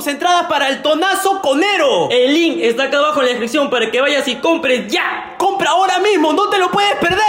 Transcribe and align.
tus 0.00 0.06
entradas 0.06 0.46
para 0.46 0.70
el 0.70 0.80
tonazo 0.80 1.42
conero. 1.42 2.08
El 2.10 2.32
link 2.32 2.58
está 2.62 2.84
acá 2.84 2.96
abajo 2.96 3.20
en 3.20 3.26
la 3.26 3.30
descripción 3.32 3.68
para 3.68 3.90
que 3.90 4.00
vayas 4.00 4.26
y 4.28 4.36
compres 4.36 4.90
ya. 4.90 5.34
Compra 5.36 5.72
ahora 5.72 5.98
mismo, 5.98 6.32
no 6.32 6.48
te 6.48 6.58
lo 6.58 6.70
puedes 6.70 6.94
perder. 6.96 7.20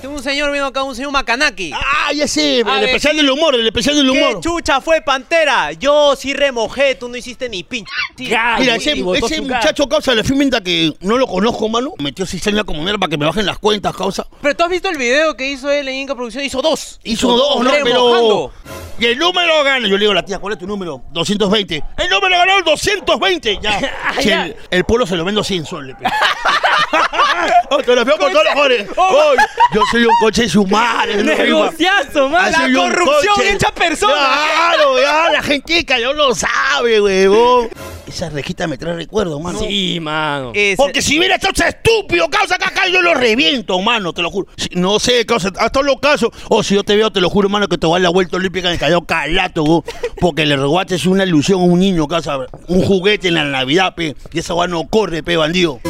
Tengo 0.00 0.14
un 0.14 0.22
señor 0.22 0.52
vino 0.52 0.64
acá, 0.66 0.84
un 0.84 0.94
señor 0.94 1.10
Macanaki. 1.10 1.72
Ah, 1.74 2.12
ya 2.12 2.28
sé, 2.28 2.60
el 2.60 2.68
especial 2.84 3.14
¿qué- 3.14 3.16
del 3.22 3.30
humor, 3.30 3.56
el 3.56 3.66
especial 3.66 3.96
del 3.96 4.04
¿Qué 4.12 4.18
humor. 4.22 4.40
chucha 4.40 4.80
fue 4.80 5.00
Pantera? 5.02 5.72
Yo 5.72 6.14
sí 6.14 6.32
remojé, 6.34 6.94
tú 6.94 7.08
no 7.08 7.16
hiciste 7.16 7.48
ni 7.48 7.64
pinche. 7.64 7.90
Mira, 8.16 8.58
ese, 8.76 8.92
ese 8.92 9.40
muchacho 9.40 9.88
causa 9.88 10.14
la 10.14 10.22
firmenta 10.22 10.60
que 10.62 10.92
no 11.00 11.18
lo 11.18 11.26
conozco, 11.26 11.68
mano. 11.68 11.94
Metió 11.98 12.26
cizaña 12.26 12.62
como 12.62 12.82
mierda 12.82 12.98
para 12.98 13.10
que 13.10 13.18
me 13.18 13.26
bajen 13.26 13.44
las 13.44 13.58
cuentas, 13.58 13.96
causa. 13.96 14.24
Pero 14.40 14.54
tú 14.56 14.64
has 14.64 14.70
visto 14.70 14.88
el 14.88 14.98
video 14.98 15.36
que 15.36 15.50
hizo 15.50 15.68
él 15.68 15.88
en 15.88 15.96
Inca 15.96 16.14
Producción, 16.14 16.44
hizo 16.44 16.62
dos. 16.62 17.00
Hizo 17.02 17.36
dos, 17.36 17.64
¿no? 17.64 17.70
Pero. 17.82 18.52
Y 19.00 19.06
el 19.06 19.18
número 19.18 19.62
gana. 19.64 19.86
Yo 19.88 19.94
le 19.94 20.00
digo 20.00 20.12
a 20.12 20.16
la 20.16 20.24
tía, 20.24 20.38
¿cuál 20.38 20.52
es 20.54 20.58
tu 20.60 20.66
número? 20.66 21.02
220. 21.12 21.82
El 21.98 22.08
número 22.10 22.36
ganó 22.36 22.58
el 22.58 22.64
220. 22.64 23.58
Ya. 23.62 23.80
Si 24.20 24.30
el, 24.30 24.56
el 24.70 24.84
pueblo 24.84 25.06
se 25.06 25.16
lo 25.16 25.24
vendo 25.24 25.42
100 25.44 25.64
soles. 25.66 25.96
pe. 26.90 26.98
Oh, 27.70 27.78
te 27.82 27.94
lo 27.94 28.02
veo 28.04 28.16
con 28.16 28.32
todos 28.32 28.44
los 28.44 28.54
jóvenes. 28.54 28.88
Oh, 28.96 29.02
Hoy, 29.30 29.36
yo 29.74 29.82
soy 29.90 30.04
un 30.04 30.14
coche 30.22 30.48
sumar. 30.48 31.06
Negociazo, 31.08 32.28
man. 32.30 32.46
Así 32.54 32.72
La 32.72 32.80
corrupción 32.80 33.34
hecha 33.46 33.70
persona. 33.72 34.14
Claro, 34.14 34.98
ya, 35.00 35.30
la 35.32 35.42
gentica 35.42 35.98
ya 35.98 36.12
lo 36.12 36.34
sabe, 36.34 37.00
huevón. 37.00 37.68
Esa 38.06 38.30
rejita 38.30 38.66
me 38.66 38.78
trae 38.78 38.94
recuerdos, 38.94 39.38
mano. 39.40 39.58
Sí, 39.60 39.98
mano. 40.00 40.52
Ese- 40.54 40.76
Porque 40.78 41.02
si 41.02 41.18
hubiera 41.18 41.34
estado 41.34 41.52
ese 41.54 41.68
estúpido, 41.68 42.28
causa 42.30 42.54
acá, 42.54 42.68
acá, 42.68 42.88
yo 42.88 43.02
lo 43.02 43.12
reviento, 43.14 43.78
mano, 43.80 44.14
te 44.14 44.22
lo 44.22 44.30
juro. 44.30 44.48
Si- 44.56 44.70
no 44.72 44.98
sé, 44.98 45.26
causa, 45.26 45.52
hasta 45.58 45.82
los 45.82 46.00
casos. 46.00 46.30
O 46.48 46.62
si 46.62 46.74
yo 46.74 46.82
te 46.84 46.96
veo, 46.96 47.12
te 47.12 47.20
lo 47.20 47.28
juro, 47.28 47.50
mano, 47.50 47.68
que 47.68 47.76
te 47.76 47.86
va 47.86 47.98
a 47.98 48.00
la 48.00 48.08
vuelta 48.08 48.38
olímpica 48.38 48.68
en 48.68 48.74
el 48.74 48.80
Callao 48.80 49.04
Calato, 49.04 49.62
huevón. 49.62 49.82
Porque 50.20 50.46
le 50.46 50.56
robaste 50.56 50.94
es 50.94 51.04
una 51.04 51.24
ilusión 51.24 51.60
a 51.60 51.64
un 51.64 51.78
niño, 51.80 52.08
causa, 52.08 52.38
un 52.66 52.82
juguete 52.82 53.28
en 53.28 53.34
la 53.34 53.44
Navidad, 53.44 53.94
pe. 53.94 54.16
Y 54.32 54.38
esa 54.38 54.54
va 54.54 54.66
no 54.66 54.88
corre, 54.88 55.22
pe, 55.22 55.36
bandido. 55.36 55.80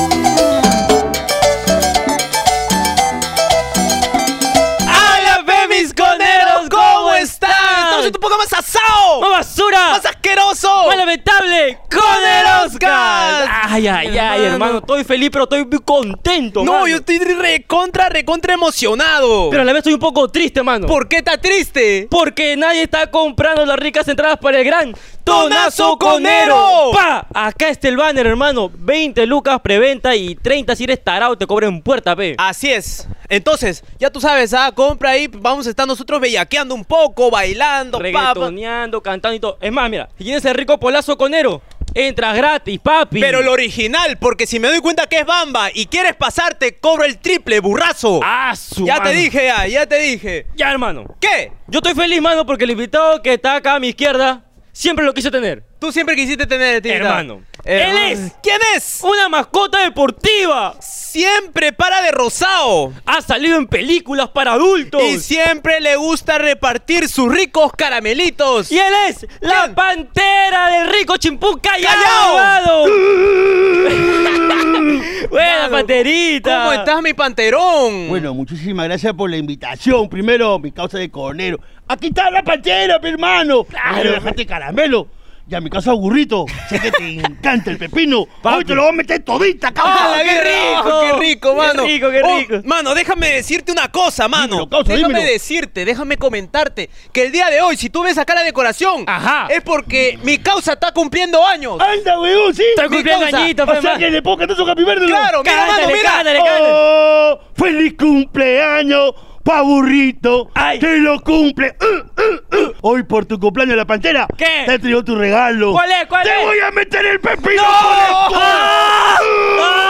En 8.09 8.13
tu 8.15 8.21
poco 8.21 8.39
más 8.39 8.51
asado. 8.55 9.21
¡Más 9.21 9.31
basura! 9.31 9.91
¡Más 9.91 10.07
asqueroso! 10.07 10.87
¡Más 10.87 10.97
lamentable! 10.97 11.79
¡Con 11.91 12.01
el 12.25 12.67
Oscar! 12.67 13.47
Ay, 13.69 13.87
ay, 13.87 14.07
ay, 14.09 14.17
Hermano. 14.17 14.45
hermano. 14.47 14.79
Estoy 14.79 15.05
feliz, 15.05 15.29
pero 15.31 15.45
estoy 15.45 15.67
muy 15.67 15.79
contento, 15.81 16.65
No, 16.65 16.73
mano. 16.73 16.87
yo 16.89 16.97
estoy 16.97 17.19
recontra, 17.19 18.09
recontra 18.09 18.55
emocionado. 18.55 19.51
Pero 19.51 19.61
a 19.61 19.65
la 19.67 19.73
vez 19.75 19.81
estoy 19.81 19.93
un 19.93 20.01
poco 20.01 20.27
triste, 20.29 20.63
mano. 20.63 20.87
¿Por 20.87 21.07
qué 21.07 21.17
está 21.19 21.37
triste? 21.37 22.09
Porque 22.11 22.57
nadie 22.57 22.83
está 22.85 23.11
comprando 23.11 23.67
las 23.67 23.77
ricas 23.79 24.09
entradas 24.09 24.39
para 24.39 24.59
el 24.59 24.65
gran 24.65 24.95
Tonazo 25.23 25.99
Conero. 25.99 26.91
¡Pa! 26.95 27.27
Acá 27.35 27.69
está 27.69 27.89
el 27.89 27.99
banner, 27.99 28.27
hermano. 28.27 28.71
20 28.75 29.27
lucas 29.27 29.61
preventa 29.63 30.17
y 30.17 30.35
30 30.35 30.75
si 30.75 30.85
eres 30.85 31.05
tarado 31.05 31.37
te 31.37 31.47
cobran 31.47 31.83
puerta, 31.83 32.17
pe. 32.17 32.35
Así 32.39 32.73
es. 32.73 33.07
Entonces, 33.29 33.85
ya 33.99 34.09
tú 34.09 34.23
sabes, 34.23 34.55
ah, 34.55 34.73
compra 34.75 35.11
ahí, 35.11 35.27
vamos 35.27 35.67
a 35.67 35.71
estar 35.71 35.87
nosotros 35.87 36.19
bellaqueando 36.19 36.75
un 36.75 36.83
poco, 36.83 37.31
bailando. 37.31 37.98
Reggaetoneando, 37.99 39.03
cantando 39.03 39.35
y 39.37 39.41
todo. 39.41 39.59
Es 39.61 39.73
más, 39.73 39.91
mira, 39.91 40.09
si 40.19 40.25
tienes 40.25 40.45
el 40.45 40.55
rico 40.55 40.79
polazo 40.79 41.17
conero, 41.17 41.63
entras 41.95 42.37
gratis, 42.37 42.79
papi. 42.81 43.21
Pero 43.21 43.43
lo 43.43 43.53
original, 43.53 44.19
porque 44.19 44.47
si 44.47 44.59
me 44.59 44.69
doy 44.69 44.81
cuenta 44.81 45.07
que 45.07 45.21
es 45.21 45.27
Bamba 45.27 45.71
y 45.73 45.87
quieres 45.87 46.15
pasarte, 46.15 46.79
cobro 46.79 47.05
el 47.05 47.19
triple, 47.19 47.61
burrazo. 47.61 48.21
Ah, 48.23 48.55
su 48.57 48.87
ya 48.87 49.03
te 49.03 49.13
dije, 49.13 49.47
ya, 49.47 49.67
ya 49.67 49.87
te 49.87 49.99
dije. 49.99 50.47
Ya, 50.57 50.71
hermano. 50.71 51.05
¿Qué? 51.21 51.53
Yo 51.67 51.79
estoy 51.79 51.95
feliz, 51.95 52.21
mano, 52.21 52.47
porque 52.47 52.65
el 52.65 52.71
invitado 52.71 53.23
que 53.23 53.35
está 53.35 53.57
acá 53.57 53.75
a 53.75 53.81
mi 53.81 53.89
izquierda 53.89 54.45
siempre 54.73 55.05
lo 55.05 55.13
quise 55.15 55.31
tener. 55.31 55.68
Tú 55.79 55.93
siempre 55.93 56.17
quisiste 56.17 56.47
tener, 56.47 56.83
tita. 56.83 56.95
Hermano. 56.97 57.43
Hermano. 57.65 57.99
Él 58.01 58.13
es. 58.13 58.33
¿Quién 58.43 58.59
es? 58.75 59.01
Una 59.03 59.29
mascota 59.29 59.79
deportiva. 59.83 60.75
Siempre 60.81 61.73
para 61.73 62.03
de 62.03 62.11
rosado. 62.11 62.93
Ha 63.07 63.21
salido 63.23 63.57
en 63.57 63.67
películas 63.67 64.29
para 64.31 64.53
adultos. 64.53 65.03
Y 65.03 65.21
siempre 65.21 65.81
le 65.81 65.97
gusta 65.97 66.39
repartir 66.39 67.09
sus 67.09 67.33
ricos 67.33 67.73
caramelitos. 67.77 68.73
Y 68.73 68.79
él 68.79 68.93
es 69.09 69.27
la 69.41 69.63
¿Quién? 69.65 69.75
pantera 69.75 70.71
del 70.71 70.89
rico 70.89 71.17
chimpú 71.17 71.61
¡Callao! 71.61 72.37
callado. 72.37 72.85
Buena 75.31 75.59
Mano, 75.63 75.71
panterita. 75.73 76.59
¿Cómo 76.59 76.73
estás, 76.73 77.03
mi 77.03 77.13
panterón? 77.13 78.09
Bueno, 78.09 78.35
muchísimas 78.35 78.87
gracias 78.87 79.13
por 79.15 79.31
la 79.31 79.37
invitación. 79.37 80.09
Primero, 80.09 80.59
mi 80.59 80.73
causa 80.73 80.99
de 80.99 81.11
conero. 81.11 81.59
Aquí 81.87 82.09
está 82.09 82.31
la 82.31 82.43
pantera, 82.43 82.99
mi 82.99 83.09
hermano. 83.11 83.65
Claro. 83.65 84.13
dejaste 84.13 84.47
caramelo. 84.47 85.09
Y 85.51 85.55
a 85.55 85.61
mi 85.63 85.71
casa 85.71 85.95
burrito. 85.95 86.45
Sé 86.69 86.79
que 86.79 86.91
te 86.91 87.09
encanta 87.21 87.71
el 87.71 87.79
pepino. 87.79 88.27
Hoy 88.43 88.65
te 88.67 88.75
lo 88.75 88.83
voy 88.83 88.91
a 88.91 88.93
meter 88.93 89.21
todita, 89.25 89.73
cabrón. 89.73 89.97
¡Ah, 89.99 90.21
qué 90.23 90.41
rico! 90.43 91.01
¡Qué 91.01 91.13
rico, 91.27 91.55
mano! 91.55 91.83
Qué 91.85 91.89
rico, 91.89 92.11
qué 92.11 92.21
Oh, 92.23 92.39
rico. 92.39 92.55
mano, 92.65 92.95
déjame 92.95 93.31
decirte 93.31 93.73
una 93.73 93.89
cosa, 93.91 94.29
mano. 94.29 94.47
Dímelo, 94.47 94.69
causa, 94.69 94.93
déjame 94.93 95.15
dímelo. 95.21 95.33
decirte, 95.33 95.85
déjame 95.87 96.19
comentarte 96.19 96.91
que 97.13 97.23
el 97.23 97.33
día 97.33 97.49
de 97.49 97.63
hoy, 97.63 97.79
si 97.79 97.89
tú 97.89 98.03
ves 98.03 98.19
acá 98.19 98.35
la 98.35 98.43
decoración, 98.43 99.05
Ajá. 99.07 99.47
es 99.49 99.63
porque 99.63 100.19
mi 100.23 100.37
causa 100.37 100.75
está 100.75 100.93
cumpliendo 100.93 101.43
años. 101.47 101.79
Anda, 101.81 102.21
weón, 102.21 102.55
sí. 102.55 102.63
Estoy 102.77 102.89
cumpliendo 102.89 103.25
añitos, 103.35 103.67
O 103.67 103.73
pe, 103.73 103.81
sea 103.81 103.97
que 103.97 104.11
le 104.11 104.21
pongo 104.21 104.37
cantar 104.37 104.57
su 104.57 104.65
Birthday, 104.67 104.97
¿no? 104.99 105.07
Claro, 105.07 105.43
mira, 105.43 105.57
mano, 105.57 105.73
Cántale, 105.73 105.95
mira. 105.97 106.11
cántale, 106.13 106.39
cántale. 106.41 106.69
Oh, 106.73 107.41
feliz 107.57 107.95
cumpleaños, 107.99 109.13
pa 109.45 109.63
burrito. 109.63 110.51
Ay. 110.55 110.79
Que 110.79 110.99
lo 110.99 111.21
cumple. 111.21 111.77
Uh, 111.81 112.21
uh, 112.21 112.57
uh. 112.69 112.73
Hoy 112.83 113.03
por 113.05 113.27
tu 113.27 113.39
cumpleaños 113.39 113.77
la 113.77 113.85
pantera. 113.87 114.27
¿Qué? 114.37 114.65
Te 114.67 114.79
traigo 114.79 115.05
tu 115.05 115.15
regalo. 115.17 115.73
¿Cuál 115.73 115.91
es, 115.91 116.07
cuál 116.09 116.23
Te 116.25 116.41
es? 116.41 116.47
voy 116.47 116.59
a 116.61 116.71
meter 116.71 117.07
el 117.07 117.21
pepino 117.21 117.63
¡No! 117.63 118.29
por 118.29 118.39
el. 118.39 118.43
¡Ah! 118.43 119.85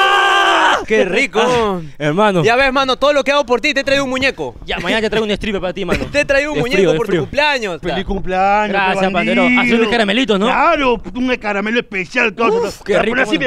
¡Qué 0.88 1.04
rico! 1.04 1.40
Ah, 1.42 1.80
hermano. 1.98 2.42
Ya 2.42 2.56
ves, 2.56 2.72
mano, 2.72 2.96
todo 2.96 3.12
lo 3.12 3.22
que 3.22 3.30
hago 3.30 3.44
por 3.44 3.60
ti, 3.60 3.74
te 3.74 3.80
he 3.80 3.84
traído 3.84 4.04
un 4.04 4.10
muñeco. 4.10 4.54
Ya, 4.64 4.78
mañana 4.78 5.02
te 5.02 5.10
traigo 5.10 5.24
un 5.26 5.30
stripper 5.30 5.60
para 5.60 5.72
ti, 5.72 5.84
mano. 5.84 6.06
Te 6.10 6.20
he 6.20 6.24
traído 6.24 6.52
un 6.52 6.58
muñeco 6.60 6.76
frío, 6.78 6.96
por 6.96 7.06
tu 7.06 7.10
frío. 7.12 7.20
cumpleaños. 7.22 7.80
Feliz 7.82 8.04
cumpleaños. 8.04 8.68
Gracias, 8.72 9.06
qué 9.06 9.12
Pandero. 9.12 9.46
Hace 9.60 9.74
unos 9.74 9.88
caramelitos, 9.88 10.38
¿no? 10.40 10.46
Claro, 10.46 11.02
un 11.14 11.36
caramelo 11.36 11.80
especial. 11.80 12.34
causa. 12.34 12.82
qué 12.84 12.94
Para 12.94 13.04
rico, 13.04 13.20
así. 13.20 13.38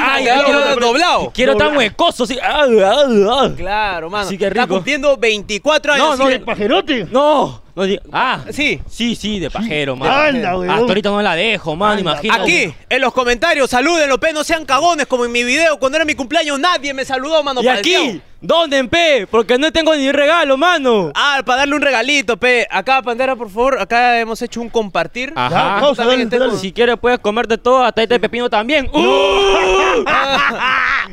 Ay, 0.00 0.24
Claro, 0.24 0.44
quiero, 0.44 0.76
doblado. 0.76 1.30
quiero 1.34 1.56
tan 1.56 1.76
huecoso, 1.76 2.26
sí. 2.26 2.38
Ah, 2.42 2.64
ah, 2.84 3.04
ah. 3.30 3.50
Claro, 3.56 4.10
mano. 4.10 4.28
Sí, 4.28 4.36
qué 4.38 4.46
Está 4.46 4.62
rico. 4.62 4.74
cumpliendo 4.74 5.16
24 5.16 5.92
años. 5.92 6.18
No, 6.18 6.24
no. 6.24 6.30
¿De 6.30 6.40
pajerote? 6.40 7.06
No, 7.10 7.62
no. 7.76 7.84
Ah, 8.12 8.40
Sí. 8.50 8.80
sí, 8.88 9.14
sí, 9.16 9.38
de 9.40 9.50
pajero, 9.50 9.96
mano. 9.96 10.12
Anda, 10.12 10.56
weón. 10.56 10.70
Hasta 10.70 10.82
ahorita 10.86 11.10
no 11.10 11.22
la 11.22 11.34
dejo, 11.34 11.74
mano, 11.76 11.98
Anda. 11.98 12.12
imagínate. 12.12 12.42
Aquí, 12.42 12.74
en 12.88 13.00
los 13.00 13.12
comentarios, 13.12 13.68
salúdenlo, 13.70 14.18
pe, 14.20 14.32
no 14.32 14.44
sean 14.44 14.64
cagones 14.64 15.06
como 15.06 15.24
en 15.24 15.32
mi 15.32 15.42
video 15.44 15.78
cuando 15.78 15.96
era 15.96 16.04
mi 16.04 16.14
cumpleaños, 16.14 16.58
nadie 16.60 16.94
me 16.94 17.04
saludó, 17.04 17.42
mano. 17.42 17.62
Y 17.62 17.68
aquí. 17.68 18.20
¿Dónde 18.46 18.78
en 18.78 18.88
P? 18.88 19.26
Porque 19.30 19.58
no 19.58 19.70
tengo 19.72 19.94
ni 19.94 20.10
regalo, 20.12 20.56
mano. 20.56 21.10
Ah, 21.14 21.40
para 21.44 21.60
darle 21.60 21.74
un 21.76 21.82
regalito, 21.82 22.36
pe. 22.36 22.66
Acá, 22.70 23.02
Pandera, 23.02 23.34
por 23.36 23.48
favor, 23.50 23.78
acá 23.80 24.18
hemos 24.20 24.40
hecho 24.42 24.60
un 24.60 24.68
compartir. 24.68 25.32
Ajá. 25.34 25.80
Dale, 25.96 26.22
este 26.22 26.38
dale. 26.38 26.56
Si 26.56 26.72
quieres 26.72 26.96
puedes 27.00 27.18
comerte 27.18 27.58
todo, 27.58 27.82
hasta 27.84 28.02
este 28.02 28.18
pepino 28.20 28.48
también. 28.50 28.88
¡Uh! 28.92 30.04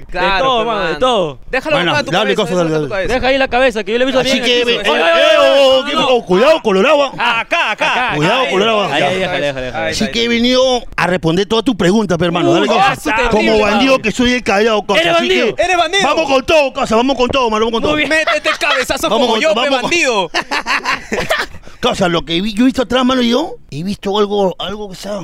Claro, 0.09 0.36
de 0.36 0.42
todo, 0.42 0.59
pe, 0.59 0.66
mano, 0.66 0.88
de 0.90 0.96
todo. 0.96 1.40
Déjalo 1.50 1.75
Bueno, 1.78 1.92
acá 1.92 2.00
a 2.00 2.03
tu 2.03 2.12
dale, 2.12 2.36
cabeza, 2.36 2.42
cosa, 2.42 2.50
déjalo 2.52 2.64
dale, 2.69 2.80
dale. 2.81 2.90
cabeza. 2.90 3.14
Deja 3.14 3.28
ahí 3.28 3.38
la 3.38 3.48
cabeza, 3.48 3.84
que 3.84 3.92
yo 3.94 3.98
le 3.98 4.03
he 4.03 4.08
visto 4.08 4.19
Así 4.19 4.31
bien. 4.42 4.44
que, 4.44 4.66
piso. 4.66 4.80
eh, 4.96 5.00
eh, 5.02 5.36
oh, 5.40 5.86
que- 5.86 5.94
no, 5.94 6.02
no. 6.02 6.08
oh, 6.09 6.25
cuidado, 6.25 6.62
colorado. 6.62 7.03
acá, 7.18 7.72
acá. 7.72 7.72
Acá, 7.72 8.16
Cuidado, 8.16 8.44
colorado. 8.50 8.84
ahí, 8.84 9.19
déjale, 9.19 9.53
déjale, 9.53 9.90
Así 9.92 10.12
que 10.12 10.24
he 10.25 10.28
venido 10.28 10.84
a 10.98 11.08
responder 11.08 11.46
todas 11.46 11.63
tus 11.63 11.75
preguntas, 11.75 12.18
pe, 12.18 12.25
hermano. 12.25 12.53
Dale, 12.53 12.68
terrible, 12.68 13.30
Como 13.31 13.59
bandido 13.59 14.00
que 14.00 14.12
soy 14.12 14.34
el 14.34 14.44
callado, 14.44 14.86
causa. 14.86 15.02
¿Eres 15.02 15.16
Así 15.16 15.30
que 15.30 15.40
bandido? 15.40 15.58
¡Eres 15.63 15.78
bandido! 15.78 16.03
Vamos 16.08 16.30
con 16.30 16.46
todo, 16.46 16.74
causa. 16.74 16.96
Vamos 16.98 17.16
con 17.18 17.21
todo, 17.30 17.50
mano. 17.50 17.66
Vamos 17.66 17.78
con 17.80 17.84
todo. 17.84 17.92
Muy 17.94 18.06
bien. 18.06 18.09
Métete 18.09 18.50
cabezazos 18.59 19.09
Vamos 19.09 19.28
como 19.28 19.34
con- 19.34 19.42
yo, 19.42 19.50
pe, 19.50 19.56
vamos 19.56 19.82
con- 19.82 19.82
bandido. 19.90 20.32
Causa, 21.80 22.08
lo 22.08 22.24
que 22.24 22.40
vi- 22.42 22.54
yo 22.54 22.64
he 22.64 22.66
visto 22.66 22.84
atrás, 22.84 23.04
mano, 23.06 23.22
yo 23.22 23.56
he 23.72 23.84
visto 23.84 24.18
algo, 24.18 24.56
algo 24.60 24.90
que 24.90 24.95
sea. 24.95 25.22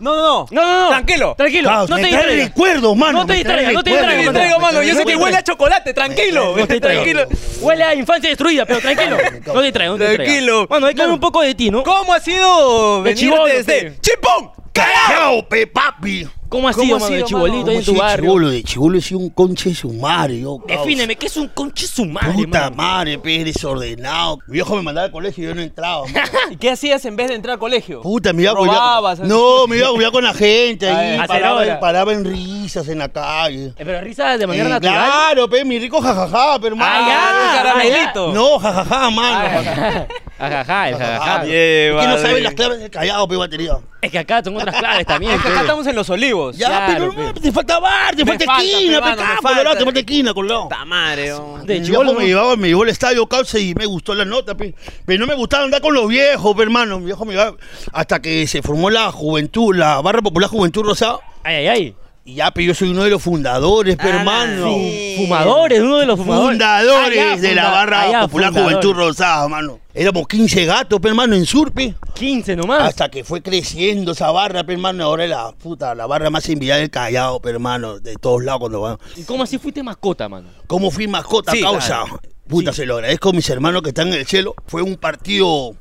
No, 0.00 0.16
no, 0.16 0.20
no. 0.20 0.46
No, 0.50 0.62
no, 0.62 0.80
no. 0.82 0.88
Tranquilo. 0.88 1.34
Tranquilo. 1.38 1.68
Causa, 1.68 1.90
no 1.90 1.96
te 1.96 2.02
me 2.02 2.08
trae 2.08 2.20
distraigas. 2.22 2.48
recuerdos, 2.48 2.96
mano. 2.96 3.18
No 3.20 3.26
te 3.26 3.34
me 3.34 3.44
trae 3.44 3.56
distraigas, 3.58 3.72
no 3.74 3.82
te 3.84 3.90
recuerdos, 3.90 4.10
Te 4.10 4.16
distraigas, 4.16 4.34
traigo, 4.34 4.58
mano. 4.60 4.82
Yo 4.82 4.94
sé 4.96 5.04
que 5.04 5.16
huele 5.16 5.36
a 5.36 5.42
chocolate, 5.44 5.94
tranquilo. 5.94 6.56
No 6.56 6.66
te 6.66 6.72
distraigas. 6.74 7.04
Tranquilo. 7.04 7.38
Huele 7.60 7.84
a 7.84 7.94
infancia 7.94 8.28
destruida, 8.30 8.66
pero 8.66 8.80
tranquilo. 8.80 9.16
No 9.46 9.52
te 9.54 9.62
distraigas, 9.62 9.92
no 9.92 9.98
te 9.98 10.08
distraigas. 10.08 10.16
Tranquilo. 10.16 10.66
Bueno, 10.66 10.86
hay 10.88 10.94
que 10.96 11.02
hablar 11.02 11.14
un 11.14 11.20
poco 11.20 11.40
de 11.42 11.54
ti, 11.54 11.70
¿no? 11.70 11.84
¿Como 11.84 12.12
ha 12.12 12.18
sido 12.18 13.02
venir 13.02 13.32
desde 13.46 13.90
pe. 13.92 13.98
Chipón? 14.00 14.50
¡Callao! 14.72 15.06
Callao, 15.08 15.48
pe, 15.48 15.66
papi. 15.66 16.26
¿Cómo 16.48 16.68
ha 16.68 16.72
¿Cómo 16.74 16.92
mano, 16.98 17.06
de 17.06 17.14
sido, 17.14 17.26
chibolito 17.26 17.58
mano? 17.60 17.70
ahí 17.70 17.76
en 17.78 17.84
tu 17.84 17.94
barrio? 17.94 18.24
chibolo, 18.26 18.50
de 18.50 18.62
chibolo 18.62 18.98
he 18.98 19.00
sido 19.00 19.20
un 19.20 19.30
conche 19.30 19.72
yo, 19.72 20.58
causa. 20.58 20.82
Defíneme, 20.82 21.16
¿qué 21.16 21.26
es 21.26 21.36
un 21.38 21.48
conche 21.48 21.86
su 21.86 22.04
madre, 22.04 22.34
Puta 22.34 22.64
mano? 22.64 22.76
madre, 22.76 23.18
pe, 23.18 23.42
desordenado. 23.42 24.36
Mi 24.46 24.52
viejo 24.54 24.76
me 24.76 24.82
mandaba 24.82 25.06
al 25.06 25.12
colegio 25.12 25.44
y 25.44 25.46
yo 25.46 25.54
no 25.54 25.62
entraba. 25.62 26.06
mano. 26.06 26.26
¿Y 26.50 26.56
qué 26.56 26.70
hacías 26.70 27.02
en 27.06 27.16
vez 27.16 27.28
de 27.28 27.36
entrar 27.36 27.54
al 27.54 27.58
colegio? 27.58 28.02
Puta, 28.02 28.34
me 28.34 28.42
iba 28.42 28.50
a 28.52 28.54
Robabas, 28.54 29.20
No, 29.20 29.66
me 29.66 29.78
iba 29.78 29.88
a 29.88 29.92
culiar 29.92 30.12
con 30.12 30.24
la 30.24 30.34
gente 30.34 30.86
ahí. 30.90 31.26
Paraba, 31.26 31.60
hora. 31.60 31.80
paraba 31.80 32.12
en 32.12 32.24
risas 32.26 32.86
en 32.88 32.98
la 32.98 33.08
calle. 33.08 33.68
Eh, 33.68 33.74
Pero 33.78 34.02
risa 34.02 34.36
de 34.36 34.46
manera 34.46 34.66
Eh, 34.66 34.68
natural. 34.68 34.94
Claro, 35.10 35.48
pe, 35.48 35.64
mi 35.64 35.78
rico 35.78 36.02
jajaja, 36.02 36.58
pero 36.60 36.74
hermano. 36.74 36.94
Ah, 37.08 37.54
ya, 37.56 37.62
caramelito. 37.62 38.32
No, 38.34 38.58
jajaja, 38.58 39.08
mano. 39.10 40.06
El 40.46 40.52
Jajaja, 40.52 41.42
bien. 41.44 41.94
Es 41.96 42.00
que 42.00 42.06
no 42.08 42.18
saben 42.18 42.42
las 42.42 42.54
claves 42.54 42.80
del 42.80 42.90
callado, 42.90 43.28
pe, 43.28 43.36
batería. 43.36 43.78
Es 44.00 44.10
que 44.10 44.18
acá 44.18 44.42
tengo 44.42 44.58
otras 44.58 44.74
claves 44.76 45.06
también. 45.06 45.32
Es 45.34 45.40
que 45.42 45.48
acá 45.48 45.60
estamos 45.60 45.86
en 45.86 45.94
los 45.94 46.10
olivos. 46.10 46.56
Ya, 46.58 46.66
Claro, 46.66 46.92
pero 46.92 47.14
pe. 47.14 47.22
no, 47.22 47.34
te 47.40 47.52
falta 47.52 47.78
bar, 47.78 48.16
te 48.16 48.24
Me 48.24 48.30
falta 48.32 48.44
falta, 48.46 48.62
esquina, 48.64 48.80
pe, 48.92 48.94
pe, 48.94 49.00
mano, 49.00 49.16
me 49.16 49.22
capo, 49.28 49.42
falta. 49.42 49.48
colorado, 49.58 49.76
te 49.78 49.84
falta 49.84 50.00
esquina, 50.00 50.34
colorado. 50.34 50.62
Puta 50.64 50.84
madre. 50.84 51.32
De 51.64 51.78
Mi 51.80 51.86
chibolo, 51.86 52.02
viejo 52.10 52.14
me 52.18 52.22
¿no? 52.22 52.26
llevaba, 52.28 52.56
me 52.56 52.68
llevó 52.68 52.82
al 52.82 52.88
estadio, 52.88 53.26
causa, 53.28 53.58
y 53.58 53.74
me 53.74 53.86
gustó 53.86 54.14
la 54.14 54.24
nota, 54.24 54.56
pe. 54.56 54.74
Pero 55.06 55.20
no 55.20 55.26
me 55.26 55.34
gustaba 55.34 55.64
andar 55.64 55.80
con 55.80 55.94
los 55.94 56.08
viejos, 56.08 56.56
pe, 56.56 56.62
hermano. 56.62 56.98
Mi 56.98 57.06
viejo 57.06 57.24
me 57.24 57.34
llevaba 57.34 57.56
hasta 57.92 58.20
que 58.20 58.46
se 58.48 58.62
formó 58.62 58.90
la 58.90 59.12
juventud, 59.12 59.74
la 59.76 60.00
Barra 60.00 60.20
Popular 60.22 60.50
Juventud 60.50 60.82
Rosada. 60.84 61.18
Ay, 61.44 61.54
ay, 61.54 61.68
ay. 61.68 61.94
Y 62.24 62.34
ya, 62.36 62.52
pero 62.52 62.68
yo 62.68 62.74
soy 62.74 62.90
uno 62.90 63.02
de 63.02 63.10
los 63.10 63.20
fundadores, 63.20 63.96
pe, 63.96 64.04
Ah, 64.04 64.18
hermano. 64.20 64.66
sí. 64.74 65.14
Fumadores, 65.18 65.80
uno 65.80 65.98
de 65.98 66.06
los 66.06 66.16
fumadores. 66.18 66.50
Fundadores 66.50 67.40
de 67.42 67.54
la 67.54 67.70
Barra 67.70 68.10
ya, 68.10 68.20
Popular 68.22 68.50
fundadores. 68.52 68.76
Juventud 68.76 68.94
Rosada, 68.96 69.48
mano. 69.48 69.80
Éramos 69.92 70.28
15 70.28 70.64
gatos, 70.64 71.00
pe, 71.00 71.08
hermano, 71.08 71.34
en 71.34 71.44
Surpe. 71.44 71.94
15 72.14 72.54
nomás. 72.54 72.82
Hasta 72.84 73.10
que 73.10 73.24
fue 73.24 73.42
creciendo 73.42 74.12
esa 74.12 74.30
barra, 74.30 74.62
pe, 74.64 74.74
hermano. 74.74 75.02
Ahora 75.04 75.24
es 75.24 75.30
la 75.30 75.50
puta, 75.50 75.96
la 75.96 76.06
barra 76.06 76.30
más 76.30 76.48
envidiada 76.48 76.78
del 76.80 76.90
Callao, 76.90 77.40
pe, 77.40 77.50
hermano. 77.50 77.98
De 77.98 78.14
todos 78.14 78.44
lados 78.44 78.60
cuando 78.60 78.80
van. 78.80 78.98
¿Y 79.16 79.24
cómo 79.24 79.42
así 79.42 79.58
fuiste 79.58 79.82
mascota, 79.82 80.28
mano? 80.28 80.48
¿Cómo 80.68 80.92
fui 80.92 81.08
mascota 81.08 81.50
Sí, 81.50 81.60
causa? 81.60 82.04
claro. 82.04 82.20
Puta, 82.48 82.72
se 82.72 82.86
lo 82.86 82.94
agradezco 82.96 83.30
a 83.30 83.32
mis 83.32 83.48
hermanos 83.50 83.82
que 83.82 83.88
están 83.88 84.08
en 84.08 84.14
el 84.14 84.26
cielo. 84.26 84.54
Fue 84.68 84.80
un 84.82 84.94
partido. 84.96 85.74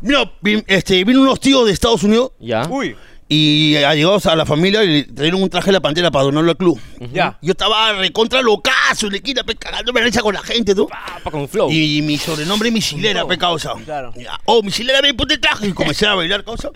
Mira, 0.00 0.30
este, 0.68 1.02
vino 1.04 1.20
unos 1.20 1.40
tíos 1.40 1.66
de 1.66 1.72
Estados 1.72 2.04
Unidos 2.04 2.30
Ya. 2.38 2.66
Uy, 2.68 2.96
y 3.28 3.76
allegados 3.76 4.24
a 4.26 4.34
la 4.34 4.46
familia 4.46 4.82
y 4.84 4.86
le 4.88 5.02
trajeron 5.04 5.42
un 5.42 5.50
traje 5.50 5.66
de 5.66 5.72
la 5.72 5.80
pantera 5.80 6.10
para 6.10 6.24
donarlo 6.24 6.50
al 6.50 6.56
club. 6.56 6.80
ya. 7.12 7.38
Yo 7.42 7.50
estaba 7.52 7.92
recontra 7.92 8.40
locazo, 8.40 9.10
le 9.10 9.20
quita, 9.20 9.44
pe, 9.44 9.54
cagándome 9.54 10.00
la 10.00 10.06
risa 10.06 10.22
con 10.22 10.34
la 10.34 10.42
gente, 10.42 10.74
tú. 10.74 10.88
Papa 10.88 11.30
con 11.30 11.48
flow. 11.48 11.70
Y 11.70 12.00
mi 12.02 12.16
sobrenombre 12.16 12.68
es 12.68 12.74
misilera, 12.74 13.26
pe 13.26 13.36
causa. 13.36 13.74
claro. 13.84 14.12
Ya, 14.16 14.38
Oh, 14.46 14.62
misilera, 14.62 15.02
me 15.02 15.10
el 15.10 15.40
traje. 15.40 15.68
Y 15.68 15.72
comencé 15.72 16.06
a 16.06 16.14
bailar, 16.14 16.42
causa. 16.44 16.70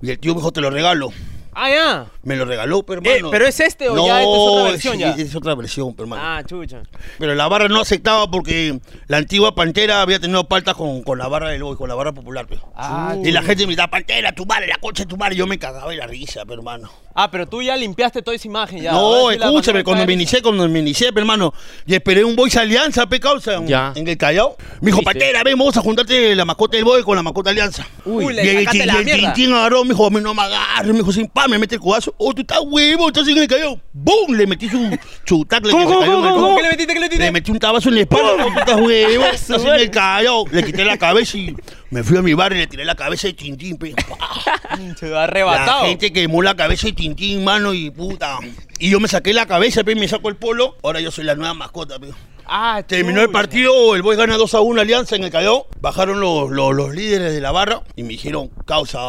Y 0.00 0.10
el 0.10 0.18
tío 0.18 0.32
me 0.34 0.40
dijo, 0.40 0.50
te 0.52 0.60
lo 0.60 0.70
regalo. 0.70 1.12
Ah, 1.60 1.70
ya. 1.70 2.06
Me 2.22 2.36
lo 2.36 2.44
regaló, 2.44 2.84
pero 2.84 3.00
Eh, 3.02 3.08
hermano. 3.16 3.30
¿pero 3.32 3.46
es 3.46 3.58
este 3.58 3.88
o 3.88 3.94
no, 3.96 4.06
ya 4.06 4.20
esta 4.22 4.32
es 4.32 4.38
otra 4.38 4.62
versión 4.70 4.94
sí, 4.94 5.00
ya? 5.00 5.10
Es 5.16 5.34
otra 5.34 5.54
versión, 5.56 5.92
pero 5.94 6.04
hermano. 6.04 6.22
Ah, 6.24 6.42
chucha. 6.46 6.82
Pero 7.18 7.34
la 7.34 7.48
barra 7.48 7.66
no 7.68 7.80
aceptaba 7.80 8.30
porque 8.30 8.78
la 9.08 9.16
antigua 9.16 9.54
Pantera 9.56 10.00
había 10.02 10.20
tenido 10.20 10.44
paltas 10.44 10.76
con, 10.76 11.02
con 11.02 11.18
la 11.18 11.26
barra 11.26 11.48
del 11.48 11.62
hoy, 11.64 11.76
con 11.76 11.88
la 11.88 11.96
barra 11.96 12.12
popular, 12.12 12.46
pe. 12.46 12.58
Ah, 12.76 13.16
Y 13.24 13.32
la 13.32 13.42
gente 13.42 13.64
me 13.64 13.72
gritaba, 13.72 13.90
Pantera, 13.90 14.30
tu 14.32 14.46
madre, 14.46 14.68
la 14.68 14.76
concha 14.76 15.02
de 15.02 15.08
tu 15.08 15.16
madre. 15.16 15.34
Yo 15.34 15.46
me 15.48 15.58
cagaba 15.58 15.90
de 15.90 15.96
la 15.96 16.06
risa, 16.06 16.42
pero 16.44 16.60
hermano. 16.60 16.90
Ah, 17.14 17.28
pero 17.30 17.48
tú 17.48 17.60
ya 17.60 17.76
limpiaste 17.76 18.22
toda 18.22 18.36
esa 18.36 18.46
imagen 18.46 18.80
ya. 18.80 18.92
no, 18.92 19.32
escúchame, 19.32 19.82
cuando 19.82 20.06
me 20.06 20.12
inicié, 20.12 20.40
cuando 20.40 20.68
me 20.68 20.78
inicié, 20.78 21.08
hermano, 21.12 21.52
y 21.84 21.94
esperé 21.94 22.22
un 22.22 22.36
Boys 22.36 22.56
Alianza, 22.56 23.08
pe, 23.08 23.18
causa, 23.18 23.54
en, 23.54 23.66
Ya. 23.66 23.92
en 23.96 24.06
el 24.06 24.16
Callao. 24.16 24.56
Me 24.80 24.92
dijo. 24.92 25.02
Pantera, 25.02 25.42
ven, 25.42 25.58
vamos 25.58 25.76
a 25.76 25.80
juntarte 25.80 26.36
la 26.36 26.44
mascota 26.44 26.76
del 26.76 26.84
Boy 26.84 27.02
con 27.02 27.16
la 27.16 27.22
mascota 27.24 27.50
Alianza. 27.50 27.84
Uy, 28.04 28.32
le 28.34 28.62
y 28.62 28.66
tin- 28.66 28.86
la 28.86 28.94
y 28.94 28.98
el 28.98 29.04
mierda. 29.04 29.32
Tintín 29.34 29.52
agarró, 29.54 29.82
me 29.82 29.90
dijo, 29.94 30.06
a 30.06 30.10
mí 30.10 30.20
no 30.20 30.32
me 30.34 30.42
agarres, 30.42 30.92
me 30.92 30.98
dijo, 30.98 31.10
sin 31.10 31.26
pa, 31.26 31.47
me 31.48 31.58
mete 31.58 31.74
el 31.76 31.80
codazo. 31.80 32.14
Oh, 32.18 32.32
tú 32.34 32.42
estás 32.42 32.60
huevo, 32.64 33.08
estás 33.08 33.26
en 33.28 33.38
el 33.38 33.48
Callao. 33.48 33.80
¡Bum! 33.92 34.34
Le 34.34 34.46
metí 34.46 34.68
su, 34.68 34.98
su 35.24 35.44
tacle 35.44 35.72
¿Cómo, 35.72 35.84
que 35.84 35.88
se 35.88 35.94
cómo, 35.94 36.00
cayó 36.06 36.18
en 36.18 36.24
el 36.24 36.32
cómo, 36.32 36.46
codo. 36.46 36.56
¿Qué 36.56 36.62
le 36.62 36.68
metiste? 36.70 36.92
¿Qué 36.94 37.00
le 37.00 37.06
metiste? 37.06 37.24
Le 37.24 37.32
metí 37.32 37.50
un 37.50 37.58
tabazo 37.58 37.88
en 37.88 37.94
la 37.96 38.00
espalda, 38.02 38.44
¡Pum! 38.44 38.54
puta 38.54 38.76
huevo, 38.76 39.24
estás 39.24 39.64
en 39.64 39.74
el 39.74 39.90
Callao. 39.90 40.44
Le 40.50 40.62
quité 40.64 40.84
la 40.84 40.96
cabeza 40.98 41.36
y 41.38 41.56
me 41.90 42.02
fui 42.04 42.16
a 42.16 42.22
mi 42.22 42.34
bar 42.34 42.52
y 42.52 42.56
le 42.58 42.66
tiré 42.66 42.84
la 42.84 42.94
cabeza 42.94 43.26
de 43.28 43.32
Tintín, 43.32 43.76
pe. 43.78 43.94
Se 44.98 45.08
va 45.08 45.18
La 45.18 45.24
arrebatado. 45.24 45.86
gente 45.86 46.12
quemó 46.12 46.42
la 46.42 46.54
cabeza 46.54 46.86
de 46.88 46.92
Tintín, 46.92 47.42
mano, 47.44 47.72
y 47.74 47.90
puta. 47.90 48.38
Y 48.78 48.90
yo 48.90 49.00
me 49.00 49.08
saqué 49.08 49.32
la 49.32 49.46
cabeza, 49.46 49.82
pe, 49.84 49.94
me 49.94 50.06
saco 50.08 50.28
el 50.28 50.36
polo. 50.36 50.76
Ahora 50.82 51.00
yo 51.00 51.10
soy 51.10 51.24
la 51.24 51.34
nueva 51.34 51.54
mascota, 51.54 51.98
pe. 51.98 52.08
Ah, 52.50 52.82
Terminó 52.86 53.20
el 53.20 53.28
partido, 53.30 53.94
el 53.94 54.00
Boy 54.02 54.16
gana 54.16 54.36
2 54.38 54.54
a 54.54 54.60
1 54.60 54.80
Alianza 54.80 55.16
en 55.16 55.24
el 55.24 55.30
Callao. 55.30 55.66
Bajaron 55.80 56.20
los, 56.20 56.50
los, 56.50 56.74
los 56.74 56.94
líderes 56.94 57.32
de 57.34 57.40
la 57.40 57.50
barra 57.52 57.82
y 57.94 58.02
me 58.04 58.10
dijeron, 58.10 58.50
causa, 58.64 59.00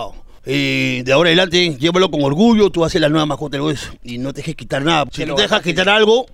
eh, 0.46 1.04
de 1.06 1.14
ahora 1.14 1.30
adelante, 1.30 1.78
llévalo 1.78 2.10
con 2.10 2.24
orgullo, 2.24 2.70
tú 2.70 2.86
haces 2.86 3.02
la 3.02 3.10
nueva 3.10 3.26
mascota 3.26 3.58
del 3.58 3.62
Boys 3.62 3.92
y 4.04 4.18
no 4.18 4.34
te 4.34 4.38
dejes 4.42 4.56
quitar 4.56 4.84
nada. 4.84 5.06
Si 5.12 5.26
lo 5.26 5.36
te 5.36 5.44
dejas 5.44 5.62
quitar 5.62 5.90
algo, 5.90 6.26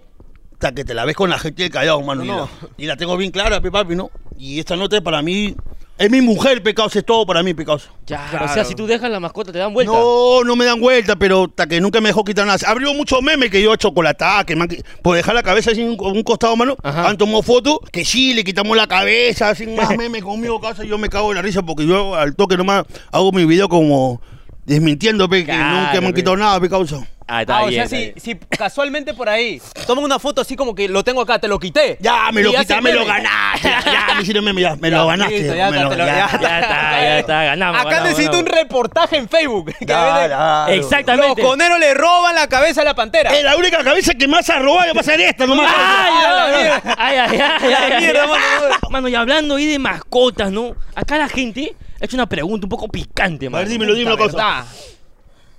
hasta 0.53 0.73
que 0.73 0.85
te 0.85 0.93
la 0.93 1.05
ves 1.05 1.15
con 1.15 1.29
la 1.29 1.39
gente 1.39 1.63
del 1.63 1.71
Callao, 1.71 2.01
mano. 2.01 2.23
No, 2.23 2.25
y, 2.25 2.27
no. 2.35 2.37
La, 2.39 2.69
y 2.77 2.85
la 2.85 2.97
tengo 2.97 3.17
bien 3.17 3.31
clara, 3.31 3.61
pe, 3.61 3.71
papi, 3.71 3.95
¿no? 3.95 4.11
Y 4.37 4.59
esta 4.59 4.75
nota 4.75 5.01
para 5.01 5.21
mí, 5.21 5.55
es 5.97 6.11
mi 6.11 6.21
mujer, 6.21 6.61
pecados, 6.61 6.95
es 6.95 7.05
todo 7.05 7.25
para 7.25 7.41
mí, 7.43 7.53
pecados. 7.53 7.89
Ya, 8.05 8.27
Claro. 8.29 8.45
o 8.45 8.47
sea, 8.49 8.65
si 8.65 8.75
tú 8.75 8.85
dejas 8.85 9.09
la 9.09 9.19
mascota, 9.19 9.51
te 9.51 9.59
dan 9.59 9.73
vuelta. 9.73 9.91
No, 9.93 10.43
no 10.43 10.55
me 10.55 10.65
dan 10.65 10.79
vuelta, 10.79 11.15
pero 11.15 11.45
hasta 11.45 11.67
que 11.67 11.79
nunca 11.79 12.01
me 12.01 12.09
dejó 12.09 12.23
quitar 12.25 12.45
nada. 12.45 12.59
Abrió 12.67 12.93
muchos 12.93 13.21
memes 13.21 13.49
que 13.49 13.61
yo 13.61 13.75
chocolatada, 13.75 14.43
que 14.45 14.55
me 14.55 14.63
han 14.63 14.67
qui- 14.69 14.83
por 15.01 15.15
dejar 15.15 15.33
la 15.35 15.43
cabeza 15.43 15.71
así 15.71 15.81
un, 15.81 15.97
un 15.99 16.23
costado, 16.23 16.55
mano. 16.55 16.75
Ajá. 16.83 17.07
Han 17.09 17.17
tomado 17.17 17.41
fotos, 17.43 17.77
que 17.91 18.03
sí, 18.03 18.33
le 18.33 18.43
quitamos 18.43 18.75
la 18.75 18.87
cabeza, 18.87 19.55
sin 19.55 19.75
más 19.75 19.89
memes 19.97 20.23
conmigo, 20.23 20.59
casa. 20.59 20.83
Yo 20.83 20.97
me 20.97 21.09
cago 21.09 21.29
de 21.29 21.35
la 21.35 21.41
risa 21.41 21.61
porque 21.63 21.87
yo 21.87 22.15
al 22.15 22.35
toque 22.35 22.57
nomás 22.57 22.85
hago 23.11 23.31
mi 23.31 23.45
video 23.45 23.69
como 23.69 24.21
desmintiendo, 24.65 25.29
pe, 25.29 25.39
que 25.45 25.51
Claro, 25.53 25.77
nunca 25.87 26.01
me 26.01 26.07
han 26.07 26.13
quitado 26.13 26.35
nada, 26.37 26.59
pe, 26.59 26.69
causa. 26.69 26.97
Ah, 27.27 27.41
está 27.41 27.57
Ah, 27.57 27.63
o 27.63 27.67
bien. 27.67 27.87
sea, 27.89 27.99
está 27.99 28.21
si, 28.21 28.29
bien. 28.35 28.39
si 28.51 28.57
casualmente 28.57 29.13
por 29.15 29.27
ahí 29.27 29.59
toman 29.87 30.03
una 30.05 30.19
foto 30.19 30.41
así 30.41 30.55
como 30.55 30.75
que 30.75 30.87
lo 30.87 31.03
tengo 31.03 31.21
acá, 31.21 31.39
te 31.39 31.47
lo 31.47 31.57
quité. 31.57 31.97
Ya, 31.99 32.31
me 32.31 32.41
Y 32.41 32.43
lo 32.43 32.51
quitaste, 32.51 32.81
me 32.81 32.93
lo 32.93 33.03
ganaste. 33.03 33.67
Ya, 33.67 34.13
me 34.15 34.21
hicieron 34.21 34.45
meme, 34.45 34.61
ya, 34.61 34.75
me 34.75 34.91
Ya, 34.91 34.97
lo 34.97 35.07
ganaste. 35.07 35.39
listo, 35.39 35.55
ya 35.55 35.71
me 35.71 35.77
está, 35.77 35.89
lo- 35.89 36.05
ya. 36.05 36.25
está, 36.25 36.59
ya 37.01 37.19
está, 37.19 37.43
ganamos. 37.45 37.81
Acá 37.81 37.89
ganamos, 37.89 38.09
necesito 38.11 38.37
un 38.39 38.45
reportaje 38.45 39.17
en 39.17 39.27
Facebook. 39.27 39.73
que 39.79 39.91
a 39.91 40.27
ya. 40.27 40.65
Los 40.75 40.85
Exactamente. 40.85 41.41
coneros 41.41 41.79
le 41.79 41.95
roban 41.95 42.35
la 42.35 42.47
cabeza 42.47 42.81
a 42.81 42.83
la 42.85 42.93
pantera. 42.93 43.33
Es 43.35 43.43
la 43.43 43.55
única 43.57 43.83
cabeza 43.83 44.13
que 44.13 44.27
más 44.27 44.47
ha 44.51 44.59
robado 44.59 44.93
va 44.93 45.01
a 45.01 45.03
ser 45.03 45.19
esta 45.21 45.47
nomás. 45.47 45.73
Ay, 45.75 46.13
ay, 46.97 47.15
ay, 47.17 47.39
ay, 47.39 47.39
ay, 47.61 47.73
ay, 47.91 48.01
mierda, 48.03 48.27
mano. 48.27 48.43
Mano, 48.91 49.07
y 49.07 49.15
hablando 49.15 49.55
ahí 49.55 49.65
de 49.65 49.79
mascotas, 49.79 50.51
¿no? 50.51 50.75
Acá 50.93 51.17
la 51.17 51.27
gente 51.27 51.75
ha 51.99 52.05
hecho 52.05 52.17
una 52.17 52.29
pregunta 52.29 52.67
un 52.67 52.69
poco 52.69 52.87
picante, 52.87 53.47
A 53.47 53.49
mano. 53.49 53.61
ver, 53.63 53.69
dímelo, 53.69 53.95
dímelo, 53.95 54.15
verdad. 54.15 54.63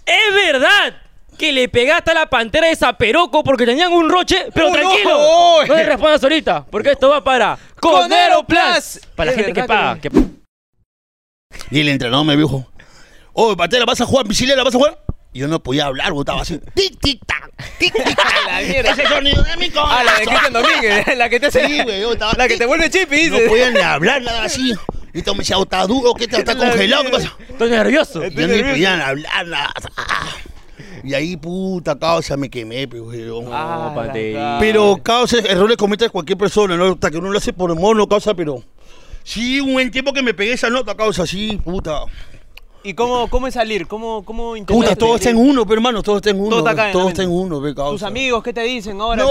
¿Es 0.07 0.35
verdad 0.53 0.95
que 1.37 1.53
le 1.53 1.69
pegaste 1.69 2.11
a 2.11 2.15
la 2.15 2.27
pantera 2.31 2.69
de 2.69 2.77
Zaperoco 2.77 3.45
porque 3.45 3.65
tenían 3.67 3.93
un 3.93 4.09
roche? 4.11 4.47
Pero 4.55 4.67
Oh, 4.69 4.71
no. 4.71 4.75
tranquilo, 4.77 5.11
Oh. 5.19 5.63
no 5.67 5.75
le 5.75 5.85
respondas 5.85 6.23
ahorita, 6.23 6.65
porque 6.71 6.93
esto 6.93 7.09
va 7.11 7.23
para 7.23 7.59
Conero 7.81 8.45
Plus. 8.45 9.01
Para 9.15 9.31
la 9.31 9.37
gente 9.37 9.53
que 9.53 9.65
paga. 9.65 10.01
que- 10.01 10.11
Y 11.71 11.81
el 11.81 11.89
entrenador 11.89 12.25
me 12.27 12.37
dijo, 12.37 12.67
oh, 13.33 13.57
Patela, 13.57 13.85
¿vas 13.85 14.01
a 14.01 14.07
jugar? 14.07 14.27
¿Misilera, 14.27 14.63
vas 14.65 14.75
a 14.75 14.79
jugar? 14.79 14.99
Y 15.33 15.41
yo 15.41 15.49
no 15.49 15.63
podía 15.63 15.85
hablar, 15.87 16.13
estaba 16.19 16.41
así, 16.43 16.59
tic, 16.75 16.99
tic, 17.01 17.21
tac, 17.27 17.51
tic, 17.79 17.93
tic, 17.93 18.17
tac. 18.17 18.47
La 18.47 18.61
mierda. 18.61 18.91
Ese 18.93 19.07
sonido 19.07 19.43
de 19.43 19.57
mi 19.59 19.69
corazón. 19.71 19.97
Ah, 19.99 20.05
la 20.05 20.13
de 20.19 20.25
Cristian 20.27 20.53
Domínguez, 20.53 21.17
la 21.17 21.29
que 21.29 21.41
te 21.41 21.47
hace. 21.47 21.67
Sí, 21.67 21.83
güey, 21.83 22.01
yo 22.01 22.13
estaba- 22.13 22.33
La 22.39 22.49
que 22.49 22.57
te 22.57 22.65
vuelve 22.67 22.89
chipi, 22.91 23.29
No 23.29 23.37
dice. 23.37 23.49
podía 23.49 23.71
ni 23.71 23.81
hablar, 23.81 24.23
nada 24.23 24.45
así. 24.45 24.73
Y 25.13 25.23
todo 25.23 25.35
me 25.35 25.39
decía, 25.41 25.59
oh, 25.59 25.63
está 25.65 25.87
duro, 25.87 26.15
¿qué 26.15 26.27
te 26.29 26.37
está 26.39 26.55
La 26.55 26.71
congelado? 26.71 27.05
¿Qué 27.05 27.11
pasa? 27.11 27.37
Estoy 27.49 27.71
nervioso. 27.71 28.23
Yo 28.27 28.47
ni 28.49 28.63
podían 28.63 29.01
hablar, 29.01 29.47
nada. 29.47 29.73
Y 31.07 31.15
ahí, 31.15 31.37
puta, 31.37 31.97
causa, 31.97 32.37
me 32.37 32.51
quemé, 32.51 32.89
pero, 32.89 33.05
weón. 33.05 33.47
Ah, 33.53 33.93
No, 33.95 34.59
Pero 34.59 34.97
causa, 35.01 35.39
errores 35.39 35.77
comete 35.77 36.11
cualquier 36.11 36.37
persona, 36.37 36.77
¿no? 36.77 36.95
Hasta 36.95 37.13
que 37.13 37.19
uno 37.19 37.31
lo 37.31 37.39
hace 37.39 37.53
por 37.53 37.73
mono, 37.79 38.09
causa, 38.09 38.35
pero... 38.35 38.61
Sí, 39.23 39.61
un 39.61 39.75
buen 39.75 39.93
tiempo 39.93 40.13
que 40.13 40.23
me 40.23 40.35
pegué 40.35 40.55
esa 40.55 40.69
nota, 40.69 40.97
causa, 40.97 41.25
sí, 41.25 41.61
puta. 41.63 42.01
¿Y 42.87 42.95
cómo, 42.95 43.29
cómo 43.29 43.49
es 43.49 43.55
salir? 43.55 43.89
¿Cómo, 43.89 44.25
cómo 44.25 44.55
Puta, 44.65 44.95
todo 44.95 45.17
está 45.17 45.31
en 45.31 45.37
uno, 45.37 45.65
pero 45.65 45.75
hermano, 45.75 46.05
todo 46.05 46.19
está 46.19 46.31
en 46.31 46.39
uno. 46.39 46.51
Todo 46.51 46.59
está 46.61 46.71
acá 46.71 46.87
en 46.87 46.93
todo 46.93 47.09
está 47.09 47.23
en 47.25 47.31
uno, 47.31 47.61
pe, 47.61 47.75
causa. 47.75 47.91
¿Tus 47.91 48.03
amigos 48.05 48.45
qué 48.45 48.53
te 48.53 48.63
dicen 48.63 49.01
ahora? 49.01 49.25
No, 49.25 49.29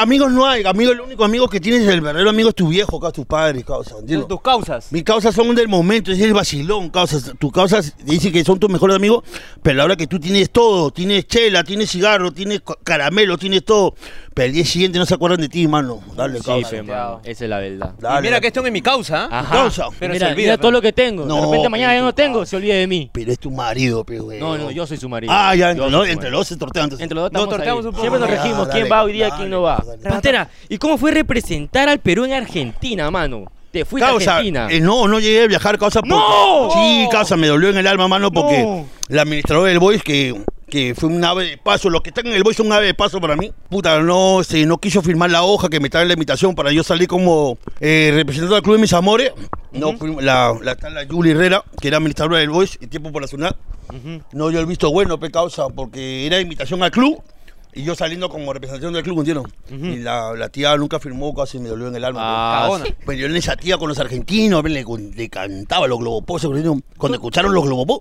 amigos 0.00 0.32
no 0.32 0.46
hay. 0.46 0.64
Amigo, 0.64 0.92
el 0.92 1.00
único 1.02 1.22
amigo 1.22 1.48
que 1.48 1.60
tienes, 1.60 1.86
el 1.86 2.00
verdadero 2.00 2.30
amigo 2.30 2.48
es 2.48 2.54
tu 2.54 2.68
viejo, 2.68 2.98
causa, 2.98 3.12
tus 3.12 3.26
padres, 3.26 3.62
causa. 3.66 3.98
¿entiendes? 3.98 4.26
tus 4.26 4.40
causas. 4.40 4.90
Mis 4.90 5.02
causas 5.02 5.34
son 5.34 5.54
del 5.54 5.68
momento, 5.68 6.12
es 6.12 6.20
el 6.20 6.32
vacilón, 6.32 6.88
causas. 6.88 7.32
Tus 7.38 7.52
causas 7.52 7.94
dicen 8.04 8.32
que 8.32 8.42
son 8.42 8.58
tus 8.58 8.70
mejores 8.70 8.96
amigos, 8.96 9.22
pero 9.62 9.74
a 9.74 9.76
la 9.78 9.84
hora 9.84 9.96
que 9.96 10.06
tú 10.06 10.18
tienes 10.18 10.50
todo, 10.50 10.90
tienes 10.90 11.26
chela, 11.26 11.64
tienes 11.64 11.90
cigarro, 11.90 12.32
tienes 12.32 12.62
ca- 12.62 12.78
caramelo, 12.82 13.36
tienes 13.36 13.66
todo, 13.66 13.94
pero 14.38 14.46
el 14.46 14.52
día 14.52 14.64
siguiente 14.64 14.98
no 15.00 15.04
se 15.06 15.14
acuerdan 15.14 15.40
de 15.40 15.48
ti, 15.48 15.66
mano. 15.66 16.00
Dale, 16.16 16.38
Sí, 16.38 16.44
causa. 16.44 16.70
pe, 16.70 16.82
mano, 16.84 17.20
esa 17.24 17.44
es 17.44 17.50
la 17.50 17.58
verdad. 17.58 17.94
Y 18.18 18.22
mira 18.22 18.40
que 18.40 18.46
esto 18.46 18.64
es 18.64 18.72
mi 18.72 18.80
causa. 18.80 19.24
¿ah? 19.30 19.40
Ajá. 19.40 19.52
Causa. 19.56 19.86
Pero 19.98 20.12
mira, 20.14 20.26
se 20.28 20.32
olvida, 20.32 20.44
mira 20.52 20.56
todo 20.58 20.70
lo 20.70 20.80
que 20.80 20.92
tengo. 20.92 21.22
de 21.22 21.28
No, 21.28 21.44
repente 21.44 21.68
mañana 21.68 21.94
ya 21.96 22.02
no 22.02 22.14
tengo, 22.14 22.46
se 22.46 22.54
olvide 22.56 22.74
de 22.74 22.86
mí. 22.86 23.10
Pero 23.12 23.32
es 23.32 23.38
tu 23.40 23.50
marido, 23.50 24.04
pe, 24.04 24.20
güey. 24.20 24.38
No, 24.38 24.56
no, 24.56 24.70
yo 24.70 24.86
soy 24.86 24.96
su 24.96 25.08
marido. 25.08 25.32
Ah, 25.34 25.54
ya, 25.56 25.72
Yo 25.72 25.72
entre, 25.72 25.82
soy 25.84 25.90
los- 25.90 26.00
su 26.00 26.04
entre 26.04 26.16
marido. 26.16 26.30
los 26.30 26.40
dos 26.40 26.46
se 26.48 26.56
tortean. 26.56 26.84
entonces. 26.84 27.02
Entre 27.02 27.14
los 27.16 27.24
dos 27.24 27.32
Nos 27.32 27.40
estamos 27.42 27.56
torteamos 27.56 27.84
ahí. 27.84 27.88
un 27.88 27.92
poco. 27.92 28.00
Siempre 28.02 28.20
nos 28.20 28.30
regimos 28.30 28.68
dale, 28.68 28.80
quién 28.80 28.92
va 28.92 29.02
hoy 29.02 29.12
día, 29.12 29.26
dale, 29.28 29.38
quién 29.38 29.50
no 29.50 29.62
va. 29.62 29.84
dale. 29.84 30.02
Pantera, 30.08 30.48
¿y 30.68 30.78
cómo 30.78 30.96
fue 30.98 31.10
representar 31.10 31.88
al 31.88 31.98
Perú 31.98 32.24
en 32.24 32.32
Argentina, 32.34 33.10
mano? 33.10 33.44
Te 33.72 33.84
fuiste 33.84 34.06
a 34.06 34.10
Causa, 34.12 34.30
Argentina. 34.36 34.68
eh, 34.70 34.80
no, 34.80 35.06
no 35.08 35.18
llegué 35.20 35.42
a 35.42 35.46
viajar, 35.46 35.76
causa. 35.78 36.00
porque- 36.00 36.14
¡No! 36.14 36.70
Sí, 36.72 37.08
causa, 37.10 37.36
me 37.36 37.48
dolió 37.48 37.68
en 37.70 37.76
el 37.76 37.86
alma, 37.86 38.08
mano, 38.08 38.30
porque 38.32 38.62
No. 38.62 38.86
el 39.08 39.18
administrador 39.18 39.68
del 39.68 39.78
Boys, 39.78 40.02
que 40.02 40.34
que 40.68 40.94
fue 40.94 41.08
un 41.08 41.24
ave 41.24 41.44
de 41.50 41.56
paso. 41.58 41.90
Los 41.90 42.02
que 42.02 42.10
están 42.10 42.26
en 42.26 42.34
el 42.34 42.42
boy 42.42 42.54
son 42.54 42.66
un 42.66 42.72
ave 42.72 42.86
de 42.86 42.94
paso 42.94 43.20
para 43.20 43.36
mí. 43.36 43.50
Puta, 43.68 44.00
no, 44.00 44.40
este, 44.40 44.64
no 44.66 44.78
quiso 44.78 45.02
firmar 45.02 45.30
la 45.30 45.42
hoja 45.42 45.68
que 45.68 45.80
me 45.80 45.86
estaba 45.88 46.02
en 46.02 46.08
la 46.08 46.14
invitación 46.14 46.54
para 46.54 46.70
yo 46.72 46.82
salir 46.82 47.08
como 47.08 47.58
eh, 47.80 48.12
representante 48.14 48.54
del 48.54 48.62
club 48.62 48.76
de 48.76 48.82
mis 48.82 48.92
amores. 48.92 49.32
No, 49.72 49.96
fuimos- 49.98 50.22
la, 50.22 50.54
la, 50.62 50.72
está 50.72 50.90
la 50.90 51.06
Julie 51.06 51.32
Herrera, 51.32 51.64
que 51.80 51.88
era 51.88 51.96
administradora 51.98 52.38
del 52.38 52.50
Boys 52.50 52.78
y 52.80 52.86
tiempo 52.86 53.10
por 53.12 53.22
la 53.22 53.28
ciudad. 53.28 53.56
No 54.32 54.48
dio 54.48 54.60
el 54.60 54.66
visto 54.66 54.90
bueno, 54.92 55.18
pe 55.18 55.30
causa, 55.30 55.68
porque 55.70 56.26
era 56.26 56.40
invitación 56.40 56.82
al 56.82 56.90
club. 56.90 57.22
Y 57.74 57.84
yo 57.84 57.94
saliendo 57.94 58.28
como 58.28 58.52
representación 58.52 58.92
del 58.94 59.02
club, 59.02 59.18
¿entiendes? 59.20 59.52
Y 59.70 59.98
la, 59.98 60.32
la 60.34 60.48
tía 60.48 60.76
nunca 60.76 60.98
firmó, 60.98 61.34
casi 61.34 61.58
me 61.58 61.68
dolió 61.68 61.88
en 61.88 61.96
el 61.96 62.04
alma. 62.04 62.20
Ah. 62.22 62.80
Pero 63.06 63.18
yo 63.18 63.26
en 63.26 63.36
esa 63.36 63.56
tía 63.56 63.76
con 63.78 63.88
los 63.88 63.98
argentinos, 63.98 64.64
le, 64.64 64.84
le 65.14 65.28
cantaba 65.28 65.86
los 65.86 65.98
globopos, 65.98 66.42
cuando 66.96 67.16
escucharon 67.16 67.54
los 67.54 67.64
globopos. 67.64 68.00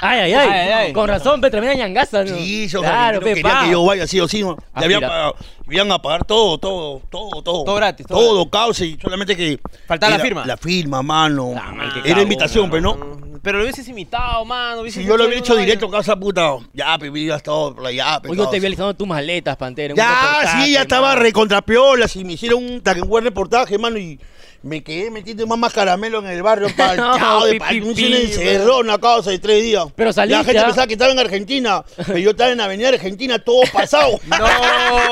Ay, 0.00 0.20
ay, 0.20 0.32
ay, 0.34 0.48
Ay, 0.48 0.68
ay. 0.70 0.92
Con 0.92 1.08
razón, 1.08 1.40
pe, 1.40 1.50
tremenda 1.50 1.74
ñangaza, 1.74 2.22
¿no? 2.24 2.36
Sí, 2.36 2.64
esos 2.64 2.82
claro, 2.82 3.20
pe, 3.20 3.42
pa. 3.42 3.64
que 3.64 3.72
yo 3.72 3.84
vaya 3.84 4.06
sí 4.06 4.20
o 4.20 4.28
sí, 4.28 4.42
¿no? 4.42 4.56
Ah, 4.72 4.82
habían, 4.84 5.00
pagado- 5.00 5.34
iban 5.68 5.90
a 5.90 6.00
pagar 6.00 6.24
todo, 6.24 6.56
todo, 6.58 7.02
todo, 7.10 7.42
todo. 7.42 7.64
Todo 7.64 7.74
gratis, 7.74 8.06
todo 8.06 8.18
Todo, 8.18 8.48
causa, 8.50 8.84
y 8.84 8.96
solamente 9.02 9.36
que... 9.36 9.58
Faltaba 9.86 10.16
la 10.16 10.22
firma. 10.22 10.46
La 10.46 10.56
firma, 10.56 11.02
mano. 11.02 11.52
Ah, 11.56 11.72
man, 11.72 11.90
era 12.04 12.22
invitación, 12.22 12.70
pero 12.70 12.82
no. 12.82 13.27
Pero 13.48 13.60
lo 13.60 13.64
hubieses 13.64 13.88
imitado, 13.88 14.44
mano. 14.44 14.82
hubieses 14.82 15.02
Si 15.02 15.08
yo 15.08 15.16
lo 15.16 15.24
hubiera 15.24 15.40
hecho 15.40 15.56
directo, 15.56 15.90
casa 15.90 16.14
puta, 16.14 16.58
ya, 16.74 16.98
pe, 16.98 17.10
ya 17.24 17.36
estaba 17.36 17.74
por 17.74 17.86
allá, 17.86 18.20
pe, 18.20 18.28
Oye, 18.28 18.36
yo 18.36 18.44
te 18.44 18.48
causa. 18.50 18.60
vi 18.60 18.66
alistando 18.66 18.94
tus 18.94 19.08
maletas, 19.08 19.56
Pantera. 19.56 19.94
Ya, 19.96 20.60
sí, 20.62 20.72
ya 20.72 20.82
estaba 20.82 21.14
recontrapiolas 21.14 22.14
y 22.16 22.24
me 22.24 22.34
hicieron 22.34 22.62
un, 22.62 22.82
un 22.84 23.08
buen 23.08 23.24
reportaje, 23.24 23.78
mano, 23.78 23.96
y 23.96 24.20
me 24.62 24.82
quedé 24.82 25.10
metiendo 25.10 25.46
más, 25.46 25.72
caramelo 25.72 26.18
en 26.18 26.26
el 26.26 26.42
barrio 26.42 26.68
para 26.76 26.96
chao, 26.96 27.44
de 27.46 27.60
pi, 27.60 27.80
pi, 27.80 27.94
pi, 27.94 28.14
encerrón 28.14 28.90
a 28.90 28.98
causa 28.98 29.30
de 29.30 29.38
tres 29.38 29.62
días. 29.62 29.84
Pero 29.94 30.12
saliste, 30.12 30.38
La 30.38 30.44
gente 30.44 30.58
¿ah? 30.60 30.66
pensaba 30.66 30.86
que 30.86 30.94
estaba 30.94 31.12
en 31.12 31.18
Argentina, 31.18 31.84
pero 32.06 32.18
yo 32.18 32.30
estaba 32.30 32.50
en 32.50 32.60
Avenida 32.60 32.88
Argentina, 32.88 33.38
todo 33.38 33.62
pasado. 33.72 34.18
No, 34.28 34.38
no, 34.38 35.10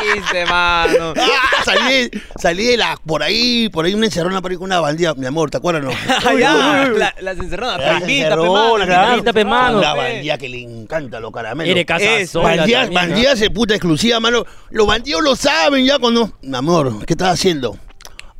triste, 0.00 0.44
mano. 0.46 1.12
Ah, 1.16 1.62
salí, 1.64 2.10
salí 2.40 2.64
de 2.66 2.76
la, 2.76 2.98
por 3.04 3.22
ahí, 3.22 3.68
por 3.68 3.84
ahí 3.84 3.94
una 3.94 4.06
encerrona 4.06 4.40
por 4.40 4.50
ahí 4.50 4.56
con 4.56 4.66
una 4.66 4.80
bandida, 4.80 5.14
mi 5.14 5.26
amor, 5.26 5.50
¿te 5.50 5.56
acuerdas 5.58 5.82
no? 5.82 5.90
Ah, 5.90 6.32
ya, 6.38 6.88
la- 6.94 7.14
las 7.20 7.38
encerronas. 7.38 7.78
Las 7.78 7.86
Pero 7.86 7.98
invita, 8.00 8.28
pe, 8.28 8.34
encerronas, 8.34 8.78
mano. 8.78 8.86
claro. 8.86 9.12
Invita, 9.12 9.32
pe, 9.32 9.44
mano. 9.44 9.78
Una 9.78 9.94
pe. 9.94 9.98
bandida 10.00 10.38
que 10.38 10.48
le 10.48 10.62
encanta 10.62 11.20
los 11.20 11.32
caramelos. 11.32 11.70
Eres 11.70 11.84
casa 11.86 12.40
Bandidas, 12.40 12.90
bandidas 12.90 13.40
de 13.40 13.50
puta 13.50 13.74
exclusiva, 13.74 14.20
mano. 14.20 14.44
Los 14.70 14.86
bandidos 14.86 15.22
lo 15.22 15.36
saben 15.36 15.84
ya 15.84 15.98
cuando. 15.98 16.32
Mi 16.42 16.56
amor, 16.56 17.04
¿qué 17.06 17.14
estás 17.14 17.34
haciendo? 17.34 17.76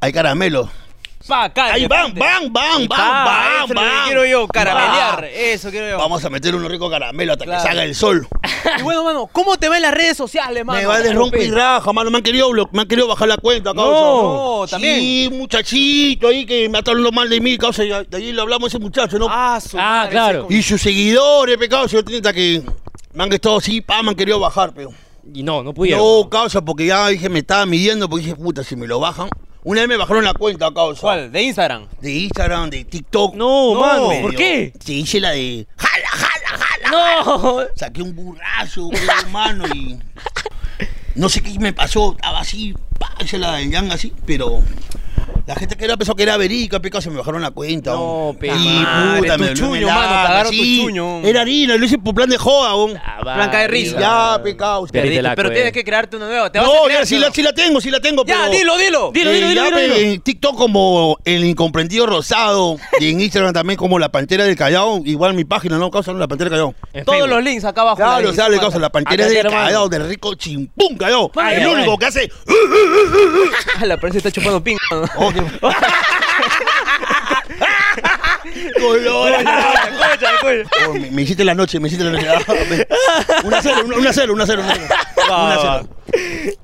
Hay 0.00 0.12
caramelos. 0.12 0.69
Pa, 1.26 1.45
acá, 1.45 1.75
Ahí 1.75 1.87
van, 1.87 2.14
van, 2.14 2.50
van, 2.50 2.87
van, 2.88 3.25
van, 3.26 3.64
Eso 3.64 3.64
es 3.64 3.69
lo 3.75 3.81
que 3.83 4.05
quiero 4.07 4.25
yo, 4.25 4.49
caramelear. 4.49 5.25
Va. 5.25 5.28
Eso 5.28 5.71
quiero 5.71 5.90
yo. 5.90 5.99
Vamos 5.99 6.25
a 6.25 6.31
meter 6.31 6.55
unos 6.55 6.71
ricos 6.71 6.90
caramelos 6.90 7.35
hasta 7.35 7.45
Claro. 7.45 7.62
que 7.62 7.69
salga 7.69 7.85
el 7.85 7.95
sol. 7.95 8.26
Y 8.78 8.83
bueno, 8.83 9.05
mano, 9.05 9.28
¿cómo 9.31 9.57
te 9.59 9.69
va 9.69 9.76
en 9.76 9.83
las 9.83 9.93
redes 9.93 10.17
sociales, 10.17 10.64
mano? 10.64 10.78
Me 10.78 10.87
va 10.87 11.00
de 11.00 11.12
rompe 11.12 11.45
y 11.45 11.50
raja, 11.50 11.93
mano. 11.93 12.11
Me 12.11 12.19
han 12.19 12.23
querido, 12.23 12.49
blo- 12.49 12.69
me 12.73 12.83
han 12.83 12.88
querido 12.88 13.09
bajar 13.09 13.28
la 13.28 13.37
cuenta, 13.37 13.75
causa. 13.75 13.90
No, 13.90 14.64
también. 14.71 15.00
Sí, 15.00 15.28
muchachito 15.33 16.28
ahí 16.28 16.47
que 16.47 16.67
me 16.69 16.78
está 16.78 16.93
hablando 16.93 17.12
mal 17.12 17.28
de 17.28 17.40
mí, 17.40 17.59
causa. 17.59 17.85
y 17.85 17.88
De 17.88 18.17
ahí 18.17 18.33
le 18.33 18.40
hablamos 18.40 18.64
a 18.64 18.69
ese 18.69 18.78
muchacho, 18.78 19.19
¿no? 19.19 19.26
Ah, 19.28 19.61
su 19.61 19.76
Ah, 19.78 19.83
madre, 19.83 20.11
claro. 20.12 20.38
ese 20.38 20.47
con- 20.47 20.57
Y 20.57 20.62
sus 20.62 20.81
seguidores, 20.81 21.59
pecado, 21.59 21.87
yo 21.88 22.02
tenía 22.05 22.33
que. 22.33 22.62
Me 23.12 23.25
han 23.25 23.33
estado 23.33 23.59
así, 23.59 23.81
pa, 23.83 24.02
me 24.02 24.11
han 24.11 24.14
querido 24.17 24.38
bajar, 24.40 24.73
pero. 24.75 24.93
Y 25.35 25.43
no, 25.43 25.62
no 25.62 25.75
pudieron. 25.75 26.00
No, 26.02 26.31
causa, 26.31 26.62
porque 26.62 26.87
ya 26.87 27.09
dije, 27.09 27.28
me 27.28 27.40
estaba 27.40 27.67
midiendo, 27.67 28.09
porque 28.09 28.25
dije, 28.25 28.37
puta, 28.37 28.62
si 28.64 28.76
me 28.76 28.87
lo 28.87 28.99
bajan. 29.00 29.28
Una 29.69 29.83
vez 29.83 29.89
me 29.91 29.97
bajaron 29.99 30.25
la 30.25 30.33
cuenta, 30.33 30.73
causa. 30.73 31.03
¿Cuál? 31.03 31.31
¿De 31.31 31.43
Instagram? 31.43 31.89
De 32.01 32.11
Instagram, 32.11 32.71
de 32.71 32.85
TikTok. 32.85 33.35
No, 33.35 33.75
No, 33.75 33.81
mano, 33.81 34.23
¿por 34.23 34.35
qué? 34.35 34.73
Se 34.83 34.95
hice 34.95 35.21
la 35.21 35.33
de. 35.33 35.67
¡Jala, 35.77 36.09
jala, 36.09 36.65
jala! 36.65 36.91
No. 36.91 37.59
Saqué 37.77 38.01
un 38.01 38.17
burrazo, 38.17 38.89
hermano, 39.21 39.67
y. 39.69 39.99
No 41.17 41.29
sé 41.29 41.43
qué 41.43 41.59
me 41.59 41.75
pasó, 41.75 42.13
estaba 42.13 42.41
así, 42.41 42.75
pa, 42.99 43.13
hice 43.23 43.37
la 43.37 43.57
de 43.57 43.69
Yang 43.69 43.93
así, 43.93 44.15
pero. 44.25 44.63
La 45.49 45.55
gente 45.55 45.76
que 45.78 45.87
era 45.87 45.97
pensó 45.97 46.14
que 46.14 46.25
era 46.25 46.37
verica, 46.37 46.78
pecado, 46.78 47.00
se 47.00 47.09
me 47.09 47.17
bajaron 47.17 47.40
la 47.40 47.50
cuenta. 47.50 47.93
No, 47.93 48.33
y 48.35 48.37
pe, 48.38 48.50
madre, 48.50 49.19
puta, 49.23 49.37
tu 49.37 49.40
me 49.40 49.47
dolió 49.49 49.49
en 49.49 49.55
chuño, 49.55 49.87
mano, 49.87 50.14
agarró 50.14 50.50
tu 50.50 50.57
chuño. 50.57 51.21
Era 51.25 51.40
harina, 51.40 51.76
lo 51.78 51.87
hice 51.87 51.97
por 51.97 52.14
plan 52.14 52.28
de 52.28 52.37
joda, 52.37 52.75
güey. 52.75 52.95
Ah, 53.02 53.21
Blanca 53.23 53.59
de 53.61 53.69
risa. 53.69 53.99
Ya, 53.99 54.40
pecado. 54.45 54.87
Pero 54.93 55.50
tienes 55.50 55.73
que 55.73 55.83
crearte 55.83 56.19
una 56.19 56.26
nueva. 56.26 56.52
¿Te 56.52 56.59
vas 56.59 56.69
a 56.69 56.71
No, 56.71 56.83
crear, 56.85 57.00
ya, 57.00 57.07
sí, 57.07 57.14
no? 57.14 57.21
la, 57.23 57.31
sí 57.33 57.40
la 57.43 57.55
tengo, 57.55 57.81
sí 57.81 57.90
la 57.90 57.99
tengo, 58.00 58.26
Ya, 58.26 58.40
pero... 58.45 58.59
dilo, 58.59 58.76
dilo. 58.76 59.11
Dilo, 59.11 59.31
dilo, 59.33 59.47
Eh, 59.47 59.49
dilo, 59.49 59.62
ya, 59.62 59.64
dilo, 59.64 59.76
pe, 59.78 59.83
dilo. 59.85 59.95
En 59.97 60.21
TikTok 60.21 60.55
como 60.55 61.17
el 61.25 61.43
incomprendido 61.47 62.05
rosado 62.05 62.76
y 63.00 63.11
en 63.11 63.19
Instagram 63.23 63.55
también 63.55 63.78
como 63.78 63.99
la 63.99 64.11
pantera 64.11 64.45
del 64.45 64.55
Callao. 64.55 65.00
Igual 65.07 65.33
mi 65.33 65.47
página, 65.47 65.78
¿no? 65.78 65.90
Causa 65.90 66.12
la 66.12 66.28
pantera 66.28 66.50
del 66.50 66.59
Callao. 66.59 66.75
En 66.93 67.07
Todos 67.07 67.21
Facebook. 67.21 67.35
los 67.37 67.45
links 67.45 67.64
acá 67.64 67.81
abajo. 67.81 67.97
Claro, 67.97 68.23
la 68.25 68.31
o 68.31 68.35
sea, 68.35 68.50
le 68.50 68.59
causa 68.59 68.78
la 68.78 68.90
pantera 68.90 69.26
del. 69.26 69.47
Callao, 69.47 69.88
del 69.88 70.07
rico 70.11 70.35
chimpún 70.35 70.99
Callao. 70.99 71.33
El 71.50 71.67
único 71.69 71.97
que 71.97 72.05
hace... 72.05 72.31
La 73.87 73.97
prensa 73.97 74.19
está 74.19 74.31
chupando 74.31 74.62
ping. 74.62 74.76
mano. 74.90 75.07
Oh, 75.61 75.71
qué- 75.71 75.76
Color. 78.80 79.33
Escucha, 79.33 80.35
escucha. 80.35 80.88
Oh, 80.88 80.95
me, 80.95 81.11
me 81.11 81.23
hiciste 81.23 81.45
la 81.45 81.54
noche, 81.54 81.78
me 81.80 81.88
hiciste 81.88 82.04
la 82.04 82.12
noche. 82.12 82.28
Ah, 82.28 82.40
me- 82.71 82.87
Una 83.45 83.61
cero, 83.62 83.83
una, 83.85 83.97
una 83.97 84.12
cero, 84.12 84.33
una 84.33 84.47
cero, 84.47 84.62
una 84.62 84.75
cero. 84.75 84.87
Una 85.28 85.59
cero. 85.61 85.88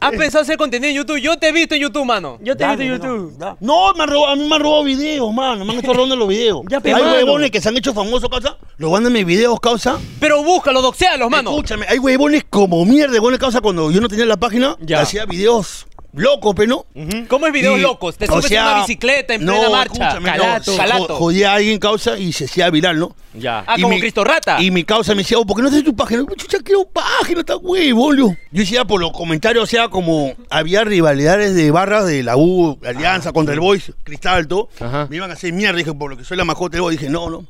¿Has 0.01 0.13
pensado 0.13 0.43
hacer 0.43 0.57
contenido 0.57 0.89
en 0.89 0.97
YouTube? 0.97 1.19
Yo 1.19 1.37
te 1.39 1.49
he 1.49 1.53
visto 1.53 1.75
en 1.75 1.83
YouTube, 1.83 2.05
mano. 2.07 2.39
Yo 2.41 2.57
te 2.57 2.65
he 2.65 2.69
visto 2.69 2.83
en 2.83 2.89
YouTube. 2.93 3.35
No, 3.39 3.57
no, 3.61 3.93
me 3.95 4.03
han 4.05 4.09
robado, 4.09 4.33
a 4.33 4.37
mí 4.37 4.49
me 4.49 4.55
han 4.55 4.63
robado 4.63 4.85
videos, 4.85 5.33
mano. 5.35 5.65
Me 5.65 5.73
han 5.73 5.79
estado 5.79 5.95
robando 5.95 6.17
los 6.17 6.29
videos. 6.29 6.63
Ya, 6.69 6.81
pe, 6.81 6.95
Hay 6.95 7.03
mano. 7.03 7.15
huevones 7.15 7.51
que 7.51 7.61
se 7.61 7.69
han 7.69 7.77
hecho 7.77 7.93
famosos, 7.93 8.31
causa. 8.31 8.57
Los 8.79 8.91
mandan 8.91 9.13
mis 9.13 9.27
videos, 9.27 9.61
causa. 9.61 9.99
Pero 10.19 10.43
búscalo, 10.43 10.81
doxealos, 10.81 11.29
mano. 11.31 11.51
Escúchame, 11.51 11.85
hay 11.89 11.99
huevones 11.99 12.45
como 12.49 12.85
mierda, 12.87 13.13
huevones, 13.15 13.39
causa. 13.39 13.61
Cuando 13.61 13.91
yo 13.91 14.01
no 14.01 14.09
tenía 14.09 14.25
la 14.25 14.39
página, 14.39 14.77
Ya. 14.81 15.01
hacía 15.03 15.27
videos 15.27 15.87
locos, 16.15 16.55
pero 16.57 16.85
no. 16.95 17.27
¿Cómo 17.29 17.47
es 17.47 17.53
videos 17.53 17.79
Y, 17.79 17.83
locos? 17.83 18.17
Te 18.17 18.25
o 18.27 18.29
subes 18.35 18.47
sea, 18.47 18.69
a 18.69 18.73
una 18.73 18.81
bicicleta 18.83 19.35
en 19.35 19.45
no, 19.45 19.53
plena 19.53 19.71
marcha. 19.71 19.93
escúchame, 19.93 20.31
no, 20.31 20.43
Calato. 20.45 20.71
jo- 20.73 20.77
Calato. 20.79 21.17
Jodía 21.17 21.53
a 21.53 21.55
alguien, 21.57 21.79
causa, 21.79 22.19
y 22.19 22.33
se 22.33 22.45
hacía 22.45 22.71
viral, 22.71 22.99
¿no? 22.99 23.15
Ya. 23.35 23.65
Ah, 23.67 23.75
Y 23.77 23.83
como 23.83 23.95
mi- 23.97 24.01
Cristo 24.01 24.23
Rata. 24.23 24.63
Y 24.63 24.71
mi 24.71 24.85
causa 24.85 25.13
me 25.15 25.23
decía, 25.23 25.39
oh, 25.39 25.45
¿por 25.47 25.57
qué 25.57 25.63
no 25.63 25.69
haces 25.69 25.83
tu 25.85 25.95
página? 25.97 26.25
Chucha, 26.37 26.59
quiero 26.65 26.85
página, 26.85 27.41
está 27.41 27.57
huevo, 27.57 28.15
Yo 28.15 28.29
Yo 28.29 28.35
decía 28.53 28.85
por 28.85 29.01
los 29.01 29.11
comentarios, 29.13 29.65
o 29.65 29.67
sea, 29.67 29.89
como 29.89 30.33
había 30.51 30.85
rivalidades 30.85 31.55
de 31.55 31.71
barras 31.73 32.07
de 32.07 32.23
la 32.23 32.37
U, 32.37 32.79
Alianza 32.87 33.33
contra 33.33 33.53
el 33.55 33.61
Boys, 33.61 33.93
Cristal, 34.05 34.47
todo. 34.47 34.69
Ajá. 34.81 35.09
Me 35.11 35.17
iban 35.17 35.31
a 35.31 35.35
hacer 35.35 35.53
mierda, 35.53 35.79
dije, 35.79 35.93
por 35.95 36.11
lo 36.11 36.17
que 36.17 36.25
soy 36.25 36.37
la 36.37 36.45
mascota 36.45 36.79
del. 36.79 36.91
Dije, 36.91 37.09
no, 37.09 37.29
no. 37.29 37.45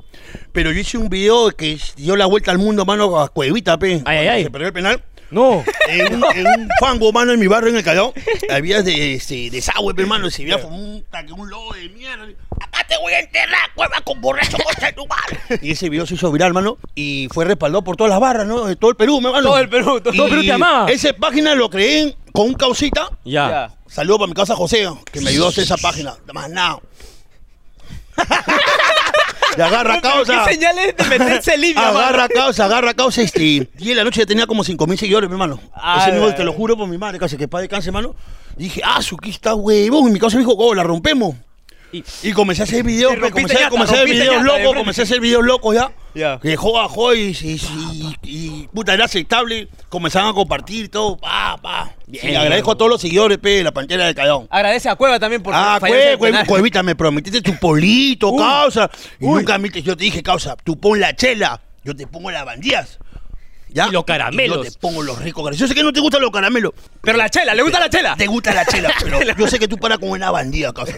Pero 0.51 0.71
yo 0.71 0.79
hice 0.79 0.97
un 0.97 1.07
video 1.09 1.51
que 1.51 1.77
dio 1.97 2.15
la 2.15 2.25
vuelta 2.25 2.49
al 2.51 2.57
mundo, 2.57 2.83
mano, 2.85 3.19
a 3.19 3.27
Cuevita, 3.29 3.77
pe. 3.77 4.01
Ay, 4.05 4.17
ay, 4.17 4.27
ay. 4.27 4.43
Se 4.45 4.49
perdió 4.49 4.67
el 4.67 4.73
penal. 4.73 5.03
No. 5.31 5.63
En 5.87 6.15
un, 6.15 6.23
en 6.35 6.47
un 6.47 6.69
fango, 6.79 7.11
mano, 7.11 7.31
en 7.33 7.39
mi 7.39 7.47
barrio, 7.47 7.69
en 7.69 7.77
el 7.77 7.83
Callao, 7.83 8.13
había 8.49 8.81
de, 8.81 9.15
este, 9.15 9.49
desagüe, 9.49 9.93
pe, 9.93 10.03
hermano, 10.03 10.27
y 10.27 10.31
se 10.31 10.43
veía 10.43 10.61
como 10.61 10.77
un, 10.77 11.03
taque, 11.11 11.33
un 11.33 11.49
lobo 11.49 11.73
de 11.73 11.89
mierda. 11.89 12.25
Acá 12.61 12.85
te 12.87 12.97
voy 12.97 13.13
a 13.13 13.19
enterrar, 13.19 13.73
cueva 13.75 13.99
con 14.01 14.21
borracho, 14.21 14.57
concha 14.57 14.87
de 14.87 14.93
tu 14.93 15.05
madre. 15.07 15.59
Y 15.61 15.71
ese 15.71 15.89
video 15.89 16.05
se 16.05 16.15
hizo 16.15 16.31
viral, 16.31 16.53
mano, 16.53 16.77
y 16.93 17.27
fue 17.31 17.45
respaldado 17.45 17.83
por 17.83 17.97
todas 17.97 18.09
las 18.11 18.19
barras, 18.19 18.45
¿no? 18.47 18.65
De 18.65 18.75
todo 18.75 18.91
el 18.91 18.97
Perú, 18.97 19.17
hermano. 19.17 19.41
Todo 19.41 19.59
el 19.59 19.69
Perú, 19.69 20.01
todo 20.01 20.13
el 20.13 20.29
Perú 20.29 20.41
te 20.43 20.51
amaba. 20.51 20.91
Esa 20.91 21.13
página 21.13 21.55
lo 21.55 21.69
creé 21.69 22.15
con 22.31 22.47
un 22.47 22.53
causita. 22.53 23.09
Ya. 23.23 23.73
Saludo 23.87 24.19
para 24.19 24.27
mi 24.27 24.33
casa 24.33 24.55
José, 24.55 24.87
que 25.11 25.21
me 25.21 25.29
ayudó 25.29 25.47
a 25.47 25.49
hacer 25.49 25.63
esa 25.63 25.77
página. 25.77 26.15
Más 26.33 26.49
nada. 26.49 26.79
y 29.57 29.61
agarra 29.61 30.01
causa. 30.01 30.45
¿Qué 30.45 30.53
señales 30.53 30.95
de 30.97 31.03
meterse 31.05 31.57
limpio? 31.57 31.83
Agarra 31.83 32.27
causa, 32.27 32.65
agarra 32.65 32.93
causa, 32.93 33.21
este. 33.21 33.41
Y 33.43 33.91
en 33.91 33.97
la 33.97 34.03
noche 34.03 34.21
ya 34.21 34.25
tenía 34.25 34.47
como 34.47 34.63
5 34.63 34.87
mil 34.87 34.97
seguidores, 34.97 35.29
mi 35.29 35.33
hermano. 35.33 35.59
Ah, 35.73 35.99
Ese 36.01 36.11
mismo, 36.11 36.33
te 36.33 36.43
lo 36.43 36.53
juro 36.53 36.77
por 36.77 36.87
mi 36.87 36.97
madre, 36.97 37.19
casi 37.19 37.37
que 37.37 37.47
padre 37.47 37.67
cáncer, 37.67 37.89
hermano. 37.89 38.15
Dije, 38.57 38.81
ah, 38.83 39.01
su 39.01 39.17
que 39.17 39.29
está 39.29 39.53
huevón. 39.55 40.09
Y 40.09 40.11
mi 40.11 40.19
causa 40.19 40.37
me 40.37 40.43
dijo, 40.43 40.55
oh, 40.57 40.73
la 40.73 40.83
rompemos. 40.83 41.35
Y- 41.91 42.03
Y 42.23 42.31
comencé 42.33 42.63
a 42.63 42.65
hacer 42.65 42.83
videos, 42.83 43.15
comencé, 43.31 43.57
comencé 43.69 43.93
a 43.95 44.01
hacer 44.01 44.09
videos 44.09 44.43
locos, 44.43 44.75
comencé 44.75 45.01
a 45.01 45.03
hacer 45.05 45.19
videos 45.19 45.43
locos 45.45 45.75
ya. 45.75 45.91
Ya. 46.13 46.39
Que 46.39 46.55
joda, 46.55 46.87
joda 46.87 47.15
y, 47.15 47.31
y, 47.41 47.61
y- 47.61 48.15
y, 48.23 48.67
puta, 48.73 48.93
era 48.93 49.05
aceptable. 49.05 49.67
Comenzaban 49.89 50.29
a 50.29 50.33
compartir 50.33 50.89
todo, 50.89 51.17
pa, 51.17 51.57
pa. 51.61 51.93
Bien. 52.07 52.31
Y 52.31 52.35
agradezco 52.35 52.71
a 52.71 52.75
todos 52.77 52.89
los 52.91 53.01
seguidores, 53.01 53.37
pe, 53.37 53.49
de 53.57 53.63
la 53.63 53.71
pantera 53.73 54.05
del 54.05 54.15
Callao. 54.15 54.47
Agradece 54.49 54.89
a 54.89 54.95
Cueva 54.95 55.19
también 55.19 55.41
por 55.43 55.53
Ah, 55.53 55.77
fallarse 55.79 55.87
cue, 56.03 56.11
el 56.13 56.17
cue, 56.17 56.29
penal. 56.29 56.47
cuevita, 56.47 56.83
me 56.83 56.95
prometiste 56.95 57.41
tu 57.41 57.57
polito, 57.59 58.35
causa. 58.35 58.89
Y 59.19 59.25
Uy. 59.25 59.39
nunca 59.39 59.57
me 59.57 59.69
yo 59.69 59.95
te 59.97 60.03
dije, 60.05 60.23
causa, 60.23 60.55
tú 60.63 60.79
pon 60.79 60.99
la 60.99 61.15
chela, 61.15 61.61
yo 61.83 61.95
te 61.95 62.07
pongo 62.07 62.31
las 62.31 62.45
bandías. 62.45 62.97
¿Ya? 63.69 63.87
Y 63.87 63.91
los 63.91 64.05
caramelos. 64.05 64.65
yo 64.65 64.71
te 64.71 64.79
pongo 64.79 65.03
los 65.03 65.19
ricos 65.19 65.43
caramelos. 65.43 65.59
Yo 65.59 65.67
sé 65.67 65.75
que 65.75 65.83
no 65.83 65.91
te 65.91 65.99
gustan 65.99 66.21
los 66.21 66.31
caramelos. 66.31 66.71
Pero 67.01 67.17
la 67.17 67.29
chela, 67.29 67.53
¿le 67.53 67.61
gusta 67.61 67.79
la 67.79 67.89
chela? 67.89 68.15
Te 68.17 68.25
gusta 68.27 68.53
la 68.53 68.65
chela, 68.65 68.89
pero 69.03 69.19
yo 69.37 69.47
sé 69.47 69.59
que 69.59 69.67
tú 69.67 69.77
paras 69.77 69.99
con 69.99 70.09
una 70.09 70.31
bandida, 70.31 70.71
causa. 70.73 70.93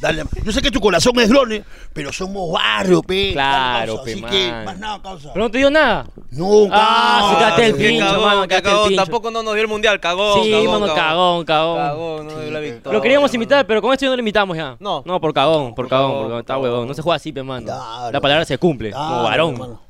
Dale, 0.00 0.24
yo 0.44 0.52
sé 0.52 0.62
que 0.62 0.70
tu 0.70 0.80
corazón 0.80 1.18
es 1.20 1.28
grone, 1.28 1.62
pero 1.92 2.12
somos 2.12 2.50
barrio, 2.52 3.02
pe. 3.02 3.32
Claro, 3.32 4.02
pe, 4.02 4.12
Así 4.12 4.22
que, 4.22 4.52
más 4.64 4.78
nada, 4.78 5.00
causa. 5.02 5.32
Pero 5.32 5.44
no 5.44 5.50
te 5.50 5.58
dio 5.58 5.70
nada. 5.70 6.06
No, 6.30 6.68
Ah, 6.72 7.54
el 7.58 7.74
pincho, 7.74 8.04
cagón, 8.06 8.24
mano, 8.24 8.42
qué 8.42 8.48
quédate 8.48 8.68
el 8.68 8.72
cagón. 8.74 8.88
pincho. 8.88 9.02
Tampoco 9.04 9.30
no 9.30 9.42
nos 9.42 9.54
dio 9.54 9.62
el 9.62 9.68
mundial, 9.68 10.00
cagón. 10.00 10.42
sí, 10.42 10.50
cagón, 10.50 10.80
mano, 10.80 10.94
cagón, 10.94 11.44
cagón. 11.44 11.76
Cagón, 11.78 12.26
no 12.26 12.40
dio 12.40 12.50
la 12.50 12.60
victoria. 12.60 12.96
Lo 12.96 13.02
queríamos 13.02 13.28
mano. 13.30 13.34
invitar, 13.36 13.66
pero 13.66 13.82
con 13.82 13.92
esto 13.92 14.04
ya 14.06 14.10
no 14.10 14.16
lo 14.16 14.20
invitamos 14.20 14.56
ya. 14.56 14.76
No. 14.80 15.02
No, 15.06 15.20
por 15.20 15.32
cagón, 15.34 15.74
por, 15.74 15.84
Por 15.84 15.88
cagón, 15.88 16.10
cagón, 16.12 16.26
porque 16.28 16.40
está 16.40 16.54
por 16.54 16.62
huevón. 16.64 16.76
cagón. 16.78 16.88
No 16.88 16.94
se 16.94 17.02
juega 17.02 17.16
así, 17.16 17.32
pe, 17.32 17.42
mano. 17.42 17.66
Claro. 17.66 18.12
La 18.12 18.20
palabra 18.20 18.44
se 18.44 18.58
cumple, 18.58 18.90
como 18.92 19.06
Claro, 19.06 19.22
varón. 19.24 19.52
hermano. 19.54 19.82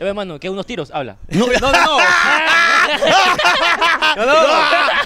Ya 0.00 0.06
ves, 0.06 0.14
mano, 0.14 0.40
que 0.40 0.48
unos 0.48 0.64
tiros, 0.64 0.90
habla. 0.94 1.18
No, 1.28 1.46
No, 1.46 1.60
no, 1.60 1.72
no. 1.72 1.98
No, 4.16 4.26
no. 4.26 4.32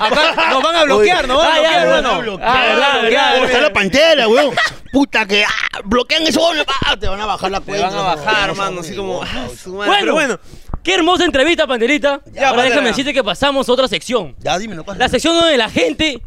Acá 0.04 0.50
nos 0.50 0.62
van 0.62 0.76
a 0.76 0.84
bloquear, 0.84 1.26
¿no? 1.26 1.40
Ah, 1.42 1.56
ya, 1.60 1.84
Van 1.84 2.06
a 2.06 2.10
bueno. 2.12 2.20
bloquear. 2.22 2.48
Ah, 2.56 2.62
verdad, 2.68 3.02
verdad. 3.02 3.32
¿Cómo 3.34 3.44
está 3.46 3.60
la 3.60 3.72
pantera, 3.72 4.28
weón? 4.28 4.54
Puta 4.92 5.26
que 5.26 5.44
ah, 5.44 5.80
bloquean 5.84 6.22
eso, 6.28 6.48
ah, 6.86 6.96
te 6.96 7.08
van 7.08 7.20
a 7.20 7.26
bajar 7.26 7.50
la 7.50 7.58
Te 7.58 7.66
cuenta. 7.66 7.88
van 7.90 7.98
a 7.98 8.02
bajar, 8.14 8.48
no, 8.50 8.54
mano, 8.54 8.70
no, 8.76 8.80
así 8.82 8.94
como. 8.94 9.20
ah, 9.22 9.26
no. 9.34 9.48
su 9.50 9.74
madre. 9.74 9.88
Bueno, 9.88 10.00
Pero 10.00 10.14
bueno. 10.14 10.38
Qué 10.84 10.94
hermosa 10.94 11.24
entrevista, 11.24 11.66
Panterita. 11.66 12.20
Ya, 12.32 12.50
Ahora 12.50 12.62
déjame 12.62 12.88
decirte 12.88 13.12
que 13.12 13.24
pasamos 13.24 13.68
a 13.68 13.72
otra 13.72 13.88
sección. 13.88 14.36
Ya, 14.38 14.56
dime, 14.58 14.76
no 14.76 14.84
pasa. 14.84 14.98
La 14.98 15.08
sección 15.08 15.34
donde 15.34 15.56
la 15.56 15.68
gente 15.70 16.22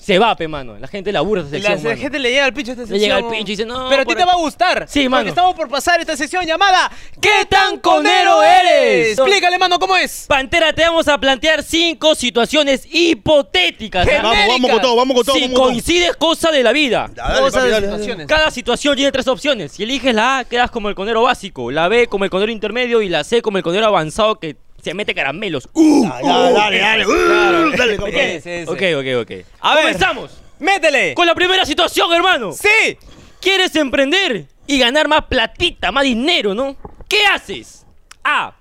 se 0.00 0.18
va, 0.18 0.34
pe, 0.36 0.48
mano. 0.48 0.78
La 0.78 0.86
gente 0.88 1.12
labura 1.12 1.42
esa 1.42 1.50
La, 1.50 1.56
sección, 1.58 1.76
la 1.82 1.88
mano. 1.90 2.00
gente 2.00 2.18
le 2.18 2.30
llega 2.30 2.44
al 2.46 2.54
pincho 2.54 2.70
esta 2.72 2.82
Le 2.82 2.88
sección. 2.88 3.00
llega 3.02 3.16
al 3.16 3.24
pincho 3.28 3.52
y 3.52 3.56
dice, 3.56 3.66
no, 3.66 3.88
Pero 3.90 4.02
a 4.02 4.04
ti 4.04 4.12
por 4.12 4.16
te 4.16 4.24
va 4.24 4.32
a 4.32 4.36
gustar. 4.36 4.86
Sí, 4.88 5.00
porque 5.00 5.08
mano. 5.10 5.28
estamos 5.28 5.54
por 5.54 5.68
pasar 5.68 6.00
esta 6.00 6.16
sección 6.16 6.46
llamada 6.46 6.90
¿Qué 7.20 7.44
tan 7.48 7.78
conero 7.80 8.42
eres? 8.42 9.18
Explícale, 9.18 9.58
mano, 9.58 9.78
¿cómo 9.78 9.96
es? 9.96 10.24
Pantera, 10.26 10.72
te 10.72 10.82
vamos 10.82 11.06
a 11.08 11.18
plantear 11.18 11.62
cinco 11.62 12.14
situaciones 12.14 12.86
hipotéticas. 12.90 14.06
¿ah? 14.08 14.20
Vamos, 14.22 14.38
vamos 14.48 14.70
con 14.70 14.80
todo, 14.80 14.96
vamos 14.96 15.14
con 15.16 15.26
todo. 15.26 15.34
Si 15.36 15.42
vamos 15.42 15.54
con 15.54 15.62
todo. 15.62 15.72
coincides, 15.72 16.16
cosa 16.16 16.50
de 16.50 16.62
la 16.62 16.72
vida. 16.72 17.10
Ya, 17.14 17.22
dale, 17.28 17.50
papi, 17.50 17.56
dale, 17.56 17.70
dale. 17.70 17.86
situaciones. 17.86 18.26
Cada 18.26 18.50
situación 18.50 18.96
tiene 18.96 19.12
tres 19.12 19.28
opciones. 19.28 19.72
Si 19.72 19.82
eliges 19.82 20.14
la 20.14 20.38
A, 20.38 20.44
quedas 20.44 20.70
como 20.70 20.88
el 20.88 20.94
conero 20.94 21.22
básico. 21.22 21.70
La 21.70 21.88
B 21.88 22.06
como 22.06 22.24
el 22.24 22.30
conero 22.30 22.50
intermedio. 22.52 23.02
Y 23.02 23.08
la 23.08 23.24
C 23.24 23.42
como 23.42 23.58
el 23.58 23.64
conero 23.64 23.86
avanzado 23.86 24.38
que 24.38 24.56
se 24.82 24.94
mete 24.94 25.14
caramelos. 25.14 25.68
¡Uh! 25.72 26.04
Ya, 26.04 26.20
ya, 26.22 26.50
dale, 26.52 26.78
dale. 26.78 27.06
Uh, 27.06 27.70
dale, 27.76 27.96
compadre. 27.96 28.40
sí, 28.40 28.50
sí. 28.64 28.70
Ok, 28.70 28.82
ok, 28.98 29.22
ok. 29.22 29.46
A 29.60 29.74
ver. 29.74 29.84
Comenzamos 29.84 30.30
¡Métele! 30.58 31.14
con 31.14 31.26
la 31.26 31.34
primera 31.34 31.64
situación, 31.64 32.12
hermano. 32.12 32.52
¡Sí! 32.52 32.96
¿Quieres 33.40 33.74
emprender 33.76 34.46
y 34.66 34.78
ganar 34.78 35.08
más 35.08 35.24
platita, 35.26 35.92
más 35.92 36.04
dinero, 36.04 36.54
no? 36.54 36.76
¿Qué 37.08 37.24
haces? 37.26 37.86
A. 38.24 38.54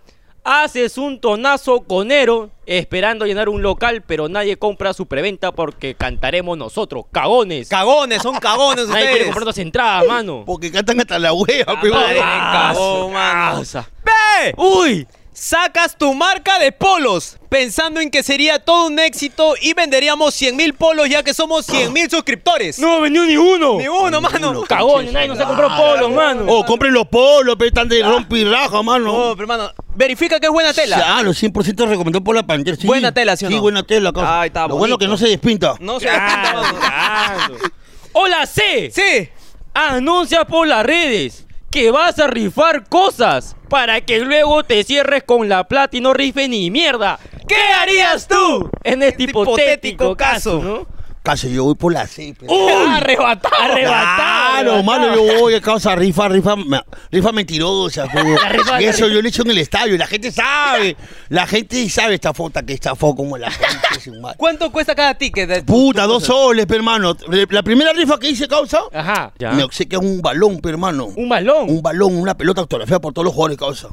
Haces 0.50 0.97
un 0.97 1.19
tonazo 1.19 1.81
conero 1.81 2.51
esperando 2.65 3.25
llenar 3.25 3.50
un 3.50 3.62
local, 3.62 4.01
pero 4.07 4.29
nadie 4.29 4.55
compra 4.57 4.93
su 4.93 5.05
preventa 5.05 5.51
porque 5.51 5.93
cantaremos 5.95 6.57
nosotros, 6.57 7.03
cagones. 7.12 7.67
Cagones, 7.67 8.21
son 8.21 8.38
cagones 8.38 8.88
nadie 8.88 9.00
quiere 9.01 9.12
ustedes. 9.13 9.25
comprar 9.27 9.47
las 9.47 9.57
entradas, 9.57 10.07
mano. 10.07 10.43
Porque 10.45 10.71
cantan 10.71 11.01
hasta 11.01 11.19
la 11.19 11.33
wea, 11.33 11.65
Ah, 11.67 11.75
madre, 11.75 12.19
Ah, 12.24 12.71
cagón, 12.74 13.12
mano. 13.12 13.63
¡Uy! 14.55 15.05
Sacas 15.39 15.96
tu 15.96 16.15
marca 16.15 16.58
de 16.58 16.72
polos 16.72 17.38
pensando 17.48 18.00
en 18.01 18.10
que 18.10 18.24
sería 18.24 18.58
todo 18.58 18.88
un 18.88 18.98
éxito 18.98 19.53
y 19.62 19.75
venderíamos 19.75 20.34
100 20.34 20.56
mil 20.56 20.74
polos 20.74 21.08
ya 21.08 21.22
que 21.22 21.32
somos 21.32 21.63
100 21.67 21.94
mil 21.94 22.10
suscriptores. 22.10 22.79
No 22.79 23.01
vendió 23.01 23.24
ni 23.24 23.38
uno. 23.38 23.77
Ni 23.77 23.88
uno, 23.88 24.20
mano. 24.20 24.50
uno. 24.50 24.63
Cagones, 24.63 25.13
nadie 25.13 25.27
nos 25.27 25.39
ha 25.39 25.46
comprado 25.46 25.77
polos, 25.77 26.12
mano. 26.12 26.44
Oh, 26.48 26.65
compren 26.65 26.91
los 26.91 27.08
polos, 27.08 27.56
pero 27.56 27.67
están 27.67 27.88
de 27.88 28.01
rompe 28.01 28.39
y 28.39 28.46
raja, 28.46 28.82
mano. 28.82 29.06
No, 29.06 29.36
pero 29.36 29.41
hermano, 29.44 29.72
verifica 29.96 30.39
que 30.39 30.48
es 30.48 30.51
buena 30.51 30.74
tela. 30.74 30.96
Claro, 30.96 31.29
100% 31.29 31.88
recomendó 31.88 32.24
por 32.24 32.36
la 32.36 32.41
pantera. 32.41 32.75
Sí. 32.75 32.88
Buena 32.88 33.12
tela, 33.12 33.38
¿sí 33.38 33.46
o 33.46 33.50
no? 33.51 33.56
Sí, 33.58 33.62
buena 33.62 33.84
tela, 33.84 34.12
causa. 34.12 34.41
Ay, 34.41 34.48
está 34.48 34.62
Lo 34.62 34.70
bueno 34.70 34.96
bonito. 34.96 34.98
que 34.98 35.08
no 35.08 35.17
se 35.17 35.27
despinta. 35.27 35.75
No 35.79 36.00
se 36.00 36.08
Claro, 36.08 36.62
claro. 36.79 37.58
Hola, 38.13 38.48
C. 38.48 38.89
Sí. 38.91 39.29
Anuncia 39.75 40.46
por 40.46 40.67
las 40.67 40.84
redes 40.84 41.47
que 41.77 41.91
vas 41.91 42.17
a 42.17 42.25
rifar 42.25 42.89
cosas 42.89 43.55
para 43.69 44.01
que 44.01 44.19
luego 44.22 44.63
te 44.63 44.84
cierres 44.84 45.22
con 45.24 45.48
la 45.48 45.65
plata 45.65 45.96
y 45.96 46.01
no 46.01 46.12
rife 46.12 46.48
ni 46.48 46.72
mierda. 46.72 47.19
¿Qué 47.48 47.55
harías 47.79 48.27
tú 48.27 48.67
en 48.84 49.03
este 49.03 49.25
hipotético 49.25 50.17
caso? 50.17 50.60
¿no? 50.60 50.97
Casi 51.27 51.51
yo 51.53 51.65
voy 51.65 51.75
por 51.75 51.91
la 51.91 52.07
C. 52.07 52.34
Arrebatado. 52.89 53.53
Arrebatado. 53.62 54.62
Claro, 54.63 54.81
mano, 54.84 55.13
yo 55.13 55.41
voy 55.41 55.55
a 55.55 55.60
causa 55.62 55.93
rifa, 55.93 56.29
rifa, 56.29 56.55
rifa 57.12 57.31
mentirosa. 57.34 58.07
y 58.79 58.86
eso 58.86 59.10
yo 59.10 59.22
lo 59.22 59.27
he 59.27 59.29
hecho 59.29 59.41
en 59.41 59.51
el 59.51 59.57
estadio 59.57 59.96
y 59.96 59.98
la 59.98 60.07
gente 60.07 60.31
sabe. 60.31 60.96
La 61.27 61.46
gente 61.46 61.89
sabe 61.89 62.15
esta 62.15 62.34
foto 62.34 62.65
que 62.65 62.72
esta 62.72 62.96
foto 62.96 63.17
como 63.17 63.38
la 63.38 63.51
gente. 63.51 63.67
¿Cuánto 64.38 64.72
cuesta 64.72 64.96
cada 64.96 65.15
ticket? 65.15 65.65
Puta, 65.65 66.05
dos 66.05 66.24
soles, 66.24 66.65
hermano. 66.69 67.17
La 67.50 67.62
primera 67.62 67.91
rifa 67.91 68.17
que 68.17 68.29
hice, 68.29 68.48
causa, 68.48 68.79
Ajá. 68.93 69.34
Ya. 69.38 69.51
me 69.51 69.63
obsequia 69.63 70.00
un 70.00 70.22
balón, 70.22 70.62
hermano. 70.63 71.07
Un 71.13 71.27
balón. 71.27 71.69
un 71.69 71.81
balón, 71.81 72.15
una 72.15 72.38
pelota 72.38 72.62
autografiada 72.62 73.01
por 73.01 73.12
todos 73.12 73.25
los 73.25 73.34
jugadores, 73.34 73.57
causa. 73.57 73.89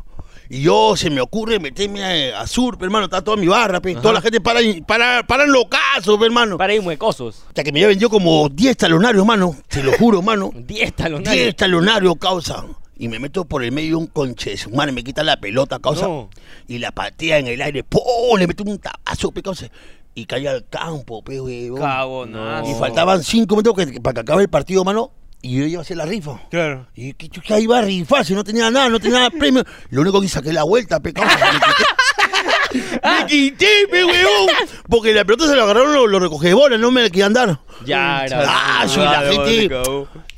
Y 0.50 0.62
yo 0.62 0.94
se 0.96 1.08
me 1.10 1.20
ocurre 1.20 1.58
meterme 1.58 2.32
a, 2.32 2.40
a 2.40 2.46
Sur, 2.46 2.76
pe, 2.78 2.84
hermano, 2.84 3.04
está 3.06 3.22
toda 3.22 3.36
mi 3.36 3.46
barra, 3.48 3.80
pe. 3.80 3.94
Toda 3.94 4.12
la 4.14 4.20
gente 4.20 4.40
para, 4.40 4.60
para, 4.86 5.22
para 5.26 5.44
en 5.44 5.52
los 5.52 5.64
casos, 5.66 6.18
pe, 6.18 6.26
hermano. 6.26 6.58
Para 6.58 6.74
ir 6.74 6.82
muecosos. 6.82 7.42
Hasta 7.48 7.64
que 7.64 7.72
me 7.72 7.78
había 7.80 7.88
vendido 7.88 8.10
como 8.10 8.48
10 8.48 8.76
talonarios, 8.76 9.20
hermano. 9.22 9.56
Te 9.68 9.82
lo 9.82 9.92
juro, 9.92 10.18
hermano. 10.18 10.50
10 10.54 10.92
talonarios. 10.94 11.44
10 11.44 11.56
talonarios, 11.56 12.14
causa. 12.20 12.64
Y 12.96 13.08
me 13.08 13.18
meto 13.18 13.44
por 13.44 13.64
el 13.64 13.72
medio 13.72 13.90
de 13.90 13.94
un 13.96 14.06
conche, 14.06 14.54
madre 14.72 14.92
me 14.92 15.02
quita 15.02 15.24
la 15.24 15.36
pelota, 15.38 15.78
causa. 15.80 16.06
No. 16.06 16.30
Y 16.68 16.78
la 16.78 16.92
patea 16.92 17.38
en 17.38 17.48
el 17.48 17.60
aire, 17.60 17.82
¡pum! 17.82 18.02
Le 18.38 18.46
meto 18.46 18.62
un 18.64 18.78
tabazo, 18.78 19.32
pe, 19.32 19.42
causa. 19.42 19.66
Y 20.14 20.26
cae 20.26 20.46
al 20.46 20.64
campo, 20.68 21.22
pe, 21.24 21.40
huevón. 21.40 21.80
Cagonazo. 21.80 22.70
Y 22.70 22.74
faltaban 22.74 23.24
5 23.24 23.56
minutos 23.56 23.74
que- 23.84 24.00
para 24.00 24.14
que 24.14 24.20
acabe 24.20 24.42
el 24.42 24.48
partido, 24.48 24.84
mano. 24.84 25.10
Y 25.44 25.58
yo 25.58 25.66
iba 25.66 25.80
a 25.80 25.82
hacer 25.82 25.98
la 25.98 26.06
rifa. 26.06 26.40
Claro. 26.48 26.86
Y 26.94 27.12
que 27.12 27.28
chucha 27.28 27.60
iba 27.60 27.78
a 27.78 27.82
rifar 27.82 28.24
si 28.24 28.32
no 28.32 28.42
tenía 28.42 28.70
nada, 28.70 28.88
no 28.88 28.98
tenía 28.98 29.18
nada 29.18 29.30
premio. 29.30 29.62
Lo 29.90 30.00
único 30.00 30.18
que 30.22 30.26
saqué 30.26 30.54
la 30.54 30.62
vuelta, 30.62 31.00
pecado. 31.00 31.28
Me 32.74 32.80
quité, 32.80 32.86
me 33.04 33.26
quité, 33.26 33.66
pe, 33.90 34.04
huevón. 34.04 34.48
Porque 34.88 35.12
la 35.12 35.24
pelota 35.24 35.46
se 35.46 35.54
la 35.54 35.64
agarraron 35.64 35.92
los 35.92 36.10
lo 36.10 36.18
recoge 36.18 36.48
de 36.48 36.54
bola, 36.54 36.78
no 36.78 36.90
me 36.90 37.02
la 37.02 37.10
querían 37.10 37.34
dar. 37.34 37.60
Ya, 37.84 38.24
era. 38.24 38.42
Ah, 38.48 38.86
la 38.96 39.30
gente. 39.30 39.70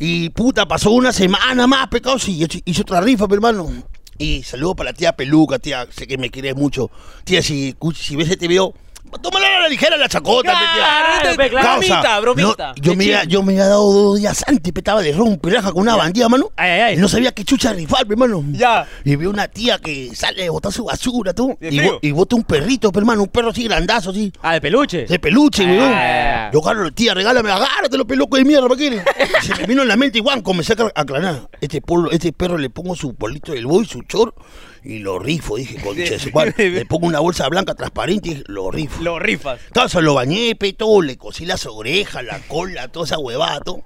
Y 0.00 0.28
puta, 0.30 0.66
pasó 0.66 0.90
una 0.90 1.12
semana 1.12 1.68
más, 1.68 1.86
pecado, 1.86 2.18
sí, 2.18 2.42
hice, 2.42 2.60
hice 2.64 2.82
otra 2.82 3.00
rifa, 3.00 3.28
pe, 3.28 3.36
hermano. 3.36 3.70
Y 4.18 4.42
saludo 4.42 4.74
para 4.74 4.90
la 4.90 4.96
tía 4.96 5.14
Peluca, 5.14 5.60
tía, 5.60 5.86
sé 5.88 6.06
que 6.06 6.18
me 6.18 6.30
quieres 6.30 6.56
mucho. 6.56 6.90
Tía, 7.24 7.42
si, 7.42 7.76
si 7.94 8.16
ves 8.16 8.28
este 8.28 8.48
video, 8.48 8.74
tómala 9.18 9.46
a 9.58 9.60
la 9.62 9.68
ligera 9.68 9.96
la 9.96 10.08
chacota. 10.08 10.52
Claro, 10.52 11.48
claro. 11.50 11.76
Bromita, 11.76 12.20
bromita. 12.20 12.68
no, 12.76 12.82
yo, 12.82 12.94
me, 12.96 13.04
había- 13.04 13.24
yo 13.24 13.42
me 13.42 13.52
había 13.54 13.66
dado 13.66 13.92
dos 13.92 14.18
días 14.18 14.44
antes, 14.46 14.72
pe, 14.72 14.80
estaba 14.80 15.02
de 15.02 15.12
romperaja 15.12 15.72
con 15.72 15.82
una 15.82 15.96
bandida, 15.96 16.28
mano. 16.28 16.50
Ay, 16.56 16.70
ay, 16.70 16.80
ay. 16.80 16.94
Y 16.96 16.98
no 16.98 17.08
sabía 17.08 17.32
qué 17.32 17.44
chucha 17.44 17.72
rifar, 17.72 18.06
hermano. 18.08 18.44
Ya. 18.52 18.86
Y 19.04 19.16
veo 19.16 19.30
una 19.30 19.48
tía 19.48 19.78
que 19.78 20.14
sale 20.14 20.46
a 20.46 20.50
botar 20.50 20.72
su 20.72 20.84
basura, 20.84 21.32
tú. 21.32 21.56
Y, 21.60 21.80
bo- 21.80 21.98
y 22.02 22.10
bota 22.12 22.36
un 22.36 22.44
perrito, 22.44 22.92
pe, 22.92 22.98
hermano, 23.00 23.22
un 23.22 23.28
perro 23.28 23.50
así 23.50 23.64
grandazo, 23.64 24.10
así. 24.10 24.32
Ah, 24.42 24.54
de 24.54 24.60
peluche. 24.60 25.06
De 25.06 25.18
peluche, 25.18 25.64
Ah, 25.66 26.50
weón. 26.50 26.52
Yo, 26.52 26.62
Carlos, 26.62 26.92
tía, 26.94 27.14
regálame, 27.14 27.50
agárrate 27.50 27.96
los 27.96 28.06
pelocos 28.06 28.38
de 28.38 28.44
mierda, 28.44 28.68
¿para 28.68 28.78
qué? 28.78 29.02
Se 29.42 29.54
me 29.56 29.66
vino 29.66 29.82
en 29.82 29.88
la 29.88 29.96
mente 29.96 30.18
igual, 30.18 30.42
comencé 30.42 30.74
a 30.74 31.00
aclarar. 31.00 31.48
Este, 31.60 31.80
polo, 31.80 32.10
este 32.10 32.32
perro 32.32 32.58
le 32.58 32.70
pongo 32.70 32.94
su 32.94 33.14
polito 33.14 33.52
del 33.52 33.66
boy, 33.66 33.84
su 33.86 34.02
chor, 34.02 34.34
y 34.86 35.00
lo 35.00 35.18
rifo, 35.18 35.56
dije, 35.56 35.78
madre. 36.32 36.70
Le 36.70 36.86
pongo 36.86 37.06
una 37.06 37.18
bolsa 37.18 37.48
blanca 37.48 37.74
transparente 37.74 38.28
y 38.28 38.34
dije, 38.34 38.44
lo 38.46 38.70
rifo. 38.70 39.02
Lo 39.02 39.18
rifas. 39.18 39.60
Caso, 39.72 40.00
lo 40.00 40.14
bañé, 40.14 40.54
pe, 40.54 40.72
todo, 40.72 41.02
le 41.02 41.16
cosí 41.16 41.44
las 41.44 41.66
orejas, 41.66 42.24
la 42.24 42.38
cola, 42.46 42.88
toda 42.88 43.06
esa 43.06 43.18
huevada, 43.18 43.60
todo. 43.60 43.82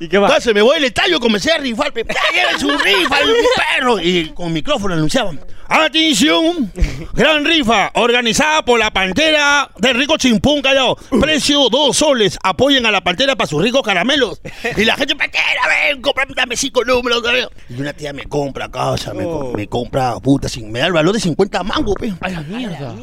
¿Y 0.00 0.08
qué? 0.08 0.20
Caso, 0.20 0.52
me 0.54 0.62
voy 0.62 0.76
al 0.76 0.84
estadio, 0.84 1.20
comencé 1.20 1.52
a 1.52 1.58
rifar, 1.58 1.92
pe, 1.92 2.04
¡Ya 2.34 2.58
su 2.58 2.68
rifa, 2.68 3.18
el 3.20 3.34
perro! 3.78 4.00
Y 4.00 4.30
con 4.30 4.52
micrófono 4.52 4.94
anunciaban. 4.94 5.40
Atención, 5.68 6.70
gran 7.14 7.44
rifa, 7.44 7.90
organizada 7.94 8.62
por 8.62 8.78
la 8.78 8.90
Pantera 8.90 9.70
de 9.78 9.92
Rico 9.94 10.16
Chimpún, 10.18 10.60
callao. 10.60 10.96
Precio 11.20 11.68
dos 11.70 11.96
soles, 11.96 12.38
apoyen 12.42 12.84
a 12.84 12.90
la 12.90 13.00
Pantera 13.02 13.36
para 13.36 13.48
sus 13.48 13.62
ricos 13.62 13.82
caramelos. 13.82 14.40
Y 14.76 14.84
la 14.84 14.96
gente, 14.96 15.16
Pantera, 15.16 15.44
ven, 15.90 16.02
cómprame, 16.02 16.34
dame 16.36 16.56
cinco 16.56 16.84
números. 16.84 17.22
dame". 17.22 17.46
Y 17.70 17.80
una 17.80 17.92
tía 17.94 18.12
me 18.12 18.24
compra 18.24 18.70
casa, 18.70 19.14
me, 19.14 19.24
co- 19.24 19.52
me 19.56 19.66
compra, 19.66 20.14
puta, 20.20 20.48
sin- 20.48 20.70
me 20.70 20.78
da 20.80 20.86
el 20.88 20.92
valor 20.92 21.14
de 21.14 21.20
50 21.20 21.62
mangos, 21.62 21.94
pe. 21.98 22.12
Ay, 22.20 22.32
la 22.34 22.40
mierda. 22.42 22.94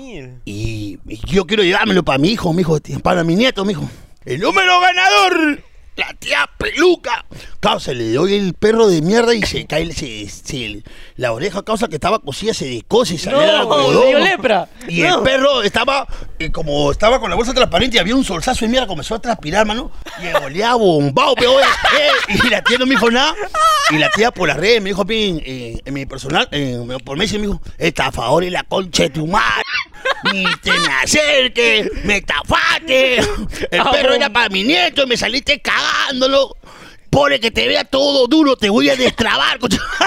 Y, 0.46 0.98
y 1.08 1.20
yo 1.28 1.46
quiero 1.46 1.64
llevármelo 1.64 2.04
para 2.04 2.18
mi 2.20 2.30
hijo, 2.30 2.54
mi 2.54 2.62
hijo, 2.62 2.78
para 3.04 3.24
mi 3.24 3.36
nieto, 3.36 3.66
mi 3.66 3.74
hijo. 3.74 3.90
El 4.26 4.42
número 4.42 4.80
ganador, 4.80 5.64
peluca. 6.72 7.26
Causa, 7.60 7.92
le 7.94 8.14
doy 8.14 8.36
el 8.36 8.54
perro 8.54 8.88
de 8.88 9.02
mierda 9.02 9.34
y 9.34 9.42
se 9.46 9.66
cae, 9.66 9.92
se, 9.92 10.30
se- 10.30 10.82
la 11.18 11.34
oreja 11.34 11.62
causa 11.64 11.88
que 11.90 11.96
estaba 11.96 12.20
cosida 12.20 12.54
se 12.54 12.66
descose 12.66 13.16
y 13.16 13.18
salió 13.18 13.42
No, 13.46 13.60
algodón. 13.60 14.00
le 14.02 14.08
dio 14.08 14.20
lepra. 14.20 14.70
Y 14.88 15.02
No. 15.02 15.18
el 15.18 15.24
perro 15.24 15.62
estaba, 15.62 16.08
eh, 16.40 16.52
como 16.52 16.92
estaba 16.92 17.20
con 17.20 17.30
la 17.30 17.36
bolsa 17.36 17.54
transparente 17.54 17.98
y 17.98 18.00
había 18.00 18.16
un 18.16 18.24
solzazo 18.24 18.64
de 18.66 18.70
mierda, 18.70 18.88
comenzó 18.88 19.16
a 19.16 19.20
transpirar, 19.22 19.66
mano. 19.66 19.92
Y 20.24 20.28
olía 20.44 20.74
bombado, 20.76 21.36
peor. 21.36 21.62
y 22.30 22.50
la 22.50 22.62
tía 22.64 22.78
no 22.78 22.86
me 22.86 22.92
dijo 22.96 23.12
nada. 23.12 23.36
Y 23.90 23.98
la 23.98 24.10
tía 24.12 24.32
por 24.32 24.48
las 24.48 24.56
redes 24.58 24.82
me 24.82 24.90
dijo, 24.92 25.06
"Pi, 25.06 25.42
eh, 25.46 25.82
en 25.84 25.94
mi 25.94 26.06
personal, 26.06 26.48
eh, 26.52 26.80
por 27.04 27.18
Messi 27.18 27.38
me 27.40 27.48
dijo, 27.48 27.62
estafador 27.78 28.44
y 28.46 28.50
la 28.52 28.64
concha 28.64 29.04
de 29.04 29.10
tu 29.10 29.28
madre. 29.28 29.64
Ni 30.32 30.44
te 30.62 30.72
me 30.72 30.88
acerques, 31.04 31.90
me 32.06 32.18
estafaste. 32.18 33.18
El 33.72 33.80
Ah, 33.82 33.92
perro 33.92 34.14
era 34.14 34.30
para 34.30 34.48
mi 34.50 34.64
nieto 34.64 35.04
y 35.04 35.08
me 35.08 35.18
saliste 35.18 35.60
cagándolo. 35.62 36.56
Pobre 37.10 37.40
que 37.40 37.50
te 37.50 37.68
vea 37.68 37.84
todo 37.84 38.28
duro, 38.28 38.56
te 38.56 38.70
voy 38.70 38.90
a 38.90 38.96
destrabar. 38.96 39.60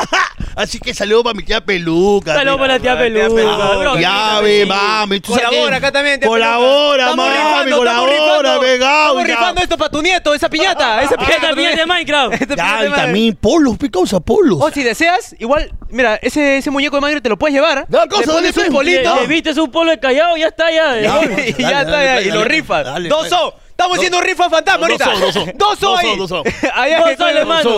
Así 0.55 0.79
que 0.79 0.95
saludos 0.95 1.25
para 1.25 1.35
mi 1.35 1.43
tía 1.43 1.65
Peluca. 1.65 2.35
Saludos 2.35 2.57
pe. 2.57 2.61
para 2.61 2.75
la 2.75 2.81
tía 2.81 2.99
Peluca. 2.99 3.35
Peluca. 3.35 3.77
bro. 3.77 3.99
Ya, 3.99 4.41
ve, 4.41 4.67
mami. 4.67 5.21
tú 5.21 5.33
Colabora 5.33 5.77
acá 5.79 5.91
también. 5.91 6.21
Colabora, 6.21 7.17
mami, 7.17 7.37
rifando, 7.37 7.77
colabora, 7.79 8.13
estamos 8.13 8.61
venga. 8.61 9.03
Estamos 9.03 9.27
rifando 9.27 9.63
esto 9.63 9.79
para 9.79 9.91
tu 9.91 10.03
nieto, 10.03 10.35
esa 10.35 10.49
piñata. 10.49 11.03
Esa 11.03 11.17
¿Qué 11.17 11.55
piñata 11.55 11.77
de 11.77 11.87
Minecraft? 11.87 12.57
Ya, 12.57 12.87
y 12.87 12.91
también 12.91 13.37
polos, 13.37 13.77
pe 13.79 13.91
causa, 13.91 14.21
polos. 14.21 14.59
O 14.61 14.71
si 14.71 14.83
deseas, 14.83 15.35
igual, 15.39 15.73
mira, 15.89 16.17
ese, 16.17 16.59
ese 16.59 16.71
muñeco 16.71 16.97
de 16.97 17.01
Minecraft 17.01 17.23
te 17.25 17.29
lo 17.31 17.39
puedes 17.39 17.55
llevar. 17.55 17.87
Le 17.89 18.09
cosa, 18.09 18.33
dale, 18.33 18.53
un 18.55 18.73
polito. 18.73 19.21
Le, 19.21 19.27
vistes 19.27 19.57
un 19.57 19.71
polo 19.71 19.91
de 19.91 19.99
callado 19.99 20.37
ya 20.37 20.49
está 20.49 20.71
ya. 20.71 21.01
Ya. 21.01 21.21
y 21.59 21.63
ya 21.63 21.83
está, 21.83 22.05
ya, 22.05 22.21
y 22.21 22.31
lo 22.31 22.45
rifas. 22.45 22.87
Dos 23.09 23.29
pues. 23.29 23.62
Estamos 23.83 23.99
haciendo 23.99 24.21
rifa 24.21 24.49
fantasma 24.49 24.89
Dos 24.93 25.01
ahorita. 25.03 25.27
dos 25.27 25.35
so. 25.35 25.47
Dos 25.55 25.79
so 25.79 26.43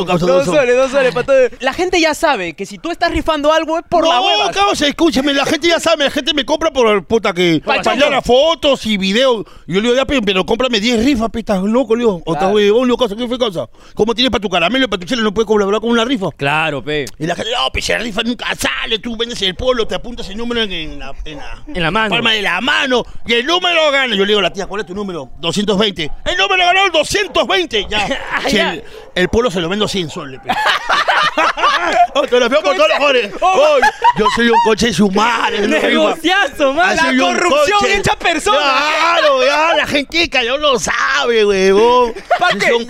Dos 0.04 0.20
dos 0.20 0.44
soles, 0.44 0.46
dos 0.46 0.46
soles, 0.46 0.76
dos 0.76 0.90
soles 0.90 1.14
para 1.14 1.26
todo. 1.26 1.36
La 1.60 1.72
gente 1.72 2.00
ya 2.00 2.14
sabe 2.14 2.54
que 2.54 2.66
si 2.66 2.78
tú 2.78 2.90
estás 2.90 3.10
rifando 3.10 3.52
algo 3.52 3.78
es 3.78 3.84
por 3.88 4.06
la 4.06 4.16
no, 4.16 4.26
hueva. 4.26 4.50
causa, 4.50 4.86
escúchame, 4.86 5.32
la 5.32 5.46
gente 5.46 5.68
ya 5.68 5.80
sabe, 5.80 6.04
la 6.04 6.10
gente 6.10 6.34
me 6.34 6.44
compra 6.44 6.70
por 6.70 7.04
puta 7.06 7.32
que 7.32 7.62
para 7.64 7.82
fotos 8.22 8.86
y 8.86 8.96
videos. 8.96 9.44
Yo 9.66 9.76
le 9.76 9.82
digo, 9.82 9.94
ya, 9.94 10.04
pe, 10.04 10.20
pero 10.22 10.44
cómprame 10.44 10.80
10 10.80 11.04
rifas, 11.04 11.30
pe, 11.30 11.40
estás 11.40 11.62
loco, 11.62 11.94
le 11.94 12.00
digo. 12.00 12.22
O 12.24 12.34
estás 12.34 12.52
huevón, 12.52 12.88
le 12.88 12.94
¿qué 12.96 13.28
fue 13.28 13.38
causa? 13.38 13.68
¿Cómo 13.94 14.14
tienes 14.14 14.30
para 14.30 14.42
tu 14.42 14.48
caramelo 14.48 14.84
y 14.84 14.88
para 14.88 15.00
tu 15.00 15.06
chela? 15.06 15.22
No 15.22 15.32
puedes 15.32 15.46
colaborar 15.46 15.80
con 15.80 15.90
una 15.90 16.04
rifa. 16.04 16.26
Claro, 16.36 16.82
pe. 16.82 17.06
Y 17.18 17.26
la 17.26 17.34
gente, 17.34 17.50
no, 17.52 17.70
pues 17.72 17.88
la 17.88 17.98
rifa 17.98 18.22
nunca 18.22 18.46
sale, 18.56 18.98
tú 18.98 19.16
vendes 19.16 19.40
el 19.42 19.54
polo, 19.54 19.86
te 19.86 19.94
apuntas 19.94 20.28
el 20.28 20.36
número 20.36 20.62
en, 20.62 20.72
en 20.72 20.98
la, 20.98 21.14
en, 21.24 21.38
la, 21.38 21.62
En 21.66 21.82
la 21.82 21.90
mano. 21.90 22.10
palma 22.10 22.32
de 22.32 22.42
la 22.42 22.60
mano 22.60 23.04
y 23.26 23.32
el 23.34 23.46
número 23.46 23.90
gana. 23.90 24.14
Yo 24.14 24.22
le 24.22 24.28
digo 24.28 24.40
a 24.40 24.42
la 24.42 24.52
tía, 24.52 24.66
¿cuál 24.66 24.80
es 24.80 24.86
tu 24.86 24.94
número? 24.94 25.30
220. 25.38 25.93
El 26.02 26.36
número 26.36 26.64
ganó 26.64 26.84
el 26.86 26.92
220. 26.92 27.86
Ya. 27.88 28.06
Ah, 28.34 28.40
Si 28.48 28.56
ya. 28.56 28.72
el, 28.72 28.84
el 29.14 29.28
polo 29.28 29.50
se 29.50 29.60
lo 29.60 29.68
vendo 29.68 29.86
100 29.86 30.10
soles. 30.10 30.40
pe. 30.40 30.50
Autografío 32.14 32.62
con 32.62 32.76
todos 32.76 32.88
los 32.88 32.98
jóvenes. 32.98 33.32
Hoy, 33.40 33.80
yo 34.18 34.26
soy 34.34 34.48
un 34.48 34.58
coche 34.64 34.92
sumar. 34.92 35.52
Negociazo, 35.52 36.72
man. 36.72 36.96
La 36.96 37.24
corrupción 37.24 37.78
hecha 37.90 38.16
persona. 38.16 38.58
Claro, 38.58 39.44
ya 39.44 39.74
la 39.76 39.86
gente 39.86 40.28
cayó 40.30 40.56
lo 40.56 40.78
sabe, 40.78 41.44
huevón. 41.44 42.14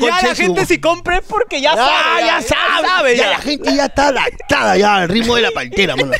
Ya 0.01 0.23
la 0.29 0.35
gente 0.35 0.67
si 0.67 0.81
compre 0.81 1.17
es 1.19 1.23
porque 1.27 1.61
ya 1.61 1.75
ya, 1.75 1.85
sabe. 1.85 2.27
ya, 2.27 2.43
sabe, 2.43 3.17
ya, 3.17 3.31
la 3.31 3.38
gente 3.38 3.75
ya 3.77 3.85
está 3.87 4.09
adaptada 4.09 4.77
ya 4.77 4.97
al 4.97 5.09
ritmo 5.09 5.37
de 5.37 5.43
la 5.43 5.51
pantera, 5.51 5.97
mano. 5.97 6.12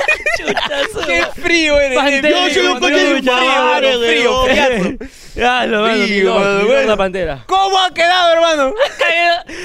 Qué 1.07 1.25
frío 1.40 1.79
eres. 1.81 1.99
Pantera, 1.99 2.49
Yo 2.49 2.55
soy 2.55 2.66
un 2.66 2.81
coche 2.81 3.16
chucha, 3.18 3.38
frío, 3.79 4.44
frío. 4.44 5.09
Ya 5.35 5.66
lo 5.66 5.83
mano, 5.83 5.94
mi 5.97 6.20
Lord 6.20 6.66
bueno. 6.66 6.88
la 6.88 6.97
pantera. 6.97 7.44
¿Cómo 7.47 7.79
ha 7.79 7.92
quedado, 7.92 8.33
hermano? 8.33 8.75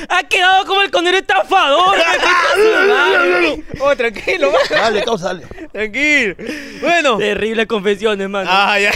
Ha 0.10 0.24
quedado 0.24 0.66
como 0.66 0.82
el 0.82 0.92
conero 0.92 1.18
estafador. 1.18 1.96
Oh, 3.82 3.96
tranquilo, 3.96 4.52
Dale, 4.70 5.04
causa, 5.04 5.28
dale. 5.34 5.48
tranquilo. 5.72 6.36
Bueno. 6.82 7.18
Terribles 7.18 7.66
confesiones, 7.68 8.28
mano. 8.30 8.50
Ah, 8.52 8.78
ya. 8.80 8.92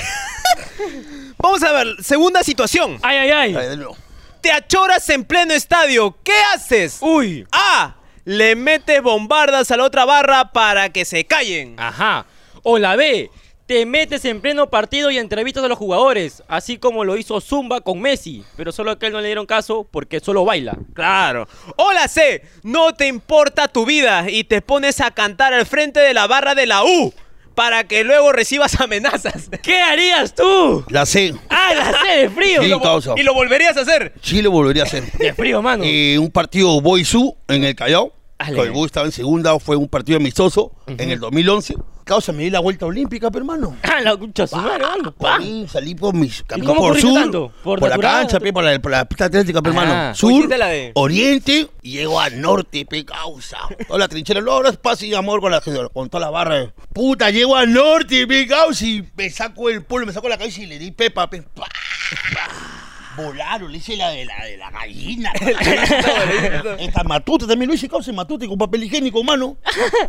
Vamos 1.38 1.64
a 1.64 1.72
ver, 1.72 1.88
segunda 2.02 2.44
situación. 2.44 2.98
Ay, 3.02 3.18
ay, 3.18 3.32
ay. 3.32 3.54
De 3.70 3.78
nuevo. 3.78 3.96
Te 4.42 4.52
achoras 4.52 5.08
en 5.10 5.24
pleno 5.24 5.54
estadio. 5.54 6.16
¿Qué 6.24 6.34
haces? 6.54 6.98
Uy. 7.02 7.48
A. 7.52 7.96
Le 8.26 8.56
metes 8.56 9.02
bombardas 9.02 9.72
a 9.72 9.78
la 9.78 9.84
otra 9.86 10.06
barra 10.06 10.52
para 10.52 10.90
que 10.90 11.06
se 11.06 11.26
callen. 11.26 11.76
Ajá. 11.80 12.26
O 12.64 12.78
la 12.78 12.96
B. 12.96 13.30
Te 13.66 13.86
metes 13.86 14.26
en 14.26 14.42
pleno 14.42 14.70
partido 14.70 15.10
y 15.10 15.18
entrevistas 15.18 15.64
a 15.64 15.70
los 15.70 15.78
jugadores, 15.78 16.44
así 16.50 16.78
como 16.78 17.06
lo 17.06 17.16
hizo 17.16 17.40
Zumba 17.40 17.80
con 17.80 18.02
Messi, 18.02 18.44
pero 18.58 18.74
solo 18.74 19.00
que 19.00 19.06
él 19.06 19.14
no 19.14 19.22
le 19.22 19.28
dieron 19.28 19.46
caso 19.46 19.88
porque 19.90 20.20
solo 20.20 20.44
baila. 20.44 20.78
Claro. 20.94 21.48
O 21.78 21.94
la 21.94 22.10
C. 22.10 22.44
No 22.64 22.94
te 22.94 23.08
importa 23.08 23.70
tu 23.70 23.86
vida 23.86 24.30
y 24.30 24.44
te 24.44 24.62
pones 24.62 25.00
a 25.00 25.12
cantar 25.12 25.54
al 25.54 25.66
frente 25.66 26.02
de 26.02 26.14
la 26.14 26.28
barra 26.28 26.56
de 26.56 26.66
la 26.66 26.84
U 26.84 27.14
para 27.56 27.86
que 27.86 28.04
luego 28.04 28.34
recibas 28.34 28.78
amenazas. 28.82 29.50
¿Qué 29.62 29.78
harías 29.80 30.36
tú? 30.36 30.84
La 30.90 31.06
C. 31.06 31.34
Ah, 31.50 31.74
la 31.74 31.92
C 32.02 32.18
de 32.18 32.30
frío. 32.30 32.64
Sí, 32.64 32.74
causa. 32.82 33.14
Y 33.16 33.24
lo 33.24 33.34
volverías 33.34 33.78
a 33.78 33.82
hacer. 33.82 34.14
Chile 34.20 34.50
volvería 34.50 34.84
a 34.84 34.88
hacer. 34.88 35.10
De 35.14 35.34
frío, 35.34 35.62
mano. 35.62 35.86
Eh, 35.88 36.18
un 36.20 36.32
partido 36.32 36.82
Boisú 36.82 37.34
en 37.48 37.64
el 37.64 37.76
Callao. 37.76 38.12
El 38.48 38.72
Boy 38.72 38.86
estaba 38.86 39.06
en 39.06 39.12
segunda, 39.12 39.58
fue 39.60 39.76
un 39.76 39.88
partido 39.88 40.18
amistoso 40.18 40.72
en 40.88 41.10
el 41.10 41.20
2011. 41.20 41.76
Causa, 42.04 42.34
me 42.34 42.44
di 42.44 42.50
la 42.50 42.60
vuelta 42.60 42.86
olímpica, 42.86 43.32
pero 43.32 43.44
hermano. 43.46 43.78
Ah, 43.84 44.02
la. 44.02 45.12
Pa. 45.18 45.40
Salí, 45.72 45.96
por 45.96 46.14
mis 46.14 46.44
caminos 46.44 46.76
por 46.76 47.00
sur, 47.00 47.14
tanto? 47.14 47.52
por, 47.64 47.80
¿Por 47.80 47.90
la 47.90 47.98
cancha, 47.98 48.40
pe, 48.40 48.52
por, 48.52 48.64
la, 48.64 48.78
por 48.80 48.92
la 48.92 49.06
pista 49.06 49.26
atlética, 49.26 49.62
pe, 49.62 49.70
Ah. 49.70 49.72
hermano. 49.72 50.12
¿O 50.12 50.16
Sur, 50.16 50.32
hiciste 50.32 50.58
la 50.58 50.68
de- 50.68 50.92
oriente 50.96 51.70
y 51.82 51.92
llego 51.94 52.20
al 52.20 52.42
norte, 52.42 52.86
pe, 52.86 53.06
causa. 53.06 53.58
Toda 53.88 54.00
la 54.00 54.08
trinchera, 54.10 54.42
no, 54.42 54.52
ahora 54.52 54.70
es 54.70 54.78
paz 54.78 55.02
y 55.04 55.14
amor 55.14 55.40
con, 55.40 55.52
la, 55.52 55.62
con 55.94 56.10
toda 56.10 56.20
la 56.26 56.30
barra. 56.30 56.74
Puta, 56.94 57.30
llego 57.30 57.56
al 57.56 57.72
norte, 57.72 58.28
pe, 58.28 58.48
causa, 58.48 58.86
y 58.86 59.08
me 59.16 59.30
saco 59.30 59.70
el 59.70 59.84
polo, 59.86 60.06
me 60.06 60.12
saco 60.12 60.28
la 60.28 60.38
cabeza 60.38 60.62
y 60.62 60.66
le 60.66 60.80
di 60.80 60.92
pepa, 60.92 61.30
pe. 61.30 61.42
Pa, 61.44 61.62
pa. 61.66 62.83
Volaron, 63.18 63.72
le 63.72 63.78
hice 63.78 63.96
la 63.96 64.10
de 64.10 64.26
la, 64.26 64.44
de 64.46 64.58
la 64.58 64.72
gallina. 64.72 65.32
Esta 66.80 67.04
matute 67.04 67.46
también 67.46 67.70
lo 67.70 67.76
hice, 67.76 67.88
causa, 67.88 68.10
en 68.10 68.16
matute 68.16 68.48
con 68.48 68.58
papel 68.58 68.84
higiénico, 68.84 69.24
mano. 69.24 69.58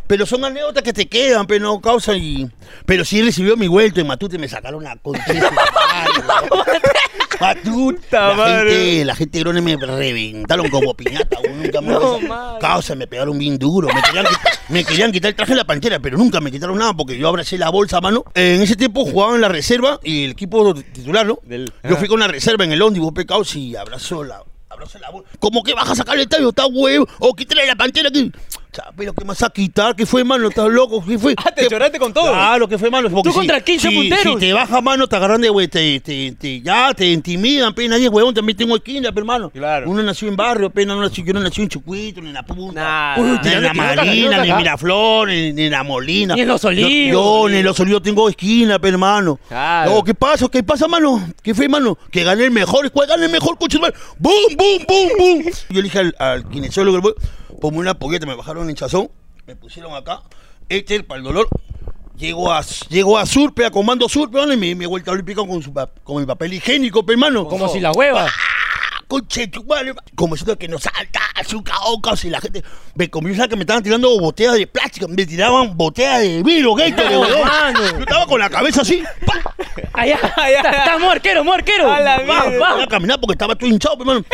Pero 0.07 0.25
son 0.27 0.45
anécdotas 0.45 0.83
que 0.83 0.93
te 0.93 1.07
quedan, 1.07 1.47
pero 1.47 1.65
no 1.65 1.81
causa 1.81 2.17
y. 2.17 2.49
Pero 2.87 3.05
sí 3.05 3.23
recibió 3.23 3.57
mi 3.57 3.67
vuelto 3.69 4.01
en 4.01 4.07
matute, 4.07 4.39
me 4.39 4.49
sacaron 4.49 4.83
la 4.85 4.97
weón. 5.05 5.21
Matute. 7.41 8.01
La 8.13 8.35
madre. 8.35 8.71
gente, 8.71 9.05
la 9.05 9.15
gente 9.17 9.39
grone 9.41 9.61
me 9.61 9.77
reventaron 9.77 10.69
como 10.71 10.95
piñata, 10.95 11.37
nunca 11.53 11.81
me 11.81 11.93
No. 11.93 12.19
Causa, 12.61 12.95
me 12.95 13.07
pegaron 13.07 13.37
bien 13.39 13.59
duro. 13.59 13.89
Me 13.93 14.01
querían, 14.03 14.25
qui- 14.27 14.39
me 14.69 14.85
querían 14.85 15.13
quitar 15.13 15.31
el 15.31 15.35
traje 15.35 15.53
de 15.53 15.57
la 15.59 15.65
pantera, 15.65 15.99
pero 15.99 16.17
nunca 16.17 16.41
me 16.41 16.51
quitaron 16.51 16.79
nada 16.79 16.95
porque 16.95 17.19
yo 17.19 17.29
abracé 17.29 17.59
la 17.59 17.71
bolsa, 17.71 18.01
mano. 18.01 18.25
En 18.35 18.63
ese 18.63 18.77
tiempo 18.77 19.05
jugaba 19.05 19.35
en 19.35 19.41
la 19.41 19.49
reserva 19.49 19.99
y 20.03 20.25
el 20.25 20.31
equipo 20.33 20.75
titular, 20.75 21.27
¿no? 21.27 21.39
Del- 21.43 21.73
Yo 21.83 21.97
fui 21.97 22.09
con 22.09 22.21
la 22.21 22.29
reserva 22.29 22.65
en 22.65 22.73
el 22.73 22.81
ómnibus, 22.95 23.13
pecados, 23.13 23.57
y 23.57 23.75
abrazó 23.75 24.23
la. 24.23 24.43
Abrazó 24.69 24.99
la. 24.99 25.11
¿Cómo 25.41 25.63
que 25.63 25.75
vas 25.75 25.91
a 25.91 25.95
sacar 25.97 26.15
el 26.15 26.23
estadio? 26.23 26.51
¿Está 26.51 26.67
huevo? 26.67 27.07
¿O 27.19 27.35
quítale 27.35 27.67
la 27.67 27.75
pantera 27.75 28.09
aquí? 28.09 28.31
Pero 28.97 29.13
¿qué 29.13 29.25
más 29.25 29.43
a 29.43 29.51
quitar? 29.51 29.95
¿Qué 29.97 30.07
fue, 30.07 30.25
mano? 30.25 30.49
¿Estás 30.49 30.69
loco? 30.69 31.05
¿Qué 31.05 31.19
fue? 31.19 31.35
Ah, 31.37 31.51
te 31.55 31.63
¿Qué- 31.63 31.69
choraste 31.69 31.99
con 31.99 32.13
todo. 32.13 32.33
Claro, 32.33 32.69
¿qué 32.69 32.79
fue, 32.79 32.91
mano? 32.91 33.09
Tú 33.23 33.33
contra 33.33 33.61
15 33.61 33.89
si, 33.89 33.95
punteros. 33.95 34.35
Si 34.35 34.41
te 34.41 34.53
baja, 34.53 34.81
mano, 34.81 35.07
te 35.07 35.17
agarran 35.17 35.41
de 35.41 35.49
güey, 35.49 35.69
te, 35.69 36.01
te, 36.01 36.33
te- 36.33 36.61
ya 36.61 36.93
te 36.95 37.07
intimidan, 37.11 37.73
pe, 37.75 37.87
nadie 37.89 38.09
huevón, 38.09 38.35
también 38.35 38.57
tengo 38.57 38.77
esquina, 38.77 39.11
hermano. 39.15 39.51
Claro. 39.51 39.89
Uno 39.91 40.03
nació 40.03 40.29
en 40.29 40.37
barrio, 40.37 40.71
pe, 40.71 40.85
no 40.87 41.01
nació, 41.01 41.25
yo 41.25 41.33
no 41.33 41.41
nací 41.41 41.63
en 41.63 41.69
Chucuito, 41.69 42.21
ni 42.21 42.29
en 42.29 42.35
la 42.35 42.43
punta. 42.43 42.83
Nah, 42.83 43.21
Uy, 43.21 43.31
nah. 43.33 43.43
ni 43.43 43.53
en 43.53 43.63
la 43.63 43.75
Marina, 43.75 44.43
ni 44.43 44.51
en. 44.51 44.57
Miraflores, 44.57 45.55
ni 45.55 45.63
en 45.65 45.71
la 45.73 45.83
Molina. 45.83 46.35
Ni 46.35 46.41
en 46.43 46.49
Los 46.49 46.65
Olivos. 46.65 46.91
Yo, 47.13 47.49
ni 47.49 47.57
en 47.59 47.65
Los 47.65 47.79
Olivos 47.81 48.03
tengo 48.03 48.29
esquina, 48.29 48.79
pe, 48.79 48.89
hermano. 48.89 49.39
Claro. 49.49 49.93
No, 49.95 50.05
¿qué 50.05 50.15
pasa? 50.15 50.47
¿Qué 50.51 50.63
pasa, 50.63 50.89
mano? 50.89 51.23
¿Qué 51.43 51.55
fue, 51.55 51.69
mano? 51.69 51.99
Que 52.11 52.25
gané 52.25 52.45
el 52.45 52.51
mejor, 52.51 52.91
¿cuál 52.91 53.09
gane 53.09 53.27
el 53.27 53.33
mejor 53.33 53.59
coche? 53.59 53.79
¡Bum, 54.19 54.33
bum, 54.57 54.85
bum, 54.87 55.09
bum! 55.19 55.43
Yo 55.71 55.77
le 55.77 55.83
dije 55.83 55.99
al, 55.99 56.15
al 56.19 56.49
kinesiólogo, 56.49 57.15
ponme 57.61 57.79
una 57.79 57.95
poqueta, 57.95 58.27
me 58.27 58.35
bajaron 58.35 58.65
el 58.65 58.71
hinchazón, 58.71 59.11
me 59.47 59.57
pusieron 59.57 59.95
acá, 59.95 60.23
este 60.69 61.03
para 61.03 61.19
el 61.19 61.25
dolor. 61.25 61.49
Llego 62.17 62.53
a, 62.53 62.63
llego 62.89 63.19
a 63.19 63.27
Surpe, 63.27 63.67
a 63.67 63.73
Comando 63.73 64.09
Surpe, 64.09 64.41
y 64.41 64.57
me, 64.57 64.75
me 64.77 64.87
vuelta 64.87 65.11
olímpica 65.11 65.45
con, 65.45 65.61
su, 65.63 65.73
con 66.05 66.21
el 66.21 66.27
papel 66.27 66.53
higiénico, 66.53 67.05
pe, 67.05 67.15
hermano. 67.15 67.49
Como 67.49 67.69
si 67.69 67.81
la 67.81 67.91
hueva. 67.91 68.29
Conche 69.09 69.49
tu 69.49 69.65
madre, 69.65 69.93
como 70.15 70.37
siento 70.37 70.57
que 70.57 70.69
nos 70.69 70.83
salta 70.83 71.21
su 71.47 71.63
caocas 71.63 72.25
y 72.25 72.31
la 72.31 72.41
gente 72.41 72.63
me 72.95 73.11
comienza 73.11 73.49
que 73.49 73.57
me 73.57 73.63
estaban 73.63 73.83
tirando 73.83 74.19
botellas 74.19 74.55
de 74.55 74.67
plástico, 74.67 75.09
me 75.09 75.27
tiraban 75.27 75.77
botellas 75.77 76.21
de 76.21 76.43
vino, 76.43 76.73
weón. 76.73 76.95
mano. 76.95 77.81
Yo 77.81 77.99
estaba 77.99 78.27
con 78.27 78.41
la 78.41 78.49
cabeza 78.49 78.83
así, 78.83 79.03
¡pa! 79.27 79.55
Allá. 79.93 80.19
Allá. 80.37 80.57
Está, 80.57 80.71
está 80.71 80.99
morquero, 80.99 81.45
morquero. 81.45 81.93
A 81.93 82.01
la 82.01 82.19
Va, 82.19 82.45
va. 82.59 82.75
Voy 82.75 82.83
a 82.83 82.87
caminar 82.87 83.21
porque 83.21 83.33
estaba 83.33 83.55
todo 83.55 83.69
hinchado, 83.69 83.97
pe, 83.97 84.03
hermano. 84.03 84.25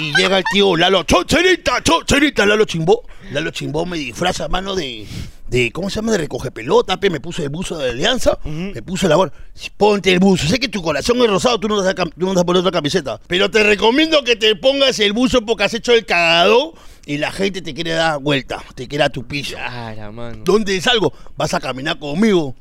Y 0.00 0.12
llega 0.16 0.38
el 0.38 0.44
tío 0.52 0.76
Lalo, 0.76 1.04
chocherita, 1.04 1.82
chocherita, 1.82 2.44
Lalo 2.46 2.64
Chimbó. 2.64 3.02
Lalo 3.32 3.50
Chimbó 3.50 3.86
me 3.86 3.96
disfraza, 3.96 4.48
mano, 4.48 4.74
de, 4.74 5.06
de 5.48 5.70
¿cómo 5.72 5.88
se 5.88 5.96
llama? 5.96 6.12
De 6.12 6.18
recoge 6.18 6.50
pelota, 6.50 6.98
pe. 6.98 7.10
Me 7.10 7.20
puso 7.20 7.42
el 7.42 7.48
buzo 7.48 7.78
de 7.78 7.90
Alianza, 7.90 8.38
me 8.44 8.82
puso 8.82 9.08
la 9.08 9.16
gorra. 9.16 9.32
Ponte 9.76 10.12
el 10.12 10.18
buzo. 10.18 10.46
Sé 10.48 10.58
que 10.58 10.68
tu 10.68 10.82
corazón 10.82 11.18
es 11.18 11.28
rosado, 11.28 11.58
tú 11.60 11.68
no 11.68 11.76
vas 11.76 11.86
a, 11.86 11.94
tú 11.94 12.10
no 12.16 12.28
vas 12.28 12.38
a 12.38 12.44
poner 12.44 12.60
otra 12.60 12.72
camiseta. 12.72 13.20
Pero 13.26 13.50
te 13.50 13.62
recomiendo 13.62 14.24
que 14.24 14.36
te 14.36 14.56
pongas 14.56 14.98
el 14.98 15.12
buzo 15.12 15.42
porque 15.42 15.64
has 15.64 15.74
hecho 15.74 15.92
el 15.92 16.04
cagado 16.04 16.74
y 17.06 17.18
la 17.18 17.30
gente 17.30 17.62
te 17.62 17.72
quiere 17.74 17.92
dar 17.92 18.18
vuelta, 18.18 18.62
te 18.74 18.88
quiere 18.88 19.04
a 19.04 19.10
tu 19.10 19.24
piso. 19.26 19.56
Cara, 19.56 20.10
mano. 20.10 20.42
¿Dónde 20.44 20.80
salgo? 20.80 21.12
Vas 21.36 21.54
a 21.54 21.60
caminar 21.60 21.98
conmigo. 21.98 22.54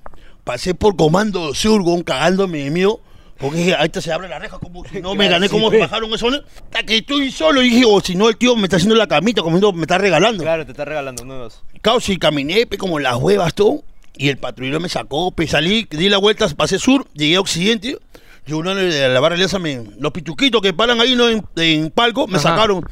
Pasé 0.44 0.76
por 0.76 0.96
Comando 0.98 1.54
Sur, 1.56 1.82
weón, 1.82 2.04
cagándome 2.04 2.60
de 2.66 2.70
miedo. 2.70 3.00
Porque 3.38 3.58
dije, 3.58 3.76
ahorita 3.76 4.00
se 4.02 4.12
abre 4.12 4.30
la 4.30 4.40
reja, 4.40 4.60
como 4.60 4.86
si 4.86 5.02
no 5.02 5.16
me 5.16 5.28
gané, 5.30 5.50
como 5.50 5.70
bajaron 5.72 6.14
eso. 6.14 6.28
Hasta 6.28 6.84
que 6.84 6.98
estoy 6.98 7.32
solo 7.32 7.62
y 7.62 7.70
dije, 7.70 7.86
o 7.88 8.00
si 8.02 8.16
no, 8.16 8.30
el 8.30 8.38
tío 8.38 8.56
me 8.56 8.64
está 8.64 8.78
haciendo 8.78 8.96
la 8.96 9.08
camita, 9.08 9.42
como 9.42 9.72
me 9.74 9.82
está 9.82 9.98
regalando. 9.98 10.44
Claro, 10.44 10.66
te 10.66 10.72
está 10.72 10.86
regalando 10.86 11.26
nuevos. 11.26 11.64
Caos 11.82 12.08
y 12.10 12.18
caminé, 12.18 12.66
pe, 12.66 12.78
como 12.78 13.00
las 13.00 13.16
huevas, 13.18 13.54
todo. 13.54 13.84
Y 14.16 14.30
el 14.30 14.38
patrullero 14.38 14.80
me 14.80 14.90
sacó, 14.90 15.32
pe, 15.32 15.48
salí, 15.48 15.88
di 15.90 16.10
la 16.10 16.20
vuelta, 16.20 16.48
pasé 16.50 16.78
sur, 16.78 17.08
llegué 17.14 17.36
a 17.38 17.42
occidente. 17.42 17.98
Y 18.46 18.54
uno 18.54 18.76
de 18.76 19.10
la 19.10 19.20
barra 19.20 19.36
alianza, 19.36 19.58
me, 19.58 19.82
los 19.98 20.12
pituquitos 20.12 20.62
que 20.62 20.74
paran 20.74 21.00
ahí 21.00 21.16
¿no? 21.16 21.30
en, 21.30 21.44
en 21.56 21.90
palco, 21.90 22.28
me 22.28 22.38
Ajá. 22.38 22.50
sacaron. 22.50 22.84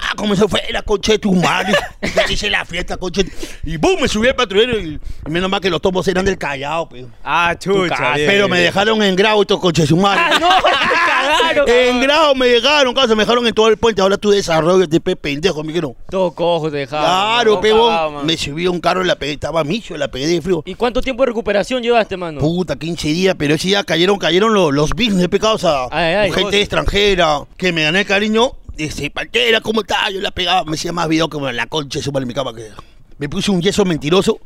Ah, 0.00 0.12
comenzó 0.16 0.48
fue 0.48 0.62
la 0.70 0.82
concha 0.82 1.12
de 1.12 1.18
tu 1.18 1.32
madre. 1.34 1.74
Yo 2.02 2.32
hice 2.32 2.50
la 2.50 2.64
fiesta, 2.64 2.96
concha. 2.96 3.22
de- 3.22 3.32
Y 3.64 3.76
boom, 3.76 4.02
me 4.02 4.08
subí 4.08 4.28
al 4.28 4.34
patrullero 4.36 4.78
y, 4.78 5.00
y 5.26 5.30
menos 5.30 5.50
mal 5.50 5.60
que 5.60 5.70
los 5.70 5.80
tomos 5.80 6.06
eran 6.08 6.24
del 6.24 6.38
Callao, 6.38 6.88
pe. 6.88 7.06
Ah, 7.24 7.54
chucha. 7.58 8.14
bien, 8.14 8.26
Pero 8.28 8.44
bien, 8.46 8.50
me 8.50 8.60
dejaron 8.60 9.02
en 9.02 9.16
grado 9.16 9.40
estos 9.42 9.58
coches 9.60 9.90
madre. 9.92 10.20
¡Ah, 10.24 10.38
no! 10.38 10.48
¡Te 10.62 10.94
cagaron! 10.94 11.68
En 11.68 12.00
grado 12.00 12.34
me 12.34 12.46
dejaron, 12.46 12.94
causa, 12.94 13.14
me 13.14 13.22
dejaron 13.24 13.46
en 13.46 13.54
todo 13.54 13.68
el 13.68 13.76
puente. 13.76 14.00
Ahora 14.02 14.16
tú 14.16 14.30
desarrollo 14.30 14.86
de 14.86 15.00
pe 15.00 15.16
pendejo, 15.16 15.62
me 15.62 15.68
dijeron. 15.68 15.94
Todo 16.08 16.30
cojo 16.32 16.70
te 16.70 16.78
dejaron. 16.78 17.04
Claro, 17.04 18.10
man. 18.10 18.26
Me 18.26 18.36
subí 18.36 18.66
a 18.66 18.70
un 18.70 18.80
carro, 18.80 19.02
la 19.04 19.16
pegué, 19.16 19.32
estaba 19.32 19.64
micho, 19.64 19.96
la 19.96 20.08
pegué 20.08 20.26
de 20.26 20.40
frío. 20.40 20.62
¿Y 20.66 20.74
cuánto 20.74 21.00
tiempo 21.02 21.22
de 21.22 21.28
recuperación 21.28 21.82
llevaste, 21.82 22.16
mano? 22.16 22.40
Puta, 22.40 22.76
15 22.76 23.08
días, 23.08 23.34
pero 23.38 23.54
ese 23.54 23.68
día 23.68 23.84
cayeron, 23.84 24.18
cayeron 24.18 24.54
los, 24.54 24.72
los 24.72 24.90
business 24.90 25.28
pecados 25.28 25.64
a 25.64 25.84
Ay, 25.90 26.14
ay, 26.14 26.32
gente 26.32 26.60
extranjera 26.60 27.40
que 27.56 27.72
me 27.72 27.82
gané 27.82 28.04
cariño. 28.04 28.52
Dice, 28.76 29.10
Pantera, 29.10 29.60
¿cómo 29.60 29.82
está? 29.82 30.10
Yo 30.10 30.20
la 30.20 30.30
pegaba, 30.30 30.64
me 30.64 30.74
hacía 30.74 30.92
más 30.92 31.08
video 31.08 31.28
en 31.48 31.56
la 31.56 31.66
concha 31.66 31.98
de 31.98 32.02
su 32.02 32.10
en 32.16 32.26
mi 32.26 32.34
cama 32.34 32.54
que. 32.54 32.70
Me 33.18 33.28
puse 33.28 33.50
un 33.50 33.60
yeso 33.60 33.84
mentiroso. 33.84 34.40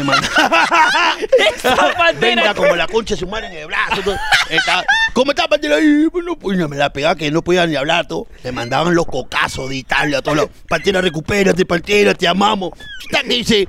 Me. 0.00 0.12
Venda 2.20 2.54
como 2.54 2.74
la 2.76 2.86
concha 2.86 3.14
de 3.14 3.20
su 3.20 3.26
madre 3.26 3.48
en 3.48 3.52
el 3.54 3.66
brazo. 3.66 4.02
todo. 4.02 4.16
Estaba, 4.48 4.84
¿Cómo 5.12 5.32
está, 5.32 5.48
Pantera? 5.48 5.76
Bueno, 6.10 6.38
pues, 6.38 6.56
me 6.56 6.76
la 6.76 6.92
pegaba 6.92 7.16
que 7.16 7.30
no 7.30 7.42
podía 7.42 7.66
ni 7.66 7.76
hablar. 7.76 8.06
Todo. 8.06 8.26
Me 8.44 8.52
mandaban 8.52 8.94
los 8.94 9.06
cocazos 9.06 9.68
de 9.68 9.76
Italia. 9.76 10.22
Todo 10.22 10.34
lo, 10.34 10.48
Pantera, 10.68 11.00
recupérate, 11.00 11.66
Pantera, 11.66 12.14
te 12.14 12.26
amamos. 12.26 12.70
Que 13.10 13.44
se, 13.44 13.68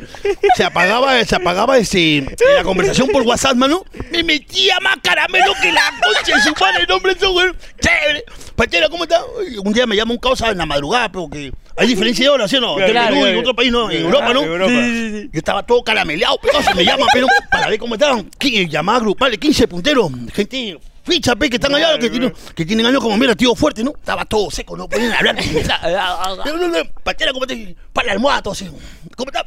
se 0.55 0.63
apagaba, 0.63 1.23
se 1.25 1.36
apagaba 1.36 1.77
ese, 1.77 2.25
la 2.55 2.63
conversación 2.63 3.09
por 3.09 3.23
WhatsApp, 3.23 3.55
mano. 3.55 3.83
Me 4.12 4.23
metía 4.23 4.79
más 4.79 4.97
caramelo 5.03 5.53
que 5.62 5.71
la 5.71 5.81
concha 6.01 6.36
de 6.38 6.41
su 6.41 6.53
madre. 6.59 6.83
El 6.83 6.88
nombre 6.88 7.13
de 7.13 7.19
su 7.19 7.31
güey. 7.31 7.51
Chévere. 7.81 8.23
Pantera, 8.55 8.89
¿cómo 8.89 9.03
está? 9.03 9.21
Ay, 9.39 9.57
Un 9.57 9.73
día 9.73 9.86
me 9.86 9.95
llama 9.95 10.13
un 10.13 10.19
causa 10.19 10.49
en 10.49 10.57
la 10.57 10.65
madrugada, 10.65 11.12
pero 11.12 11.29
que 11.29 11.51
hay 11.75 11.88
diferencia 11.88 12.25
de 12.25 12.29
hora, 12.29 12.47
¿sí 12.47 12.57
o 12.57 12.62
no? 12.62 12.77
Entre 12.77 12.91
Claro, 12.91 13.07
Perú 13.15 13.19
y 13.19 13.23
claro. 13.23 13.39
otro 13.39 13.55
país, 13.55 13.71
¿no? 13.71 13.91
En 13.91 14.01
Europa, 14.05 14.33
¿no? 14.33 14.43
Europa. 14.43 14.73
Yo 14.73 15.38
estaba 15.39 15.63
todo 15.63 15.83
carameleado, 15.83 16.38
pero 16.41 16.62
se 16.62 16.73
me 16.75 16.86
llama, 16.86 17.05
pero 17.13 17.27
para 17.49 17.69
ver 17.69 17.79
cómo 17.79 17.95
estaban. 17.95 18.29
Llamada 18.39 18.99
grupal 18.99 19.31
de 19.31 19.38
15 19.38 19.67
punteros. 19.67 20.12
Gente, 20.33 20.77
ficha, 21.03 21.36
pe, 21.36 21.49
que 21.49 21.57
están 21.57 21.73
allá, 21.75 21.97
que, 21.99 22.09
tienen, 22.09 22.33
que 22.55 22.65
tienen 22.65 22.86
años 22.86 23.01
como 23.01 23.17
mira, 23.17 23.36
tío 23.36 23.55
fuerte, 23.55 23.83
¿no? 23.83 23.91
Estaba 23.91 24.25
todo 24.25 24.49
seco, 24.51 24.77
no 24.77 24.88
podían 24.88 25.13
hablar. 25.13 25.36
Pachera, 27.03 27.33
¿cómo 27.33 27.47
te.? 27.47 27.75
Para 27.91 28.07
la 28.07 28.13
almohada, 28.13 28.41
todo 28.41 28.53
así. 28.53 28.69
¿Cómo 29.15 29.31
está? 29.31 29.45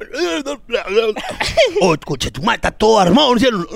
Oh, 1.80 1.96
coche, 2.04 2.30
tu 2.30 2.42
madre 2.42 2.56
está 2.56 2.70
todo 2.70 3.00
armado. 3.00 3.34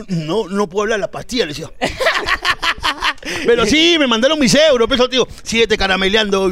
No, 0.09 0.49
no 0.49 0.69
puedo 0.69 0.83
hablar 0.83 1.01
la 1.01 1.11
pastilla, 1.11 1.45
le 1.45 1.49
decía. 1.49 1.71
Pero 3.47 3.67
sí, 3.67 3.97
me 3.99 4.07
mandaron 4.07 4.39
mis 4.39 4.55
euros, 4.55 4.89
peso, 4.89 5.09
tío. 5.09 5.27
Síguete 5.43 5.77
carameleando. 5.77 6.51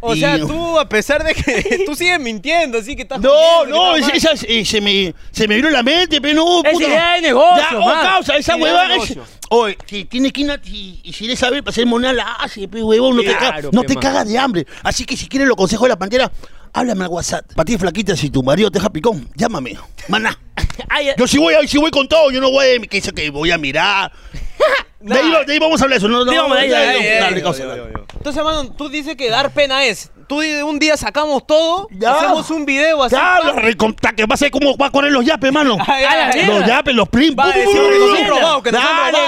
O 0.00 0.14
y- 0.14 0.20
sea, 0.20 0.38
tú, 0.38 0.78
a 0.78 0.88
pesar 0.88 1.24
de 1.24 1.34
que 1.34 1.82
tú 1.86 1.94
sigues 1.94 2.20
mintiendo, 2.20 2.78
así 2.78 2.94
que 2.96 3.02
estás. 3.02 3.20
no, 3.20 3.66
no, 3.66 3.94
que 3.94 4.16
es- 4.16 4.24
esa, 4.24 4.46
eh, 4.46 4.64
se, 4.64 4.80
me, 4.80 5.14
se 5.30 5.48
me 5.48 5.56
vino 5.56 5.68
en 5.68 5.74
la 5.74 5.82
mente, 5.82 6.20
pero 6.20 6.34
no. 6.34 6.62
Es 6.64 6.72
puta. 6.72 6.86
idea 6.86 7.14
de 7.14 7.20
negocio, 7.22 7.56
Ya, 7.70 7.78
oh, 7.78 8.02
causa, 8.02 8.36
esa 8.36 8.56
Idea 8.56 8.66
de 8.66 8.72
huevada. 8.72 8.96
es- 9.04 9.18
Oye, 9.50 9.78
si 9.86 10.04
tiene 10.04 10.26
esquina 10.28 10.60
y, 10.64 11.00
y 11.02 11.12
si 11.12 11.26
le 11.26 11.34
sabe 11.34 11.62
para 11.62 11.70
hacer 11.72 11.86
moneda, 11.86 12.12
la 12.12 12.32
hace, 12.34 12.68
pe, 12.68 12.82
huevón. 12.82 13.16
No 13.16 13.22
te, 13.22 13.34
Claro, 13.36 13.70
no 13.72 13.82
te 13.82 13.96
cagas 13.96 14.28
de 14.28 14.36
hambre. 14.38 14.66
Así 14.82 15.04
que 15.04 15.16
si 15.16 15.26
quieres 15.26 15.48
los 15.48 15.56
consejos 15.56 15.84
de 15.84 15.88
la 15.90 15.98
pantera, 15.98 16.30
háblame 16.74 17.04
al 17.04 17.10
WhatsApp. 17.10 17.46
Para 17.54 17.64
ti, 17.64 17.78
flaquita, 17.78 18.14
si 18.14 18.28
tu 18.28 18.42
marido 18.42 18.70
te 18.70 18.78
deja 18.78 18.90
picón, 18.90 19.28
llámame. 19.34 19.76
Maná. 20.08 20.38
Ay, 20.90 21.08
Yo 21.16 21.26
sí 21.26 21.38
voy, 21.38 21.54
a- 21.54 21.66
sí 21.66 21.78
voy 21.78 21.90
con 21.90 22.06
todo, 22.08 22.30
yo 22.30 22.40
no 22.42 22.50
voy, 22.50 22.78
que 22.88 22.98
dice 22.98 23.10
que 23.12 23.30
voy 23.30 23.50
a 23.50 23.58
mirar. 23.58 24.12
De 25.00 25.16
ahí, 25.16 25.30
de 25.46 25.52
ahí 25.52 25.58
vamos 25.60 25.80
a 25.80 25.84
hablar 25.84 25.98
eso. 25.98 26.08
No, 26.08 26.24
no, 26.24 26.32
Sí, 26.32 26.36
vamos, 26.36 26.58
de 26.58 26.66
dale, 28.34 28.36
dale, 28.36 28.36
dale. 28.36 28.36
Entonces, 28.36 28.36
hermano, 28.36 28.70
tú 28.76 28.88
dices 28.88 29.16
que 29.16 29.30
dar 29.30 29.50
pena 29.52 29.84
es. 29.84 30.10
Tú 30.28 30.40
di- 30.40 30.60
un 30.60 30.78
día 30.78 30.94
sacamos 30.98 31.46
todo, 31.46 31.88
Ya. 31.90 32.12
hacemos 32.12 32.50
un 32.50 32.66
video 32.66 33.02
así. 33.02 33.16
Ya, 33.16 33.40
lo 33.42 33.54
reconta, 33.54 34.12
que 34.12 34.26
va 34.26 34.34
a 34.34 34.36
ser 34.36 34.50
como 34.50 34.76
va 34.76 34.86
a 34.88 34.90
correr 34.90 35.10
los 35.10 35.24
yapes, 35.24 35.50
mano. 35.50 35.78
Ay, 35.86 36.04
ay, 36.08 36.30
ay. 36.42 36.46
Los 36.46 36.66
yapes, 36.66 36.94
los 36.94 37.08
plim. 37.08 37.34
Va 37.34 37.44
a 37.44 37.46
decir 37.48 37.64
que 37.66 37.98
nos 37.98 38.18
han 38.20 38.28
robado, 38.28 38.62
que 38.62 38.72
nos 38.72 38.80
han 38.82 38.86
Dale, 38.86 39.18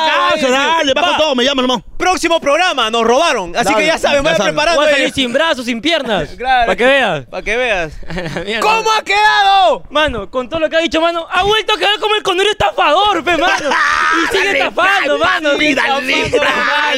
robado, 0.53 0.95
dale, 0.95 1.17
todo, 1.17 1.35
me 1.35 1.45
llama 1.45 1.63
nomás. 1.63 1.79
Próximo 1.97 2.39
programa, 2.39 2.91
nos 2.91 3.03
robaron. 3.05 3.57
Así 3.57 3.65
Dale, 3.73 3.79
que 3.79 3.87
ya 3.87 3.97
saben, 3.99 4.23
ya 4.25 4.31
vayan 4.31 4.47
preparando. 4.49 4.81
voy 4.83 4.91
a 4.91 4.93
salir 4.93 5.13
sin 5.15 5.33
brazos, 5.33 5.65
sin 5.65 5.81
piernas. 5.81 6.29
Claro. 6.37 6.67
Para 6.67 6.77
que 6.77 6.85
veas. 6.85 7.27
Para 7.27 7.43
que 7.45 7.57
veas. 7.57 7.93
¿Cómo 8.61 8.91
ha 8.93 9.03
quedado? 9.03 9.83
Mano, 9.89 10.31
con 10.31 10.51
todo 10.51 10.61
lo 10.61 10.69
que 10.69 10.77
ha 10.77 10.81
dicho, 10.81 11.01
mano, 11.01 11.27
ha 11.31 11.43
vuelto 11.45 11.73
a 11.75 11.79
quedar 11.79 11.99
como 11.99 12.15
el 12.15 12.23
conero 12.23 12.51
estafador, 12.51 13.25
pe, 13.25 13.39
mano. 13.39 13.71
Y 14.23 14.37
sigue 14.37 14.47
Dale, 14.49 14.59
estafando, 14.59 15.17
dale, 15.19 15.41
mano. 15.41 15.49
dale, 15.51 15.75
dale. 15.75 16.41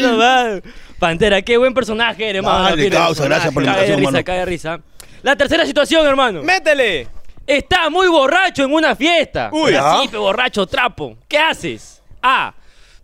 mano, 0.01 0.17
mano. 0.17 0.61
Pantera, 1.03 1.43
qué 1.43 1.57
buen 1.57 1.75
personaje 1.75 2.31
eres, 2.31 2.45
mano. 2.45 2.63
Dale, 2.63 2.85
Mira, 2.85 2.99
causa, 2.99 3.25
gracias 3.25 3.53
por 3.53 3.65
la 3.65 3.75
Cae 3.75 3.81
de 3.81 3.89
invitación, 3.95 4.15
risa, 4.15 4.25
cae 4.25 4.39
de 4.39 4.45
risa. 4.45 4.81
La 5.25 5.35
tercera 5.35 5.67
situación, 5.67 6.07
hermano. 6.07 6.45
Métele. 6.45 7.09
Está 7.45 7.91
muy 7.91 8.07
borracho 8.07 8.63
en 8.63 8.73
una 8.73 8.95
fiesta. 8.95 9.51
Uy, 9.53 9.75
así, 9.75 10.09
¿ah? 10.13 10.17
borracho, 10.17 10.65
trapo. 10.65 11.17
¿Qué 11.27 11.39
haces? 11.39 12.01
A. 12.23 12.55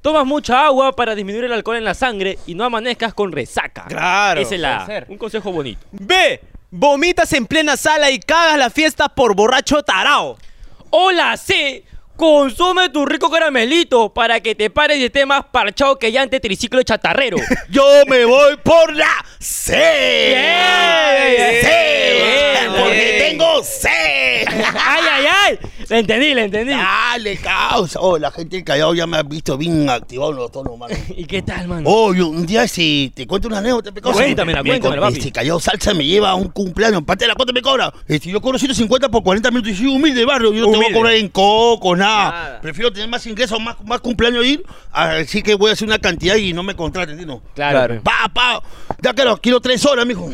Tomas 0.00 0.24
mucha 0.24 0.64
agua 0.64 0.94
para 0.94 1.16
disminuir 1.16 1.46
el 1.46 1.52
alcohol 1.52 1.78
en 1.78 1.82
la 1.82 1.94
sangre 1.94 2.38
y 2.46 2.54
no 2.54 2.62
amanezcas 2.62 3.12
con 3.14 3.32
resaca. 3.32 3.86
Claro, 3.88 4.42
Ese 4.42 4.54
es 4.54 4.60
la, 4.60 5.04
un 5.08 5.18
consejo 5.18 5.50
bonito. 5.50 5.84
B. 5.90 6.40
Vomitas 6.70 7.32
en 7.32 7.46
plena 7.46 7.76
sala 7.76 8.12
y 8.12 8.20
cagas 8.20 8.58
la 8.58 8.70
fiesta 8.70 9.08
por 9.08 9.34
borracho 9.34 9.82
tarao. 9.82 10.38
O 10.90 11.10
la 11.10 11.36
C. 11.36 11.82
Consume 12.18 12.88
tu 12.88 13.06
rico 13.06 13.30
caramelito 13.30 14.12
para 14.12 14.40
que 14.40 14.56
te 14.56 14.70
pares 14.70 14.98
y 14.98 15.04
estés 15.04 15.24
más 15.24 15.44
parchado 15.52 15.96
que 16.00 16.10
llante 16.10 16.40
triciclo 16.40 16.82
chatarrero. 16.82 17.36
Yo 17.70 17.84
me 18.08 18.24
voy 18.24 18.56
por 18.56 18.92
la 18.92 19.24
C. 19.38 20.34
Bien, 20.34 21.62
C. 21.62 22.56
bien, 22.60 22.72
Porque 22.76 23.24
tengo 23.28 23.62
C. 23.62 23.88
¡Ay, 24.48 25.04
ay, 25.12 25.26
ay! 25.44 25.58
Le 25.88 26.00
entendí, 26.00 26.34
le 26.34 26.44
entendí. 26.44 26.72
Dale, 26.72 27.36
causa. 27.38 27.98
Oh, 28.00 28.18
la 28.18 28.30
gente 28.30 28.56
del 28.56 28.64
Callao 28.64 28.94
ya 28.94 29.06
me 29.06 29.16
ha 29.16 29.22
visto 29.22 29.56
bien 29.56 29.88
activado 29.88 30.32
en 30.32 30.36
los 30.36 30.52
tonos, 30.52 30.76
mano. 30.78 30.94
¿Y 31.16 31.24
qué 31.24 31.40
tal, 31.42 31.66
mano? 31.66 31.88
Oh, 31.90 32.12
yo 32.12 32.28
un 32.28 32.44
día 32.44 32.68
si 32.68 33.10
te 33.14 33.26
cuento 33.26 33.48
una 33.48 33.58
anécdota, 33.58 33.90
Me- 33.90 34.02
cuéntamela, 34.02 34.62
me- 34.62 34.78
papi. 34.80 35.18
Este 35.18 35.32
Callao 35.32 35.58
Salsa 35.60 35.94
me 35.94 36.04
lleva 36.04 36.30
a 36.30 36.34
un 36.34 36.48
cumpleaños. 36.48 37.02
Pantera, 37.04 37.34
¿cuánto 37.34 37.52
me 37.52 37.62
cobra? 37.62 37.92
Este, 38.06 38.30
yo 38.30 38.40
cobro 38.40 38.58
150 38.58 39.08
por 39.08 39.22
40 39.22 39.50
minutos 39.50 39.72
y 39.72 39.76
soy 39.76 39.86
humilde, 39.86 40.24
barrio. 40.26 40.52
Yo 40.52 40.66
no 40.66 40.72
te 40.72 40.76
voy 40.76 40.86
a 40.86 40.92
cobrar 40.92 41.14
en 41.14 41.28
coco, 41.28 41.96
nada. 41.96 42.30
Nada. 42.30 42.60
Prefiero 42.60 42.92
tener 42.92 43.08
más 43.08 43.24
ingresos, 43.26 43.58
más, 43.60 43.76
más 43.84 44.00
cumpleaños 44.00 44.44
ir. 44.44 44.62
Así 44.92 45.42
que 45.42 45.54
voy 45.54 45.70
a 45.70 45.72
hacer 45.72 45.88
una 45.88 45.98
cantidad 45.98 46.36
y 46.36 46.52
no 46.52 46.62
me 46.62 46.74
contraten, 46.76 47.18
¿entiendes? 47.18 47.40
Claro. 47.54 47.78
Claro. 47.78 48.02
Pa, 48.02 48.28
pa. 48.34 48.62
Ya 49.02 49.14
claro, 49.14 49.38
quiero 49.40 49.60
tres 49.60 49.84
horas, 49.86 50.04
mijo. 50.04 50.30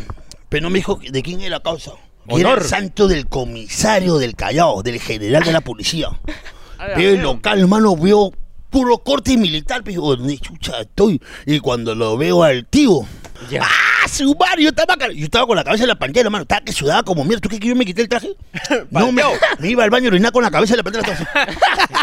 Pero 0.49 0.63
no 0.65 0.71
me 0.71 0.79
dijo 0.79 0.99
de 1.09 1.23
quién 1.23 1.41
es 1.41 1.51
la 1.51 1.61
causa. 1.61 1.93
Que 2.29 2.41
Era 2.41 2.55
el 2.55 2.63
santo 2.63 3.07
del 3.07 3.27
comisario 3.27 4.19
del 4.19 4.35
Callao, 4.35 4.83
del 4.83 5.01
general 5.01 5.43
de 5.45 5.53
la 5.53 5.61
policía. 5.61 6.09
Veo 6.97 7.15
el 7.15 7.23
local, 7.23 7.61
hermano, 7.61 7.97
veo 7.97 8.33
puro 8.69 8.99
corte 8.99 9.37
militar. 9.39 9.83
Pero 9.85 10.03
¿dónde 10.03 10.37
chucha 10.39 10.81
estoy? 10.81 11.21
Y 11.47 11.61
cuando 11.61 11.95
lo 11.95 12.17
veo 12.17 12.43
al 12.43 12.67
tío. 12.67 13.07
Ya. 13.51 13.63
¡Ah, 13.63 14.09
su 14.09 14.35
madre! 14.35 14.63
Yo 14.63 14.69
estaba, 14.71 14.97
yo 15.13 15.25
estaba 15.25 15.47
con 15.47 15.57
la 15.57 15.65
cabeza 15.65 15.85
en 15.85 15.89
la 15.89 15.99
pantalla, 15.99 16.27
hermano. 16.27 16.43
Estaba 16.43 16.61
que 16.63 16.73
sudaba 16.73 17.03
como 17.03 17.25
mierda. 17.25 17.41
¿Tú 17.41 17.49
crees 17.49 17.61
que 17.61 17.69
yo 17.69 17.77
me 17.77 17.85
quité 17.85 18.03
el 18.03 18.09
traje? 18.09 18.35
no, 18.91 19.13
me, 19.13 19.23
me 19.59 19.69
iba 19.71 19.85
al 19.85 19.91
baño 19.91 20.07
a 20.07 20.13
orinar 20.13 20.33
con 20.33 20.43
la 20.43 20.51
cabeza 20.51 20.75
en 20.75 20.79
la 20.79 20.83
pantalla. 20.83 21.29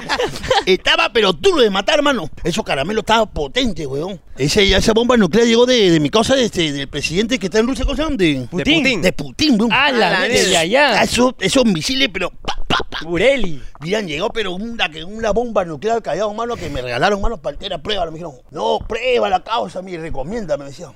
estaba, 0.65 1.11
pero 1.11 1.33
duro 1.33 1.61
de 1.61 1.69
matar, 1.69 1.95
hermano. 1.97 2.29
Esos 2.43 2.63
caramelos 2.63 3.01
estaban 3.01 3.29
potentes, 3.29 3.85
weón. 3.85 4.19
Ese, 4.37 4.75
esa 4.75 4.93
bomba 4.93 5.17
nuclear 5.17 5.45
llegó 5.45 5.65
de, 5.65 5.91
de 5.91 5.99
mi 5.99 6.09
causa, 6.09 6.35
de 6.35 6.45
este, 6.45 6.71
del 6.71 6.87
presidente 6.87 7.37
que 7.37 7.47
está 7.47 7.59
en 7.59 7.67
Rusia, 7.67 7.85
¿cómo 7.85 7.95
se 7.95 8.03
llama? 8.03 8.15
De 8.15 8.47
Putin. 8.49 9.01
De 9.01 9.13
Putin, 9.13 9.59
weón. 9.59 9.71
¡A 9.71 9.91
la 9.91 10.07
A 10.07 10.11
la 10.11 10.19
mierda! 10.27 10.33
mierda. 10.33 10.51
Ya, 10.51 10.65
ya. 10.65 11.03
Esos, 11.03 11.33
esos 11.39 11.65
misiles, 11.65 12.09
pero 12.11 12.29
pa, 12.31 12.57
pa, 12.67 12.77
pa. 12.89 12.99
Bureli. 13.03 13.61
Habían 13.79 14.07
llegado, 14.07 14.29
pero 14.29 14.53
una, 14.53 14.89
que 14.89 15.03
una 15.03 15.31
bomba 15.31 15.65
nuclear 15.65 16.01
callado, 16.01 16.33
mano, 16.33 16.55
que 16.55 16.69
me 16.69 16.81
regalaron, 16.81 17.21
mano, 17.21 17.37
partera, 17.37 17.77
prueba. 17.77 18.05
Me 18.05 18.13
dijeron, 18.13 18.33
no, 18.51 18.79
prueba 18.87 19.29
la 19.29 19.43
causa, 19.43 19.81
me 19.81 19.97
recomienda, 19.97 20.57
me 20.57 20.65
decían. 20.65 20.91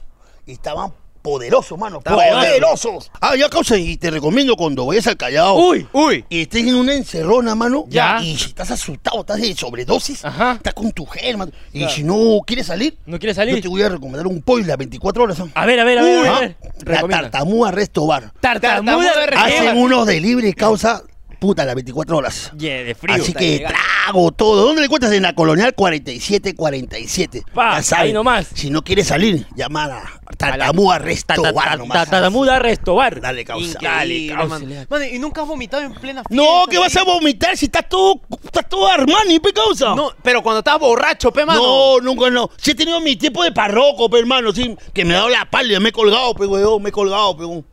Y 0.45 0.53
estaban 0.53 0.91
poderosos, 1.25 1.75
mano, 1.79 2.01
poderosos. 2.01 3.09
Ah, 3.19 3.35
ya 3.35 3.49
causa, 3.49 3.75
y 3.77 3.97
te 3.97 4.11
recomiendo 4.11 4.55
cuando 4.55 4.85
vayas 4.85 5.07
al 5.07 5.17
Callao. 5.17 5.55
Uy. 5.55 5.87
Uy. 5.91 6.23
Y 6.29 6.43
estés 6.43 6.67
en 6.67 6.75
una 6.75 6.93
encerrona, 6.93 7.55
mano. 7.55 7.85
Ya. 7.87 8.21
Y 8.21 8.37
si 8.37 8.49
estás 8.49 8.69
asustado, 8.69 9.21
estás 9.21 9.41
de 9.41 9.55
sobredosis. 9.55 10.23
Ajá. 10.23 10.53
Estás 10.53 10.75
con 10.75 10.91
tu 10.91 11.03
gel, 11.07 11.37
mano. 11.37 11.51
Y 11.73 11.87
si 11.89 12.03
no 12.03 12.41
quieres 12.45 12.67
salir. 12.67 12.99
¿No 13.07 13.17
quieres 13.17 13.35
Yo 13.37 13.41
salir? 13.41 13.59
te 13.59 13.67
voy 13.67 13.81
a 13.81 13.89
recomendar 13.89 14.27
un 14.27 14.43
pollo 14.43 14.67
las 14.67 14.77
24 14.77 15.23
horas. 15.23 15.39
¿no? 15.39 15.49
A 15.55 15.65
ver, 15.65 15.79
a 15.79 15.83
ver, 15.83 15.97
a 15.97 16.01
ver. 16.03 16.21
Uy, 16.21 16.27
a 16.27 16.39
ver. 16.39 16.57
La 16.85 17.07
tartamúa 17.07 17.71
Resto 17.71 18.05
Bar. 18.05 18.31
Tartamuda 18.39 18.83
Tartamuda 18.83 19.19
de 19.19 19.25
Resto 19.25 19.45
Hacen 19.45 19.77
unos 19.77 20.05
delibres 20.05 20.53
causa, 20.53 21.01
puta, 21.35 21.65
las 21.65 21.75
24 21.75 22.17
horas. 22.17 22.51
Yeah, 22.57 22.83
de 22.83 22.95
frío. 22.95 23.15
Así 23.15 23.33
que 23.33 23.57
legal. 23.59 23.73
trago 24.05 24.31
todo. 24.31 24.65
¿Dónde 24.65 24.81
le 24.81 24.89
cuentas? 24.89 25.11
En 25.13 25.23
la 25.23 25.33
Colonial 25.35 25.73
4747. 25.75 27.43
Pa, 27.53 27.79
Ya 27.81 27.99
ahí 27.99 28.13
nomás. 28.13 28.47
Si 28.53 28.69
no 28.69 28.83
quieres 28.83 29.07
salir, 29.07 29.45
llama 29.55 29.85
a 29.85 30.35
Tartamúa 30.37 30.99
Resto 30.99 31.33
Ta- 31.35 31.41
ta- 31.41 31.51
Bar 31.51 31.69
ta- 31.69 31.75
nomás. 31.77 32.09
Tartamuda 32.09 32.59
Restobar. 32.59 33.21
Dale, 33.21 33.45
causa. 33.45 33.65
Increíble, 33.79 34.35
causa, 34.35 34.59
mano. 34.59 35.05
¿y 35.11 35.19
nunca 35.19 35.41
has 35.41 35.47
vomitado 35.47 35.83
en 35.83 35.93
plena 35.93 36.23
fiesta? 36.23 36.43
No, 36.43 36.65
que 36.67 36.77
vas 36.77 36.95
a 36.95 37.03
vomitar 37.03 37.55
si 37.57 37.65
estás 37.65 37.87
todo, 37.89 38.21
estás 38.43 38.67
todo 38.69 38.87
Armani, 38.87 39.39
pe 39.39 39.53
causa. 39.53 39.95
No, 39.95 40.11
pero 40.23 40.41
cuando 40.41 40.59
estás 40.59 40.79
borracho, 40.79 41.31
pe, 41.31 41.45
mano. 41.45 41.61
No, 41.61 41.99
nunca 42.01 42.29
no. 42.29 42.49
Sí 42.57 42.71
he 42.71 42.75
tenido 42.75 42.99
mi 42.99 43.15
tiempo 43.15 43.43
de 43.43 43.51
parroco, 43.51 44.09
pe 44.09 44.19
hermano, 44.19 44.51
sí. 44.51 44.75
Que 44.93 45.05
me 45.05 45.13
ha 45.13 45.17
dado 45.17 45.29
la 45.29 45.49
pálida, 45.49 45.79
me 45.79 45.89
he 45.89 45.91
colgado, 45.91 46.33
pe 46.35 46.45
weón, 46.45 46.81
me 46.81 46.89
he 46.89 46.91
colgado, 46.91 47.35
pe 47.37 47.45
weón. 47.45 47.65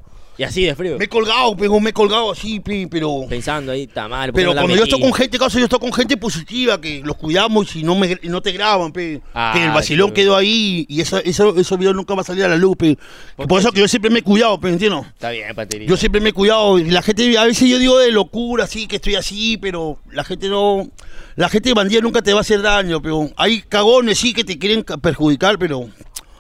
Y 0.42 0.44
así 0.44 0.64
de 0.64 0.74
frío. 0.74 0.98
Me 0.98 1.05
he 1.05 1.09
colgado, 1.09 1.57
pero 1.57 1.78
me 1.78 1.90
he 1.90 1.92
colgado 1.92 2.33
así, 2.33 2.59
pe, 2.59 2.88
pero... 2.90 3.26
Pensando 3.28 3.70
ahí, 3.70 3.85
está 3.85 4.09
mal. 4.09 4.33
Pero 4.33 4.52
la 4.52 4.62
cuando 4.62 4.76
yo 4.76 4.83
estoy 4.83 5.00
con 5.00 5.14
gente, 5.14 5.38
causa, 5.38 5.57
yo 5.61 5.66
estoy 5.66 5.78
con 5.78 5.92
gente 5.92 6.16
positiva, 6.16 6.81
que 6.81 7.00
los 7.05 7.16
cuidamos 7.16 7.76
y 7.76 7.85
no, 7.85 7.94
me, 7.94 8.18
y 8.20 8.28
no 8.28 8.42
te 8.42 8.50
graban, 8.50 8.90
pe. 8.90 9.22
Ah, 9.35 9.52
que 9.55 9.62
el 9.64 9.70
vacilón 9.70 10.11
qué 10.11 10.22
quedó 10.22 10.35
ahí 10.35 10.85
y 10.88 11.00
eso, 11.00 11.18
eso, 11.18 11.57
esos 11.57 11.78
videos 11.78 11.94
nunca 11.94 12.14
va 12.16 12.22
a 12.22 12.24
salir 12.24 12.42
a 12.42 12.48
la 12.48 12.57
luz, 12.57 12.76
pe. 12.76 12.98
Por 13.37 13.61
eso 13.61 13.70
que 13.70 13.78
yo 13.78 13.87
siempre 13.87 14.11
me 14.11 14.18
he 14.18 14.22
cuidado, 14.22 14.59
pe, 14.59 14.68
¿entiendes? 14.70 15.07
Está 15.12 15.31
bien, 15.31 15.55
Paterito. 15.55 15.88
Yo 15.88 15.96
siempre 15.96 16.20
me 16.20 16.31
he 16.31 16.33
cuidado 16.33 16.76
y 16.81 16.90
la 16.90 17.02
gente, 17.02 17.38
a 17.38 17.44
veces 17.44 17.68
yo 17.68 17.78
digo 17.78 17.96
de 18.00 18.11
locura, 18.11 18.66
sí, 18.66 18.88
que 18.88 18.96
estoy 18.96 19.14
así, 19.14 19.59
pero 19.59 19.98
la 20.11 20.24
gente 20.24 20.48
no... 20.48 20.90
La 21.37 21.48
gente 21.50 21.72
bandida 21.72 22.00
nunca 22.00 22.20
te 22.20 22.33
va 22.33 22.38
a 22.38 22.42
hacer 22.42 22.62
daño, 22.62 23.00
pero 23.00 23.31
hay 23.37 23.62
cagones, 23.62 24.18
sí, 24.18 24.35
que 24.35 24.42
te 24.42 24.59
quieren 24.59 24.83
ca- 24.83 24.98
perjudicar, 24.98 25.57
pero... 25.57 25.88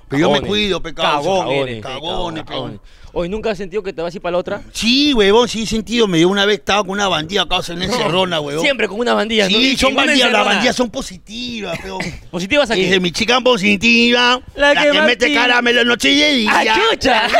Pero 0.08 0.20
yo 0.20 0.30
me 0.32 0.40
cuido, 0.42 0.82
pe, 0.82 0.92
causa. 0.92 1.22
Cagones, 1.22 1.80
Cagones, 1.82 2.42
pe. 2.42 2.48
cagones. 2.52 2.80
Oye, 3.14 3.28
¿nunca 3.28 3.50
has 3.50 3.58
sentido 3.58 3.82
que 3.82 3.92
te 3.92 4.00
vas 4.00 4.14
a 4.14 4.16
ir 4.16 4.22
para 4.22 4.32
la 4.32 4.38
otra? 4.38 4.62
Sí, 4.72 5.12
huevón, 5.12 5.46
sí 5.46 5.64
he 5.64 5.66
sentido. 5.66 6.08
Me 6.08 6.16
dio 6.16 6.30
una 6.30 6.46
vez, 6.46 6.60
estaba 6.60 6.82
con 6.82 6.92
una 6.92 7.08
bandida 7.08 7.46
causa 7.46 7.74
en 7.74 7.82
encerrona, 7.82 8.40
huevón. 8.40 8.64
Siempre 8.64 8.88
con 8.88 8.98
una 8.98 9.12
bandilla, 9.12 9.50
¿no? 9.50 9.58
Sí, 9.58 9.76
son 9.76 9.94
bandidas, 9.94 10.32
las 10.32 10.46
bandidas 10.46 10.76
son 10.76 10.90
positivas, 10.90 11.78
pero... 11.82 11.98
Positivas 12.30 12.70
aquí. 12.70 12.82
Dice 12.82 13.00
mi 13.00 13.12
chica 13.12 13.40
positiva, 13.42 14.40
La 14.54 14.72
la, 14.72 14.82
que 14.90 15.02
mete 15.02 15.34
caramelo 15.34 15.84
noche 15.84 16.10
y 16.10 16.40
día. 16.40 16.50
¡Ah, 16.52 16.80
chucha! 16.90 17.28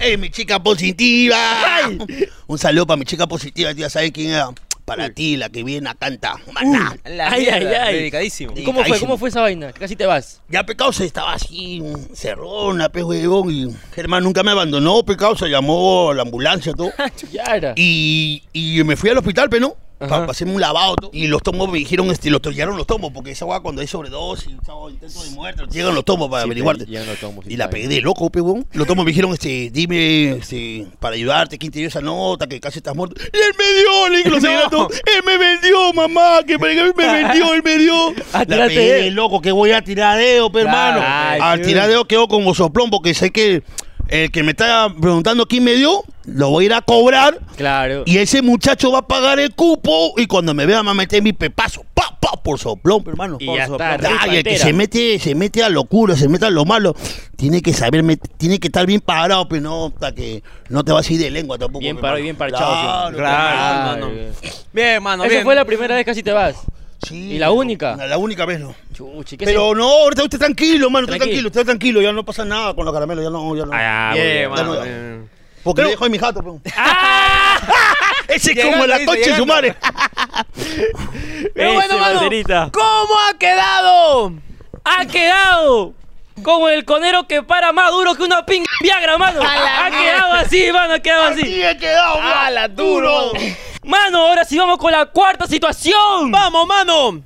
Eh, 0.00 0.16
mi 0.16 0.30
chica 0.30 0.62
positiva. 0.62 1.36
Un 2.46 2.58
saludo 2.58 2.86
para 2.86 2.96
mi 2.96 3.04
chica 3.04 3.26
positiva, 3.26 3.72
ya 3.72 3.90
sabes 3.90 4.12
quién 4.12 4.30
era. 4.30 4.50
Para 4.86 5.10
ti, 5.10 5.36
la 5.36 5.48
que 5.50 5.64
viene 5.64 5.90
a 5.90 5.94
cantar. 5.94 6.36
Maná. 6.52 6.96
La 7.04 7.28
Ay, 7.28 7.48
ay, 7.48 7.60
mierda, 7.60 7.84
ay. 7.84 7.94
Dedicadísimo. 7.96 8.52
¿Y 8.56 8.62
¿Cómo 8.62 8.78
fue? 8.78 8.84
Dedicadísimo. 8.84 9.08
¿Cómo 9.08 9.18
fue 9.18 9.28
esa 9.28 9.40
vaina? 9.40 9.72
Que 9.72 9.80
Casi 9.80 9.96
te 9.96 10.06
vas. 10.06 10.40
Ya 10.48 10.64
pecado 10.64 10.92
se 10.92 11.04
estaba 11.04 11.34
así, 11.34 11.82
cerrona, 12.14 12.88
pe 12.88 13.02
huevón. 13.02 13.50
Y 13.50 13.68
Germán 13.94 14.22
nunca 14.22 14.42
me 14.44 14.52
abandonó, 14.52 15.02
pecado 15.04 15.36
se 15.36 15.48
llamó 15.48 16.10
a 16.10 16.14
la 16.14 16.22
ambulancia, 16.22 16.72
todo. 16.72 16.92
ya 17.32 17.42
era. 17.44 17.74
Y, 17.76 18.44
y 18.52 18.82
me 18.84 18.96
fui 18.96 19.10
al 19.10 19.18
hospital, 19.18 19.50
pero 19.50 19.66
no. 19.68 19.85
Para 19.98 20.26
hacerme 20.26 20.54
un 20.54 20.60
lavado. 20.60 20.94
todo. 20.96 21.10
Y 21.12 21.26
los 21.26 21.42
tomos 21.42 21.70
me 21.70 21.78
dijeron, 21.78 22.10
este, 22.10 22.28
los 22.30 22.42
tollaron 22.42 22.76
los 22.76 22.86
tomos, 22.86 23.12
porque 23.12 23.30
esa 23.30 23.44
agua 23.46 23.62
cuando 23.62 23.80
hay 23.80 23.86
sobredosis, 23.86 24.52
agua 24.68 24.90
intento 24.90 25.22
de 25.24 25.30
muerte, 25.30 25.62
llegan 25.70 25.94
los 25.94 26.04
tomos 26.04 26.28
para 26.28 26.42
Sí, 26.42 26.46
averiguarte. 26.46 26.84
pero 26.84 26.90
llegan 26.92 27.06
los 27.08 27.18
tomos, 27.18 27.44
sí, 27.46 27.52
y 27.54 27.56
la 27.56 27.64
está 27.64 27.74
pegué 27.74 27.88
de 27.88 28.00
loco, 28.02 28.28
pe, 28.30 28.40
weón. 28.40 28.66
Los 28.72 28.86
tomos 28.86 29.04
me 29.04 29.10
dijeron, 29.10 29.32
este, 29.32 29.70
dime, 29.72 30.32
este, 30.32 30.86
para 31.00 31.14
ayudarte, 31.14 31.56
quién 31.58 31.72
te 31.72 31.78
dio 31.78 31.88
esa 31.88 32.00
nota, 32.00 32.46
que 32.46 32.60
casi 32.60 32.78
estás 32.80 32.94
muerto. 32.94 33.16
Y 33.20 33.36
él 33.36 33.52
me 33.58 33.80
dio, 33.80 34.08
le 34.10 34.16
dije, 34.18 34.30
secretos. 34.40 35.00
Él 35.16 35.22
me 35.24 35.38
vendió, 35.38 35.92
mamá, 35.94 36.40
que 36.46 36.58
me 36.58 36.68
me 36.96 37.06
vendió, 37.22 37.54
él 37.54 37.62
me 37.64 37.78
dio. 37.78 38.12
Ah, 38.32 38.40
la 38.40 38.44
tírate 38.46 38.74
pegué 38.74 38.92
de- 38.94 39.10
loco, 39.12 39.40
que 39.40 39.50
voy 39.52 39.70
a 39.72 39.80
pe, 40.50 40.60
Claro, 40.62 40.98
hermano. 41.00 41.06
ay, 41.06 41.40
Al 41.40 41.62
dedo 41.86 42.04
quedó 42.04 42.28
como 42.28 42.54
soplón, 42.54 42.90
porque 42.90 43.14
sé 43.14 43.30
que 43.30 43.62
el 44.08 44.30
que 44.30 44.42
me 44.42 44.52
está 44.52 44.92
preguntando 45.00 45.46
quién 45.46 45.64
me 45.64 45.74
dio, 45.74 46.04
lo 46.24 46.50
voy 46.50 46.64
a 46.64 46.66
ir 46.66 46.74
a 46.74 46.82
cobrar. 46.82 47.40
Claro. 47.56 48.02
Y 48.06 48.18
ese 48.18 48.42
muchacho 48.42 48.92
va 48.92 49.00
a 49.00 49.06
pagar 49.08 49.38
el 49.38 49.54
cupo 49.54 50.14
y 50.16 50.26
cuando 50.26 50.54
me 50.54 50.66
vea 50.66 50.82
me 50.82 50.86
va 50.86 50.90
a 50.92 50.94
meter 50.94 51.22
mi 51.22 51.32
pepazo, 51.32 51.84
pa, 51.94 52.16
pa, 52.20 52.32
por 52.42 52.58
soplón, 52.58 53.02
hermano. 53.06 53.36
Y 53.40 53.46
Por 53.46 53.56
ya 53.58 53.66
soplón. 53.66 53.90
está, 53.94 54.10
Ay, 54.20 54.36
el 54.38 54.44
que 54.44 54.58
se 54.58 54.72
mete, 54.72 55.18
se 55.18 55.34
mete 55.34 55.62
a 55.62 55.68
locura, 55.68 56.14
se 56.16 56.28
mete 56.28 56.46
a 56.46 56.50
lo 56.50 56.64
malo, 56.64 56.94
tiene 57.36 57.62
que 57.62 57.72
saber, 57.72 58.04
tiene 58.36 58.58
que 58.58 58.68
estar 58.68 58.86
bien 58.86 59.00
parado, 59.00 59.48
pero 59.48 59.62
no, 59.62 59.86
hasta 59.86 60.12
que 60.14 60.42
no 60.68 60.84
te 60.84 60.92
vas 60.92 61.08
a 61.08 61.12
ir 61.12 61.20
de 61.20 61.30
lengua 61.30 61.58
tampoco. 61.58 61.80
Bien 61.80 61.96
pe, 61.96 62.02
parado 62.02 62.18
y 62.18 62.28
hermano. 62.28 62.34
bien 62.34 62.36
parchado, 62.36 62.72
Claro, 62.72 63.10
sí. 63.10 63.16
Claro, 63.16 64.06
hermano. 64.06 64.32
Bien, 64.72 64.88
hermano, 64.88 65.24
Esa 65.24 65.32
bien. 65.32 65.44
fue 65.44 65.54
la 65.54 65.64
primera 65.64 65.94
vez 65.94 66.04
que 66.04 66.10
casi 66.10 66.22
te 66.22 66.32
vas. 66.32 66.56
Sí, 67.06 67.34
¿Y 67.34 67.38
la 67.38 67.52
única? 67.52 67.94
La, 67.94 68.06
la 68.08 68.18
única 68.18 68.44
vez, 68.44 68.58
no. 68.58 68.74
Chuchi, 68.92 69.36
¿qué 69.36 69.44
Pero 69.44 69.76
no, 69.76 69.88
ahorita 69.88 70.24
usted 70.24 70.38
tranquilo, 70.38 70.90
mano, 70.90 71.06
usted 71.06 71.18
Tranquilo. 71.18 71.48
usted 71.48 71.64
tranquilo, 71.64 72.02
ya 72.02 72.12
no 72.12 72.24
pasa 72.24 72.44
nada 72.44 72.74
con 72.74 72.84
los 72.84 72.92
caramelos, 72.92 73.22
ya 73.22 73.30
no, 73.30 73.54
ya 73.54 73.64
no. 73.64 73.70
Ah, 73.72 74.12
no-. 74.64 75.28
Porque 75.62 75.82
le 75.82 75.90
dejo 75.90 76.04
a 76.04 76.08
mi 76.08 76.18
jato, 76.18 76.42
pe. 76.42 76.70
¡Ah! 76.76 77.58
Ese 78.28 78.52
es 78.52 78.64
como 78.64 78.86
la 78.86 79.04
coche 79.04 79.30
de 79.30 79.36
su 79.36 79.46
madre. 79.46 79.76
Pero 81.54 81.74
bueno, 81.74 81.98
mano. 81.98 82.70
¿cómo 82.72 83.14
ha 83.28 83.38
quedado? 83.38 84.32
¡Ha 84.84 85.06
quedado! 85.06 85.94
Como 86.42 86.68
el 86.68 86.84
conero 86.84 87.26
que 87.26 87.42
para 87.42 87.72
más 87.72 87.90
duro 87.90 88.14
que 88.14 88.22
una 88.22 88.44
pinga 88.44 88.66
Viagra, 88.80 89.18
mano. 89.18 89.40
Ha 89.42 89.90
quedado 89.90 90.32
así, 90.34 90.70
mano, 90.72 90.94
ha 90.94 90.98
quedado 91.00 91.24
así. 91.24 91.40
Así 91.42 91.62
he 91.62 91.76
quedado, 91.78 92.18
¡Ah, 92.20 92.50
la 92.50 92.68
duro! 92.68 93.32
Mano, 93.84 94.18
ahora 94.18 94.44
sí 94.44 94.58
vamos 94.58 94.78
con 94.78 94.92
la 94.92 95.06
cuarta 95.06 95.46
situación. 95.46 96.30
¡Vamos, 96.30 96.66
mano! 96.66 97.22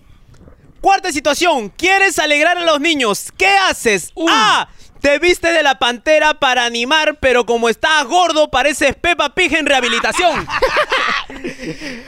Cuarta 0.81 1.11
situación. 1.13 1.71
¿Quieres 1.71 2.19
alegrar 2.19 2.57
a 2.57 2.65
los 2.65 2.81
niños? 2.81 3.33
¿Qué 3.37 3.49
haces? 3.49 4.13
Uy. 4.15 4.31
A. 4.33 4.69
Te 5.01 5.19
viste 5.19 5.51
de 5.51 5.63
la 5.63 5.79
pantera 5.79 6.35
para 6.35 6.65
animar, 6.65 7.17
pero 7.21 7.47
como 7.47 7.69
estás 7.69 8.05
gordo, 8.05 8.51
pareces 8.51 8.95
Peppa 8.95 9.35
Pig 9.35 9.55
en 9.55 9.67
rehabilitación. 9.67 10.47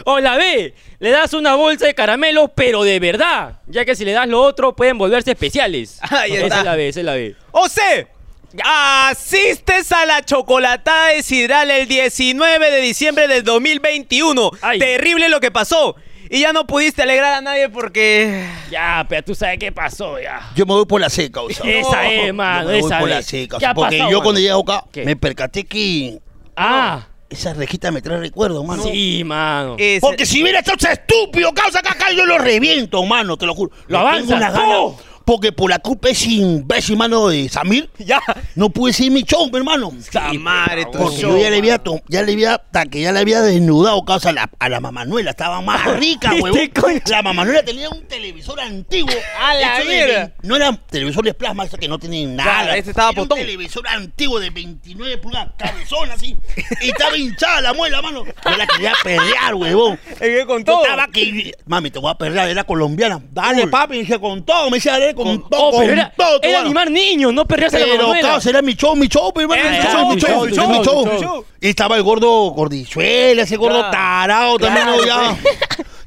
O 0.04 0.18
la 0.18 0.36
B, 0.36 0.74
le 0.98 1.10
das 1.10 1.32
una 1.32 1.54
bolsa 1.54 1.86
de 1.86 1.94
caramelos, 1.94 2.50
pero 2.54 2.82
de 2.82 2.98
verdad. 2.98 3.60
Ya 3.66 3.84
que 3.84 3.94
si 3.94 4.04
le 4.04 4.12
das 4.12 4.28
lo 4.28 4.40
otro, 4.42 4.74
pueden 4.74 4.98
volverse 4.98 5.30
especiales. 5.30 5.98
Ahí 6.10 6.32
esa 6.32 6.46
está. 6.46 6.58
es 6.58 6.64
la 6.64 6.76
B, 6.76 6.88
esa 6.88 7.00
es 7.00 7.06
la 7.06 7.14
B. 7.14 7.36
O 7.52 7.68
C. 7.68 8.08
Asistes 8.62 9.92
a 9.92 10.04
la 10.04 10.22
chocolatada 10.24 11.08
de 11.08 11.22
Sidral 11.22 11.70
el 11.70 11.88
19 11.88 12.70
de 12.70 12.80
diciembre 12.80 13.28
del 13.28 13.44
2021. 13.44 14.50
Ay. 14.60 14.78
Terrible 14.78 15.28
lo 15.28 15.40
que 15.40 15.50
pasó. 15.50 15.96
Y 16.34 16.40
ya 16.40 16.52
no 16.54 16.66
pudiste 16.66 17.02
alegrar 17.02 17.34
a 17.34 17.40
nadie 17.42 17.68
porque... 17.68 18.46
Ya, 18.70 19.04
pero 19.06 19.22
tú 19.22 19.34
sabes 19.34 19.58
qué 19.58 19.70
pasó, 19.70 20.18
ya. 20.18 20.50
Yo 20.56 20.64
me 20.64 20.72
voy 20.72 20.86
por 20.86 20.98
la 20.98 21.10
C, 21.10 21.30
causa. 21.30 21.62
Esa 21.62 22.10
es, 22.10 22.28
Yo 22.28 22.34
mano, 22.34 22.68
me 22.70 22.80
voy 22.80 22.90
por 22.90 23.08
la. 23.10 23.20
C, 23.22 23.46
causa, 23.46 23.60
¿Qué 23.60 23.66
ha 23.66 23.74
Porque 23.74 23.96
pasado, 23.98 24.10
yo 24.10 24.16
mano? 24.18 24.22
cuando 24.24 24.40
llego 24.40 24.60
acá 24.62 24.84
¿Qué? 24.90 25.04
me 25.04 25.14
percaté 25.14 25.64
que 25.64 26.18
Ah, 26.56 27.06
esa 27.28 27.52
rejita 27.52 27.90
me 27.90 28.00
trae 28.00 28.18
recuerdos, 28.18 28.64
mano. 28.64 28.82
sí, 28.82 29.22
mano. 29.24 29.76
Ese- 29.78 30.00
Porque 30.00 30.24
si 30.24 30.42
hubiera 30.42 30.60
estado 30.60 30.78
ese 30.80 30.92
estúpido, 30.92 31.52
causa 31.52 31.80
acá, 31.80 31.92
acá 31.92 32.10
yo 32.12 32.24
lo 32.24 32.38
reviento, 32.38 33.04
mano, 33.04 33.36
te 33.36 33.44
lo 33.44 33.54
juro. 33.54 33.70
Lo 33.88 33.98
Le 33.98 33.98
avanza. 33.98 34.20
tengo 34.22 34.36
unas 34.36 34.52
ganas, 34.54 34.76
¡Oh! 34.78 34.98
Porque 35.24 35.52
por 35.52 35.70
la 35.70 35.78
culpa 35.78 36.08
ese 36.10 36.28
imbécil, 36.30 36.96
mano, 36.96 37.28
de 37.28 37.48
Samir, 37.48 37.90
Ya. 37.98 38.20
no 38.54 38.70
pude 38.70 38.92
seguir 38.92 39.12
mi 39.12 39.22
show, 39.22 39.48
mi 39.50 39.58
hermano. 39.58 39.92
La 40.12 40.32
madre, 40.34 40.84
tu 40.86 40.98
Porque 40.98 41.16
show, 41.18 41.32
yo 41.32 41.38
ya 41.42 41.50
le 41.50 41.58
había, 41.58 41.80
ya 42.08 42.22
le 42.22 42.32
había, 42.32 42.54
hasta 42.54 42.86
que 42.86 43.00
ya 43.02 43.12
le 43.12 43.20
había 43.20 43.40
desnudado 43.42 44.02
causa 44.04 44.30
a 44.30 44.32
la, 44.32 44.50
a 44.58 44.68
la 44.68 44.80
mamanuela, 44.80 45.30
estaba 45.30 45.60
más 45.60 45.84
rica, 45.98 46.32
huevón. 46.40 46.70
La 47.06 47.22
mamanuela 47.22 47.62
tenía 47.64 47.88
un 47.90 48.02
televisor 48.06 48.60
antiguo. 48.60 49.12
A 49.40 49.54
la 49.54 49.80
hecho 49.80 49.88
de 49.88 50.32
No 50.42 50.56
era 50.56 50.72
televisor 50.90 51.24
de 51.24 51.34
plasma, 51.34 51.64
eso 51.64 51.76
que 51.76 51.88
no 51.88 51.98
tienen 51.98 52.36
nada. 52.36 52.62
Claro, 52.62 52.72
este 52.78 52.90
estaba 52.90 53.10
Era 53.10 53.22
potón. 53.22 53.38
un 53.38 53.44
televisor 53.46 53.86
antiguo 53.88 54.40
de 54.40 54.50
29 54.50 55.18
pulgadas, 55.18 55.52
cabezón 55.56 56.10
así. 56.10 56.36
y 56.80 56.90
estaba 56.90 57.16
hinchada 57.16 57.60
la 57.60 57.72
muela, 57.72 58.02
mano. 58.02 58.24
Yo 58.24 58.56
la 58.56 58.66
quería 58.66 58.92
pelear, 59.02 59.54
huevón. 59.54 59.98
Con 60.46 60.58
Yo 60.60 60.64
todo. 60.64 60.82
estaba 60.84 61.08
que, 61.08 61.52
mami, 61.66 61.90
te 61.90 61.98
voy 61.98 62.10
a 62.10 62.14
perder, 62.14 62.48
era 62.48 62.64
colombiana. 62.64 63.20
Dale, 63.30 63.66
papi, 63.68 63.98
dije, 63.98 64.18
con 64.18 64.44
todo, 64.44 64.70
me 64.70 64.76
decía, 64.78 64.98
con, 65.14 65.48
todo, 65.48 65.60
Oh, 65.62 65.70
con 65.72 65.80
pero 65.80 65.92
era, 65.92 66.12
todo. 66.16 66.40
era 66.42 66.60
animar 66.60 66.90
niños, 66.90 67.32
no 67.32 67.44
perderse 67.46 67.78
la 67.78 67.86
Pero, 67.86 68.12
causa, 68.20 68.50
era 68.50 68.62
mi 68.62 68.74
show, 68.74 68.94
mi 68.96 69.08
show, 69.08 69.32
pero, 69.34 69.52
hermano, 69.52 69.62
Era 69.76 69.78
mi 69.78 69.84
show, 69.84 69.92
show, 69.92 70.14
mi 70.14 70.20
show, 70.20 70.28
show, 70.30 70.42
mi 70.44 70.48
tu 70.48 70.54
show, 70.54 70.68
mi 70.68 70.74
show, 70.74 70.84
show. 70.84 71.04
tu 71.18 71.22
show. 71.22 71.44
Y 71.60 71.68
estaba 71.68 71.96
el 71.96 72.02
gordo 72.02 72.28
gordichuela, 72.50 73.42
ese 73.42 73.56
gordo 73.56 73.78
Claro. 73.78 73.90
tarado 73.92 74.58
también, 74.58 74.86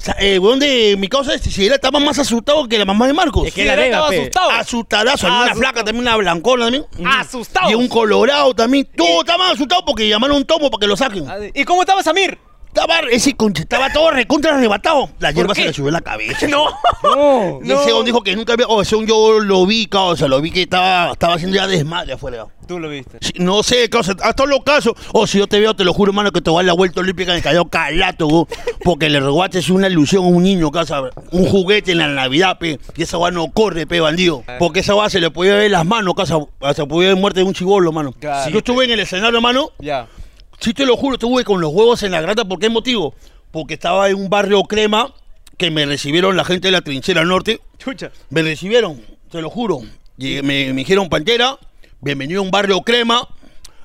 de 0.59 0.95
mi 0.99 1.07
causa, 1.07 1.33
este, 1.33 1.49
si 1.49 1.65
él 1.65 1.73
estaba 1.73 1.99
más 1.99 2.19
asustado 2.19 2.67
que 2.67 2.77
la 2.77 2.85
mamá 2.85 3.07
de 3.07 3.13
Marcos. 3.13 3.47
Es 3.47 3.53
que 3.53 3.61
Sí, 3.61 3.67
la 3.67 3.73
estaba 3.85 4.09
pe. 4.09 4.19
asustado. 4.19 4.49
Asustadazo, 4.51 5.25
había 5.27 5.37
una 5.37 5.45
Asustado. 5.45 5.59
flaca 5.59 5.83
también, 5.83 6.01
una 6.07 6.15
blancona 6.17 6.65
también. 6.65 6.85
Asustado. 7.07 7.71
Y 7.71 7.75
un 7.75 7.87
colorado 7.87 8.53
también. 8.53 8.87
Todos 8.95 9.21
estaban 9.21 9.51
asustados 9.51 9.83
porque 9.87 10.07
llamaron 10.07 10.37
un 10.37 10.45
tomo 10.45 10.69
para 10.69 10.79
que 10.81 10.87
lo 10.87 10.95
saquen. 10.95 11.25
¿Y 11.55 11.63
cómo 11.63 11.81
estaba 11.81 12.03
Samir? 12.03 12.37
Estaba, 12.75 12.99
ese 13.09 13.33
conche, 13.37 13.61
estaba 13.61 13.89
todo 13.89 14.11
recontra 14.11 14.53
arrebatado. 14.53 15.09
La 15.19 15.31
hierba 15.31 15.55
se 15.55 15.63
le 15.63 15.71
subió 15.71 15.87
en 15.87 15.93
la 15.93 16.01
cabeza. 16.01 16.45
No. 16.49 16.65
No. 17.03 17.61
Ese 17.61 17.93
weón 17.93 18.03
dijo 18.03 18.21
que 18.21 18.35
nunca 18.35 18.51
había. 18.51 18.67
O 18.67 18.81
weón 18.81 19.07
yo 19.07 19.39
lo 19.39 19.65
vi, 19.65 19.85
causa, 19.85 20.27
lo 20.27 20.41
vi 20.41 20.51
que 20.51 20.63
estaba, 20.63 21.13
estaba 21.13 21.35
haciendo 21.35 21.55
ya 21.55 21.67
desmadre 21.67 22.11
afuera. 22.11 22.47
Tú 22.67 22.77
lo 22.77 22.89
viste. 22.89 23.17
Sí, 23.21 23.31
No 23.37 23.63
sé, 23.63 23.89
causa, 23.89 24.13
hasta 24.21 24.45
los 24.45 24.59
casos. 24.65 24.93
O 25.13 25.25
si 25.25 25.37
yo 25.37 25.47
te 25.47 25.57
veo, 25.57 25.73
te 25.73 25.85
lo 25.85 25.93
juro, 25.93 26.11
hermano, 26.11 26.31
que 26.31 26.41
te 26.41 26.51
va 26.51 26.57
a 26.57 26.59
dar 26.59 26.65
la 26.65 26.73
vuelta 26.73 26.99
olímpica 26.99 27.31
en 27.31 27.37
el 27.37 27.43
callao 27.43 27.69
calato, 27.69 28.27
go, 28.27 28.47
porque 28.83 29.07
le 29.07 29.21
robaste 29.21 29.61
una 29.71 29.87
ilusión 29.87 30.25
a 30.25 30.27
un 30.27 30.43
niño, 30.43 30.69
casa, 30.69 31.01
un 31.31 31.45
juguete 31.45 31.93
en 31.93 31.99
la 31.99 32.09
Navidad, 32.09 32.57
pe, 32.57 32.77
y 32.97 33.03
esa 33.03 33.17
va 33.17 33.31
no 33.31 33.51
corre, 33.51 33.87
pe, 33.87 34.01
bandido. 34.01 34.43
Porque 34.59 34.81
esa 34.81 34.95
va 34.95 35.09
se 35.09 35.21
le 35.21 35.31
podía 35.31 35.55
ver 35.55 35.71
las 35.71 35.85
manos, 35.85 36.13
casa, 36.13 36.39
se 36.75 36.85
podía 36.85 37.09
ver 37.09 37.17
muerte 37.17 37.39
de 37.39 37.45
un 37.45 37.53
chivolo, 37.53 37.93
mano. 37.93 38.11
Claro. 38.19 38.51
yo 38.51 38.57
estuve 38.57 38.83
en 38.83 38.91
el 38.91 38.99
escenario, 38.99 39.37
hermano, 39.37 39.69
Ya. 39.79 40.07
Sí 40.59 40.73
te 40.73 40.85
lo 40.85 40.97
juro, 40.97 41.15
estuve 41.15 41.43
con 41.43 41.61
los 41.61 41.71
huevos 41.73 42.03
en 42.03 42.11
la 42.11 42.21
grata, 42.21 42.45
¿por 42.45 42.59
qué 42.59 42.69
motivo? 42.69 43.13
Porque 43.51 43.73
estaba 43.75 44.09
en 44.09 44.15
un 44.15 44.29
barrio 44.29 44.63
crema 44.63 45.13
que 45.57 45.71
me 45.71 45.85
recibieron 45.85 46.35
la 46.35 46.43
gente 46.43 46.67
de 46.67 46.71
la 46.73 46.81
trinchera 46.81 47.23
norte. 47.23 47.61
Chucha. 47.77 48.11
Me 48.29 48.41
recibieron, 48.41 49.01
te 49.31 49.41
lo 49.41 49.49
juro. 49.49 49.81
Llegué- 50.17 50.43
me, 50.43 50.67
me 50.73 50.79
dijeron, 50.81 51.07
Pantera, 51.09 51.57
bienvenido 52.01 52.41
a 52.41 52.43
un 52.43 52.51
barrio 52.51 52.81
crema. 52.81 53.27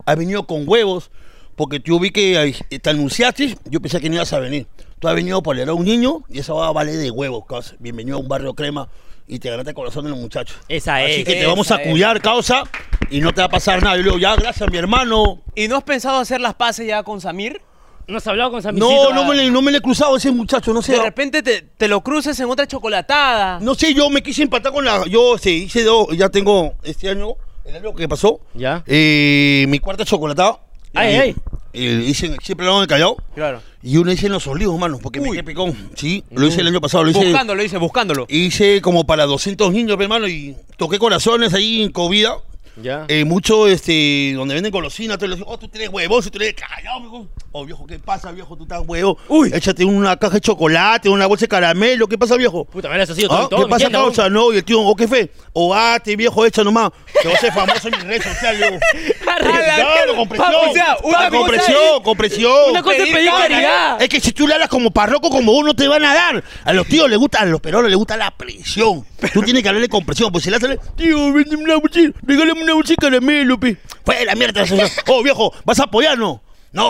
Has 0.07 0.17
venido 0.17 0.45
con 0.47 0.65
huevos. 0.69 1.11
Porque 1.57 1.79
tú 1.79 2.01
vi 2.01 2.11
que 2.11 2.55
te 2.81 2.91
anunciaste, 2.91 3.59
yo 3.67 3.81
pensé 3.81 4.01
que 4.01 4.09
no 4.09 4.15
ibas 4.15 4.33
a 4.33 4.39
venir. 4.39 4.67
Tú 4.99 5.09
has 5.09 5.15
venido 5.15 5.43
por 5.43 5.55
leer 5.57 5.69
a 5.69 5.75
un 5.75 5.85
niño 5.85 6.23
y 6.31 6.39
esa 6.39 6.55
va 6.55 6.69
a 6.69 6.73
valer 6.73 6.97
de 6.97 7.11
huevos, 7.11 7.45
causa. 7.47 7.77
Bienvenido 7.79 8.17
a 8.17 8.21
un 8.21 8.29
barrio 8.29 8.55
crema. 8.55 8.89
Y 9.31 9.39
te 9.39 9.49
ganaste 9.51 9.71
el 9.71 9.75
corazón 9.77 10.05
de 10.05 10.11
los 10.11 10.19
muchachos. 10.19 10.57
Esa 10.69 10.97
Así 10.97 11.13
es. 11.21 11.25
que 11.25 11.35
te 11.37 11.47
vamos 11.47 11.71
a 11.71 11.77
es. 11.77 11.89
cuidar, 11.91 12.21
causa, 12.21 12.65
y 13.11 13.21
no 13.21 13.33
te 13.33 13.41
va 13.41 13.47
a 13.47 13.51
pasar 13.51 13.83
nada. 13.83 13.97
Yo 13.97 14.03
le 14.03 14.09
digo, 14.09 14.19
ya, 14.19 14.35
gracias, 14.37 14.71
mi 14.71 14.77
hermano. 14.79 15.41
¿Y 15.55 15.69
no 15.69 15.77
has 15.77 15.85
pensado 15.85 16.19
hacer 16.19 16.41
las 16.41 16.55
paces 16.55 16.87
ya 16.87 17.03
con 17.03 17.21
Samir? 17.21 17.61
¿No 18.09 18.17
has 18.17 18.27
hablado 18.27 18.51
con 18.51 18.61
Sammy? 18.61 18.81
No, 18.81 19.13
no 19.15 19.25
me, 19.25 19.37
le, 19.37 19.51
no 19.53 19.63
me 19.63 19.71
le 19.71 19.79
he 19.79 19.81
cruzado 19.81 20.15
a 20.15 20.19
ese 20.19 20.33
muchacho, 20.33 20.73
no 20.73 20.83
sé. 20.83 20.93
De 20.95 21.03
repente 21.03 21.43
te, 21.45 21.63
te 21.63 21.87
lo 21.87 22.01
cruces 22.01 22.39
en 22.41 22.51
otra 22.51 22.67
chocolatada. 22.67 23.61
No 23.61 23.77
sé, 23.77 23.95
yo 23.95 24.11
me 24.11 24.21
quise 24.21 24.43
empatar 24.43 24.73
con 24.73 24.85
la. 24.85 25.07
Yo 25.07 25.39
sí, 25.39 25.65
hice 25.65 25.85
dos, 25.85 26.09
ya 26.17 26.29
tengo 26.29 26.75
este 26.83 27.09
año, 27.09 27.35
el 27.65 27.77
año 27.77 27.95
que 27.95 28.09
pasó. 28.09 28.41
Ya. 28.55 28.83
Eh, 28.87 29.65
mi 29.69 29.79
cuarta 29.79 30.05
chocolatada. 30.05 30.59
Ay, 30.93 31.15
Eh, 31.15 31.21
ay. 31.21 31.37
Eh, 31.73 32.05
hice 32.07 32.37
siempre 32.43 32.67
lo 32.67 32.77
en 32.77 32.83
el 32.83 32.89
Callao. 32.89 33.17
Claro. 33.35 33.63
Y 33.83 33.97
uno 33.97 34.13
hice 34.13 34.27
en 34.27 34.33
los 34.33 34.47
olivos, 34.47 34.79
mano, 34.79 34.99
porque 35.03 35.21
me 35.21 35.29
Uy. 35.31 35.37
quedé 35.37 35.45
picón. 35.45 35.75
Sí, 35.95 36.23
lo 36.31 36.47
hice 36.47 36.61
el 36.61 36.67
año 36.67 36.81
pasado, 36.81 37.05
lo 37.05 37.11
hice. 37.11 37.25
Buscándolo, 37.25 37.63
dice, 37.63 37.79
buscándolo. 37.79 38.27
Hice 38.29 38.81
como 38.83 39.05
para 39.05 39.25
200 39.27 39.73
niños, 39.73 39.99
hermano, 40.01 40.29
y 40.29 40.57
toqué 40.77 40.99
corazones 40.99 41.55
ahí 41.55 41.83
en 41.83 41.91
Covida. 41.91 42.37
Ya. 42.83 43.05
Eh, 43.09 43.25
mucho, 43.25 43.67
este, 43.69 44.33
donde 44.35 44.55
venden 44.55 44.73
golosinas, 44.73 45.19
te 45.19 45.29
lo 45.29 45.37
digo, 45.37 45.49
oh, 45.49 45.59
tú 45.59 45.69
tienes 45.69 45.89
huevón, 45.91 46.23
tú 46.23 46.39
eres 46.39 46.55
callado, 46.55 47.01
mijo. 47.01 47.29
Oh, 47.53 47.65
viejo, 47.65 47.87
¿qué 47.87 47.99
pasa, 47.99 48.31
viejo? 48.31 48.57
Tú 48.57 48.63
estás 48.63 48.83
huevo. 48.87 49.19
Uy. 49.29 49.51
Échate 49.53 49.85
una 49.85 50.17
caja 50.17 50.35
de 50.35 50.41
chocolate, 50.41 51.09
una 51.09 51.27
bolsa 51.27 51.45
de 51.45 51.49
caramelo, 51.49 52.07
¿qué 52.07 52.17
pasa, 52.17 52.37
viejo? 52.37 52.65
Puta, 52.65 52.89
me 52.89 53.01
has 53.01 53.09
sido 53.15 53.33
Ah, 53.33 53.49
todo. 53.51 53.65
¿Qué 53.65 53.71
pasa, 53.71 53.87
tienda, 53.87 53.99
causa? 53.99 54.29
No, 54.31 54.53
y 54.53 54.59
el 54.59 54.65
tío, 54.65 54.81
¿o 54.81 54.95
qué 54.95 55.09
fe? 55.09 55.31
O 55.53 55.75
ah, 55.75 55.99
te 56.03 56.15
viejo, 56.17 56.47
echa 56.47 56.63
nomás. 56.63 56.91
Que 57.21 57.29
va 57.29 57.35
a 57.35 57.39
ser 57.39 57.53
famoso 57.53 57.89
en 57.89 57.95
mis 57.97 58.05
redes 58.05 58.25
sociales. 58.25 58.81
Claro, 59.23 59.45
con 60.17 60.29
presión. 60.29 60.55
O 60.69 60.73
sea, 60.73 60.97
una 61.03 61.31
con 61.31 61.41
cosa 61.41 61.49
presión, 61.53 62.03
con 62.03 62.17
presión. 62.17 62.71
Una 62.71 62.83
cosa 62.83 62.97
es 62.97 63.13
Pedir 63.13 63.31
caridad. 63.31 64.03
Es 64.03 64.09
que 64.09 64.21
si 64.21 64.33
tú 64.33 64.47
le 64.47 64.55
hablas 64.55 64.69
como 64.69 64.91
parroco, 64.91 65.29
como 65.31 65.53
uno 65.53 65.75
te 65.75 65.89
van 65.89 66.05
a 66.05 66.15
dar. 66.15 66.45
A 66.65 66.73
los 66.73 66.87
tíos 66.87 67.09
les 67.11 67.19
gusta, 67.19 67.41
a 67.41 67.47
los 67.47 67.61
perones 67.61 67.91
les 67.91 67.99
gusta 67.99 68.17
la 68.17 68.31
presión. 68.31 69.05
Tú 69.33 69.43
tienes 69.43 69.63
que 69.63 69.69
hablarle 69.69 69.89
con 69.89 70.05
presión. 70.05 70.31
Pues 70.31 70.45
si 70.45 70.51
le 70.51 70.57
haces, 70.57 70.79
tío, 70.97 71.33
véndeme 71.33 71.65
una 71.65 71.77
bolsita, 71.77 72.19
regálame 72.23 72.63
una 72.63 72.70
bolsita 72.75 73.07
de 73.07 73.11
caramelo, 73.19 73.59
pe. 73.59 73.77
Fue 74.05 74.25
la 74.25 74.35
mierda. 74.35 74.67
señor. 74.67 74.89
Oh, 75.09 75.23
viejo, 75.23 75.53
¿vas 75.65 75.81
a 75.81 75.85
apoyar 75.85 76.19
no? 76.19 76.43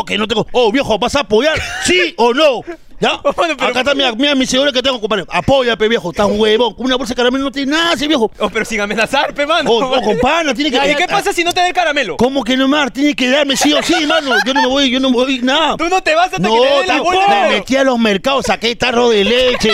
Que 0.06 0.18
no 0.18 0.28
tengo. 0.28 0.46
Oh, 0.52 0.70
viejo, 0.70 0.98
¿vas 0.98 1.16
a 1.16 1.20
apoyar? 1.20 1.58
¿Sí 1.84 2.14
o 2.18 2.34
no? 2.34 2.62
¿Ya? 3.00 3.18
Bueno, 3.34 3.54
pero- 3.56 3.70
Acá 3.70 3.80
está, 3.80 3.94
mira, 3.94 4.12
mira 4.12 4.34
mi 4.34 4.44
seguro 4.44 4.70
que 4.74 4.82
tengo, 4.82 5.00
compadre. 5.00 5.24
Apoya, 5.30 5.74
pe, 5.76 5.88
viejo. 5.88 6.10
Estás 6.10 6.26
huevón. 6.30 6.74
Una 6.76 6.96
bolsa 6.96 7.12
de 7.14 7.16
caramelo 7.16 7.44
no 7.44 7.50
tiene 7.50 7.72
nada, 7.72 7.94
ese 7.94 8.06
viejo. 8.06 8.30
Oh, 8.38 8.50
pero 8.50 8.64
sin 8.66 8.78
amenazar, 8.82 9.32
pe, 9.32 9.46
mano. 9.46 9.70
Oh, 9.70 9.78
oh, 9.96 10.02
compadre, 10.02 10.52
tiene 10.54 10.70
que. 10.70 10.90
¿Y 10.90 10.94
qué 10.96 11.06
pasa 11.08 11.32
si 11.32 11.42
no 11.42 11.52
te 11.54 11.60
da 11.60 11.68
el 11.68 11.72
caramelo? 11.72 12.18
¿Cómo 12.18 12.44
que 12.44 12.58
no, 12.58 12.68
Mar? 12.68 12.90
Tiene 12.90 13.14
que 13.16 13.30
darme 13.30 13.56
sí 13.56 13.72
o 13.72 13.82
sí, 13.82 14.04
mano. 14.06 14.34
Yo 14.44 14.52
no 14.52 14.60
me 14.60 14.68
voy, 14.68 14.90
yo 14.90 15.00
no 15.00 15.08
me 15.08 15.16
voy, 15.16 15.38
nada. 15.40 15.78
Tú 15.78 15.88
no 15.88 16.02
te 16.02 16.14
vas 16.14 16.26
hasta 16.26 16.38
No, 16.40 16.52
que 16.54 16.60
te 16.60 16.74
den 16.74 16.86
la 16.88 17.00
bolsa. 17.00 17.40
me 17.44 17.48
metí 17.48 17.76
a 17.76 17.84
los 17.84 17.98
mercados, 17.98 18.44
saqué 18.46 18.76
tarro 18.76 19.08
de 19.08 19.24
leche, 19.24 19.72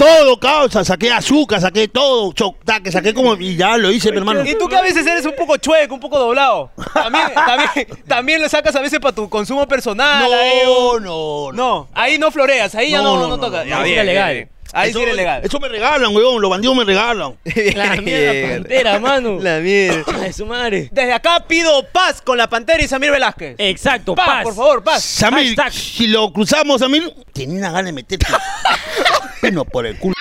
todo, 0.00 0.40
causa, 0.40 0.82
saqué 0.82 1.12
azúcar, 1.12 1.60
saqué 1.60 1.86
todo, 1.88 2.32
choc-taque, 2.32 2.90
saqué 2.90 3.12
como, 3.12 3.34
y 3.34 3.54
ya 3.56 3.76
lo 3.76 3.90
hice, 3.90 4.10
mi 4.10 4.16
hermano. 4.18 4.42
Y 4.46 4.56
tú 4.56 4.66
que 4.66 4.76
a 4.76 4.80
veces 4.80 5.06
eres 5.06 5.26
un 5.26 5.34
poco 5.36 5.58
chueco, 5.58 5.92
un 5.94 6.00
poco 6.00 6.18
doblado. 6.18 6.70
También, 6.94 7.24
también, 7.34 7.86
también 8.08 8.40
lo 8.42 8.48
sacas 8.48 8.74
a 8.76 8.80
veces 8.80 8.98
para 8.98 9.14
tu 9.14 9.28
consumo 9.28 9.68
personal. 9.68 10.22
No, 10.24 10.70
o- 10.72 11.00
no, 11.00 11.52
no. 11.52 11.52
No, 11.52 11.88
ahí 11.94 12.18
no 12.18 12.30
floreas, 12.30 12.74
ahí 12.74 12.92
ya 12.92 12.98
No, 12.98 13.04
no, 13.04 13.14
no, 13.16 13.22
no, 13.22 13.36
no, 13.36 13.42
tocas. 13.46 13.64
no, 13.66 13.70
Ya, 13.70 13.82
bien, 13.82 14.06
bien, 14.06 14.26
bien. 14.28 14.48
Ahí 14.72 14.92
sí 14.92 15.00
eres 15.00 15.16
legal. 15.16 15.42
Eso 15.44 15.58
me 15.58 15.68
regalan, 15.68 16.14
weón, 16.14 16.40
los 16.40 16.50
bandidos 16.50 16.76
me 16.76 16.84
regalan. 16.84 17.34
La 17.74 17.96
mierda, 17.96 18.54
pantera, 18.56 18.98
mano. 18.98 19.38
La 19.40 19.58
mierda. 19.58 20.04
Ay, 20.22 20.32
su 20.32 20.46
madre. 20.46 20.88
Desde 20.92 21.12
acá 21.12 21.44
pido 21.46 21.86
paz 21.92 22.22
con 22.22 22.36
la 22.38 22.48
Pantera 22.48 22.82
y 22.82 22.88
Samir 22.88 23.10
Velázquez. 23.10 23.56
Exacto, 23.58 24.14
paz, 24.14 24.26
paz. 24.26 24.44
por 24.44 24.54
favor, 24.54 24.84
paz. 24.84 25.02
Samir, 25.02 25.56
Hashtag. 25.56 25.72
si 25.72 26.06
lo 26.06 26.32
cruzamos, 26.32 26.80
Samir, 26.80 27.12
tenía 27.32 27.58
una 27.58 27.70
gana 27.70 27.86
de 27.86 27.92
meterte 27.92 28.26
peno 29.40 29.64
por 29.64 29.86
el 29.86 29.98
culo. 29.98 30.14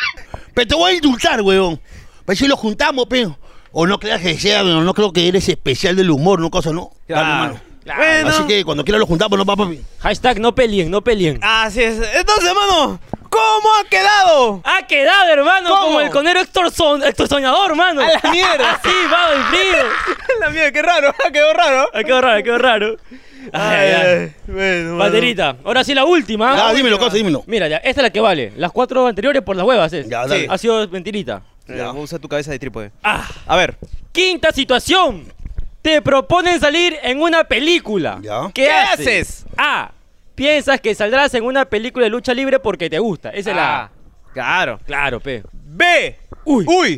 Pero 0.54 0.68
te 0.68 0.76
voy 0.76 0.91
a 0.91 0.95
indultar, 0.95 1.41
weón. 1.41 1.80
Pero 2.26 2.38
si 2.38 2.47
lo 2.47 2.56
juntamos, 2.58 3.06
peo. 3.08 3.38
O 3.72 3.86
no 3.86 4.00
creas 4.00 4.22
que 4.22 4.38
sea, 4.38 4.64
weón, 4.64 4.86
no 4.86 4.93
creo 4.93 5.14
que 5.14 5.28
eres 5.28 5.47
especial 5.47 5.95
del 5.95 6.10
humor, 6.10 6.39
no 6.39 6.50
cosa, 6.50 6.72
¿no? 6.72 6.91
Dale, 7.08 7.24
mano. 7.24 7.62
Claro. 7.84 8.02
Bueno. 8.02 8.30
Así 8.30 8.43
que 8.43 8.64
cuando 8.64 8.84
quieras 8.84 9.00
lo 9.00 9.06
juntamos, 9.06 9.38
no, 9.38 9.45
papi. 9.45 9.82
Hashtag 10.00 10.39
no 10.39 10.54
peleen, 10.54 10.91
no 10.91 11.02
peleen. 11.02 11.39
Así 11.41 11.82
es. 11.82 11.95
Entonces, 12.14 12.45
hermano, 12.45 13.00
¿cómo 13.30 13.69
ha 13.80 13.84
quedado? 13.89 14.61
Ha 14.63 14.86
quedado, 14.88 15.30
hermano, 15.32 15.69
¿Cómo? 15.69 15.82
como 15.84 16.01
el 16.01 16.09
conero 16.09 16.39
extorson- 16.41 17.05
extorsionador, 17.05 17.75
mano. 17.75 18.01
A 18.01 18.07
la 18.07 18.32
mierda. 18.32 18.80
Sí, 18.84 18.89
va 19.11 19.34
el 19.34 19.43
frío. 19.45 19.84
La 20.39 20.49
mierda, 20.49 20.71
qué 20.71 20.82
raro, 20.82 21.13
quedó 21.34 21.53
raro. 21.53 21.89
Ha 21.93 22.03
quedado 22.03 22.21
raro, 22.21 22.43
quedó 22.43 22.57
raro. 22.57 22.95
Ay, 23.53 23.89
ay. 23.89 24.34
bueno, 24.47 24.97
Banderita, 24.97 25.55
ahora 25.63 25.84
sí 25.84 25.93
la 25.95 26.05
última. 26.05 26.55
Ya, 26.55 26.73
dímelo, 26.73 26.97
cosa, 26.99 27.15
dímelo. 27.15 27.43
Mira, 27.47 27.67
ya, 27.67 27.77
esta 27.77 28.01
es 28.01 28.03
la 28.03 28.09
que 28.09 28.19
vale. 28.19 28.51
Las 28.57 28.71
cuatro 28.71 29.07
anteriores 29.07 29.41
por 29.41 29.55
las 29.55 29.65
huevas, 29.65 29.91
¿eh? 29.93 30.05
Ya, 30.07 30.27
dale. 30.27 30.47
Ha 30.49 30.57
sido 30.57 30.88
mentirita. 30.89 31.41
Ya, 31.67 31.91
usa 31.93 32.19
tu 32.19 32.27
cabeza 32.27 32.51
de 32.51 32.59
trípode. 32.59 32.91
Ah, 33.03 33.27
A 33.47 33.55
ver. 33.55 33.75
quinta 34.11 34.51
situación. 34.51 35.32
Te 35.82 36.01
proponen 36.01 36.59
salir 36.59 36.97
en 37.01 37.21
una 37.21 37.43
película. 37.45 38.19
Ya. 38.21 38.41
¿Qué, 38.53 38.63
¿Qué 38.65 38.71
haces? 38.71 38.99
haces? 39.07 39.45
A. 39.57 39.91
Piensas 40.39 40.79
que 40.79 40.95
saldrás 40.95 41.33
en 41.33 41.43
una 41.43 41.65
película 41.65 42.05
de 42.05 42.09
lucha 42.09 42.33
libre 42.33 42.59
porque 42.59 42.89
te 42.89 42.97
gusta. 42.97 43.29
Esa 43.31 43.49
es 43.49 43.55
la 43.57 43.77
Ah, 43.81 43.83
A. 43.83 43.91
Claro. 44.33 44.79
Claro, 44.85 45.19
pe. 45.19 45.43
B. 45.51 46.17
Uy. 46.45 46.65
Uy. 46.65 46.95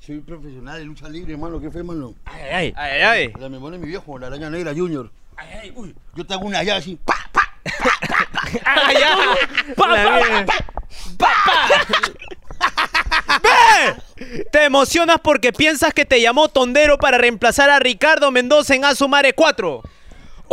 Soy 0.00 0.18
profesional 0.18 0.78
de 0.80 0.84
lucha 0.84 1.08
libre, 1.08 1.32
hermano. 1.34 1.60
¿Qué 1.60 1.70
fue, 1.70 1.80
hermano? 1.82 2.14
Ay, 2.24 2.42
ay, 2.52 2.74
Ay, 2.76 2.90
ay, 2.92 3.02
ay. 3.02 3.32
La 3.40 3.48
me 3.48 3.60
pone 3.60 3.78
mi 3.78 3.86
viejo, 3.86 4.18
la 4.18 4.26
araña 4.26 4.50
negra 4.50 4.72
junior. 4.74 5.08
ay. 5.36 5.46
ay, 5.62 5.72
uy. 5.76 5.94
Yo 6.16 6.26
te 6.26 6.34
hago 6.34 6.46
una 6.46 6.64
llave 6.64 6.78
así, 6.80 6.98
pa, 7.04 7.14
pa. 7.32 7.42
Ah, 8.64 8.92
ya. 8.92 9.16
Pa, 9.76 9.86
La 9.88 10.04
pa, 10.04 10.16
mierda. 10.16 10.54
B. 14.16 14.44
Te 14.50 14.64
emocionas 14.64 15.18
porque 15.22 15.52
piensas 15.52 15.92
que 15.94 16.04
te 16.04 16.20
llamó 16.20 16.48
Tondero 16.48 16.98
para 16.98 17.18
reemplazar 17.18 17.70
a 17.70 17.78
Ricardo 17.78 18.30
Mendoza 18.30 18.74
en 18.74 18.84
Asumare 18.84 19.32
4. 19.32 19.82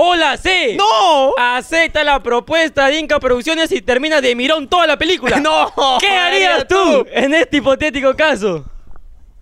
Hola, 0.03 0.35
C. 0.35 0.75
¡No! 0.77 1.35
Acepta 1.37 2.03
la 2.03 2.23
propuesta 2.23 2.87
de 2.87 2.97
Inca 2.97 3.19
Producciones 3.19 3.71
y 3.71 3.83
termina 3.83 4.19
de 4.19 4.35
mirón 4.35 4.67
toda 4.67 4.87
la 4.87 4.97
película. 4.97 5.39
¡No! 5.39 5.71
¿Qué 5.99 6.09
harías 6.09 6.67
tú 6.67 7.05
en 7.11 7.35
este 7.35 7.57
hipotético 7.57 8.15
caso? 8.15 8.65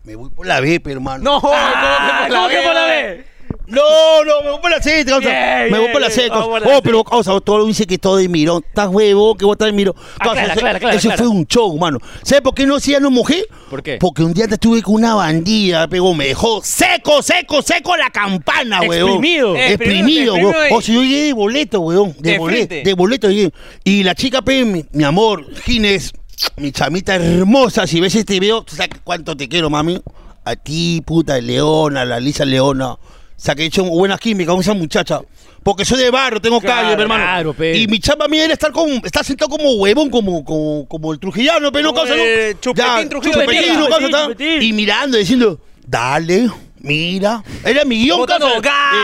Me 0.04 0.18
voy 0.18 0.30
por 0.30 0.46
la 0.46 0.60
B, 0.60 0.82
hermano. 0.86 1.24
¡No! 1.24 1.42
Ah, 1.46 2.26
¿cómo 2.28 2.42
¿Cómo 2.42 2.50
que 2.50 2.56
que 2.58 2.62
por 2.64 2.74
la 2.74 2.86
B? 2.88 3.00
No, 3.08 3.24
no, 3.24 3.26
me 3.70 4.50
voy 4.52 4.60
por 4.62 4.72
la 4.72 4.82
C, 4.82 5.06
causa. 5.06 5.30
Bien, 5.30 5.72
me 5.72 5.80
voy 5.80 5.90
por 5.92 6.02
la 6.02 6.10
C, 6.10 6.22
bien. 6.22 6.30
causa. 6.30 6.46
Vamos 6.48 6.60
por 6.60 6.68
la 6.68 6.74
Oh, 6.74 6.78
C. 6.78 6.82
pero 6.84 7.04
causa, 7.04 7.40
todo 7.42 7.66
dice 7.66 7.86
que 7.86 7.98
todo 7.98 8.18
de 8.18 8.28
mirón. 8.28 8.64
Estás 8.68 8.88
huevo, 8.90 9.36
que 9.36 9.46
vos 9.46 9.54
estás 9.56 9.68
de 9.68 9.74
mirón. 9.74 9.94
Causa, 10.18 10.32
Aclara, 10.32 10.44
ese- 10.46 10.54
aclara, 10.60 10.78
aclara, 10.78 10.96
Eso 10.96 11.12
fue 11.12 11.28
un 11.28 11.46
show, 11.46 11.78
mano. 11.78 12.00
¿Sabes 12.24 12.42
por 12.42 12.54
qué 12.54 12.66
no 12.66 12.76
hacía 12.76 13.00
no 13.00 13.12
mujer? 13.12 13.48
¿Por 13.70 13.84
qué? 13.84 13.98
Porque 14.00 14.24
un 14.24 14.34
día 14.34 14.48
te 14.48 14.56
estuve 14.56 14.82
con 14.82 14.96
una 14.96 15.16
bandida, 15.16 15.88
pegó, 15.88 16.14
me 16.14 16.26
dejó 16.28 16.62
seco, 16.64 17.22
seco, 17.22 17.62
seco 17.62 17.96
la 17.96 18.10
campana, 18.10 18.82
weón. 18.82 19.10
Exprimido. 19.10 19.56
Exprimido, 19.56 19.56
Exprimido, 19.56 20.34
weón. 20.36 20.48
exprimido 20.50 20.78
O 20.78 20.82
si 20.82 20.94
yo 20.94 21.04
llegué 21.04 21.24
de 21.26 21.34
boleto, 21.34 21.80
weón. 21.82 22.16
De, 22.20 22.32
De 22.32 22.38
boleto, 22.40 22.76
de 22.84 22.94
boleto 22.94 23.30
llegué. 23.30 23.52
Y 23.84 24.04
la 24.04 24.16
chica, 24.16 24.42
pe, 24.42 24.66
mi, 24.66 24.86
mi 24.92 25.04
amor, 25.04 25.46
Ginés, 25.64 26.12
mi 26.58 26.72
chamita 26.72 27.16
hermosa, 27.16 27.86
si 27.88 28.00
ves 28.00 28.16
este 28.16 28.40
video, 28.40 28.66
sabes 28.68 28.90
cuánto 29.04 29.36
te 29.38 29.48
quiero, 29.48 29.70
mami. 29.70 30.02
A 30.46 30.56
ti, 30.56 31.04
puta, 31.06 31.40
Leona, 31.40 32.06
la 32.06 32.20
Lisa 32.20 32.46
Leona. 32.46 32.96
O 33.40 33.42
sea, 33.42 33.56
que 33.56 33.64
he 33.64 33.66
hecho 33.68 33.86
buenas 33.86 34.20
químicas 34.20 34.52
con 34.54 34.60
esa 34.62 34.74
muchacha. 34.74 35.22
Porque 35.64 35.86
soy 35.86 35.98
de 36.00 36.12
barrio, 36.12 36.42
tengo 36.42 36.60
Claro, 36.60 36.82
calle, 36.84 36.96
mi 36.98 37.02
hermano. 37.04 37.24
claro, 37.24 37.54
pe. 37.54 37.78
Y 37.78 37.88
mi 37.88 38.00
chamba 38.00 38.28
mía 38.28 38.44
era 38.44 38.54
estar 38.54 38.72
con, 38.74 38.90
estar 39.06 39.24
sentado 39.24 39.50
como 39.50 39.72
huevón, 39.76 40.10
como, 40.10 40.44
como, 40.44 40.86
como 40.90 41.14
el 41.14 41.20
trujillano, 41.20 41.72
pero 41.72 41.84
no 41.86 41.94
Como 41.94 42.06
causa, 42.06 42.16
¿no? 42.18 42.24
Chupetín 42.60 42.86
Ya, 43.04 43.10
Trujillo. 43.10 43.34
chupetín, 43.40 43.62
no 43.62 43.86
Chupetín, 43.86 43.90
causa, 43.90 44.06
está. 44.08 44.22
chupetín. 44.24 44.62
Y 44.62 44.74
mirando, 44.74 45.18
diciendo, 45.18 45.60
dale, 45.88 46.50
mira. 46.80 47.44
Era 47.64 47.86
mi 47.86 48.04
guion, 48.04 48.26
ga, 48.26 48.36
El 48.36 48.40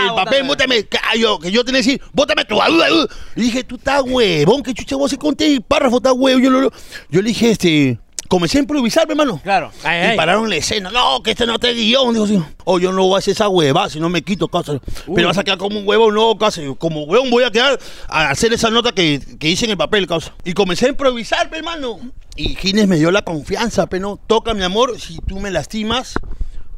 bótame. 0.09 0.15
papel, 0.25 0.43
bótame, 0.43 0.83
callo, 0.85 1.39
que 1.39 1.51
yo 1.51 1.63
tenía 1.63 1.81
que 1.81 1.87
decir, 1.87 2.01
bótame 2.13 2.43
tu 2.45 2.61
ayuda. 2.61 2.87
Y 3.35 3.41
dije, 3.41 3.63
tú 3.63 3.75
estás 3.75 4.01
huevón, 4.05 4.63
que 4.63 4.73
chucha 4.73 4.95
vos 4.97 5.09
se 5.11 5.17
conté 5.17 5.59
párrafo, 5.61 5.97
estás 5.97 6.13
huevón. 6.15 6.41
Yo, 6.43 6.49
lo- 6.49 6.71
yo 7.09 7.21
le 7.21 7.27
dije, 7.29 7.51
este, 7.51 7.97
comencé 8.27 8.57
a 8.57 8.61
improvisar, 8.61 9.07
mi 9.07 9.11
hermano. 9.11 9.39
Claro. 9.43 9.71
Ay, 9.83 9.99
y 9.99 10.05
ay. 10.11 10.17
pararon 10.17 10.49
la 10.49 10.55
escena. 10.55 10.89
No, 10.91 11.21
que 11.23 11.31
este 11.31 11.45
no 11.45 11.59
te 11.59 11.73
guion. 11.73 12.13
Digo 12.13 12.25
así. 12.25 12.41
O 12.63 12.79
yo 12.79 12.91
no 12.91 13.03
voy 13.03 13.15
a 13.15 13.19
hacer 13.19 13.33
esa 13.33 13.49
hueva 13.49 13.89
si 13.89 13.99
no 13.99 14.09
me 14.09 14.21
quito, 14.21 14.47
casa. 14.47 14.79
Pero 15.13 15.27
vas 15.27 15.37
a 15.37 15.43
quedar 15.43 15.57
como 15.57 15.79
un 15.79 15.87
huevo, 15.87 16.11
no, 16.11 16.37
casa. 16.37 16.61
Como 16.77 17.03
huevón 17.03 17.29
voy 17.29 17.43
a 17.43 17.51
quedar 17.51 17.79
a 18.07 18.29
hacer 18.29 18.53
esa 18.53 18.69
nota 18.69 18.91
que, 18.91 19.19
que 19.39 19.49
hice 19.49 19.65
en 19.65 19.71
el 19.71 19.77
papel, 19.77 20.07
casa. 20.07 20.33
Y 20.43 20.53
comencé 20.53 20.85
a 20.85 20.89
improvisar, 20.89 21.49
hermano. 21.53 21.99
Y 22.35 22.55
Gines 22.55 22.87
me 22.87 22.97
dio 22.97 23.11
la 23.11 23.23
confianza, 23.23 23.87
pero 23.87 24.09
no. 24.09 24.19
Toca, 24.27 24.53
mi 24.53 24.63
amor, 24.63 24.99
si 24.99 25.19
tú 25.19 25.39
me 25.39 25.51
lastimas, 25.51 26.15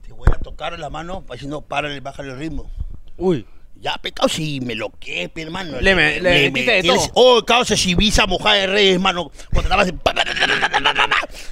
te 0.05 0.13
voy 0.13 0.27
a 0.31 0.37
tocar 0.37 0.77
la 0.77 0.89
mano, 0.89 1.23
no, 1.47 1.61
párale, 1.61 1.99
bájale 1.99 2.31
el 2.31 2.37
ritmo. 2.37 2.69
Uy. 3.17 3.45
Ya, 3.79 3.95
pecado, 4.01 4.27
si 4.29 4.59
me 4.61 4.75
lo 4.75 4.89
que, 4.99 5.31
hermano. 5.35 5.79
Le 5.79 5.95
me- 5.95 6.19
le 6.19 6.49
metiste 6.51 6.71
de 6.71 6.79
el- 6.79 6.87
todo. 6.87 7.11
Oh, 7.13 7.45
causa, 7.45 7.75
si 7.77 7.95
visa 7.95 8.25
mojada 8.25 8.55
de 8.55 8.67
reyes, 8.67 8.93
hermano. 8.95 9.31
Cuando 9.53 9.69
estabas 9.69 9.87
en... 9.89 9.99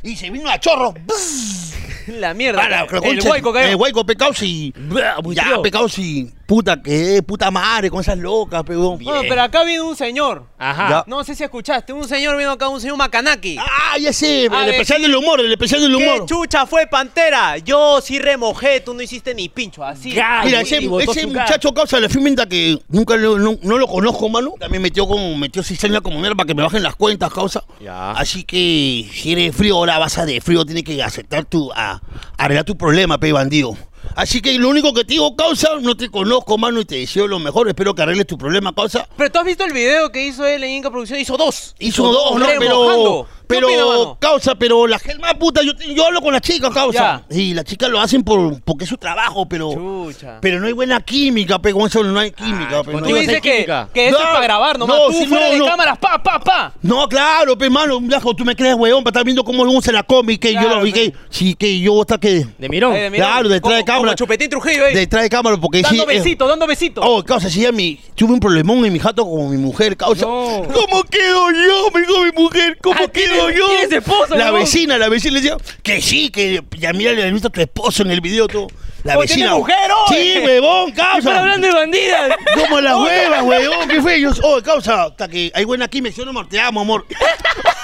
Y 0.04 0.16
se 0.16 0.30
vino 0.30 0.50
a 0.50 0.60
chorro. 0.60 0.94
La 2.08 2.34
mierda. 2.36 2.62
Para, 2.62 2.82
el 3.10 3.20
hueco 3.22 3.58
El 3.58 3.76
hueco, 3.76 4.06
pecado, 4.06 4.34
si... 4.34 4.72
Blah, 4.78 5.18
Ya, 5.34 5.62
pecado, 5.64 5.90
si... 5.90 6.32
puta, 6.46 6.82
que 6.82 7.22
puta 7.24 7.52
madre 7.52 7.90
con 7.90 8.02
esas 8.02 8.18
locas, 8.18 8.64
pegón. 8.64 9.00
Bueno, 9.04 9.22
pero 9.28 9.42
acá 9.42 9.64
vino 9.64 9.88
un 9.88 9.96
señor. 9.96 10.46
Ajá. 10.58 10.90
Ya. 10.90 11.04
No 11.08 11.24
sé 11.24 11.36
si 11.36 11.44
escuchaste, 11.44 11.94
un 11.94 12.08
señor 12.08 12.38
vino 12.38 12.52
acá, 12.52 12.68
un 12.70 12.80
señor 12.80 12.98
Macanaki. 12.98 13.58
Ah, 13.58 13.98
ya 14.00 14.14
sé, 14.14 14.48
A 14.52 14.60
el 14.60 14.66
ver, 14.66 14.70
especial 14.76 15.02
del 15.02 15.16
humor, 15.16 15.40
el 15.40 15.52
especial 15.52 15.82
del 15.82 15.96
¿Qué 15.98 16.04
humor. 16.04 16.26
chucha 16.26 16.66
fue 16.66 16.88
Pantera? 16.88 17.58
Yo 17.58 18.00
sí 18.02 18.20
remojé, 18.20 18.82
tú 18.82 18.94
no 18.94 19.02
hiciste 19.02 19.34
ni 19.34 19.50
pincho, 19.50 19.84
así. 19.84 20.12
Ya. 20.12 20.42
Mira, 20.46 20.62
ese, 20.62 20.82
muchacho 20.82 21.74
causa 21.74 22.00
la 22.00 22.10
firmenta 22.10 22.48
que 22.48 22.80
nunca 22.90 23.16
lo, 23.16 23.38
no, 23.38 23.58
no 23.62 23.78
lo 23.78 23.88
conozco, 23.88 24.30
mano. 24.30 24.54
También 24.60 24.82
metió 24.82 25.08
con, 25.08 25.40
metió 25.40 25.64
cizaña 25.64 26.02
como 26.02 26.20
mierda 26.20 26.36
para 26.36 26.48
que 26.48 26.56
me 26.56 26.64
bajen 26.64 26.84
las 26.84 26.96
cuentas, 26.96 27.34
causa. 27.34 27.64
Ya. 27.82 28.12
Así 28.12 28.44
que 28.44 29.10
si 29.14 29.32
eres 29.32 29.56
frío, 29.56 29.76
ahora 29.76 29.98
vas 30.00 30.18
a 30.18 30.26
de 30.26 30.42
frío, 30.42 30.66
tienes 30.66 30.84
que 30.84 31.02
aceptar 31.02 31.46
tu, 31.46 31.72
a, 31.74 32.02
arreglar 32.38 32.66
tu 32.66 32.78
problema, 32.78 33.20
pe 33.20 33.32
bandido. 33.32 33.76
Así 34.16 34.42
que 34.42 34.58
lo 34.58 34.70
único 34.70 34.94
que 34.94 35.04
te 35.04 35.14
digo, 35.14 35.36
causa, 35.36 35.70
no 35.82 35.96
te 35.96 36.10
conozco, 36.10 36.58
mano, 36.58 36.82
y 36.82 36.86
te 36.86 36.96
deseo 36.96 37.28
lo 37.28 37.40
mejor. 37.40 37.68
Espero 37.68 37.96
que 37.96 38.02
arregles 38.02 38.28
tu 38.28 38.38
problema, 38.38 38.74
causa. 38.74 39.08
Pero 39.18 39.32
tú 39.32 39.40
has 39.40 39.46
visto 39.46 39.64
el 39.64 39.74
video 39.74 40.12
que 40.12 40.26
hizo 40.28 40.46
él 40.46 40.64
en 40.64 40.72
Inca 40.72 40.92
Producción, 40.92 41.20
hizo 41.20 41.38
dos. 41.38 41.76
Hizo 41.80 42.12
dos, 42.12 42.40
¿no? 42.40 42.46
remojando. 42.46 43.28
Pero, 43.28 43.35
¿Qué 43.48 43.58
opina, 43.58 43.68
pero, 43.70 44.18
causa, 44.20 44.56
pero 44.56 44.88
la 44.88 45.00
gente 45.00 45.20
más 45.20 45.34
puta, 45.36 45.62
yo, 45.62 45.72
yo 45.94 46.06
hablo 46.06 46.22
con 46.22 46.34
la 46.34 46.42
chica, 46.42 46.70
causa. 46.72 47.24
Ya. 47.30 47.36
Y 47.38 47.54
las 47.54 47.66
chicas 47.66 47.90
lo 47.90 48.00
hacen 48.00 48.24
por, 48.24 48.62
porque 48.62 48.84
es 48.86 48.90
su 48.90 48.98
trabajo, 48.98 49.48
pero. 49.48 49.72
Chucha. 49.74 50.40
Pero 50.42 50.60
no 50.60 50.68
hay 50.68 50.74
buena 50.74 51.00
química, 51.02 51.60
pe, 51.60 51.72
con 51.74 51.88
eso 51.88 52.04
no 52.04 52.20
hay 52.20 52.32
química, 52.32 52.84
pe, 52.84 52.92
contigo 52.92 53.00
no. 53.02 53.08
Tú 53.08 53.16
dices 53.16 53.42
que, 53.42 53.66
que 53.94 54.08
esto 54.08 54.18
No, 54.20 54.26
es 54.26 54.32
para 54.32 54.42
grabar 54.44 54.80
nomás. 54.80 54.98
no, 54.98 55.08
tú 55.08 55.14
sí, 55.14 55.26
fuera 55.28 55.46
no, 55.48 55.52
de 55.54 55.60
no. 55.60 55.66
cámaras, 55.66 55.98
pa, 55.98 56.22
pa, 56.22 56.40
pa. 56.40 56.74
No, 56.82 57.08
claro, 57.08 57.58
pe, 57.58 57.70
mano, 57.70 58.00
viejo, 58.00 58.36
tú 58.36 58.44
me 58.46 58.56
crees, 58.56 58.76
weón, 58.76 59.04
para 59.04 59.12
estar 59.12 59.24
viendo 59.26 59.44
cómo 59.44 59.64
uno 59.64 59.82
se 59.82 59.92
la 59.92 60.04
come 60.04 60.34
y 60.34 60.38
que 60.38 60.54
yo 60.54 60.60
Claro, 60.62 60.78
lo 60.78 60.84
vi, 60.84 60.92
pe. 60.92 61.12
que, 61.12 61.18
sí, 61.30 61.56
que 61.56 61.80
yo 61.80 62.02
hasta 62.02 62.18
que. 62.18 62.46
De 62.58 62.70
mirón. 62.70 62.96
Eh, 62.96 63.10
mira, 63.10 63.26
Claro, 63.26 63.50
detrás 63.50 63.78
de 63.78 63.84
cámara. 63.84 64.04
Como 64.06 64.16
Chupetín 64.16 64.50
Trujillo, 64.50 64.88
eh. 64.88 64.94
Detrás 64.96 65.24
de 65.24 65.30
cámara, 65.30 65.58
porque 65.58 65.82
Dando 65.82 66.04
sí. 66.06 66.10
eh, 66.12 66.18
besito, 66.18 66.48
dando 66.48 66.68
besito. 66.68 67.02
Oh, 67.04 67.24
causa, 67.24 67.50
si 67.50 67.62
ya 67.62 67.72
mi, 67.72 68.00
tuve 68.16 68.34
un 68.34 68.40
problemón 68.40 68.86
en 68.86 68.94
mi 68.94 69.00
jato 69.00 69.24
con 69.26 69.50
mi 69.50 69.58
mujer, 69.58 69.96
causa. 69.98 70.26
No. 70.26 70.64
¿Cómo 70.74 71.04
quedo 71.04 71.52
yo? 71.52 72.00
Dijo 72.00 72.24
mi 72.24 72.32
mujer, 72.44 72.78
¿cómo 72.82 72.96
Ah, 73.04 73.08
quedo 73.12 73.35
¿tienes- 73.36 73.58
yo? 73.58 73.68
tienes 73.68 73.92
esposa, 73.92 74.36
La 74.36 74.52
vecina, 74.52 74.98
la 74.98 75.10
vecina 75.10 75.34
le 75.36 75.42
decía 75.42 75.58
que 75.84 76.02
sí, 76.02 76.30
que 76.30 76.62
ya 76.78 76.94
mira, 76.94 77.12
le 77.14 77.32
visto 77.32 77.48
a 77.48 77.52
tu 77.52 77.62
esposo 77.62 78.04
en 78.04 78.12
el 78.12 78.22
video, 78.22 78.48
tú. 78.48 78.68
La 79.04 79.18
vecina. 79.18 79.46
¿tiene 79.46 79.56
mujer? 79.60 79.76
Sí, 80.10 80.40
huevón, 80.44 80.90
Están 80.90 81.06
causa. 81.12 81.40
hablando 81.40 81.68
de 81.68 81.74
bandidas. 81.74 82.36
Como 82.56 82.82
las 82.82 82.96
huevas, 82.98 83.44
huevón, 83.44 83.88
¿qué 83.88 84.02
fue? 84.02 84.20
Yo, 84.20 84.32
oh, 84.42 84.62
causa, 84.64 85.04
hasta 85.04 85.28
que 85.28 85.52
hay 85.54 85.64
buena 85.64 85.88
química, 85.88 86.16
yo 86.16 86.26
no 86.26 86.32
amor, 86.32 86.50
te 86.50 86.60
amo, 86.60 86.82
amor. 86.82 87.06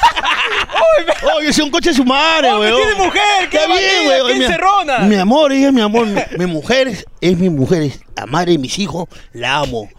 Oh, 1.24 1.42
yo 1.42 1.54
soy 1.54 1.66
un 1.66 1.72
coche 1.72 1.90
de 1.92 1.96
su 1.96 2.04
madre, 2.06 2.54
huevón. 2.54 2.82
tiene 2.82 2.96
mujer, 3.06 3.50
qué 3.50 3.60
bien, 3.68 4.38
Mi- 4.38 4.44
encerrona. 4.46 5.00
Mi 5.00 5.16
amor, 5.16 5.52
ella 5.52 5.68
es 5.68 5.74
mi 5.74 5.82
amor. 5.82 6.06
Mi, 6.08 6.20
mi 6.38 6.46
mujer 6.48 6.88
es, 6.88 7.06
es 7.22 7.38
mi 7.38 7.50
mujer, 7.50 7.84
es 7.84 8.00
la 8.16 8.26
madre 8.26 8.54
de 8.54 8.58
mis 8.58 8.78
hijos, 8.80 9.08
la 9.34 9.58
amo. 9.58 9.90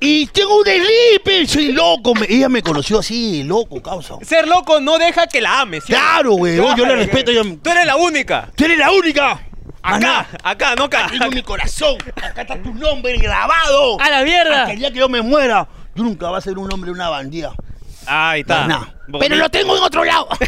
Y 0.00 0.26
tengo 0.26 0.58
un 0.58 0.64
deslipe, 0.64 1.46
soy 1.46 1.72
loco. 1.72 2.14
me- 2.14 2.26
ella 2.28 2.48
me 2.48 2.62
conoció 2.62 2.98
así, 3.00 3.42
loco, 3.42 3.82
causa. 3.82 4.14
Ser 4.22 4.46
loco 4.46 4.80
no 4.80 4.98
deja 4.98 5.26
que 5.26 5.40
la 5.40 5.60
ames. 5.62 5.84
¿sí? 5.84 5.92
Claro, 5.92 6.34
huevón, 6.34 6.76
yo 6.76 6.86
la 6.86 6.94
respeto. 6.94 7.32
Yo, 7.32 7.42
Tú 7.62 7.70
eres 7.70 7.86
la 7.86 7.96
única. 7.96 8.50
tú 8.54 8.64
eres 8.64 8.78
la 8.78 8.90
única. 8.90 9.40
Acá, 9.82 10.26
acá, 10.42 10.74
no 10.76 10.84
acá. 10.84 11.08
tengo 11.10 11.30
mi 11.30 11.42
corazón. 11.42 11.96
Acá 12.16 12.42
está 12.42 12.62
tu 12.62 12.72
nombre 12.74 13.16
grabado. 13.18 14.00
A 14.00 14.08
la 14.10 14.22
mierda. 14.22 14.60
Hasta 14.62 14.72
el 14.72 14.78
día 14.78 14.90
que 14.90 14.98
yo 14.98 15.08
me 15.08 15.20
muera, 15.22 15.66
tú 15.94 16.04
nunca 16.04 16.30
vas 16.30 16.44
a 16.44 16.48
ser 16.50 16.58
un 16.58 16.72
hombre 16.72 16.88
de 16.88 16.92
una 16.94 17.08
bandida. 17.10 17.52
Ahí 18.06 18.40
está. 18.40 18.62
Maná. 18.62 18.94
Pero 19.20 19.36
lo 19.36 19.48
tengo 19.50 19.76
en 19.76 19.82
otro 19.82 20.04
lado. 20.04 20.28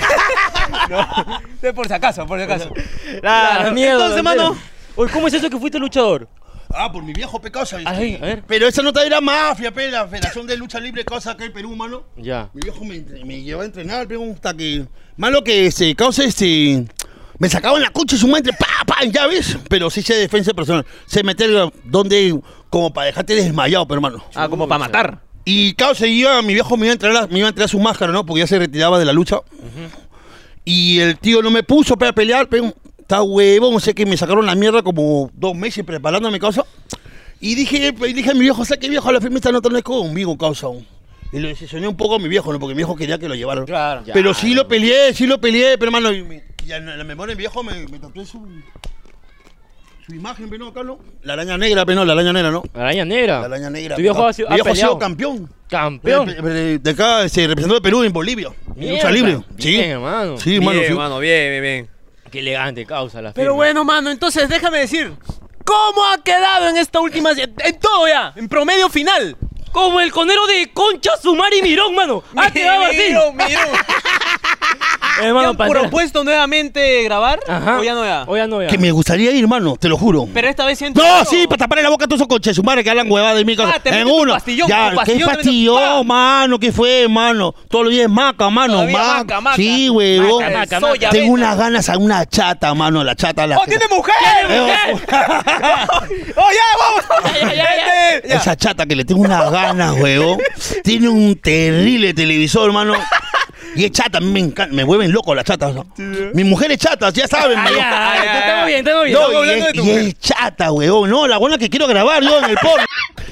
No, 0.89 1.75
por 1.75 1.87
si 1.89 1.93
acaso, 1.95 2.27
por 2.27 2.39
si 2.39 2.45
acaso. 2.45 2.71
La 3.23 3.71
mierda, 3.73 3.95
Entonces, 3.95 4.23
mano. 4.23 4.57
Oye, 4.95 5.13
¿cómo 5.13 5.29
es 5.29 5.35
eso 5.35 5.51
que 5.51 5.59
fuiste 5.59 5.79
luchador? 5.79 6.29
Ah, 6.75 6.91
por 6.91 7.03
mi 7.03 7.13
viejo 7.13 7.41
pecado, 7.41 7.65
¿sabes? 7.65 7.87
Ay, 7.87 8.17
a 8.17 8.25
ver. 8.25 8.43
Pero 8.47 8.67
esa 8.67 8.83
nota 8.83 9.05
era 9.05 9.21
mafia, 9.21 9.73
pe, 9.73 9.91
la 9.91 10.07
Federación 10.07 10.47
de 10.47 10.57
Lucha 10.57 10.81
Libre, 10.81 11.05
cosa 11.05 11.33
acá 11.33 11.45
en 11.45 11.53
Perú, 11.53 11.75
mano. 11.77 12.05
Ya. 12.17 12.51
Mi 12.53 12.63
viejo 12.63 12.85
me, 12.85 13.01
me 13.25 13.43
llevó 13.43 13.63
a 13.63 13.65
entrenar, 13.65 14.07
pero 14.09 14.23
hasta 14.31 14.55
que. 14.55 14.87
Malo 15.17 15.43
que 15.43 15.71
se 15.71 15.95
causa 15.95 16.25
este. 16.25 16.85
Me 17.39 17.49
sacaban 17.49 17.83
la 17.83 17.91
cucha 17.91 18.17
y 18.17 18.19
su 18.19 18.29
madre, 18.29 18.53
pa, 18.53 18.85
pa, 18.87 19.05
ya 19.05 19.27
ves. 19.27 19.59
Pero 19.69 19.91
sí 19.91 20.03
sé 20.03 20.15
defensa 20.15 20.53
personal. 20.55 20.85
Sé 21.07 21.23
meter 21.23 21.71
donde. 21.85 22.39
Como 22.71 22.93
para 22.93 23.07
dejarte 23.07 23.35
desmayado, 23.35 23.87
pero 23.87 23.99
hermano. 23.99 24.25
Ah, 24.35 24.49
como 24.49 24.67
para 24.67 24.79
matar. 24.81 25.21
Y 25.49 25.75
causa, 25.75 26.09
iba, 26.09 26.43
mi 26.43 26.55
viejo 26.55 26.77
me 26.77 26.87
iba 26.87 26.91
a 26.91 26.95
entregar, 26.95 27.31
me 27.31 27.39
iba 27.39 27.47
a 27.47 27.51
entregar 27.51 27.71
su 27.71 27.79
máscara, 27.79 28.13
¿no? 28.13 28.27
Porque 28.27 28.41
ya 28.41 28.47
se 28.49 28.59
retiraba 28.59 28.99
de 28.99 29.05
la 29.05 29.13
lucha. 29.13 29.39
Y 30.65 30.99
el 30.99 31.17
tío 31.19 31.41
no 31.41 31.51
me 31.51 31.63
puso 31.63 31.97
para 31.97 32.13
pelear, 32.13 32.49
pero 32.49 32.75
está 32.99 33.23
huevón, 33.23 33.81
sé 33.81 33.95
que 33.95 34.05
me 34.05 34.17
sacaron 34.17 34.45
la 34.45 34.57
mierda 34.57 34.83
como 34.83 35.31
dos 35.35 35.55
meses 35.55 35.85
preparando 35.85 36.29
mi 36.33 36.41
causa. 36.41 36.65
Y 37.41 37.55
dije, 37.55 37.95
y 37.97 38.13
dije 38.13 38.31
a 38.33 38.35
mi 38.35 38.41
viejo, 38.41 38.65
¿sabes 38.65 38.81
qué 38.81 38.89
viejo? 38.89 39.13
La 39.13 39.21
firma 39.21 39.37
esta 39.37 39.53
nota 39.53 39.69
no 39.69 39.79
es 39.79 39.85
conmigo, 39.85 40.37
causa. 40.37 40.67
Y 41.33 41.39
lo 41.39 41.47
decepcioné 41.47 41.87
un 41.87 41.97
poco 41.97 42.17
a 42.17 42.19
mi 42.19 42.29
viejo, 42.29 42.53
¿no? 42.53 42.59
Porque 42.59 42.75
mi 42.75 42.79
viejo 42.79 42.97
quería 42.97 43.19
que 43.19 43.29
lo 43.29 43.37
llevaran. 43.37 43.67
Claro. 43.67 44.03
Pero 44.13 44.35
sí 44.35 44.53
lo 44.53 44.67
peleé, 44.67 45.15
sí 45.15 45.27
lo 45.27 45.41
peleé, 45.41 45.79
pero 45.79 45.91
hermano, 45.91 46.13
y 46.13 46.43
y 46.67 46.73
en 46.73 46.99
la 46.99 47.05
memoria 47.05 47.33
de 47.33 47.37
mi 47.37 47.43
viejo 47.43 47.63
me, 47.63 47.87
me 47.87 47.99
tatué 48.01 48.27
su, 48.27 48.45
su 50.07 50.15
imagen, 50.15 50.49
no, 50.59 50.71
¿no? 50.85 50.99
La 51.23 51.33
araña 51.33 51.59
negra, 51.59 51.85
pero 51.85 51.97
no, 51.97 52.05
la 52.05 52.13
araña 52.13 52.33
negra, 52.33 52.51
¿no? 52.51 52.63
La 52.75 52.83
araña 52.83 53.05
negra. 53.05 53.41
La 53.41 53.47
araña 53.47 53.71
negra. 53.71 53.97
Tu 53.97 54.03
viejo 54.03 54.25
ha 54.27 54.33
sido, 54.33 54.49
mi 54.49 54.53
ha 54.53 54.57
viejo 54.57 54.69
ha 54.69 54.75
sido 54.75 54.87
peleado. 54.97 54.99
campeón. 54.99 55.51
Campeón. 55.69 56.27
De, 56.27 56.41
de- 56.43 56.79
de 56.79 56.91
acá 56.91 57.29
se 57.29 57.47
representó 57.47 57.75
de 57.75 57.81
Perú 57.81 58.05
en 58.05 58.13
Bolivia. 58.13 58.51
En 58.77 58.91
lucha 58.93 59.11
libre. 59.11 59.41
Sí. 59.59 59.71
Bien, 59.73 59.91
hermano. 59.91 60.39
Sí, 60.39 60.61
mano. 60.61 60.79
bien, 60.79 60.93
sí. 60.93 60.95
mano, 60.95 61.19
bien, 61.19 61.51
bien, 61.51 61.63
bien. 61.63 61.89
Qué 62.31 62.39
elegante 62.41 62.87
causa 62.87 63.21
la 63.21 63.33
Pero 63.33 63.47
firma. 63.53 63.57
bueno, 63.57 63.85
mano, 63.85 64.11
entonces 64.11 64.49
déjame 64.49 64.79
decir. 64.79 65.13
¿Cómo 65.65 66.05
ha 66.07 66.23
quedado 66.23 66.69
en 66.69 66.77
esta 66.77 67.01
última... 67.01 67.33
En 67.33 67.81
todo 67.81 68.07
ya, 68.07 68.33
en 68.37 68.49
promedio 68.49 68.89
final. 68.89 69.37
Como 69.73 69.99
el 69.99 70.13
conero 70.13 70.47
de 70.47 70.71
Concha, 70.73 71.11
Sumar 71.21 71.53
y 71.53 71.61
Mirón, 71.63 71.93
mano. 71.97 72.23
Ha 72.37 72.51
quedado 72.53 72.85
así. 72.85 72.97
Miro, 73.09 73.33
¿Te 75.19 75.25
Hermano, 75.27 75.51
han 75.51 75.57
Pantera. 75.57 75.81
propuesto 75.83 76.25
nuevamente 76.25 77.03
grabar? 77.05 77.41
Ajá. 77.49 77.79
¿O 77.79 77.83
ya 77.85 77.95
no 77.95 78.05
ya? 78.05 78.25
O 78.27 78.37
ya 78.37 78.47
no 78.47 78.63
ya. 78.63 78.69
Que 78.69 78.79
me 78.79 78.91
gustaría 78.91 79.31
ir, 79.33 79.43
hermano, 79.43 79.77
te 79.79 79.89
lo 79.89 79.97
juro. 79.97 80.29
Pero 80.35 80.49
esta 80.49 80.65
vez 80.67 80.79
siento... 80.79 81.03
No, 81.03 81.25
sí, 81.25 81.47
para 81.47 81.59
taparle 81.61 81.83
la 81.83 81.89
boca 81.91 82.05
a 82.05 82.09
todos 82.09 82.21
esos 82.21 82.29
coches, 82.29 82.55
su 82.57 82.63
madre 82.63 82.85
que 82.85 82.91
hablan 82.91 83.11
huevadas 83.11 83.37
de 83.39 83.45
mi 83.45 83.57
casa. 83.57 83.75
Ah, 83.77 83.81
te 83.81 83.89
en 83.91 83.95
metes 83.97 84.13
tu 84.13 84.23
uno. 84.23 84.33
pastillón, 84.35 84.69
ya, 84.69 84.91
¿qué 84.91 84.97
pastillón 84.97 85.19
te 85.21 85.25
metes- 85.27 85.37
pastillón, 85.37 85.83
¡Pa! 85.83 86.03
mano? 86.05 86.59
¿Qué 86.59 86.73
fue, 86.73 87.09
mano? 87.09 87.55
Todos 87.69 87.85
los 87.87 87.93
días 87.95 88.05
es 88.07 88.11
maca, 88.11 88.51
mano. 88.51 88.75
Todavía 88.75 89.25
maca. 89.25 89.57
Sí, 89.57 89.89
huevón. 89.91 90.43
Maca, 90.45 90.59
maca, 90.59 90.81
Soya, 90.81 91.11
Tengo 91.11 91.33
avena. 91.35 91.47
unas 91.47 91.57
ganas 91.59 91.89
a 91.89 91.99
una 91.99 92.27
chata, 92.27 92.75
mano. 92.75 93.03
La 93.05 93.15
chata, 93.17 93.47
la. 93.47 93.59
¡Oh, 93.59 93.65
tiene 93.65 93.85
mujer! 93.89 94.15
¡Oh, 96.37 96.51
ya, 96.51 96.69
vamos! 96.79 97.05
Ya, 97.37 97.49
ya, 97.49 97.55
ya, 97.55 98.15
Vete, 98.15 98.29
ya. 98.29 98.37
Esa 98.37 98.57
chata 98.57 98.87
que 98.87 98.97
le 98.97 99.05
tengo 99.05 99.21
unas 99.23 99.51
ganas, 99.51 99.93
huevón. 100.01 100.39
Tiene 100.85 101.09
un 101.09 101.37
terrible 101.37 102.13
televisor, 102.15 102.67
hermano. 102.67 102.95
Y 103.77 103.85
es 103.85 103.91
chata, 103.93 104.19
a 104.19 104.21
mí 104.21 104.31
me 104.31 104.41
encanta, 104.41 104.75
me 104.75 104.85
vuelven 104.85 105.13
loco 105.13 105.35
las 105.35 105.45
chatas. 105.45 105.75
¿no? 105.75 105.87
Mi 106.35 106.45
mujer 106.45 106.73
es 106.73 106.79
chata, 106.79 107.11
ya 107.11 107.27
saben. 107.29 107.59
Ya. 107.77 108.15
estamos 108.41 108.67
bien, 108.67 108.79
estamos 108.79 109.05
bien. 109.05 109.15
No, 109.15 109.27
Estamos 109.27 109.33
y, 109.33 109.37
hablando 109.37 109.53
es, 109.53 109.65
de 109.67 109.73
tu 109.73 109.79
y 109.85 109.87
mujer. 109.87 110.03
es 110.07 110.19
chata, 110.19 110.73
huevón. 110.73 111.11
No, 111.11 111.27
la 111.27 111.39
buena 111.39 111.59
que 111.59 111.69
quiero 111.69 111.87
grabar 111.87 112.23
yo 112.23 112.39
en 112.39 112.45
el 112.51 112.57
porno. 112.57 112.85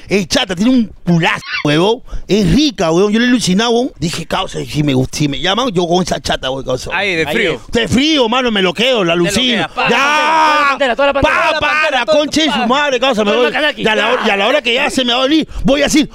Es 0.07 0.27
chata, 0.27 0.55
tiene 0.55 0.71
un 0.71 0.93
culazo, 1.03 1.41
huevón. 1.63 2.03
Es 2.27 2.53
rica, 2.53 2.91
huevón. 2.91 3.11
Yo 3.11 3.19
le 3.19 3.25
he 3.25 3.29
alucinado, 3.29 3.71
huevón. 3.71 3.91
Dije, 3.97 4.25
causa, 4.25 4.59
si 4.63 4.83
me, 4.83 4.93
si 5.11 5.27
me 5.27 5.39
llaman, 5.39 5.69
yo 5.71 5.87
con 5.87 6.03
esa 6.03 6.19
chata, 6.21 6.49
huevón, 6.49 6.65
causa. 6.65 6.91
Ahí, 6.93 7.15
de 7.15 7.25
frío. 7.25 7.61
De 7.71 7.87
frío, 7.87 8.29
mano, 8.29 8.51
me 8.51 8.61
lo 8.61 8.73
quedo, 8.73 9.03
la 9.03 9.13
alucino. 9.13 9.67
¡Ya! 9.89 10.75
toda 10.95 11.07
la 11.07 11.13
pantera, 11.13 11.21
Pa, 11.21 11.59
para, 11.59 12.05
conche 12.05 12.45
su 12.51 12.67
madre, 12.67 12.99
causa, 12.99 13.23
me 13.23 13.31
voy. 13.31 13.45
el 13.47 13.53
macanaki. 13.53 13.81
Y 13.81 13.87
a, 13.87 13.95
la 13.95 14.11
hora, 14.11 14.21
y 14.25 14.29
a 14.29 14.37
la 14.37 14.47
hora 14.47 14.61
que 14.61 14.73
ya 14.73 14.89
se 14.89 15.03
me 15.03 15.13
va 15.13 15.19
a 15.19 15.23
venir, 15.23 15.47
voy 15.63 15.81
a 15.81 15.85
decir. 15.85 16.09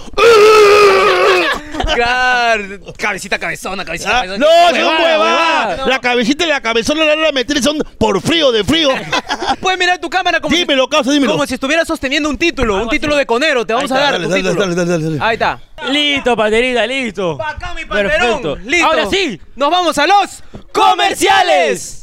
Claro. 1.94 2.64
Cabecita 2.96 3.38
cabezona, 3.38 3.84
cabecita 3.84 4.19
Cabezona. 4.22 4.38
no, 4.38 4.46
son 4.68 4.78
Huevada, 4.78 4.98
huevadas. 5.02 5.66
huevada. 5.68 5.86
La 5.86 5.98
cabecita 6.00 6.44
y 6.44 6.48
la 6.48 6.60
cabezona 6.60 7.04
la 7.04 7.14
van 7.16 7.26
a 7.26 7.32
meter 7.32 7.62
son 7.62 7.78
por 7.98 8.20
frío, 8.20 8.52
de 8.52 8.64
frío. 8.64 8.88
Puedes 9.60 9.78
mirar 9.78 9.98
tu 9.98 10.08
cámara 10.08 10.40
como, 10.40 10.54
dímelo, 10.56 10.88
causa, 10.88 11.10
dímelo. 11.12 11.32
como 11.32 11.46
si 11.46 11.54
estuvieras 11.54 11.86
sosteniendo 11.86 12.28
un 12.28 12.38
título, 12.38 12.82
un 12.82 12.88
título 12.88 13.16
de 13.16 13.26
conero. 13.26 13.66
Te 13.66 13.72
vamos 13.74 13.90
Ahí 13.92 13.98
a 13.98 14.00
dar 14.00 14.12
dale, 14.12 14.24
tu 14.24 14.30
dale, 14.30 14.42
título. 14.42 14.60
dale, 14.60 14.74
dale, 14.74 14.90
dale, 14.90 15.04
dale. 15.04 15.18
Ahí 15.24 15.34
está. 15.34 15.60
Listo, 15.90 16.36
Paterita, 16.36 16.86
listo. 16.86 17.36
Pa' 17.38 17.50
acá, 17.50 17.74
mi 17.74 17.84
Perfecto. 17.84 18.56
Listo. 18.56 18.86
Ahora 18.86 19.06
sí. 19.10 19.40
Nos 19.56 19.70
vamos 19.70 19.96
a 19.98 20.06
los 20.06 20.42
comerciales. 20.72 22.02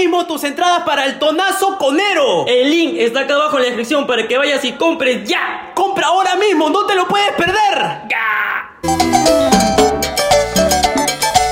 Mismo 0.00 0.26
tus 0.26 0.42
entradas 0.44 0.82
para 0.84 1.04
el 1.04 1.18
tonazo 1.18 1.76
conero. 1.76 2.46
El 2.46 2.70
link 2.70 2.94
está 2.96 3.20
acá 3.20 3.34
abajo 3.34 3.58
en 3.58 3.64
la 3.64 3.66
descripción 3.66 4.06
para 4.06 4.26
que 4.26 4.38
vayas 4.38 4.64
y 4.64 4.72
compres 4.72 5.28
ya. 5.28 5.72
Compra 5.74 6.06
ahora 6.06 6.36
mismo, 6.36 6.70
no 6.70 6.86
te 6.86 6.94
lo 6.94 7.06
puedes 7.06 7.32
perder. 7.32 8.08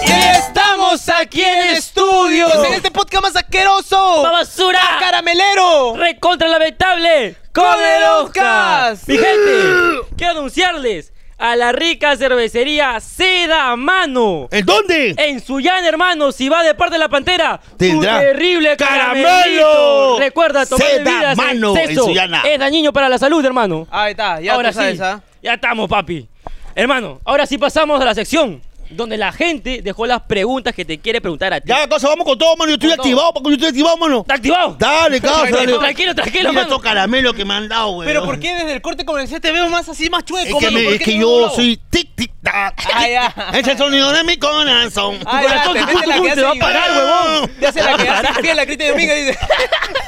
Y 0.07 0.11
estamos 0.39 1.07
aquí 1.11 1.43
en 1.43 1.77
estudios, 1.77 2.55
en 2.65 2.73
este 2.73 2.91
podcast 2.91 3.25
más 3.25 3.37
asqueroso. 3.37 4.23
¡Basura! 4.23 4.81
¡Caramelero! 4.99 5.97
¡Recontra 5.97 6.49
lamentable! 6.49 7.37
¡Con 7.53 7.67
el 7.67 8.03
Oscar! 8.05 8.97
Mi 9.07 9.19
gente, 9.19 10.07
quiero 10.17 10.33
anunciarles 10.33 11.13
a 11.39 11.55
la 11.57 11.73
rica 11.73 12.17
cervecería 12.17 12.99
Seda 13.01 13.75
Mano. 13.77 14.49
¿En 14.51 14.67
dónde? 14.67 15.15
En 15.17 15.41
Suyana, 15.41 15.89
hermano, 15.89 16.33
si 16.33 16.49
va 16.49 16.63
de 16.63 16.75
parte 16.75 16.95
de 16.95 16.99
la 16.99 17.09
pantera, 17.09 17.61
Tendrá 17.77 18.19
tu 18.19 18.25
terrible 18.27 18.77
caramelo. 18.77 20.19
Recuerda, 20.19 20.67
tomar 20.67 20.87
Seda 20.87 21.05
bebidas 21.05 21.37
Mano 21.37 21.77
en 21.77 21.95
Suyana. 21.95 22.43
es 22.45 22.59
dañino 22.59 22.93
para 22.93 23.09
la 23.09 23.19
salud, 23.19 23.45
hermano. 23.45 23.87
Ahí 23.91 24.11
está, 24.11 24.41
ya 24.41 24.55
ahora 24.55 24.71
tú 24.71 24.79
sabes, 24.79 24.97
sí, 24.97 25.03
¿ah? 25.03 25.21
ya 25.43 25.55
estamos, 25.55 25.89
papi. 25.89 26.29
Hermano, 26.75 27.21
ahora 27.25 27.47
sí 27.47 27.57
pasamos 27.59 28.01
a 28.01 28.05
la 28.05 28.15
sección 28.15 28.61
donde 28.91 29.17
la 29.17 29.33
gente 29.33 29.81
dejó 29.83 30.07
las 30.07 30.23
preguntas 30.23 30.75
que 30.75 30.85
te 30.85 30.99
quiere 30.99 31.21
preguntar 31.21 31.53
a 31.53 31.61
ti. 31.61 31.69
Ya, 31.69 31.89
cosa, 31.89 32.09
vamos 32.09 32.25
con 32.27 32.39
todo, 32.39 32.57
mano. 32.57 32.71
Yo 32.71 32.75
estoy 32.75 32.91
Con 32.91 33.01
activado, 33.01 33.33
porque 33.35 33.49
yo 33.51 33.55
estoy 33.55 33.69
activado, 33.69 33.97
mano. 33.97 34.21
¿Está 34.21 34.35
activado? 34.35 34.77
Dale, 34.79 35.21
dale. 35.21 35.49
Tranquilo, 35.49 35.79
tranquilo, 35.79 36.15
tranquilo, 36.15 36.49
Mira 36.51 36.53
mano. 36.53 36.69
estos 36.69 36.83
caramelos 36.83 37.35
que 37.35 37.45
me 37.45 37.55
han 37.55 37.69
dado, 37.69 37.93
güey. 37.93 38.09
Pero 38.09 38.25
¿por 38.25 38.39
qué 38.41 38.55
desde 38.55 38.73
el 38.73 38.81
corte 38.83 39.05
comercial 39.05 39.41
te 39.41 39.53
veo 39.53 39.69
más 39.69 39.89
así, 39.89 40.09
más 40.11 40.25
chueco, 40.25 40.47
Es 40.59 40.65
que, 40.65 40.67
mano? 40.67 40.79
me- 40.79 40.85
¿Por 40.85 40.95
es 40.95 41.01
que 41.03 41.19
yo 41.19 41.51
soy 41.51 41.79
tic, 41.91 42.15
tic, 42.15 42.33
tac. 42.43 42.75
Ah, 42.95 43.09
ya. 43.09 43.35
Es 43.59 43.67
el 43.67 43.79
sonido 43.79 44.13
de 44.13 44.25
mi 44.25 44.37
corazón. 44.37 45.19
Ah, 45.27 45.43
ya, 45.43 45.49
corazón, 45.49 45.75
te 45.75 46.07
la 46.07 46.35
que 46.35 46.43
va 46.43 46.51
a 46.51 46.55
parar, 46.55 46.91
huevón. 46.97 47.51
Te 47.61 47.67
hace 47.67 47.83
la 47.83 47.97
que 47.97 48.09
hace 48.09 48.29
infiel 48.29 48.59
a 48.59 48.67
Cristian 48.67 48.91
Domingo 48.93 49.13
y 49.15 49.21
dice... 49.25 49.39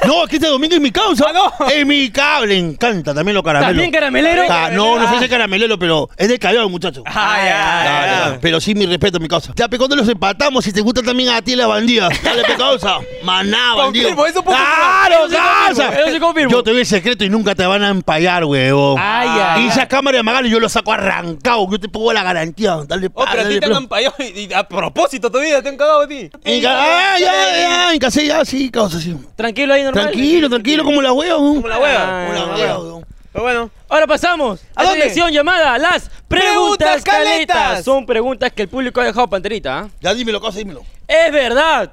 No, 0.05 0.23
aquí 0.23 0.37
este 0.37 0.47
domingo 0.47 0.73
es 0.75 0.81
mi 0.81 0.91
causa. 0.91 1.25
Ah, 1.29 1.33
no. 1.59 1.67
Es 1.67 1.85
mi 1.85 2.09
cable. 2.09 2.57
encanta 2.57 3.13
también 3.13 3.35
los 3.35 3.43
caramelos. 3.43 3.69
¿También 3.73 3.91
caramelero? 3.91 4.43
Ah, 4.49 4.69
no, 4.71 4.97
no 4.97 5.07
sé 5.11 5.19
si 5.19 5.23
es 5.25 5.29
caramelero, 5.29 5.77
pero 5.77 6.09
es 6.17 6.27
de 6.27 6.39
callado, 6.39 6.67
muchacho. 6.69 7.03
Ah, 7.05 7.37
ya, 7.37 8.31
ya. 8.31 8.39
Pero 8.41 8.59
sí, 8.59 8.70
mi 8.75 8.85
respeto, 8.85 9.19
mi 9.19 9.27
causa. 9.27 9.53
Ya, 9.55 9.67
cuando 9.67 9.95
los 9.95 10.07
empatamos, 10.07 10.63
si 10.65 10.71
te 10.73 10.81
gusta 10.81 11.01
también 11.01 11.29
a 11.29 11.41
ti 11.41 11.55
la 11.55 11.67
bandida. 11.67 12.09
Dale, 12.23 12.43
pe, 12.43 12.55
causa. 12.55 12.97
Maná, 13.23 13.75
bandido. 13.75 14.09
Confirmo, 14.09 14.25
eso 14.25 14.43
puedo 14.43 14.57
¡Claro, 14.57 15.15
confirmar. 15.21 15.71
Eso 15.71 15.79
sí 15.79 15.79
confirmo, 15.79 15.85
causa! 15.87 16.01
eso 16.01 16.13
sí 16.13 16.19
confirmo. 16.19 16.51
Yo 16.51 16.63
te 16.63 16.71
doy 16.71 16.79
el 16.81 16.85
secreto 16.85 17.23
y 17.23 17.29
nunca 17.29 17.55
te 17.55 17.65
van 17.65 17.83
a 17.83 17.89
empallar, 17.89 18.45
huevón. 18.45 18.97
Ay, 18.99 19.29
ay, 19.29 19.63
Y 19.63 19.67
esa 19.67 19.87
cámara 19.87 20.17
de 20.17 20.23
Magali 20.23 20.49
yo 20.49 20.59
lo 20.59 20.69
saco 20.69 20.91
arrancado. 20.93 21.67
Yo 21.71 21.79
te 21.79 21.89
pongo 21.89 22.13
la 22.13 22.23
garantía. 22.23 22.77
Dale, 22.87 23.07
Oh, 23.13 23.23
pa, 23.25 23.31
pero 23.31 23.41
a 23.41 23.43
ti 23.45 23.49
dale, 23.49 23.59
te 23.59 23.65
han 23.65 23.69
plomo. 23.71 23.77
ampallado 23.85 24.15
y, 24.19 24.39
y 24.49 24.53
a 24.53 24.63
propósito 24.67 25.29
todavía 25.31 25.61
te 25.61 25.69
han 25.69 25.77
cagado 25.77 26.01
a 26.01 26.07
ti. 26.07 26.29
En 26.43 26.61
ca- 26.61 26.81
Ah, 26.83 27.19
ya, 27.19 27.31
ya, 27.57 27.93
en 27.93 27.99
casa 27.99 28.21
ya, 28.21 28.43
sí, 28.45 28.69
causa, 28.69 28.99
sí. 28.99 29.15
Tranquilo 29.35 29.73
ahí, 29.73 29.83
normal. 29.83 30.03
Tranquilo, 30.11 30.49
tranquilo, 30.49 30.83
como 30.83 31.01
la 31.01 31.11
hueva. 31.13 31.35
Como 31.37 31.67
la 31.67 31.77
hueva. 31.79 32.25
Como 32.27 32.33
la 32.33 32.55
hueva, 32.55 32.79
huevón. 32.79 33.05
Pero 33.31 33.43
bueno. 33.43 33.71
Ahora 33.89 34.07
pasamos 34.07 34.61
a, 34.75 34.81
¿A 34.81 34.83
la 34.83 34.93
sección 34.93 35.31
llamada 35.31 35.77
Las 35.77 36.09
Preguntas 36.27 37.01
Preguntas 37.01 37.03
Caletas. 37.03 37.57
Caletas. 37.57 37.85
Son 37.85 38.05
preguntas 38.05 38.51
que 38.51 38.63
el 38.63 38.67
público 38.67 39.01
ha 39.01 39.05
dejado 39.05 39.29
panterita. 39.29 39.79
¿ah? 39.79 39.89
Ya 40.01 40.13
dímelo, 40.13 40.41
causa, 40.41 40.57
dímelo. 40.59 40.83
¿Es 41.07 41.31
verdad 41.31 41.91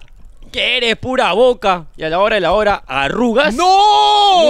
que 0.51 0.77
eres 0.77 0.97
pura 0.97 1.33
boca 1.33 1.87
y 1.97 2.03
a 2.05 2.09
la 2.09 2.19
hora 2.21 2.35
de 2.37 2.41
la 2.41 2.53
hora 2.53 2.83
arrugas? 2.87 3.55
¡No! 3.55 3.65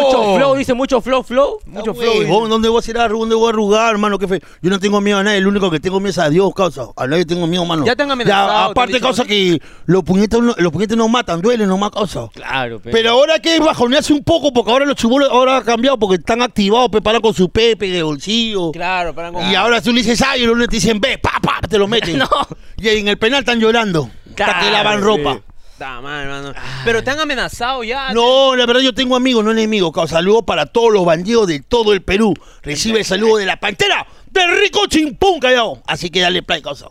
Mucho 0.03 0.37
flow, 0.37 0.55
dice 0.57 0.75
mucho 0.75 1.01
flow, 1.01 1.23
flow. 1.23 1.59
Mucho 1.67 1.95
flow. 1.95 2.13
dice. 2.21 2.27
¿Dónde 2.29 2.69
voy 2.69 2.83
a 2.87 2.91
ir 2.91 2.99
a 2.99 3.05
arrugar? 3.05 3.21
¿Dónde 3.21 3.35
voy 3.35 3.47
a 3.47 3.49
arrugar, 3.51 3.91
hermano? 3.93 4.19
¿Qué 4.19 4.29
fe? 4.29 4.41
Yo 4.63 4.71
no 4.71 4.79
tengo 4.79 5.01
miedo 5.01 5.19
a 5.19 5.23
nadie. 5.23 5.39
El 5.39 5.47
único 5.47 5.71
que 5.71 5.81
tengo 5.81 5.99
miedo 6.01 6.11
es 6.11 6.19
a 6.19 6.29
Dios, 6.31 6.51
causa. 6.55 6.87
A 6.97 7.07
nadie 7.07 7.25
tengo 7.25 7.47
miedo, 7.47 7.65
mano. 7.65 7.85
Ya 7.85 7.95
te 7.97 8.03
han 8.03 8.11
amenazado, 8.11 8.49
te 8.49 8.55
han 8.55 8.71
aparte, 8.71 8.93
dicho, 8.95 9.05
causa, 9.05 9.25
que 9.25 9.61
los 9.87 10.03
puñetes, 10.05 10.41
no- 10.41 10.55
los 10.57 10.73
puñetes 10.73 10.97
no 10.97 11.09
matan, 11.09 11.41
duelen 11.41 11.69
nomás, 11.69 11.91
causa. 11.91 12.29
Claro, 12.33 12.81
pero. 12.83 12.93
Pero 12.93 13.11
ahora 13.11 13.39
que 13.39 13.59
bajonearse 13.61 14.13
un 14.13 14.23
poco, 14.25 14.53
porque 14.53 14.71
ahora 14.71 14.85
los 14.85 14.97
chubolos 14.97 15.29
ahora 15.31 15.59
han 15.59 15.65
cambiado, 15.65 15.99
porque 15.99 16.17
están 16.17 16.43
activados, 16.43 16.89
preparan 16.91 17.21
con 17.21 17.35
su 17.35 17.49
pepe 17.49 17.89
de 17.91 18.03
bolsillo. 18.03 18.73
Claro, 18.73 19.15
para 19.15 19.31
Y 19.51 19.55
ahora 19.55 19.81
tú 19.81 19.93
le 19.93 20.01
dices 20.03 20.23
ay, 20.27 20.43
y 20.43 20.47
los 20.47 20.55
lunes 20.55 20.69
te 20.69 20.77
dicen 20.77 21.01
ve, 21.01 21.19
pa, 21.19 21.33
pa, 21.43 21.61
te 21.69 21.79
lo 21.79 21.87
meten. 21.89 22.19
No. 22.19 22.29
Y 22.77 22.89
en 22.89 23.09
el 23.09 23.17
penal 23.19 23.41
están 23.41 23.61
llorando. 23.61 24.11
Hasta 24.31 24.61
que 24.61 24.71
lavan 24.71 25.01
ropa. 25.03 25.41
Está 25.79 26.01
mal, 26.01 26.25
hermano. 26.25 26.55
Pero 26.85 27.05
te 27.05 27.11
han 27.13 27.21
amenazado 27.21 27.85
ya. 27.85 28.13
No, 28.13 28.57
la 28.57 28.67
verdad 28.67 28.81
yo 28.81 28.93
tengo 28.93 29.15
amigos, 29.15 29.45
no 29.45 29.53
enemigos. 29.53 29.93
Saludos 30.11 30.43
para 30.45 30.67
todos 30.67 30.93
los 30.93 31.05
bandidos 31.05 31.47
de 31.47 31.61
todo 31.61 31.93
el 31.93 32.03
Perú. 32.03 32.35
Recibe 32.65 32.99
el 32.99 33.05
saludo 33.05 33.37
de 33.37 33.47
la 33.47 33.61
pantera 33.61 34.05
rico 34.47 34.81
chimpún 34.89 35.41
callao. 35.41 35.83
Así 35.87 36.11
que 36.11 36.21
dale 36.21 36.43
play, 36.43 36.63
causa. 36.63 36.89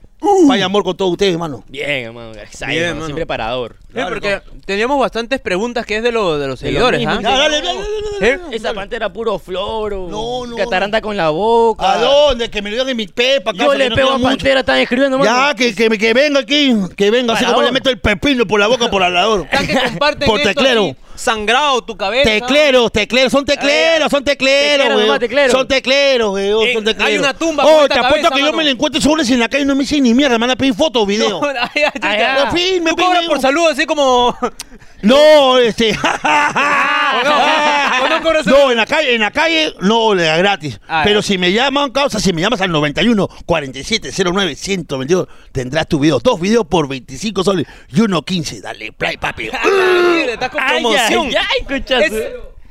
Vaya 0.48 0.66
amor 0.66 0.84
con 0.84 0.98
todos 0.98 1.12
ustedes, 1.12 1.34
hermano. 1.34 1.64
Bien, 1.68 2.06
hermano. 2.08 2.32
gracias, 2.34 2.68
Bien, 2.70 2.84
hermano. 2.84 3.06
Siempre 3.06 3.26
parador. 3.28 3.76
Sí, 3.94 4.00
porque 4.10 4.42
teníamos 4.66 5.00
bastantes 5.00 5.40
preguntas 5.40 5.86
que 5.86 5.98
es 5.98 6.04
de, 6.04 6.12
lo- 6.12 6.40
de 6.40 6.48
los 6.48 6.60
seguidores, 6.60 7.06
¿ah? 7.06 7.20
Dale, 7.22 7.38
dale, 7.38 7.62
dale, 7.62 7.80
dale. 8.20 8.34
¿Eh? 8.34 8.40
Esa 8.52 8.74
pantera 8.74 9.14
puro 9.14 9.38
floro. 9.38 10.08
No, 10.10 10.46
no, 10.48 10.56
Cataranta 10.58 11.02
con 11.02 11.16
la 11.16 11.30
boca. 11.30 11.94
¿A 11.94 11.98
dónde? 12.00 12.50
Que 12.50 12.62
me 12.64 12.70
lo 12.72 12.76
digan 12.76 12.90
en 12.90 12.98
mi 12.98 13.08
pepa, 13.08 13.52
Yo 13.54 13.74
le 13.76 13.90
no 13.90 13.96
pego 13.96 14.12
a 14.14 14.20
pantera, 14.20 14.62
están 14.62 14.80
escribiendo. 14.80 15.24
Ya, 15.24 15.54
que, 15.56 15.76
que, 15.76 15.88
que 15.90 16.14
venga 16.14 16.40
aquí, 16.40 16.74
que 16.96 17.12
venga, 17.12 17.34
así 17.36 17.46
como 17.46 17.62
le 17.62 17.72
meto 17.72 17.90
el 17.92 18.00
pepino 18.00 18.46
por 18.48 18.60
la 18.60 18.68
boca 18.68 18.90
por 18.90 19.04
al 19.04 19.14
lado. 19.14 19.46
Por 20.26 20.42
teclero. 20.42 20.96
Sangrado 21.18 21.82
tu 21.84 21.98
cabeza. 21.98 22.30
Tecleros, 22.30 22.92
tecleros, 22.92 23.32
son 23.32 23.46
tecleros, 23.46 24.10
son 24.10 24.24
tecleros, 24.24 24.88
Teclero 24.88 25.08
güey. 25.08 25.20
teclero. 25.20 25.52
Son 25.52 25.68
tecleros, 25.68 26.30
güey. 26.32 26.48
Eh, 26.70 26.74
son 26.74 26.84
tecleros. 26.86 27.08
hay 27.12 27.18
una 27.18 27.34
tumba 27.34 27.66
Oh, 27.66 27.88
te 27.88 28.00
apuesto 28.00 28.30
que 28.32 28.42
yo 28.42 28.54
me 28.54 28.64
la 28.64 28.70
encuentro 28.72 29.02
sobres 29.02 29.30
en 29.30 29.40
la 29.40 29.50
calle 29.50 29.64
y 29.64 29.66
no 29.68 29.76
me 29.76 29.82
dicen 29.82 30.04
ni 30.04 30.14
mierda, 30.14 30.38
me 30.38 30.44
van 30.48 30.52
a 30.52 30.56
pedir 30.56 30.74
fotos 30.74 31.04
o 31.04 31.06
video. 31.08 31.42
No, 31.42 31.48
ay, 32.54 32.82
Tú 32.88 32.96
cobras 32.96 33.26
por 33.26 33.42
salud 33.42 33.68
así 33.72 33.86
como... 33.86 34.38
No, 35.08 35.58
este. 35.60 35.94
no? 37.24 38.04
¿O 38.06 38.10
no 38.10 38.22
cobras 38.22 38.46
No, 38.46 38.72
en 38.72 38.78
la 38.78 38.86
calle, 38.86 39.16
en 39.16 39.22
la 39.22 39.32
calle 39.32 39.74
no 39.82 40.14
le 40.14 40.24
da 40.24 40.38
gratis. 40.38 40.80
Ah, 40.88 41.02
Pero 41.04 41.20
ya. 41.22 41.28
si 41.28 41.38
me 41.38 41.52
llaman, 41.52 41.92
causa, 41.92 42.20
si 42.20 42.34
me 42.34 42.42
llamas 42.42 42.62
al 42.62 42.72
91 42.72 43.28
47 43.46 44.12
09 44.24 44.56
122, 44.56 45.28
tendrás 45.52 45.88
tu 45.88 46.00
video. 46.00 46.20
Dos 46.20 46.40
videos 46.40 46.66
por 46.68 46.88
25 46.88 47.44
soles 47.44 47.66
y 47.90 48.02
uno 48.02 48.22
15. 48.24 48.62
Dale 48.62 48.92
play, 48.92 49.18
papi. 49.18 49.44
Mira, 50.16 50.34
estás 50.34 50.50
con 50.50 50.64
promoción. 50.66 51.28
ay, 51.28 51.36
ay, 51.36 51.66
conchazo. 51.66 52.04
Es- 52.06 52.24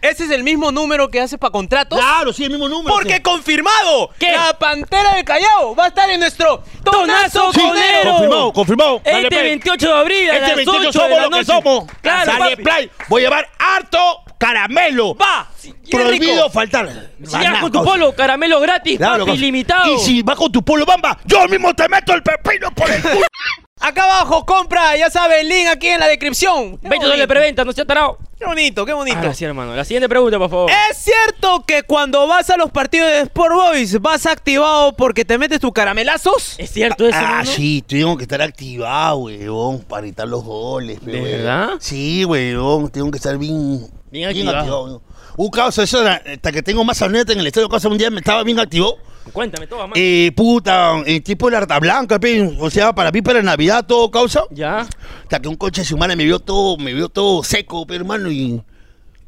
ese 0.03 0.25
es 0.25 0.31
el 0.31 0.45
mismo 0.45 0.71
número 0.73 1.09
que 1.11 1.21
hace 1.21 1.39
para 1.39 1.51
contratos. 1.51 1.99
Claro, 1.99 2.33
sí, 2.33 2.45
el 2.45 2.51
mismo 2.51 2.69
número. 2.69 2.95
Porque 2.95 3.17
sí. 3.17 3.23
confirmado, 3.23 4.11
¿Qué? 4.19 4.33
la 4.33 4.57
Pantera 4.59 5.15
del 5.15 5.25
Callao 5.25 5.75
va 5.75 5.85
a 5.85 5.89
estar 5.89 6.09
en 6.11 6.21
nuestro 6.21 6.63
Tonazo 6.85 7.51
Tonazo 7.51 7.53
Sí, 7.53 7.61
Conero. 7.61 8.11
confirmado, 8.13 8.53
confirmado. 8.53 9.01
Dale 9.05 9.17
Este 9.23 9.29
play. 9.37 9.43
28 9.49 9.87
de 9.87 9.93
abril 9.95 10.31
a 10.31 10.35
Este 10.35 10.47
las 10.49 10.57
28 10.57 10.79
8 10.79 10.87
de 10.87 10.93
somos 10.93 11.11
la 11.19 11.23
lo 11.25 11.31
que 11.31 11.45
somos. 11.45 11.85
Claro, 12.03 12.33
Dale 12.33 12.51
papi. 12.51 12.63
play. 12.63 12.91
Voy 13.09 13.23
a 13.23 13.25
llevar 13.25 13.49
harto 13.59 14.23
caramelo. 14.39 15.15
Va. 15.17 15.49
Sí, 15.57 15.75
Prohibido 15.91 16.35
rico. 16.45 16.51
faltar. 16.51 17.11
Si 17.25 17.33
vas 17.37 17.61
con 17.61 17.73
tu 17.73 17.83
polo, 17.85 18.15
caramelo 18.15 18.61
gratis, 18.61 18.99
Claro, 18.99 19.19
papi, 19.25 19.27
causa. 19.31 19.43
ilimitado. 19.43 19.95
Y 19.95 19.99
si 19.99 20.23
vas 20.23 20.37
con 20.37 20.53
tu 20.53 20.63
polo 20.65 20.85
bamba, 20.85 21.19
yo 21.25 21.47
mismo 21.49 21.75
te 21.75 21.89
meto 21.89 22.13
el 22.15 22.23
pepino 22.23 22.71
por 22.73 22.91
el 22.91 23.03
culo. 23.03 23.27
Acá 23.79 24.05
abajo, 24.05 24.47
compra, 24.47 24.97
ya 24.97 25.11
sabes, 25.11 25.43
el 25.43 25.49
link 25.51 25.67
aquí 25.69 25.89
en 25.89 26.01
la 26.01 26.07
descripción. 26.09 26.79
Qué 26.79 26.89
20 26.89 27.05
dólares 27.05 27.23
de 27.23 27.29
preventa, 27.29 27.63
no 27.63 27.73
seas 27.73 27.87
tarado. 27.87 28.17
Qué 28.39 28.47
bonito, 28.47 28.87
qué 28.87 28.95
bonito. 28.95 29.19
Ahora 29.19 29.35
sí, 29.35 29.45
hermano. 29.45 29.75
La 29.77 29.85
siguiente 29.85 30.09
pregunta, 30.09 30.39
por 30.39 30.49
favor. 30.49 30.71
¿Es 30.91 30.97
cierto 30.97 31.63
que 31.67 31.83
cuando 31.83 32.27
vas 32.27 32.49
a 32.49 32.57
los 32.57 32.71
partidos 32.71 33.11
de 33.11 33.21
Sport 33.21 33.55
Boys 33.55 34.01
vas 34.01 34.25
activado 34.25 34.95
porque 34.97 35.27
te 35.27 35.37
metes 35.37 35.61
tus 35.61 35.73
caramelazos? 35.73 36.55
¿Es 36.59 36.71
cierto 36.71 37.07
eso, 37.07 37.19
Ah, 37.19 37.23
hermano? 37.41 37.51
sí, 37.51 37.85
tengo 37.87 38.17
que 38.17 38.23
estar 38.23 38.41
activado, 38.41 39.19
weón, 39.19 39.81
para 39.83 40.03
gritar 40.03 40.27
los 40.27 40.43
goles. 40.43 40.99
¿De 41.05 41.13
weón. 41.13 41.25
verdad? 41.25 41.69
Sí, 41.79 42.25
weón, 42.25 42.89
tengo 42.91 43.11
que 43.11 43.19
estar 43.19 43.37
bien, 43.37 43.87
Bien 44.11 44.29
activado. 44.31 44.85
weón. 44.85 45.03
Un 45.37 45.51
caso, 45.51 45.83
eso 45.83 46.01
era, 46.01 46.23
hasta 46.33 46.51
que 46.51 46.63
tengo 46.63 46.83
más 46.85 47.01
anécdota 47.03 47.33
en 47.33 47.41
el 47.41 47.47
estadio, 47.47 47.69
caso 47.69 47.89
un 47.89 47.99
día 47.99 48.11
me 48.11 48.21
estaba 48.21 48.43
bien 48.43 48.59
activo. 48.59 48.99
Cuéntame 49.33 49.67
todo, 49.67 49.81
mano. 49.81 49.93
Eh, 49.97 50.33
puta, 50.35 50.95
el 51.05 51.23
tipo 51.23 51.47
de 51.47 51.53
la 51.53 51.61
rata 51.61 51.79
blanca, 51.79 52.19
pe, 52.19 52.57
o 52.59 52.71
sea, 52.71 52.95
para 52.95 53.11
mí, 53.11 53.23
para 53.23 53.43
Navidad, 53.43 53.85
todo 53.87 54.11
causa. 54.11 54.45
Ya. 54.51 54.87
Hasta 55.23 55.41
que 55.41 55.49
un 55.49 55.57
coche 55.57 55.83
de 55.83 55.87
su 55.87 55.99
madre 55.99 56.17
me 56.17 56.25
vio 56.25 56.39
todo, 56.39 56.79
me 56.79 56.95
vio 56.95 57.09
todo 57.09 57.43
seco, 57.43 57.87
pe, 57.87 57.97
hermano, 57.97 58.31
y, 58.31 58.63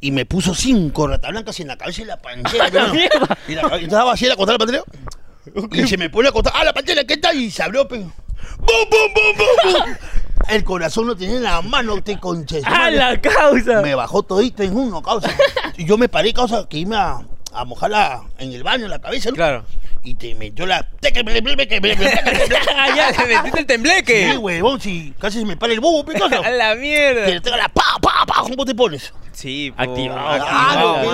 y 0.01 0.11
me 0.13 0.25
puso 0.25 0.55
cinco 0.55 1.09
rata 1.09 1.29
blancas 1.31 1.59
en 1.61 1.69
la 1.69 1.77
cabeza 1.77 2.03
y 2.03 2.05
la 2.07 2.17
pantera. 2.17 2.71
Mierda. 2.93 3.39
Y 3.49 3.55
la 3.55 3.77
estaba 3.77 4.13
así, 4.13 4.27
la 4.27 4.37
contra 4.37 4.55
la 4.55 4.59
pantera. 4.59 4.85
Y 5.73 5.87
se 5.87 5.97
me 5.97 6.09
pone 6.11 6.29
a 6.29 6.33
contar, 6.33 6.53
ah, 6.57 6.65
la 6.65 6.73
pantera, 6.73 7.05
¿qué 7.05 7.17
tal? 7.17 7.37
Y 7.37 7.51
se 7.51 7.63
abrió, 7.63 7.87
pe. 7.89 7.99
¡Bum, 7.99 8.67
bum, 8.91 9.15
bum, 9.15 9.37
bum, 9.37 9.73
bum! 9.73 9.95
El 10.49 10.65
corazón 10.65 11.07
lo 11.07 11.17
tenía 11.17 11.37
en 11.37 11.43
la 11.43 11.61
mano, 11.63 11.95
usted 11.95 12.19
conche. 12.19 12.61
su 12.61 12.67
¡A 12.67 12.71
madre. 12.71 12.97
la 12.97 13.21
causa! 13.21 13.83
Me 13.83 13.95
bajó 13.95 14.23
todito 14.23 14.63
en 14.63 14.77
uno, 14.77 15.03
causa. 15.03 15.31
Y 15.77 15.85
yo 15.85 15.99
me 15.99 16.09
paré, 16.09 16.33
causa, 16.33 16.67
que 16.69 16.79
iba 16.79 17.11
a, 17.13 17.23
a 17.53 17.65
mojarla 17.65 18.23
en 18.39 18.53
el 18.53 18.63
baño, 18.63 18.85
en 18.85 18.91
la 18.91 18.99
cabeza, 19.01 19.31
¿no? 19.31 19.37
Claro. 19.37 19.65
Y 20.05 20.15
te 20.15 20.35
metió 20.35 20.65
la... 20.65 20.87
Ah, 22.77 22.89
ya, 22.97 23.13
te 23.13 23.27
metiste 23.27 23.61
el 23.61 23.67
tembleque. 23.67 24.31
Sí, 24.33 24.37
huevón, 24.37 24.81
si 24.81 25.13
casi 25.19 25.41
se 25.41 25.45
me 25.45 25.57
para 25.57 25.73
el 25.73 25.81
bobo, 25.81 26.05
pe, 26.05 26.15
causa. 26.15 26.37
A 26.45 26.51
la 26.51 26.75
mierda. 26.75 27.27
le 27.27 27.41
tenga 27.41 27.57
la 27.57 27.69
pa, 27.69 27.83
pa, 28.01 28.25
pa, 28.27 28.43
¿cómo 28.43 28.65
te 28.65 28.75
pones? 28.75 29.13
Sí, 29.33 29.73
po. 29.77 29.83
Activado, 29.83 30.21
Ah, 30.21 30.35
Activado, 30.35 31.03
no, 31.03 31.09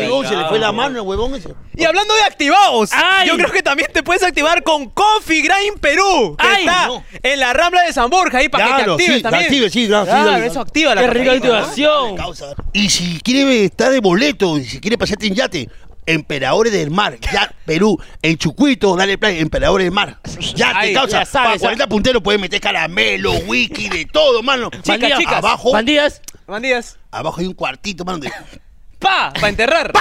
huevón, 0.00 0.26
se 0.26 0.36
le 0.36 0.44
fue 0.46 0.58
la 0.58 0.72
mano 0.72 1.00
al 1.00 1.06
huevón 1.06 1.34
ese. 1.34 1.54
Y 1.76 1.84
hablando 1.84 2.14
de 2.14 2.22
activados, 2.22 2.90
¡Ay! 2.92 3.28
yo 3.28 3.36
creo 3.36 3.50
que 3.52 3.62
también 3.62 3.90
te 3.92 4.02
puedes 4.02 4.22
activar 4.22 4.62
con 4.62 4.90
Coffee 4.90 5.40
Grind 5.42 5.78
Perú, 5.80 6.36
que 6.38 6.46
¡Ay! 6.46 6.66
está 6.66 6.86
No. 6.88 7.04
en 7.22 7.40
la 7.40 7.52
Rambla 7.52 7.82
de 7.82 7.92
San 7.92 8.10
Borja, 8.10 8.38
ahí 8.38 8.48
para 8.48 8.64
que 8.64 8.70
te 8.70 8.76
Claro, 8.76 8.92
actives 8.94 9.16
sí, 9.16 9.22
también. 9.22 9.44
active, 9.44 9.70
sí, 9.70 9.86
claro, 9.86 10.04
sí, 10.04 10.10
Claro, 10.10 10.30
dale. 10.32 10.46
eso 10.46 10.60
activa 10.60 10.94
la 10.94 11.00
Qué 11.02 11.06
rica 11.10 11.32
activación. 11.32 12.16
Y 12.72 12.90
si 12.90 13.20
quiere 13.20 13.64
estar 13.64 13.90
de 13.90 14.00
boleto, 14.00 14.58
y 14.58 14.64
si 14.64 14.80
quiere 14.80 14.98
pasarte 14.98 15.26
en 15.26 15.34
yate, 15.34 15.68
Emperadores 16.12 16.72
del 16.72 16.90
Mar, 16.90 17.18
ya 17.32 17.52
Perú, 17.64 18.00
en 18.22 18.36
Chucuito, 18.36 18.96
dale 18.96 19.18
play, 19.18 19.40
Emperadores 19.40 19.86
del 19.86 19.92
Mar. 19.92 20.18
Ya 20.54 20.72
Ay, 20.74 20.88
te 20.88 20.94
causa, 20.94 21.20
ya 21.20 21.24
sabes, 21.26 21.48
para 21.48 21.58
40 21.58 21.86
punteros 21.88 22.22
puedes 22.22 22.40
meter 22.40 22.60
caramelo, 22.60 23.32
whisky, 23.46 23.88
de 23.88 24.06
todo, 24.06 24.42
mano. 24.42 24.70
Chicas, 24.70 24.86
Bandías, 24.86 25.18
chicas. 25.18 25.34
Abajo, 25.34 25.72
Bandías. 25.72 26.22
Bandías. 26.46 26.98
abajo 27.10 27.40
hay 27.40 27.46
un 27.46 27.54
cuartito, 27.54 28.04
mano, 28.04 28.18
de... 28.18 28.30
Pa, 28.98 29.32
para 29.32 29.48
enterrar. 29.48 29.92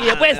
Y 0.00 0.04
después. 0.04 0.38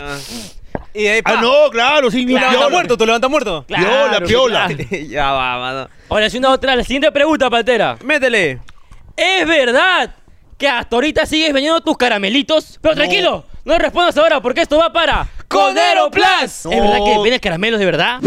Y 0.92 1.02
de 1.04 1.10
ahí, 1.10 1.22
pa. 1.22 1.38
Ah, 1.38 1.40
no, 1.40 1.70
claro, 1.70 2.10
sí, 2.10 2.22
¿Tú 2.26 2.32
levantas 2.32 2.52
piola. 2.52 2.68
muerto? 2.68 2.96
¿Tú 2.96 3.06
levantas 3.06 3.30
muerto? 3.30 3.64
Piola, 3.66 4.20
piola. 4.26 4.68
ya 5.08 5.32
va, 5.32 5.58
mano. 5.58 5.88
Ahora, 6.08 6.28
si 6.28 6.38
una 6.38 6.50
otra, 6.50 6.76
la 6.76 6.82
siguiente 6.82 7.10
pregunta, 7.12 7.48
Pantera. 7.48 7.96
Métele. 8.04 8.60
¿Es 9.16 9.46
verdad 9.46 10.14
que 10.58 10.68
hasta 10.68 10.96
ahorita 10.96 11.26
sigues 11.26 11.52
vendiendo 11.52 11.80
tus 11.80 11.96
caramelitos? 11.96 12.78
Pero 12.82 12.94
tranquilo, 12.94 13.44
no 13.64 13.78
respondas 13.78 14.16
ahora 14.16 14.40
porque 14.40 14.62
esto 14.62 14.78
va 14.78 14.92
para 14.92 15.28
Conero 15.48 16.10
Plus. 16.10 16.26
¿Es 16.44 16.64
verdad 16.64 16.98
que 17.04 17.18
vendes 17.22 17.40
caramelos 17.40 17.78
de 17.80 17.86
verdad? 17.86 18.20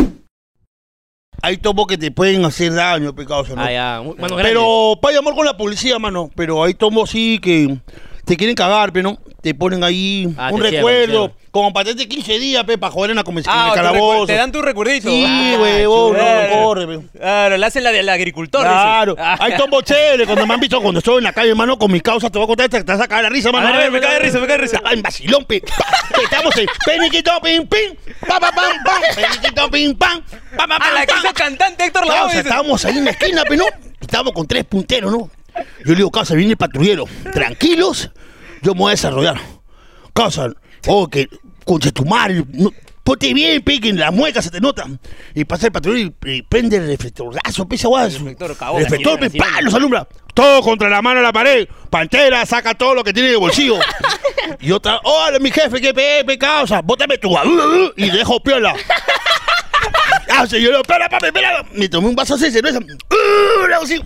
Hay 1.42 1.58
tomos 1.58 1.88
que 1.88 1.98
te 1.98 2.10
pueden 2.10 2.46
hacer 2.46 2.74
daño, 2.74 3.14
pecado. 3.14 3.44
¿no? 3.54 3.62
Ah, 3.62 3.72
ya, 3.72 4.02
mano. 4.18 4.38
Pero 4.38 4.98
para 5.02 5.16
llamar 5.16 5.36
con 5.36 5.46
la 5.46 5.58
policía, 5.58 6.00
mano. 6.00 6.30
Pero 6.36 6.64
hay 6.64 6.74
tomos 6.74 7.10
sí 7.10 7.40
que 7.40 7.78
te 8.26 8.38
quieren 8.38 8.56
cagar, 8.56 8.92
pero 8.94 9.12
no. 9.12 9.18
Te 9.42 9.54
ponen 9.54 9.84
ahí 9.84 10.34
Ah, 10.38 10.52
un 10.54 10.62
te 10.62 10.70
recuerdo. 10.72 11.30
te 11.30 11.36
como 11.52 11.74
para 11.74 11.94
de 11.94 12.08
15 12.08 12.40
días, 12.40 12.64
pe, 12.64 12.78
para 12.78 12.92
joder 12.94 13.12
en 13.12 13.18
la 13.18 13.24
convención 13.26 13.54
Ah, 13.56 13.64
en 13.66 13.68
el 13.68 13.74
tu 13.74 13.80
recu- 13.80 13.92
calabozo. 13.92 14.26
te 14.26 14.34
dan 14.36 14.52
tu 14.54 14.62
recuerdito. 14.62 15.10
Sí, 15.10 15.26
Ah, 15.28 15.58
huevón, 15.60 16.18
no, 16.18 16.24
corre, 16.64 16.88
pe. 16.88 17.00
Claro, 17.20 17.58
le 17.58 17.66
hacen 17.66 17.84
la 17.84 17.92
del 17.92 18.08
agricultor. 18.08 18.62
Claro, 18.62 19.16
dices. 19.16 19.28
Ah. 19.30 19.38
hay 19.42 19.58
tombos 19.58 19.84
chéveres. 19.84 20.26
Cuando 20.26 20.48
me 20.48 20.54
han 20.54 20.60
visto 20.62 20.82
cuando 20.82 21.00
estoy 21.00 21.18
en 21.18 21.26
la 21.26 21.34
calle, 21.34 21.50
hermano, 21.50 21.78
con 21.78 21.92
mis 21.92 22.02
causas, 22.02 22.32
te 22.32 22.38
voy 22.40 22.46
a 22.46 22.48
contar, 22.48 22.70
te, 22.70 22.84
te 22.86 22.92
vas 22.92 23.02
a 23.02 23.08
cagar 23.10 23.24
la 23.26 23.30
risa, 23.30 23.52
mano. 23.52 23.68
A 23.68 23.78
ver, 23.78 23.92
me 23.92 24.00
cae 24.00 24.14
de 24.14 24.20
risa, 24.20 24.40
me 24.40 24.48
cae 24.48 24.56
de 24.58 24.62
risa. 24.64 24.82
En 24.92 25.02
vacilón, 25.02 25.44
pe. 25.44 25.60
Pa, 25.62 25.86
pe, 26.16 26.24
Estamos 26.24 26.58
en 26.58 26.68
peniquito, 26.86 27.32
pim, 27.44 27.68
pim, 27.68 27.96
pa, 28.26 28.40
pa, 28.40 28.52
pam, 28.54 28.72
pam, 28.86 29.02
peniquito, 29.14 29.70
pim, 29.70 29.96
pam, 29.96 30.22
pa, 30.56 30.66
pa, 30.68 30.76
A 30.76 30.80
pam, 30.80 30.94
la 30.94 31.02
que 31.02 31.08
pam. 31.14 31.20
hizo 31.26 31.34
cantante 31.34 31.84
Héctor 31.86 32.04
Claro, 32.04 32.16
Lavoe. 32.20 32.28
o 32.28 32.32
sea, 32.32 32.40
dices. 32.42 32.46
estábamos 32.52 32.86
ahí 32.86 32.98
en 32.98 33.06
la 33.06 33.12
esquina, 33.12 33.44
pero 33.48 33.64
no. 33.66 33.70
Estábamos 34.00 34.34
con 34.34 34.48
tres 34.48 34.64
punteros, 34.64 35.12
¿no? 35.12 35.30
Yo 35.86 35.92
le 35.92 35.96
digo, 35.96 36.12
casa, 36.12 36.36
viene 36.36 36.52
el 36.52 36.58
patrullero. 36.58 37.06
Tranquilos, 37.32 38.10
yo 38.62 38.74
me 38.74 38.80
voy 38.80 38.90
a 38.90 38.92
desarrollar. 38.92 39.40
Casa, 40.14 40.50
oh, 40.88 41.08
que, 41.08 41.28
concha 41.66 41.92
tu 41.92 42.06
madre, 42.06 42.44
no, 42.52 42.72
ponte 43.04 43.34
bien, 43.34 43.62
pe, 43.62 43.80
que 43.80 43.90
en 43.90 44.00
la 44.00 44.12
mueca 44.12 44.42
se 44.42 44.50
te 44.50 44.60
nota. 44.60 44.86
Y 45.34 45.46
pasa 45.46 45.68
el 45.68 45.72
patrullero 45.72 46.14
y, 46.26 46.32
y 46.32 46.42
prende 46.44 46.78
el 46.78 46.88
reflectorazo, 46.88 47.68
pe, 47.68 47.76
esa 47.76 47.88
guada. 47.88 48.08
El 48.08 48.14
reflector, 48.14 48.58
cagón. 48.58 48.82
reflector, 48.82 49.20
pe, 49.20 49.30
Sirena, 49.30 49.54
pa, 49.56 49.62
los 49.62 49.74
alumbra. 49.74 50.08
Todo 50.34 50.62
contra 50.64 50.90
la 50.90 51.02
mano 51.02 51.20
a 51.20 51.24
la 51.24 51.34
pared. 51.34 51.68
Pantera, 51.90 52.46
saca 52.46 52.74
todo 52.74 52.96
lo 52.96 53.04
que 53.04 53.14
tiene 53.14 53.30
de 53.30 53.36
bolsillo. 53.36 53.78
y 54.60 54.72
otra, 54.72 55.00
hola, 55.04 55.38
mi 55.40 55.52
jefe, 55.52 55.80
qué 55.80 55.94
pe, 55.94 56.24
pe, 56.26 56.38
causa, 56.38 56.82
bótame 56.82 57.18
tu 57.18 57.30
uh, 57.30 57.94
y 57.96 58.10
dejo 58.10 58.42
piola. 58.42 58.76
Ah, 60.30 60.48
señor, 60.48 60.74
espera, 60.76 61.08
papi, 61.10 61.28
espera. 61.28 61.64
Me 61.74 61.88
tomé 61.88 62.08
un 62.08 62.16
vaso 62.16 62.34
así 62.34 62.50
cerveza. 62.50 62.80
Uh, 62.80 63.84
así. 63.84 64.02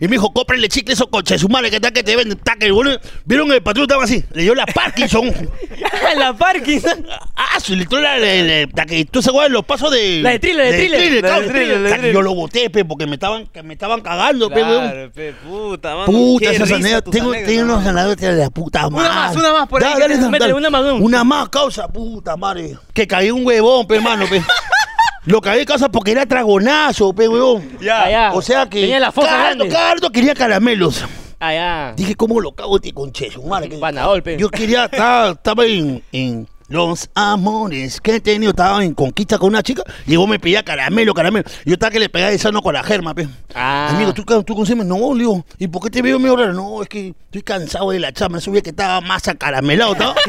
Y 0.00 0.06
me 0.08 0.12
dijo, 0.12 0.32
cómprenle 0.32 0.68
chicle 0.68 0.94
esos 0.94 1.08
coches 1.08 1.36
de 1.36 1.38
su 1.38 1.48
madre 1.48 1.68
que 1.68 1.76
está 1.76 1.90
que 1.90 2.02
te 2.02 2.16
venden. 2.16 2.38
Está 2.38 2.56
que 2.56 2.70
boludo. 2.70 2.98
Vieron 3.26 3.52
el 3.52 3.62
patrón 3.62 3.84
estaba 3.84 4.04
así. 4.04 4.24
Le 4.32 4.44
dio 4.44 4.54
la 4.54 4.64
Parkinson. 4.64 5.30
la 6.16 6.32
Parkinson. 6.32 7.06
ah, 7.36 7.60
su 7.60 7.76
le 7.76 7.84
dio 7.84 8.00
la, 8.00 8.18
la, 8.18 8.34
la- 8.42 8.68
la 8.74 8.86
que 8.86 9.04
tú 9.04 9.20
se 9.20 9.30
los 9.50 9.64
pasos 9.64 9.90
de. 9.90 10.20
La 10.22 10.30
de 10.30 10.38
thriller, 10.38 10.64
la 10.64 10.70
de 10.70 10.86
thriller. 10.88 11.48
Thriller, 11.48 11.80
la. 11.80 12.08
Yo 12.12 12.22
lo 12.22 12.34
boté, 12.34 12.70
pe, 12.70 12.84
porque 12.86 13.06
me 13.06 13.14
estaban, 13.14 13.46
que 13.46 13.62
me 13.62 13.74
estaban 13.74 14.00
cagando, 14.00 14.48
pe, 14.48 14.62
weón. 14.62 14.90
Claro, 14.90 15.10
pe, 15.12 15.32
puta, 15.34 15.94
mano. 15.94 16.06
Puta, 16.06 16.50
esas 16.50 16.72
anécdotas. 16.72 17.10
Tengo, 17.12 17.32
tengo 17.32 17.62
unos 17.64 17.86
anécdotas 17.86 18.34
de 18.36 18.42
la 18.42 18.50
puta 18.50 18.88
madre. 18.88 19.08
más, 19.08 19.36
una 19.36 19.52
más 19.52 19.68
por 19.68 19.84
ahí 19.84 19.92
Dale, 19.92 20.00
dale, 20.00 20.16
dale, 20.16 20.38
dale. 20.38 20.54
una 20.54 20.70
más, 20.70 20.82
un. 20.82 21.02
Una 21.02 21.24
más, 21.24 21.48
causa, 21.50 21.86
puta 21.88 22.36
madre. 22.38 22.76
Que 22.94 23.06
caí 23.06 23.30
un 23.30 23.44
huevón, 23.46 23.86
pe, 23.86 24.00
mano, 24.00 24.24
pe. 24.28 24.42
Lo 25.26 25.40
caí, 25.40 25.64
causa, 25.66 25.88
porque 25.90 26.12
era 26.12 26.24
dragonazo, 26.24 27.12
pe, 27.12 27.28
huevón. 27.28 27.78
Ya. 27.80 28.02
Ah, 28.04 28.10
ya. 28.10 28.32
O 28.32 28.40
sea 28.42 28.66
que. 28.68 28.80
Tenía 28.80 29.00
la 29.00 29.12
fosa 29.12 29.28
Cardo, 29.28 29.44
grande. 29.44 29.68
Cardo 29.68 30.10
quería 30.10 30.34
caramelos. 30.34 31.04
Ah, 31.38 31.52
ya. 31.54 31.94
Dije, 31.96 32.14
¿cómo 32.16 32.40
lo 32.40 32.52
cago 32.52 32.76
este 32.76 32.92
conchecho? 32.92 33.42
Madre, 33.42 33.68
que- 33.68 33.76
Panadol, 33.78 34.22
pe. 34.22 34.36
Yo 34.38 34.48
quería, 34.50 34.84
estaba, 34.86 35.30
estaba 35.32 35.64
en, 35.66 36.02
en 36.12 36.46
los 36.68 37.08
amores 37.14 38.00
que 38.00 38.16
he 38.16 38.20
tenido, 38.20 38.50
estaba 38.50 38.84
en 38.84 38.94
conquista 38.94 39.38
con 39.38 39.48
una 39.48 39.62
chica, 39.62 39.82
y 40.06 40.16
vos 40.16 40.28
me 40.28 40.38
pedía 40.38 40.62
caramelo, 40.62 41.12
caramelo. 41.14 41.44
Yo 41.64 41.74
estaba 41.74 41.90
que 41.90 41.98
le 41.98 42.08
pegaba 42.08 42.30
de 42.30 42.38
sano 42.38 42.62
con 42.62 42.74
la 42.74 42.82
germa, 42.82 43.14
pe. 43.14 43.26
Ah. 43.54 43.88
Amigo, 43.90 44.12
¿tú, 44.14 44.22
tú 44.44 44.54
consumes? 44.54 44.86
No, 44.86 45.12
le 45.14 45.20
digo, 45.20 45.44
¿y 45.58 45.66
por 45.68 45.82
qué 45.82 45.90
te 45.90 46.02
veo 46.02 46.18
medio 46.18 46.36
raro? 46.36 46.52
No, 46.52 46.82
es 46.82 46.88
que 46.88 47.08
estoy 47.24 47.42
cansado 47.42 47.90
de 47.90 47.98
la 48.00 48.12
chama, 48.12 48.36
no 48.36 48.40
sabía 48.40 48.60
que 48.62 48.70
estaba 48.70 49.00
más 49.00 49.26
acaramelado, 49.28 49.92
¿estaba? 49.92 50.14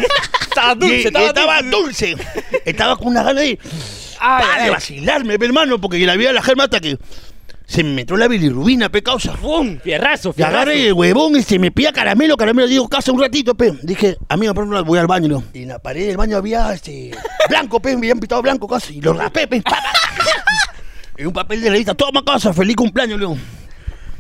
Estaba 0.52 0.76
dulce, 0.76 0.96
Y- 0.96 1.02
y 1.04 1.06
estaba 1.08 1.26
estaba 1.28 1.62
dulce. 1.62 2.12
dulce. 2.12 2.28
estaba 2.66 2.96
con 2.98 3.08
una 3.08 3.24
gana 3.24 3.40
de, 3.40 3.58
Ay, 4.22 4.44
pa, 4.46 4.56
de 4.58 4.64
ay. 4.66 4.70
vacilarme, 4.70 5.38
pe, 5.40 5.46
hermano, 5.46 5.82
porque 5.82 6.06
la 6.06 6.16
vi 6.16 6.28
a 6.28 6.34
la 6.34 6.42
germa 6.42 6.66
hasta 6.66 6.80
que 6.80 6.98
se 7.66 7.84
me 7.84 7.92
metió 7.94 8.18
la 8.18 8.28
bilirrubina, 8.28 8.90
pe, 8.90 9.02
causa. 9.02 9.34
¡Pum! 9.34 9.80
Fierrazo, 9.82 10.30
Y 10.30 10.34
fierrazo. 10.34 10.56
agarré 10.58 10.88
el 10.88 10.94
huevón 10.94 11.36
y 11.38 11.42
se 11.44 11.58
me 11.58 11.72
pilla 11.72 11.94
caramelo, 11.94 12.36
caramelo. 12.38 12.68
Digo, 12.68 12.88
casa 12.90 13.12
un 13.14 13.22
ratito, 13.22 13.56
pe. 13.56 13.74
Dije, 13.82 14.18
amigo, 14.30 14.54
pero 14.54 14.84
voy 14.86 15.00
al 15.00 15.08
baño. 15.08 15.28
¿no? 15.30 15.44
Y 15.54 15.64
en 15.64 15.70
la 15.70 15.80
pared 15.80 16.08
del 16.08 16.18
baño 16.18 16.38
había 16.38 16.74
este 16.74 17.12
blanco, 17.50 17.80
pe. 17.82 17.92
Me 17.96 18.00
habían 18.08 18.20
pintado 18.20 18.42
blanco, 18.42 18.68
casi. 18.68 18.98
Y 18.98 19.02
lo 19.02 19.14
rapé, 19.14 19.48
pe. 19.48 19.62
Pa, 19.62 19.72
pa. 19.72 19.82
Y 21.18 21.26
un 21.26 21.34
papel 21.34 21.62
de 21.62 21.70
revista. 21.70 21.94
Toma, 21.94 22.24
casa, 22.26 22.52
feliz 22.54 22.76
cumpleaños, 22.76 23.20
León. 23.20 23.40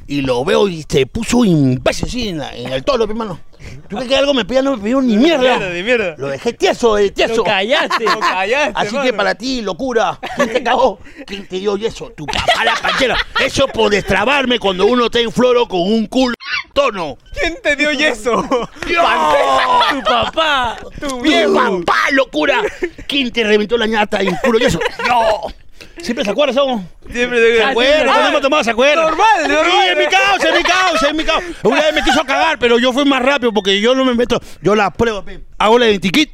Y 0.07 0.21
lo 0.21 0.43
veo 0.45 0.67
y 0.67 0.85
se 0.87 1.05
puso 1.05 1.43
imbécil 1.45 2.07
así 2.07 2.27
en, 2.29 2.37
la- 2.39 2.55
en 2.55 2.71
el 2.71 2.83
tolo, 2.83 3.05
pe, 3.05 3.11
hermano. 3.13 3.39
¿Tú 3.89 3.95
crees 3.97 4.09
que 4.09 4.15
algo 4.15 4.33
me 4.33 4.45
pedía? 4.45 4.61
No 4.61 4.77
me 4.77 4.83
pidió 4.83 5.01
ni 5.01 5.17
mierda. 5.17 5.57
Ni 5.69 5.83
mierda. 5.83 6.15
Lo 6.17 6.27
dejé 6.27 6.53
tieso, 6.53 6.97
eh, 6.97 7.11
tieso. 7.11 7.35
Lo 7.37 7.43
callaste. 7.43 8.05
Lo 8.05 8.19
callaste, 8.19 8.73
Así 8.75 8.97
que 8.99 9.13
para 9.13 9.35
ti, 9.35 9.61
locura, 9.61 10.19
¿quién 10.35 10.53
te 10.53 10.63
cagó? 10.63 10.99
¿Quién 11.25 11.47
te 11.47 11.59
dio 11.59 11.75
eso? 11.75 12.09
Tu 12.15 12.25
papá 12.25 12.63
la 12.65 12.75
pantera. 12.75 13.17
Eso 13.43 13.67
por 13.67 13.91
destrabarme 13.91 14.59
cuando 14.59 14.85
uno 14.85 15.05
está 15.05 15.19
en 15.19 15.31
floro 15.31 15.67
con 15.67 15.81
un 15.81 16.05
culo 16.07 16.35
tono. 16.73 17.17
¿Quién 17.37 17.57
te 17.61 17.75
dio 17.75 17.91
yeso? 17.91 18.41
¡Dios! 18.87 19.03
Tu 19.91 20.01
papá. 20.03 20.77
Tu 20.99 21.07
¡Tu 21.07 21.21
viejo. 21.21 21.53
papá, 21.53 21.99
locura! 22.11 22.61
¿Quién 23.07 23.31
te 23.31 23.43
reventó 23.43 23.77
la 23.77 23.87
ñata 23.87 24.21
en 24.21 24.35
culo 24.37 24.57
y 24.59 24.63
eso? 24.63 24.79
¡No! 25.07 25.53
¿Siempre 26.01 26.25
se 26.25 26.31
acuerda, 26.31 26.53
somos? 26.53 26.81
Siempre 27.11 27.39
te 27.39 27.57
¿Se 27.57 27.63
acuerda? 27.63 28.05
Cuando 28.05 28.27
hemos 28.29 28.41
tomado, 28.41 28.63
¿se 28.63 28.71
acuerda? 28.71 29.03
Normal, 29.03 29.27
normal. 29.47 29.65
Sí, 29.71 29.77
es 29.91 29.97
mi 29.97 30.05
causa, 30.05 30.49
es 30.49 30.55
mi 30.57 30.63
causa, 30.63 31.07
es 31.07 31.13
mi 31.13 31.23
causa. 31.23 31.45
Una 31.63 31.81
vez 31.81 31.93
me 31.93 32.03
quiso 32.03 32.23
cagar, 32.25 32.57
pero 32.59 32.79
yo 32.79 32.91
fui 32.93 33.05
más 33.05 33.21
rápido 33.21 33.53
porque 33.53 33.79
yo 33.81 33.93
no 33.95 34.03
me 34.05 34.13
meto. 34.15 34.39
Yo 34.61 34.75
la 34.75 34.91
pruebo, 34.91 35.23
pe. 35.23 35.39
hago 35.57 35.77
la 35.79 35.89
identikit. 35.89 36.31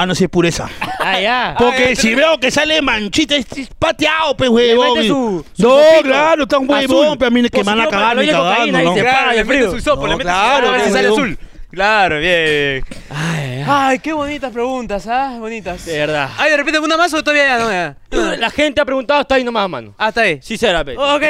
Ah, 0.00 0.06
no, 0.06 0.14
si 0.14 0.22
es 0.24 0.30
pureza. 0.30 0.68
Ah, 1.00 1.18
ya. 1.20 1.56
Porque 1.58 1.86
Ay, 1.86 1.96
si 1.96 2.14
veo 2.14 2.38
que 2.38 2.52
sale 2.52 2.80
manchita, 2.82 3.34
es 3.34 3.46
es 3.56 3.68
pateado, 3.76 4.36
pe, 4.36 4.48
huevón. 4.48 4.94
mete 4.94 5.08
su- 5.08 5.44
su 5.54 5.62
no, 5.62 5.70
copito 5.70 6.02
claro, 6.04 6.42
está 6.44 6.58
un 6.58 6.70
huevón, 6.70 7.04
azul. 7.06 7.18
pe, 7.18 7.26
a 7.26 7.30
mí 7.30 7.48
que 7.48 7.58
me 7.58 7.64
van 7.64 7.80
a 7.80 7.88
cagar 7.88 8.16
ni 8.16 8.28
cagando, 8.28 8.78
¿no? 8.82 8.94
Claro, 8.94 9.32
le 9.32 9.38
el 9.40 9.46
mete 9.46 9.70
su 9.70 9.76
hisopo, 9.76 10.02
No, 10.02 10.06
le 10.06 10.12
mete 10.16 10.22
claro, 10.30 10.68
su... 10.68 10.72
Ah, 10.72 10.76
pues, 10.78 10.92
sale 10.92 11.08
azul. 11.08 11.38
Claro, 11.70 12.18
bien. 12.18 12.82
Ay, 13.10 13.40
ay. 13.60 13.64
Ay, 13.68 13.98
qué 13.98 14.12
bonitas 14.14 14.50
preguntas, 14.52 15.06
¿ah? 15.06 15.36
Bonitas. 15.38 15.84
De 15.84 15.98
verdad. 15.98 16.30
Ay, 16.38 16.50
de 16.50 16.56
repente 16.56 16.78
una 16.78 16.96
más 16.96 17.12
o 17.12 17.22
todavía 17.22 17.46
ya 17.46 17.58
no, 17.58 17.70
ya. 17.70 18.36
La 18.38 18.50
gente 18.50 18.80
ha 18.80 18.84
preguntado 18.84 19.20
hasta 19.20 19.34
ahí 19.34 19.44
nomás, 19.44 19.68
mano. 19.68 19.94
Ah, 19.98 20.08
está 20.08 20.22
ahí. 20.22 20.40
Sincera, 20.42 20.82
pe. 20.84 20.96
Ok. 20.96 21.22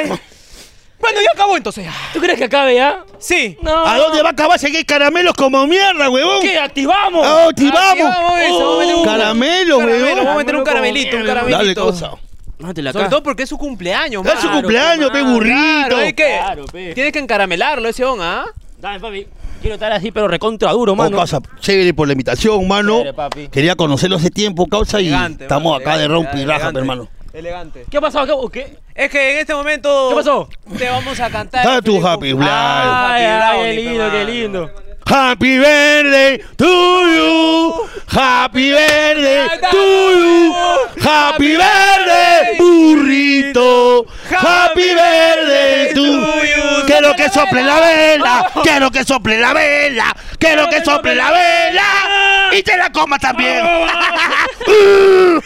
Bueno, 1.01 1.21
ya 1.21 1.31
acabó 1.33 1.55
entonces. 1.57 1.87
¿Tú 2.13 2.19
crees 2.19 2.37
que 2.37 2.45
acabe 2.45 2.75
ya? 2.75 3.03
Sí. 3.19 3.57
No. 3.61 3.85
¿A 3.85 3.97
dónde 3.97 4.21
va 4.21 4.29
a 4.29 4.31
acabar 4.33 4.59
si 4.59 4.67
aquí 4.67 4.77
hay 4.77 4.83
caramelos 4.85 5.33
como 5.33 5.65
mierda, 5.65 6.09
huevón? 6.09 6.41
¿Qué? 6.41 6.57
¡Activamos! 6.57 7.25
¡Ah, 7.25 7.45
activamos! 7.49 7.81
Activamos 8.05 8.39
eso, 8.39 8.59
vamos 8.59 8.75
a 8.75 8.79
meter 8.79 8.95
un- 8.95 9.05
caramelo, 9.05 9.77
Caramelo, 9.79 10.03
huevón. 10.05 10.17
vamos 10.25 10.33
a 10.33 10.37
meter 10.37 10.55
un 10.57 10.63
caramelito, 10.63 11.17
un 11.17 11.25
caramelito. 11.25 11.57
Dale, 11.57 11.75
cosa. 11.75 12.11
Sobre 12.59 12.89
acá. 12.89 13.09
todo 13.09 13.23
porque 13.23 13.43
es 13.43 13.49
su 13.49 13.57
cumpleaños, 13.57 14.25
Es 14.25 14.39
su 14.41 14.49
cumpleaños, 14.51 15.09
pe, 15.11 15.19
Claro, 15.19 15.33
burrito. 15.33 15.95
hay 15.97 16.13
que, 16.13 16.37
Claro, 16.37 16.65
pe. 16.65 16.93
tienes 16.93 17.13
que 17.13 17.19
encaramelarlo 17.19 17.87
ese 17.87 18.03
on, 18.03 18.19
¿ah? 18.21 18.43
Dame, 18.77 18.99
papi. 18.99 19.25
Quiero 19.61 19.73
estar 19.75 19.91
así, 19.91 20.11
pero 20.11 20.27
recontra 20.27 20.71
duro, 20.71 20.93
Oh, 20.93 20.95
mano. 20.95 21.17
causa, 21.17 21.39
chévere 21.59 21.93
por 21.93 22.07
la 22.07 22.13
invitación, 22.13 22.67
mano. 22.67 22.97
Chévere, 22.99 23.13
papi. 23.13 23.47
Quería 23.49 23.75
conocerlo 23.75 24.15
hace 24.15 24.29
tiempo, 24.31 24.65
causa, 24.67 25.01
y 25.01 25.07
estamos 25.13 25.73
mano, 25.73 25.75
acá 25.75 25.97
de 25.97 26.07
rompe 26.07 26.37
y 26.39 26.45
raja, 26.45 26.69
hermano. 26.73 27.07
Elegante. 27.33 27.85
¿Qué 27.89 27.97
ha 27.97 28.01
pasado 28.01 28.49
¿Qué? 28.49 28.77
Es 28.95 29.09
que 29.11 29.33
en 29.33 29.39
este 29.39 29.53
momento. 29.53 30.07
¿Qué 30.09 30.15
pasó? 30.15 30.49
Te 30.77 30.89
vamos 30.89 31.19
a 31.19 31.29
cantar. 31.29 31.63
Dale 31.63 31.81
tu 31.81 32.05
happy. 32.05 32.29
Ay, 32.31 32.37
Happy 32.39 33.23
ay, 33.23 33.75
qué 33.75 33.81
lindo, 33.83 34.05
qué 34.11 34.17
mano. 34.17 34.29
lindo. 34.29 34.71
Happy 35.07 35.57
birthday 35.57 36.37
to 36.57 36.65
you. 36.65 37.89
Happy 38.07 38.71
birthday 38.71 39.47
to 39.71 39.77
you. 39.77 40.53
Happy 41.01 41.57
birthday, 41.57 42.57
burrito. 42.59 44.05
Happy 44.29 44.93
birthday 44.93 45.93
to 45.93 46.01
you. 46.01 46.85
Quiero 46.85 47.15
que 47.15 47.29
sople 47.29 47.63
la 47.63 47.79
vela. 47.79 48.51
Quiero 48.63 48.91
que 48.91 49.03
sople 49.03 49.39
la 49.39 49.53
vela. 49.53 50.15
Quiero 50.37 50.69
que 50.69 50.83
sople 50.83 51.15
la 51.15 51.31
vela. 51.31 52.38
Y 52.57 52.63
te 52.63 52.75
la 52.77 52.89
comas 52.91 53.19
también. 53.19 53.63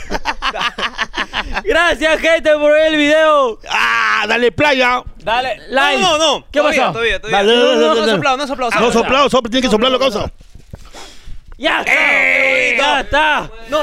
Gracias, 1.64 2.20
gente, 2.22 2.52
por 2.54 2.72
ver 2.72 2.88
el 2.88 2.98
video. 2.98 3.60
ah, 3.70 4.26
dale 4.28 4.52
playa. 4.52 5.04
Dale. 5.18 5.60
Like. 5.70 6.02
No, 6.02 6.18
no, 6.18 6.40
no. 6.40 6.46
¿Qué 6.52 6.60
todavía, 6.60 6.82
pasó? 6.82 6.94
Todavía, 6.94 7.20
todavía. 7.22 7.38
Dale, 7.38 7.52
dale, 7.56 7.64
no, 7.64 7.70
dale, 7.72 7.82
no, 7.82 7.88
no, 7.88 8.00
dale. 8.02 8.12
soplado, 8.12 8.38
no 8.38 8.48
soplado. 8.48 8.72
No 8.72 8.78
soplado. 8.78 8.92
soplado, 8.94 9.30
sopla, 9.30 9.50
tiene 9.52 9.62
que 9.68 9.72
soplar 9.72 9.92
la 9.92 10.00
cosa. 10.00 10.32
Ya 11.58 11.80
está. 11.82 11.94
¡Eh! 11.94 12.76
Ya 12.78 13.00
está. 13.02 13.50
No, 13.70 13.80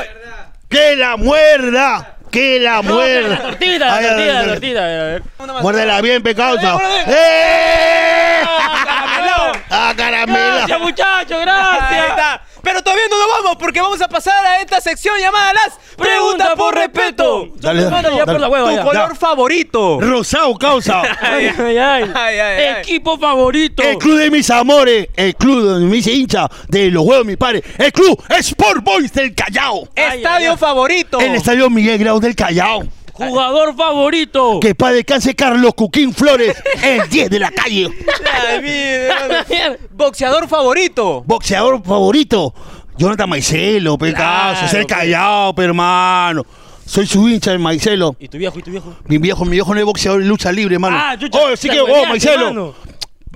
Que 0.68 0.96
la 0.96 1.16
muerda. 1.16 2.16
Que 2.30 2.60
la 2.60 2.82
muerda. 2.82 3.28
la 3.28 3.42
tortita, 3.42 4.00
la 4.00 4.08
tortita, 4.08 4.32
la 4.32 4.46
tortita. 4.46 5.62
Muérdela 5.62 6.00
bien, 6.00 6.22
pecausa. 6.22 6.76
¡Eh! 7.08 8.40
Ah, 8.46 8.84
caramelado. 8.86 9.52
¡Ah, 9.70 9.92
caramela! 9.96 10.54
Gracias, 10.58 10.80
muchachos, 10.80 11.38
Ahí 11.38 11.44
gracias. 11.44 12.40
Pero 12.70 12.82
todavía 12.84 13.04
no 13.10 13.18
nos 13.18 13.28
vamos 13.42 13.56
porque 13.58 13.80
vamos 13.80 14.00
a 14.00 14.06
pasar 14.06 14.46
a 14.46 14.60
esta 14.60 14.80
sección 14.80 15.18
llamada 15.18 15.52
las 15.54 15.78
Pregunta 15.96 16.54
por 16.54 16.72
respeto. 16.74 17.48
Dale, 17.56 17.82
dale, 17.84 18.10
ya 18.16 18.24
dale. 18.24 18.32
por 18.32 18.40
la 18.40 18.48
hueva 18.48 18.70
Tu 18.70 18.76
ya. 18.76 18.84
color 18.84 19.16
favorito. 19.16 19.98
Rosado, 20.00 20.54
causa. 20.56 21.02
Ay, 21.20 21.46
ay, 21.58 21.76
ay. 21.78 22.10
Ay, 22.14 22.38
ay, 22.38 22.38
ay. 22.38 22.80
Equipo 22.80 23.18
favorito. 23.18 23.82
El 23.82 23.98
club 23.98 24.18
de 24.18 24.30
mis 24.30 24.48
amores, 24.50 25.08
el 25.16 25.34
club 25.34 25.62
donde 25.64 25.86
me 25.88 25.96
hice 25.96 26.12
hincha 26.12 26.48
de 26.68 26.90
los 26.90 27.04
huevos 27.04 27.26
de 27.26 27.32
mi 27.32 27.36
padre, 27.36 27.62
el 27.76 27.92
club 27.92 28.22
Sport 28.28 28.84
Boys 28.84 29.12
del 29.12 29.34
Callao. 29.34 29.88
Ay, 29.96 30.18
Estadio 30.18 30.50
ay, 30.50 30.52
ay. 30.52 30.56
favorito. 30.56 31.20
El 31.20 31.34
estadio 31.34 31.68
Miguel 31.68 31.98
Grau 31.98 32.20
del 32.20 32.34
Callao. 32.36 32.84
Jugador 33.28 33.76
favorito. 33.76 34.60
Que 34.60 34.74
para 34.74 34.94
descanse 34.94 35.34
Carlos 35.34 35.74
Cuquín 35.74 36.12
Flores, 36.14 36.56
el 36.82 37.08
10 37.08 37.30
de 37.30 37.38
la 37.38 37.50
calle. 37.50 37.88
Ay, 38.32 38.60
mira. 38.62 39.46
Boxeador 39.90 40.48
favorito. 40.48 41.22
Boxeador 41.26 41.82
favorito, 41.84 42.54
Jonathan 42.96 43.28
Maicelo, 43.28 43.98
pe 43.98 44.12
Claro, 44.12 44.52
causa, 44.54 44.66
es 44.66 44.74
el 44.74 44.86
pe. 44.86 45.52
Pe 45.56 45.64
hermano. 45.64 46.44
Soy 46.90 47.06
su 47.06 47.28
hincha, 47.28 47.52
el 47.52 47.60
Maicelo. 47.60 48.16
¿Y 48.18 48.26
tu 48.26 48.36
viejo 48.36 48.58
y 48.58 48.62
tu 48.62 48.70
viejo? 48.72 48.96
Mi 49.06 49.18
viejo, 49.18 49.44
mi 49.44 49.52
viejo 49.52 49.72
no 49.72 49.78
es 49.78 49.86
boxeador, 49.86 50.22
es 50.22 50.26
lucha 50.26 50.50
libre, 50.50 50.74
hermano. 50.74 50.96
Ah, 50.98 51.16
chucha, 51.16 51.38
Oh, 51.38 51.56
sí 51.56 51.68
que, 51.68 51.80
oh, 51.80 52.06
Maicelo. 52.06 52.74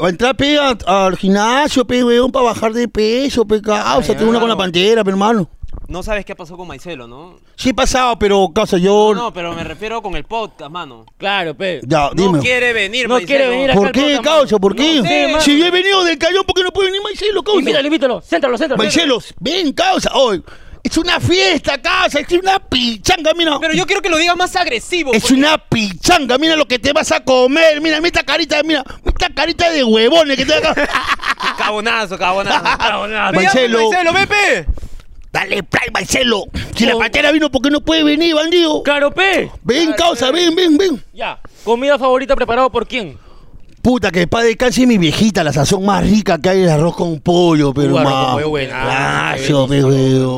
Va 0.01 0.09
a 0.09 0.11
entrar, 0.11 0.35
pe, 0.35 0.59
al 0.59 1.17
gimnasio, 1.17 1.85
pe, 1.85 2.03
weón, 2.03 2.33
para 2.33 2.47
bajar 2.47 2.73
de 2.73 2.89
peso, 2.89 3.45
pe, 3.45 3.63
causa. 3.63 4.11
Ay, 4.11 4.19
Tengo 4.19 4.31
una 4.31 4.41
con 4.41 4.49
la 4.49 4.57
pantera, 4.57 5.05
pe, 5.05 5.11
hermano. 5.11 5.49
No 5.89 6.03
sabes 6.03 6.25
qué 6.25 6.35
pasó 6.35 6.57
con 6.57 6.67
Maicelo, 6.67 7.07
¿no? 7.07 7.37
Sí 7.57 7.71
he 7.71 7.75
pasado, 7.75 8.19
pero, 8.19 8.51
causa, 8.55 8.79
yo... 8.79 9.13
No, 9.15 9.33
pero 9.33 9.53
me 9.53 9.63
refiero 9.65 10.01
con 10.03 10.17
el 10.17 10.25
podcast, 10.25 10.71
mano. 10.71 11.05
Claro, 11.19 11.55
pe. 11.55 11.81
Ya, 11.87 12.11
dime. 12.15 12.33
No 12.39 12.41
quiere 12.41 12.73
venir, 12.73 13.07
No 13.09 13.15
Maicelo. 13.15 13.27
quiere 13.27 13.49
venir 13.49 13.71
acá 13.71 13.79
¿Por 13.79 13.87
al 13.89 13.93
qué, 13.93 14.01
podcast, 14.01 14.25
causa? 14.25 14.45
mano. 14.55 14.61
¿Por 14.61 14.77
qué? 14.77 14.95
No 14.97 15.03
sé, 15.05 15.27
mano. 15.29 15.41
si 15.41 15.59
yo 15.59 15.67
he 15.67 15.71
venido 15.71 16.03
del 16.05 16.19
Callao, 16.19 16.45
¿por 16.45 16.55
qué 16.57 16.63
no 16.63 16.71
puede 16.73 16.89
venir 16.89 17.03
Maicelo, 17.03 17.43
causa? 17.43 17.61
Invítalo, 17.61 17.87
invítalo. 17.87 18.21
Céntralo, 18.23 18.57
céntralo. 18.59 18.83
Maicelo, 18.83 19.19
ven, 19.41 19.73
causa. 19.73 20.11
Hoy 20.15 20.43
es 20.83 20.97
una 20.99 21.21
fiesta, 21.21 21.81
causa. 21.81 22.21
Es 22.21 22.33
una 22.33 22.59
pichanga, 22.59 23.33
mira. 23.35 23.59
Pero 23.61 23.75
yo 23.75 23.87
quiero 23.87 24.01
que 24.03 24.09
lo 24.09 24.17
diga 24.17 24.35
más 24.37 24.57
agresivo. 24.57 25.13
Es 25.13 25.23
porque- 25.23 25.35
una 25.35 25.59
pichanga, 25.59 26.39
mira 26.39 26.57
lo 26.57 26.67
que 26.67 26.79
te 26.79 26.93
vas 26.93 27.13
a 27.13 27.21
comer, 27.23 27.81
mira, 27.81 27.99
mira 27.99 28.07
esta 28.09 28.23
carita, 28.23 28.63
mira, 28.65 28.83
mira 29.03 29.15
esta 29.19 29.29
carita 29.35 29.71
de 29.71 29.85
huevones 29.85 30.37
que 30.37 30.47
te 30.47 30.55
acá. 30.55 30.75
Cabonazo, 31.59 32.19
cabonazo. 32.19 32.79
Cabonazo. 32.79 33.35
Maicelo. 33.35 33.91
Maicelo, 33.91 34.13
Pepe. 34.15 34.67
Dale, 35.35 35.65
play, 35.65 35.89
Marcelo. 35.93 36.45
Si 36.77 36.87
la 36.87 36.95
Oh. 36.95 36.99
pantera 37.01 37.33
vino, 37.33 37.51
¿por 37.51 37.61
qué 37.61 37.69
no 37.69 37.81
puede 37.81 38.05
venir, 38.05 38.37
bandido? 38.37 38.85
Claro, 38.85 39.11
pe. 39.11 39.51
Ven, 39.65 39.93
causa, 39.95 40.31
ven, 40.31 40.55
ven, 40.55 40.79
ven. 40.79 41.03
Ya. 41.13 41.41
Comida 41.65 41.99
favorita 41.99 42.37
preparado 42.37 42.71
por 42.71 42.87
quién? 42.87 43.19
Puta, 43.83 44.13
que 44.13 44.29
para 44.29 44.45
descanse 44.45 44.87
mi 44.87 44.97
viejita, 44.97 45.43
la 45.45 45.53
sazón 45.53 45.85
más 45.85 46.09
rica 46.09 46.39
que 46.41 46.49
hay 46.51 46.63
el 46.63 46.71
arroz 46.71 46.95
con 46.97 47.19
pollo, 47.21 47.75
pero 47.75 47.97
más. 47.97 48.37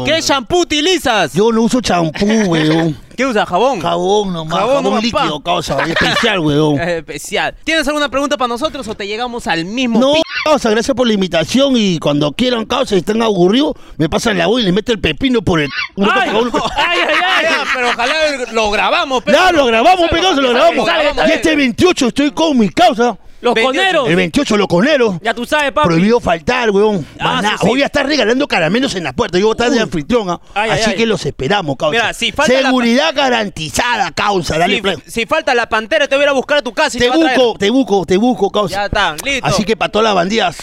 ¿Qué 0.05 0.21
shampoo 0.23 0.63
utilizas? 0.63 1.33
Yo 1.35 1.53
no 1.53 1.61
uso 1.63 1.81
champú, 1.83 2.27
weón. 2.49 2.97
¿Qué 3.17 3.25
usas? 3.27 3.49
¿Jabón? 3.49 3.81
Jabón 3.81 4.33
nomás, 4.33 4.59
Jabón 4.59 4.69
jabón, 4.69 4.85
nomás, 4.85 5.03
líquido, 5.03 5.41
causa, 5.41 5.83
especial, 5.85 6.41
weón. 6.41 6.79
Especial. 6.89 7.55
¿Tienes 7.65 7.87
alguna 7.89 8.09
pregunta 8.11 8.37
para 8.37 8.49
nosotros 8.49 8.87
o 8.89 8.95
te 8.95 9.07
llegamos 9.07 9.47
al 9.47 9.65
mismo 9.65 9.99
No, 9.99 10.13
causa, 10.45 10.71
gracias 10.71 10.95
por 10.95 11.07
la 11.07 11.15
invitación 11.15 11.75
y 11.77 11.99
cuando 11.99 12.33
quieran, 12.33 12.67
causa, 12.67 12.95
y 12.95 12.99
estén 12.99 13.23
aburridos, 13.23 13.75
me 13.97 14.09
pasan 14.09 14.37
la 14.39 14.47
voz 14.47 14.61
y 14.61 14.65
les 14.65 14.75
meten 14.75 14.97
el 14.97 15.01
pepino 15.01 15.43
por 15.43 15.61
el... 15.61 15.69
¡Ay! 15.97 16.31
¡Ay, 16.77 16.99
ay, 17.17 17.47
pero 17.75 17.89
ojalá 17.91 18.15
lo 18.53 18.71
grabamos, 18.71 19.23
Pepe. 19.23 19.37
Ya, 19.37 19.53
lo 19.53 19.67
grabamos, 19.67 20.11
pe, 20.11 20.21
causa, 20.21 20.41
lo 20.41 20.51
grabamos. 20.51 20.89
Y 21.29 21.33
este 21.33 21.57
28 21.57 22.09
estoy 22.09 22.31
con 22.33 22.59
mi 22.59 22.69
causa. 22.69 23.19
Los 23.41 23.55
28. 23.55 23.79
coneros. 23.79 24.09
El 24.09 24.17
28 24.17 24.57
los 24.57 24.67
coneros. 24.67 25.15
Ya 25.23 25.35
tú 25.35 25.45
sabes, 25.45 25.71
papi. 25.71 25.89
Prohibido 25.89 26.21
faltar, 26.21 26.71
weón. 26.71 27.07
Ah, 27.21 27.41
sí, 27.43 27.49
sí. 27.61 27.67
Voy 27.67 27.83
a 27.83 27.87
estar 27.87 28.07
regalando 28.07 28.49
caramelos 28.49 28.95
en 28.95 29.05
la 29.05 29.13
puerta. 29.13 29.39
Yo 29.39 29.47
voy 29.47 29.53
a 29.53 29.57
estar 29.57 29.71
de 29.71 29.81
anfitrión, 29.81 30.31
¿ah? 30.31 30.41
Ay, 30.55 30.71
Así 30.71 30.91
ay. 30.91 30.97
que 30.97 31.07
los 31.07 31.25
esperamos, 31.27 31.77
causa. 31.77 31.91
Mira, 31.93 32.15
si 32.15 32.33
falta 32.33 32.61
la- 32.61 32.71
Seguridad 33.07 33.31
garantizada, 33.31 34.11
causa. 34.13 34.59
Dale 34.59 34.77
Si, 34.77 34.83
play. 34.83 34.97
si 35.07 35.27
falta 35.27 35.55
la 35.55 35.69
pantera, 35.69 36.07
te 36.09 36.17
voy 36.17 36.25
a 36.25 36.31
a 36.31 36.33
buscar 36.33 36.59
a 36.59 36.63
tu 36.63 36.73
casa 36.73 36.97
y 36.97 37.01
te, 37.01 37.09
Te 37.09 37.15
a 37.15 37.19
traer. 37.19 37.41
te 37.59 37.71
busco, 37.71 38.05
te 38.07 38.17
busco, 38.17 38.51
causa. 38.51 38.77
Ya 38.77 38.85
está, 38.87 39.17
listo. 39.25 39.47
Así 39.47 39.65
que 39.65 39.77
para 39.77 39.91
todas 39.93 40.05
las 40.05 40.15
bandidas, 40.15 40.57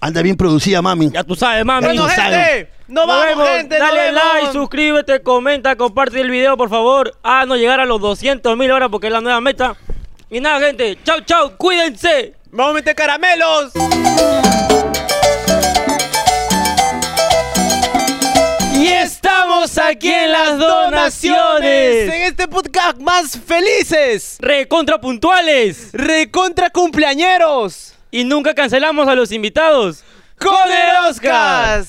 anda 0.00 0.22
bien 0.22 0.36
producida, 0.36 0.80
mami. 0.82 1.10
Ya 1.10 1.22
tú 1.24 1.34
sabes, 1.34 1.64
mami. 1.64 1.86
Bueno, 1.86 2.02
tú 2.04 2.08
gente, 2.08 2.22
sabes. 2.22 2.68
nos 2.88 3.06
vamos, 3.06 3.26
vemos. 3.26 3.48
gente. 3.48 3.78
nos 3.78 3.88
Dale 3.88 4.00
vemos. 4.02 4.22
like, 4.34 4.52
suscríbete, 4.52 5.22
comenta, 5.22 5.76
comparte 5.76 6.20
el 6.20 6.30
video, 6.30 6.56
por 6.56 6.70
favor. 6.70 7.14
Ah, 7.22 7.44
no 7.46 7.56
llegar 7.56 7.80
a 7.80 7.84
los 7.84 8.00
200 8.00 8.56
mil 8.56 8.70
ahora 8.70 8.88
porque 8.88 9.08
es 9.08 9.12
la 9.12 9.20
nueva 9.20 9.40
meta. 9.40 9.76
Y 10.30 10.40
nada, 10.40 10.60
gente. 10.60 10.98
Chau, 11.04 11.20
chau. 11.22 11.52
Cuídense. 11.56 12.34
Vamos 12.52 12.70
a 12.70 12.74
meter 12.74 12.94
caramelos. 12.94 13.72
Estamos 19.64 19.90
aquí 19.90 20.10
en 20.10 20.32
las 20.32 20.58
donaciones. 20.58 22.14
En 22.14 22.22
este 22.22 22.48
podcast 22.48 22.98
más 22.98 23.38
felices. 23.38 24.36
Recontra 24.40 25.00
puntuales. 25.00 25.90
Recontra 25.92 26.70
cumpleañeros. 26.70 27.94
Y 28.10 28.24
nunca 28.24 28.54
cancelamos 28.54 29.06
a 29.08 29.14
los 29.14 29.32
invitados. 29.32 30.02
Con 30.38 30.70
el 30.70 31.08
Oscar. 31.08 31.84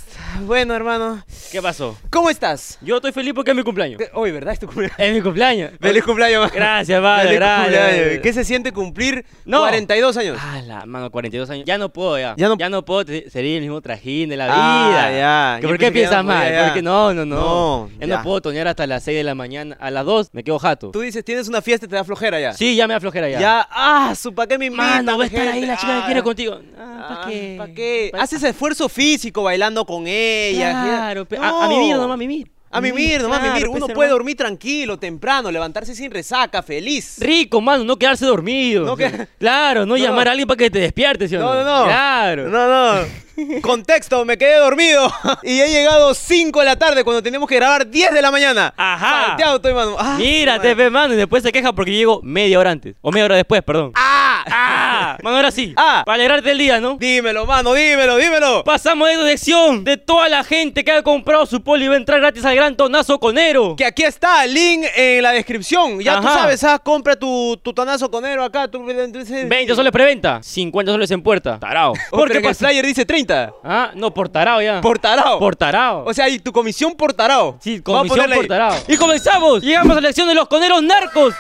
Bueno, 0.46 0.74
hermano. 0.76 1.24
¿Qué 1.52 1.62
pasó? 1.62 1.98
¿Cómo 2.10 2.30
estás? 2.30 2.78
Yo 2.82 2.96
estoy 2.98 3.12
feliz 3.12 3.34
porque 3.34 3.52
es 3.52 3.58
mi 3.58 3.64
cumpleaños. 3.64 3.98
¿Qué- 4.00 4.10
Hoy, 4.14 4.32
¿verdad? 4.32 4.54
Es 4.54 4.60
tu 4.60 4.66
cumpleaños. 4.68 4.96
Es 5.00 5.14
mi 5.14 5.22
cumpleaños. 5.22 5.72
Feliz 5.80 6.04
cumpleaños. 6.04 6.52
Gracias, 6.52 7.02
vale, 7.02 7.24
Feliz 7.24 7.40
gracias. 7.40 7.84
cumpleaños. 7.84 8.22
¿Qué 8.24 8.34
se 8.34 8.44
siente 8.44 8.72
cumplir 8.72 9.26
No. 9.46 9.60
42 9.60 10.18
años? 10.18 10.38
Ah, 10.42 10.62
la 10.66 10.86
mano, 10.86 11.12
42 11.12 11.50
años. 11.50 11.66
Ya 11.66 11.78
no 11.78 11.90
puedo, 11.92 12.18
ya. 12.18 12.36
Ya 12.38 12.50
Ya 12.58 12.70
no- 12.70 12.78
no, 12.78 12.86
puedo 12.86 13.06
te- 13.06 13.28
el 13.34 13.62
mismo 13.62 13.82
trajín 13.82 14.30
de 14.30 14.38
la 14.38 14.48
Ah, 14.50 14.88
vida. 14.90 15.12
ya. 15.12 15.58
¿Que 15.58 15.64
Yo 15.64 15.70
¿Por 15.70 15.78
pensé 15.78 15.92
qué 15.92 15.94
que 15.94 16.02
ya 16.02 16.10
piensas 16.10 16.26
no 16.26 16.32
podía, 16.32 16.44
mal? 16.44 16.54
ya. 16.54 16.66
Porque 16.68 16.82
no, 16.82 17.14
no, 17.14 17.26
no. 17.26 17.36
No, 17.36 17.90
ya, 18.00 18.08
ya. 18.08 18.18
no 18.18 18.24
puedo 18.24 18.42
tonear 18.42 18.68
hasta 18.68 18.88
las 18.88 19.04
6 19.04 19.18
de 19.18 19.24
la 19.24 19.36
mañana. 19.36 19.78
A 19.80 19.92
las 19.92 20.06
2 20.06 20.30
me 20.34 20.44
quedo 20.44 20.60
jato. 20.60 20.92
Tú 20.92 21.02
dices, 21.02 21.24
tienes 21.26 21.48
una 21.48 21.62
fiesta 21.62 21.86
y 21.86 21.90
te 21.90 21.96
da 21.96 22.04
flojera 22.04 22.40
ya. 22.40 22.54
Sí, 22.54 22.76
ya 22.76 22.88
me 22.88 22.94
aflojera 22.94 23.30
ya. 23.30 23.40
Ya, 23.40 23.68
ah, 23.70 24.14
su, 24.16 24.34
¿para 24.34 24.48
qué 24.48 24.58
me 24.58 24.66
invitan? 24.68 25.06
Mano, 25.06 25.18
va 25.18 25.24
a 25.24 25.28
estar 25.28 25.48
ahí 25.48 25.66
la 25.66 25.78
chica 25.78 25.94
que 25.94 26.00
Ah, 26.02 26.06
quiere 26.06 26.24
contigo. 26.24 26.60
Ah, 26.78 26.98
ah, 27.02 27.08
¿para 27.16 27.30
qué? 27.32 27.56
¿Para 27.58 27.74
qué? 27.74 28.10
Pa- 28.14 28.22
Haces 28.22 28.44
esfuerzo 28.44 28.88
físico 28.90 29.44
bailando 29.44 29.86
con 29.86 30.08
ella. 30.50 30.72
Claro, 30.84 31.28
No. 31.30 31.44
a, 31.44 31.66
a 31.66 31.70
mimir 31.70 31.96
nomás, 31.96 32.16
a 32.16 32.18
mimir. 32.18 32.52
A 32.74 32.80
mimir, 32.80 33.22
nomás 33.22 33.40
Claro, 33.40 33.54
mimir. 33.54 33.68
Uno 33.68 33.76
hermano. 33.80 33.94
puede 33.94 34.10
dormir 34.12 34.38
tranquilo, 34.38 34.98
temprano, 34.98 35.52
levantarse 35.52 35.94
sin 35.94 36.10
resaca, 36.10 36.64
feliz. 36.64 37.18
Rico, 37.20 37.60
mano, 37.60 37.84
no 37.84 37.98
quedarse 37.98 38.26
dormido. 38.26 38.86
No 38.86 38.96
que- 38.96 39.28
Claro, 39.38 39.82
no, 39.86 39.98
No, 39.98 39.98
llamar 39.98 40.30
a 40.30 40.32
alguien 40.32 40.48
para 40.48 40.58
que 40.58 40.70
te 40.72 40.80
despiertes, 40.80 41.30
¿sí 41.30 41.36
o 41.36 41.40
no? 41.42 41.54
no, 41.54 41.64
no. 41.66 41.84
Claro. 41.86 42.48
No, 42.48 42.68
no. 42.96 43.02
Contexto, 43.62 44.26
me 44.26 44.38
quedé 44.38 44.58
dormido 44.58 45.12
y 45.44 45.60
he 45.60 45.70
llegado 45.70 46.14
5 46.14 46.60
de 46.60 46.66
la 46.66 46.76
tarde 46.76 47.04
cuando 47.04 47.22
tenemos 47.24 47.48
que 47.48 47.56
grabar 47.56 47.88
10 47.90 48.12
de 48.12 48.22
la 48.22 48.32
mañana. 48.32 48.74
Ajá. 48.78 49.26
Salteado 49.28 49.56
estoy, 49.58 49.74
mano. 49.74 49.96
Ah, 49.98 50.16
Mírate, 50.18 50.76
pe, 50.76 50.90
mano, 50.90 51.14
y 51.14 51.18
después 51.18 51.44
se 51.44 51.52
queja 51.52 51.74
porque 51.74 51.92
llego 51.92 52.22
media 52.24 52.60
hora 52.60 52.72
antes. 52.72 52.96
O 53.02 53.12
media 53.12 53.26
hora 53.26 53.36
después, 53.36 53.62
perdón. 53.64 53.92
¡Ah! 53.96 54.44
¡Ah! 54.48 55.18
Mano, 55.24 55.36
ahora 55.38 55.52
sí. 55.52 55.74
Ah. 55.78 56.04
Para 56.06 56.16
alegrarte 56.16 56.52
el 56.52 56.58
día, 56.58 56.80
¿no? 56.80 56.98
Dímelo, 56.98 57.46
mano, 57.46 57.74
dímelo, 57.74 58.18
dímelo. 58.18 58.64
Pasamos 58.64 59.10
de 59.10 59.18
dirección 59.18 59.84
de 59.84 59.98
toda 59.98 60.30
la 60.30 60.44
gente 60.44 60.84
que 60.84 60.92
ha 60.92 61.04
comprado 61.04 61.46
su 61.46 61.62
poli 61.62 61.86
y 61.86 61.88
va 61.90 61.96
a 61.96 61.98
entrar 61.98 62.20
gratis 62.20 62.46
al 62.46 62.56
gran 62.56 62.76
tonazo 62.76 63.20
conero. 63.20 63.76
Que 63.76 63.86
aquí 63.86 64.04
está, 64.04 64.46
link 64.46 64.86
en 64.96 65.22
la 65.22 65.32
descripción. 65.32 66.00
Ya 66.00 66.20
tú 66.22 66.28
Ajá. 66.28 66.40
sabes, 66.40 66.64
ah, 66.64 66.80
compra 66.80 67.16
tu, 67.16 67.60
tu 67.62 67.74
tonazo 67.74 68.10
conero 68.10 68.44
acá. 68.44 68.68
Tu, 68.68 68.84
20 68.84 69.76
soles 69.76 69.92
preventa, 69.92 70.42
50 70.42 70.92
soles 70.92 71.12
en 71.12 71.22
puerta. 71.22 71.60
Tarao. 71.60 71.94
¿Por 72.10 72.20
¿Por 72.20 72.32
qué 72.42 72.48
el 72.48 72.56
flyer 72.56 72.86
dice 72.86 73.06
30. 73.06 73.31
Ah, 73.64 73.92
no, 73.96 74.14
por 74.14 74.30
tarao 74.30 74.62
ya. 74.62 74.82
Por 74.82 75.00
tarao. 75.00 75.40
Por 75.40 75.56
tarao. 75.56 76.06
O 76.06 76.14
sea, 76.14 76.30
y 76.30 76.40
tu 76.40 76.52
comisión 76.52 76.94
por 76.96 77.14
tarao. 77.14 77.58
Sí, 77.60 77.82
comisión 77.82 78.30
por 78.34 78.48
tarao. 78.48 78.76
Y 78.88 78.98
comenzamos. 78.98 79.62
Llegamos 79.62 79.92
a 79.92 80.02
la 80.02 80.08
elección 80.08 80.28
de 80.28 80.36
los 80.36 80.48
coneros 80.48 80.82
narcos. 80.84 81.34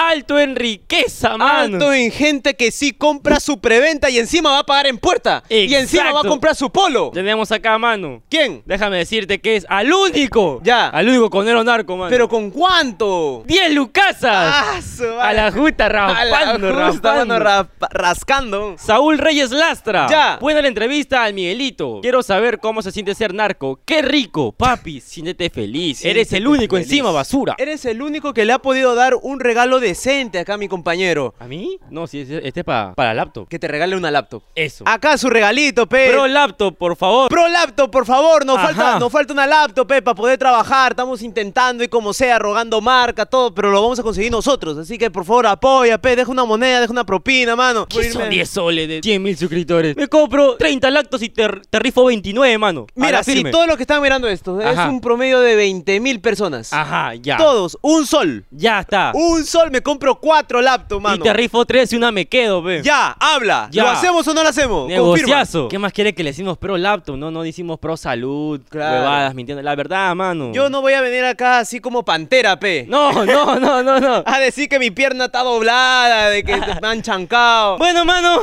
Alto 0.00 0.38
en 0.38 0.54
riqueza, 0.54 1.36
mano. 1.36 1.74
Alto 1.76 1.92
en 1.92 2.12
gente 2.12 2.54
que 2.54 2.70
sí 2.70 2.92
compra 2.92 3.40
su 3.40 3.58
preventa 3.60 4.08
y 4.10 4.18
encima 4.18 4.52
va 4.52 4.60
a 4.60 4.64
pagar 4.64 4.86
en 4.86 4.96
puerta. 4.98 5.42
Y 5.48 5.74
encima 5.74 6.12
va 6.12 6.20
a 6.20 6.24
comprar 6.24 6.54
su 6.54 6.70
polo. 6.70 7.10
Tenemos 7.12 7.50
acá, 7.50 7.76
mano. 7.78 8.22
¿Quién? 8.30 8.62
Déjame 8.64 8.98
decirte 8.98 9.40
que 9.40 9.56
es 9.56 9.66
al 9.68 9.92
único. 9.92 10.60
Ya. 10.62 10.88
Al 10.88 11.08
único 11.08 11.28
conero 11.30 11.64
narco, 11.64 11.96
mano. 11.96 12.10
¿Pero 12.10 12.28
con 12.28 12.50
cuánto? 12.50 13.42
10 13.46 13.72
lucasas. 13.74 14.22
Ah, 14.24 14.80
a 15.20 15.32
la 15.32 15.50
justa, 15.50 15.86
A 15.86 15.88
la 16.24 16.38
raspando, 16.44 16.68
justa, 16.68 16.80
raspando. 16.86 17.26
mano, 17.34 17.38
rap- 17.44 17.82
rascando. 17.90 18.74
Saúl 18.78 19.18
Reyes 19.18 19.50
Lastra. 19.50 20.06
Ya. 20.08 20.38
Buena 20.40 20.62
la 20.62 20.68
entrevista 20.68 21.24
al 21.24 21.34
Miguelito. 21.34 21.98
Quiero 22.02 22.22
saber 22.22 22.58
cómo 22.60 22.82
se 22.82 22.92
siente 22.92 23.14
ser 23.16 23.34
narco. 23.34 23.80
Qué 23.84 24.02
rico, 24.02 24.52
papi. 24.52 25.00
Siéntete 25.00 25.50
feliz. 25.50 26.04
Eres 26.04 26.32
el 26.32 26.46
único 26.46 26.76
feliz. 26.76 26.88
encima, 26.90 27.10
basura. 27.10 27.56
Eres 27.58 27.84
el 27.84 28.00
único 28.00 28.32
que 28.32 28.44
le 28.44 28.52
ha 28.52 28.58
podido 28.60 28.94
dar 28.94 29.14
un 29.20 29.40
regalo 29.40 29.80
de 29.80 29.87
decente 29.88 30.38
acá, 30.38 30.56
mi 30.56 30.68
compañero. 30.68 31.34
¿A 31.38 31.46
mí? 31.46 31.78
No, 31.90 32.06
sí, 32.06 32.20
este 32.20 32.60
es 32.60 32.64
pa- 32.64 32.92
para 32.94 33.14
laptop. 33.14 33.48
Que 33.48 33.58
te 33.58 33.68
regale 33.68 33.96
una 33.96 34.10
laptop. 34.10 34.42
Eso. 34.54 34.84
Acá 34.86 35.16
su 35.18 35.28
regalito, 35.30 35.86
pe. 35.86 36.10
Pro 36.10 36.26
laptop, 36.26 36.76
por 36.76 36.96
favor. 36.96 37.28
Pro 37.28 37.48
laptop, 37.48 37.90
por 37.90 38.06
favor, 38.06 38.44
nos 38.44 38.58
Ajá. 38.58 38.66
falta, 38.68 38.98
nos 38.98 39.12
falta 39.12 39.32
una 39.32 39.46
laptop, 39.46 39.86
pe, 39.86 40.02
para 40.02 40.14
poder 40.14 40.38
trabajar. 40.38 40.92
Estamos 40.92 41.22
intentando 41.22 41.82
y 41.84 41.88
como 41.88 42.12
sea, 42.12 42.38
rogando 42.38 42.80
marca, 42.80 43.26
todo, 43.26 43.54
pero 43.54 43.70
lo 43.70 43.80
vamos 43.82 43.98
a 43.98 44.02
conseguir 44.02 44.30
nosotros. 44.30 44.76
Así 44.78 44.98
que 44.98 45.10
por 45.10 45.24
favor, 45.24 45.46
apoya, 45.46 45.98
pe, 45.98 46.16
deja 46.16 46.30
una 46.30 46.44
moneda, 46.44 46.80
deja 46.80 46.92
una 46.92 47.04
propina, 47.04 47.56
mano. 47.56 47.86
¿Qué 47.86 48.12
son 48.12 48.28
10 48.28 48.48
soles 48.48 48.88
de 48.88 49.00
100 49.02 49.22
mil 49.22 49.36
suscriptores? 49.36 49.96
Me 49.96 50.08
compro 50.08 50.56
30 50.56 50.90
lactos 50.90 51.22
y 51.22 51.28
te, 51.30 51.48
te 51.70 51.78
rifo 51.78 52.04
29, 52.04 52.58
mano. 52.58 52.86
Mira, 52.94 53.22
si 53.22 53.42
todos 53.50 53.66
los 53.66 53.76
que 53.76 53.82
están 53.84 54.02
mirando 54.02 54.28
esto, 54.28 54.58
Ajá. 54.62 54.84
es 54.84 54.88
un 54.90 55.00
promedio 55.00 55.40
de 55.40 55.54
20 55.56 56.00
mil 56.00 56.20
personas. 56.20 56.72
Ajá, 56.72 57.14
ya. 57.14 57.36
Todos, 57.36 57.78
un 57.82 58.06
sol. 58.06 58.44
Ya 58.50 58.80
está. 58.80 59.12
Un 59.14 59.44
sol, 59.44 59.67
me 59.70 59.82
compro 59.82 60.18
cuatro 60.20 60.60
laptops, 60.60 61.00
y 61.00 61.02
mano. 61.02 61.22
te 61.22 61.32
rifo 61.32 61.64
3 61.64 61.92
y 61.92 61.96
una 61.96 62.10
me 62.12 62.26
quedo, 62.26 62.62
ve. 62.62 62.82
Ya, 62.82 63.16
habla. 63.18 63.68
Ya. 63.70 63.82
¿Lo 63.84 63.88
hacemos 63.90 64.26
o 64.28 64.34
no 64.34 64.42
lo 64.42 64.48
hacemos? 64.48 64.82
Confirma. 64.82 65.02
Negociazo. 65.02 65.68
¿Qué 65.68 65.78
más 65.78 65.92
quiere 65.92 66.14
que 66.14 66.22
le 66.22 66.30
decimos 66.30 66.58
pro 66.58 66.76
laptop? 66.76 67.16
No, 67.16 67.30
no 67.30 67.42
decimos 67.42 67.78
pro 67.78 67.96
salud. 67.96 68.60
Claro. 68.68 68.96
Huevadas, 68.98 69.34
mintiendo. 69.34 69.62
La 69.62 69.74
verdad, 69.74 70.14
mano. 70.14 70.52
Yo 70.52 70.68
no 70.68 70.80
voy 70.80 70.92
a 70.94 71.00
venir 71.00 71.24
acá 71.24 71.58
así 71.60 71.80
como 71.80 72.04
pantera, 72.04 72.58
pe. 72.58 72.86
No, 72.88 73.24
no, 73.24 73.58
no, 73.58 73.82
no, 73.82 74.00
no. 74.00 74.22
A 74.26 74.38
decir 74.38 74.68
que 74.68 74.78
mi 74.78 74.90
pierna 74.90 75.26
está 75.26 75.42
doblada, 75.42 76.30
de 76.30 76.42
que 76.42 76.56
me 76.82 76.88
han 76.88 77.02
chancado. 77.02 77.78
Bueno, 77.78 78.04
mano. 78.04 78.42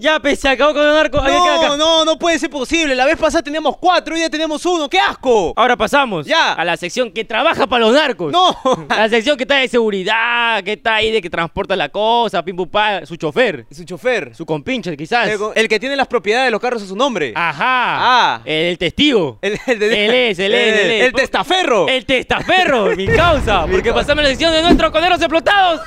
Ya, 0.00 0.18
pe, 0.18 0.34
se 0.34 0.48
acabó 0.48 0.72
con 0.72 0.82
el 0.86 0.92
narco. 0.94 1.18
Acá, 1.18 1.28
acá, 1.28 1.54
acá. 1.56 1.68
No, 1.68 1.76
no, 1.76 2.04
no 2.04 2.18
puede 2.18 2.38
ser 2.38 2.48
posible. 2.50 2.94
La 2.94 3.04
vez 3.04 3.16
pasada 3.18 3.42
teníamos 3.42 3.76
cuatro, 3.76 4.14
hoy 4.14 4.20
ya 4.22 4.30
tenemos 4.30 4.64
uno. 4.66 4.88
¡Qué 4.88 4.98
asco! 4.98 5.52
Ahora 5.56 5.76
pasamos 5.76 6.26
Ya. 6.26 6.52
a 6.54 6.64
la 6.64 6.76
sección 6.76 7.12
que 7.12 7.24
trabaja 7.24 7.66
para 7.66 7.84
los 7.84 7.94
narcos. 7.94 8.32
No. 8.32 8.56
La 8.88 9.08
sección 9.08 9.36
que 9.36 9.44
está 9.44 9.56
de 9.56 9.68
seguridad, 9.68 10.62
que 10.64 10.72
está 10.72 10.96
ahí 10.96 11.10
de 11.10 11.20
que 11.22 11.28
transporta 11.30 11.76
la 11.76 11.88
cosa, 11.88 12.42
pim 12.42 12.56
pum 12.56 12.68
pa, 12.68 13.04
su 13.06 13.16
chofer, 13.16 13.66
Su 13.70 13.84
chofer. 13.84 14.34
su 14.34 14.44
compinche 14.46 14.96
quizás. 14.96 15.28
El, 15.28 15.38
el 15.54 15.68
que 15.68 15.78
tiene 15.78 15.96
las 15.96 16.06
propiedades 16.06 16.46
de 16.46 16.50
los 16.50 16.60
carros 16.60 16.82
a 16.82 16.86
su 16.86 16.96
nombre. 16.96 17.32
Ajá. 17.36 17.60
Ah. 17.62 18.40
El, 18.44 18.78
testigo. 18.78 19.38
El, 19.42 19.58
el 19.66 19.78
de- 19.78 20.04
Él 20.06 20.14
es, 20.14 20.38
él 20.38 20.54
es, 20.54 20.72
el- 20.72 20.80
él 20.80 20.90
es. 20.92 21.04
el 21.06 21.12
testaferro. 21.12 21.88
El 21.88 22.06
testaferro, 22.06 22.86
mi 22.96 23.06
causa. 23.06 23.66
Porque 23.70 23.92
pasamos 23.92 24.22
la 24.24 24.30
sección 24.30 24.52
de 24.52 24.62
nuestros 24.62 24.90
coneros 24.90 25.18
explotados. 25.20 25.80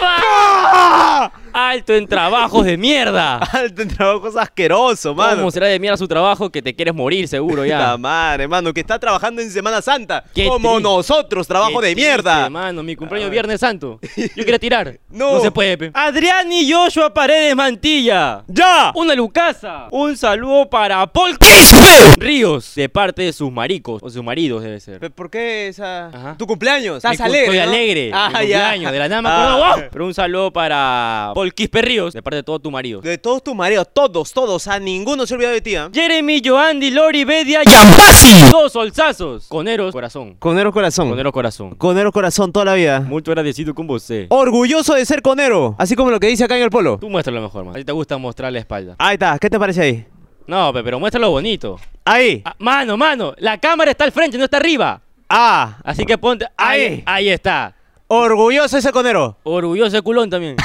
¡Ah! 0.00 1.30
Alto 1.52 1.94
en 1.94 2.06
trabajos 2.06 2.64
de 2.64 2.76
mierda. 2.76 3.36
Alto 3.52 3.82
en 3.82 3.88
trabajos 3.88 4.36
asqueroso, 4.36 5.14
mano. 5.14 5.36
¿Cómo 5.38 5.50
será 5.50 5.66
de 5.66 5.78
mierda 5.80 5.96
su 5.96 6.06
trabajo 6.08 6.50
que 6.50 6.62
te 6.62 6.74
quieres 6.74 6.94
morir 6.94 7.26
seguro 7.28 7.62
La 7.66 7.68
ya? 7.92 7.96
madre, 7.96 8.46
mano, 8.48 8.72
que 8.72 8.80
está 8.80 8.98
trabajando 8.98 9.42
en 9.42 9.50
Semana 9.50 9.82
Santa. 9.82 10.24
Qué 10.34 10.46
como 10.46 10.70
triste. 10.74 10.82
nosotros, 10.82 11.46
trabajo 11.48 11.80
Qué 11.80 11.88
de 11.88 11.92
triste, 11.94 12.10
mierda. 12.10 12.50
mano, 12.50 12.82
mi 12.82 12.96
cumpleaños 12.96 13.30
Viernes 13.30 13.60
Santo. 13.60 13.98
Yo 14.16 14.44
quería 14.44 14.58
tirar. 14.58 14.98
No. 15.10 15.40
se 15.40 15.50
puede, 15.50 15.76
pe. 15.78 15.90
Adrián 15.94 16.50
y 16.52 16.70
Joshua 16.72 17.12
Paredes 17.12 17.54
Mantilla. 17.56 18.42
¡Ya! 18.46 18.92
Una 18.94 19.14
Lucasa. 19.14 19.88
Un 19.90 20.16
saludo 20.16 20.68
para 20.68 21.06
Paul 21.06 21.36
Ríos. 22.18 22.74
De 22.74 22.88
parte 22.88 23.22
de 23.22 23.32
sus 23.32 23.50
maricos. 23.50 24.02
O 24.02 24.10
sus 24.10 24.22
maridos, 24.22 24.62
debe 24.62 24.80
ser. 24.80 25.10
¿Por 25.12 25.30
qué 25.30 25.68
esa? 25.68 26.06
Ajá. 26.08 26.34
Tu 26.38 26.46
cumpleaños. 26.46 26.96
Estás 26.96 27.20
alegre. 27.20 27.44
Estoy 27.44 27.56
¿no? 27.58 27.62
alegre. 27.62 28.10
Ah, 28.12 28.28
mi 28.28 28.34
ya. 28.48 28.58
cumpleaños. 28.58 28.92
De 28.92 28.98
la 28.98 29.08
nada 29.08 29.22
me 29.22 29.28
Ah. 29.28 29.54
acuerdo. 29.54 29.76
¡wow! 29.82 29.88
Pero 29.92 30.06
un 30.06 30.14
saludo 30.14 30.52
para 30.52 31.32
Paul 31.40 31.54
Quispe 31.54 31.80
Ríos. 31.80 32.12
De 32.12 32.20
parte 32.22 32.36
de 32.36 32.42
todo 32.42 32.58
tu 32.58 32.70
marido. 32.70 33.00
De 33.00 33.16
todos 33.16 33.42
tus 33.42 33.54
maridos, 33.54 33.88
todos, 33.94 34.30
todos. 34.30 34.68
A 34.68 34.78
ninguno 34.78 35.26
se 35.26 35.32
ha 35.32 35.36
olvidado 35.36 35.54
de 35.54 35.62
ti, 35.62 35.74
¿ah? 35.74 35.88
Jeremy, 35.90 36.42
Joandy, 36.44 36.90
Lori, 36.90 37.24
Bedia, 37.24 37.62
Yambasi. 37.62 38.50
Dos 38.52 38.72
solsazos. 38.72 39.46
Coneros 39.48 39.90
corazón. 39.92 40.36
Conero 40.38 40.70
corazón. 40.70 41.08
Conero 41.08 41.32
corazón. 41.32 41.74
Conero 41.76 42.12
corazón 42.12 42.52
toda 42.52 42.66
la 42.66 42.74
vida. 42.74 43.00
Muy 43.00 43.22
agradecido 43.26 43.74
con 43.74 43.86
vos. 43.86 44.10
eh. 44.10 44.26
Orgulloso 44.28 44.92
de 44.92 45.06
ser 45.06 45.22
conero. 45.22 45.76
Así 45.78 45.96
como 45.96 46.10
lo 46.10 46.20
que 46.20 46.26
dice 46.26 46.44
acá 46.44 46.58
en 46.58 46.62
el 46.64 46.68
polo. 46.70 46.98
Tú 46.98 47.08
muéstralo 47.08 47.40
mejor, 47.40 47.64
man. 47.64 47.74
A 47.74 47.78
ti 47.78 47.84
te 47.86 47.92
gusta 47.92 48.18
mostrar 48.18 48.52
la 48.52 48.58
espalda. 48.58 48.96
Ahí 48.98 49.14
está. 49.14 49.38
¿Qué 49.38 49.48
te 49.48 49.58
parece 49.58 49.80
ahí? 49.80 50.06
No, 50.46 50.74
pe, 50.74 50.82
pero 50.84 51.00
muéstralo 51.00 51.30
bonito. 51.30 51.80
Ahí. 52.04 52.42
Ah, 52.44 52.54
mano, 52.58 52.98
mano, 52.98 53.32
la 53.38 53.56
cámara 53.56 53.92
está 53.92 54.04
al 54.04 54.12
frente, 54.12 54.36
no 54.36 54.44
está 54.44 54.58
arriba. 54.58 55.00
Ah. 55.26 55.78
Así 55.84 56.04
que 56.04 56.18
ponte. 56.18 56.44
Ahí, 56.58 56.82
Ahí. 56.82 57.02
ahí 57.06 57.28
está. 57.30 57.74
Orgulloso 58.12 58.74
de 58.74 58.82
ser 58.82 58.90
conero. 58.90 59.38
Orgulloso 59.44 59.92
de 59.94 60.02
culón 60.02 60.28
también. 60.28 60.56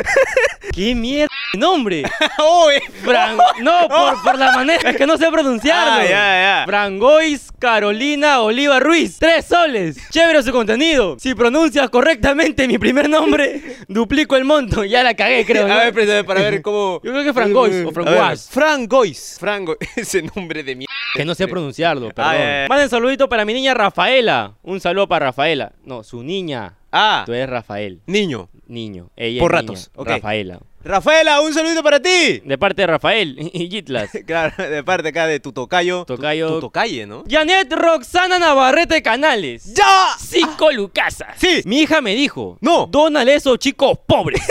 ¿Qué 0.74 0.94
mierda 0.94 1.33
nombre? 1.56 2.02
Uy. 2.38 2.74
Fran- 3.04 3.36
No, 3.60 3.88
por, 3.88 4.22
por 4.22 4.38
la 4.38 4.52
manera. 4.52 4.90
Es 4.90 4.96
que 4.96 5.06
no 5.06 5.16
sé 5.16 5.30
pronunciarlo. 5.30 5.92
Ah, 6.00 6.04
ya, 6.04 6.08
ya. 6.10 6.62
Frangois 6.66 7.48
Carolina 7.58 8.40
Oliva 8.40 8.80
Ruiz. 8.80 9.18
Tres 9.18 9.46
soles. 9.46 9.96
Chévere 10.10 10.42
su 10.42 10.52
contenido. 10.52 11.16
Si 11.18 11.34
pronuncias 11.34 11.88
correctamente 11.90 12.66
mi 12.68 12.78
primer 12.78 13.08
nombre, 13.08 13.62
duplico 13.88 14.36
el 14.36 14.44
monto. 14.44 14.84
Ya 14.84 15.02
la 15.02 15.14
cagué, 15.14 15.44
creo. 15.44 15.66
¿no? 15.68 15.74
A 15.74 15.78
ver, 15.78 15.94
préstame 15.94 16.24
para 16.24 16.40
ver 16.42 16.62
cómo. 16.62 17.00
Yo 17.02 17.12
creo 17.12 17.24
que 17.24 17.32
Frangois 17.32 17.86
o 17.86 17.90
Frangois. 17.92 18.48
Frangois. 18.50 19.36
Frango. 19.40 19.76
Ese 19.96 20.22
nombre 20.22 20.62
de 20.62 20.76
mierda. 20.76 20.92
Que 21.14 21.24
no 21.24 21.34
sé 21.34 21.46
pronunciarlo, 21.46 22.08
perdón. 22.10 22.32
Ah, 22.34 22.38
ya, 22.38 22.62
ya. 22.62 22.66
Manden 22.68 22.88
saludito 22.88 23.28
para 23.28 23.44
mi 23.44 23.52
niña 23.54 23.74
Rafaela. 23.74 24.54
Un 24.62 24.80
saludo 24.80 25.06
para 25.08 25.26
Rafaela. 25.26 25.72
No, 25.84 26.02
su 26.02 26.22
niña. 26.22 26.74
Ah. 26.92 27.22
Tú 27.26 27.32
eres 27.32 27.48
Rafael. 27.48 28.00
Niño. 28.06 28.48
Niño. 28.66 29.10
Ella 29.16 29.40
Por 29.40 29.52
es 29.52 29.60
ratos, 29.60 29.76
niña. 29.76 29.88
ok. 30.02 30.08
Rafaela. 30.08 30.60
Rafaela, 30.84 31.40
un 31.40 31.54
saludito 31.54 31.82
para 31.82 31.98
ti. 31.98 32.42
De 32.44 32.58
parte 32.58 32.82
de 32.82 32.86
Rafael 32.86 33.50
y 33.52 33.70
Gitlas. 33.70 34.10
Claro, 34.26 34.68
de 34.70 34.82
parte 34.82 35.08
acá 35.08 35.26
de 35.26 35.40
tu 35.40 35.52
tocayo. 35.52 36.04
Tocayo. 36.04 36.60
Tu, 36.60 37.06
¿no? 37.06 37.24
Janet 37.28 37.72
Roxana 37.72 38.38
Navarrete 38.38 39.02
Canales. 39.02 39.74
¡Ya! 39.74 40.08
Cinco 40.18 40.70
lucasas. 40.72 41.36
Sí. 41.36 41.62
Mi 41.64 41.82
hija 41.82 42.00
me 42.00 42.14
dijo. 42.14 42.58
No. 42.60 42.86
Dónale 42.86 43.34
esos 43.34 43.58
chicos 43.58 43.98
pobres. 44.06 44.42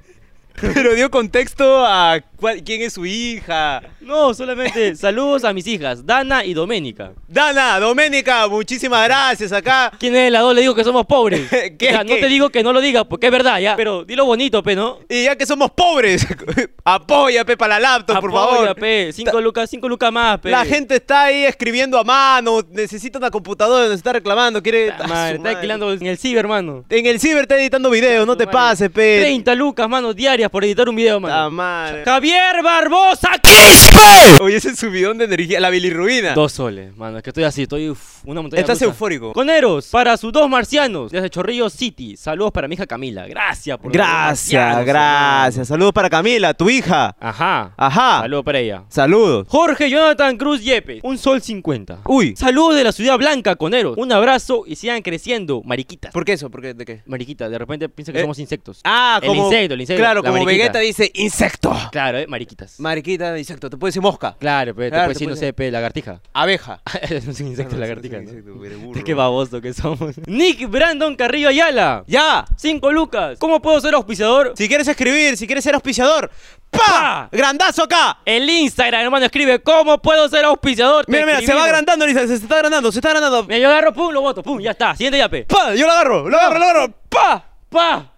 Pero 0.60 0.94
dio 0.94 1.10
contexto 1.10 1.84
a 1.86 2.20
quién 2.64 2.82
es 2.82 2.92
su 2.94 3.04
hija. 3.06 3.82
no, 4.00 4.32
solamente 4.34 4.94
saludos 4.96 5.44
a 5.44 5.52
mis 5.52 5.66
hijas, 5.66 6.04
Dana 6.06 6.44
y 6.44 6.54
Doménica. 6.54 7.12
Dana, 7.26 7.78
Doménica, 7.80 8.46
muchísimas 8.48 9.04
gracias 9.06 9.52
acá. 9.52 9.92
¿Quién 9.98 10.14
es 10.16 10.32
la 10.32 10.40
dos? 10.40 10.54
Le 10.54 10.60
digo 10.62 10.74
que 10.74 10.84
somos 10.84 11.04
pobres. 11.06 11.48
¿Qué, 11.78 11.88
O 11.88 11.90
sea, 11.92 12.04
no 12.04 12.14
qué? 12.14 12.20
te 12.20 12.26
digo 12.28 12.50
que 12.50 12.62
no 12.62 12.72
lo 12.72 12.80
digas 12.80 13.04
porque 13.08 13.26
es 13.26 13.32
verdad, 13.32 13.58
ya. 13.60 13.76
Pero 13.76 14.04
dilo 14.04 14.24
bonito, 14.24 14.62
pe, 14.62 14.74
¿no? 14.76 14.98
Y 15.08 15.24
ya 15.24 15.36
que 15.36 15.46
somos 15.46 15.70
pobres, 15.72 16.26
apoya, 16.84 17.44
pe, 17.44 17.56
para 17.56 17.78
la 17.78 17.80
laptop, 17.80 18.20
por 18.20 18.30
Apoya, 18.30 18.50
favor. 18.58 18.74
pe. 18.76 19.10
Cinco 19.12 19.40
lucas, 19.40 19.68
cinco 19.70 19.88
lucas 19.88 20.12
más, 20.12 20.38
pe. 20.40 20.50
La 20.50 20.64
gente 20.64 20.96
está 20.96 21.24
ahí 21.24 21.44
escribiendo 21.44 21.98
a 21.98 22.04
mano, 22.04 22.60
necesita 22.70 23.18
una 23.18 23.30
computadora, 23.30 23.86
nos 23.86 23.96
está 23.96 24.12
reclamando, 24.12 24.62
quiere... 24.62 24.90
¡Ah, 24.92 25.06
madre, 25.06 25.36
está 25.36 25.50
alquilando 25.50 25.92
en 25.92 26.06
el 26.06 26.18
ciber, 26.18 26.46
mano. 26.46 26.84
En 26.88 27.06
el 27.06 27.20
ciber 27.20 27.42
está 27.42 27.58
editando 27.58 27.90
videos, 27.90 28.26
no 28.26 28.36
te 28.36 28.44
Madre. 28.46 28.52
pases, 28.58 28.90
pe. 28.90 29.20
30 29.20 29.54
lucas, 29.54 29.88
mano, 29.88 30.12
diarias 30.14 30.50
por 30.50 30.64
editar 30.64 30.88
un 30.88 30.96
video, 30.96 31.14
La 31.20 31.20
mano. 31.20 31.50
madre. 31.50 32.04
Javier 32.04 32.27
Barbosa 32.62 33.30
Quispe. 33.42 34.42
Oye, 34.42 34.56
ese 34.56 34.76
subidón 34.76 35.16
de 35.18 35.24
energía, 35.24 35.60
la 35.60 35.70
bilirrubina. 35.70 36.34
Dos 36.34 36.52
soles, 36.52 36.94
mano. 36.96 37.16
Es 37.16 37.22
que 37.24 37.30
estoy 37.30 37.44
así, 37.44 37.62
estoy 37.62 37.88
uf, 37.90 38.22
una 38.24 38.42
montaña 38.42 38.60
Estás 38.60 38.76
rusa. 38.76 38.84
eufórico. 38.86 39.32
Coneros, 39.32 39.88
para 39.88 40.16
sus 40.16 40.32
dos 40.32 40.48
marcianos, 40.48 41.10
desde 41.10 41.30
Chorrillo 41.30 41.70
City. 41.70 42.16
Saludos 42.16 42.52
para 42.52 42.68
mi 42.68 42.74
hija 42.74 42.86
Camila. 42.86 43.26
Gracias 43.26 43.78
por 43.78 43.90
Gracias, 43.92 44.84
gracias. 44.84 45.68
Saludos 45.68 45.92
para 45.92 46.10
Camila, 46.10 46.52
tu 46.54 46.68
hija. 46.68 47.16
Ajá. 47.18 47.72
Ajá. 47.76 48.20
Saludos 48.20 48.44
para 48.44 48.58
ella. 48.58 48.82
Saludos. 48.88 49.46
Jorge 49.48 49.88
Jonathan 49.88 50.36
Cruz 50.36 50.62
Yepes, 50.62 51.00
un 51.02 51.16
sol 51.18 51.40
50. 51.40 52.00
Uy. 52.04 52.34
Saludos 52.36 52.76
de 52.76 52.84
la 52.84 52.92
ciudad 52.92 53.16
blanca, 53.16 53.56
coneros. 53.56 53.96
Un 53.96 54.12
abrazo 54.12 54.64
y 54.66 54.76
sigan 54.76 55.00
creciendo, 55.02 55.62
mariquitas. 55.64 56.12
¿Por 56.12 56.24
qué 56.24 56.34
eso? 56.34 56.50
¿Por 56.50 56.60
qué? 56.60 56.74
¿De 56.74 56.84
qué? 56.84 57.02
Mariquita, 57.06 57.48
de 57.48 57.58
repente 57.58 57.88
piensa 57.88 58.12
que 58.12 58.18
Eh. 58.18 58.22
somos 58.22 58.38
insectos. 58.38 58.80
Ah, 58.84 59.18
El 59.22 59.28
como... 59.28 59.44
insecto, 59.46 59.74
el 59.74 59.80
insecto, 59.80 60.00
Claro, 60.00 60.22
la 60.22 60.28
como 60.30 60.44
mariquita. 60.44 60.72
Vegeta 60.74 60.78
dice 60.80 61.10
insecto. 61.14 61.74
Claro, 61.92 62.17
mariquitas. 62.26 62.80
Mariquita, 62.80 63.38
insecto. 63.38 63.70
Te 63.70 63.76
puede 63.76 63.90
decir 63.90 64.02
mosca. 64.02 64.36
Claro, 64.38 64.74
pero 64.74 64.88
Claro, 64.90 65.02
te 65.02 65.06
puede 65.06 65.06
te 65.06 65.08
decir, 65.14 65.28
no 65.28 65.34
puede 65.34 65.46
sé, 65.46 65.52
pe, 65.52 65.70
lagartija. 65.70 66.20
Abeja. 66.32 66.80
es 67.02 67.40
un 67.40 67.46
insecto, 67.48 67.72
No, 67.76 67.80
no, 67.80 67.86
lagartija, 67.86 68.16
es 68.16 68.22
un 68.22 68.26
¿no? 68.26 68.64
insecto, 68.64 68.78
burro. 68.86 69.04
Qué 69.04 69.14
baboso 69.14 69.60
que 69.60 69.72
somos. 69.72 70.16
Nick 70.26 70.68
Brandon 70.68 71.14
Carrillo 71.16 71.48
Ayala. 71.48 72.04
Ya. 72.06 72.44
Cinco 72.56 72.90
lucas. 72.92 73.38
¿Cómo 73.38 73.60
puedo 73.62 73.80
ser 73.80 73.94
auspiciador? 73.94 74.54
Si 74.56 74.68
quieres 74.68 74.88
escribir, 74.88 75.36
si 75.36 75.46
quieres 75.46 75.62
ser 75.64 75.74
auspiciador. 75.74 76.30
¡Pa! 76.70 76.78
¡Pa! 76.78 77.28
¡Grandazo 77.32 77.84
acá! 77.84 78.18
El 78.26 78.48
Instagram, 78.48 79.00
hermano, 79.02 79.24
escribe 79.24 79.58
¿Cómo 79.62 79.96
puedo 80.02 80.28
ser 80.28 80.44
auspiciador? 80.44 81.06
Te 81.06 81.12
Mira, 81.12 81.24
mira, 81.24 81.38
se 81.38 81.44
va 81.44 81.44
escribimos. 81.44 81.66
agrandando, 81.68 82.06
Lisa, 82.06 82.26
se 82.26 82.34
está 82.34 82.56
agrandando, 82.56 82.92
se 82.92 82.98
está 82.98 83.08
agrandando. 83.08 83.44
Mira, 83.44 83.58
yo 83.58 83.68
agarro, 83.68 83.92
pum, 83.94 84.12
lo 84.12 84.20
voto, 84.20 84.42
pum, 84.42 84.60
ya 84.60 84.72
está. 84.72 84.94
Siguiente 84.94 85.16
yape. 85.18 85.44
¡Pa! 85.44 85.74
Yo 85.74 85.86
lo 85.86 85.92
agarro, 85.92 86.28
lo 86.28 86.36
agarro, 86.38 86.58
lo 86.58 86.64
agarro. 86.64 86.94
¡Pa! 87.08 87.44
¡Pa! 87.70 88.12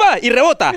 Pa, 0.00 0.18
y 0.20 0.30
rebota. 0.30 0.72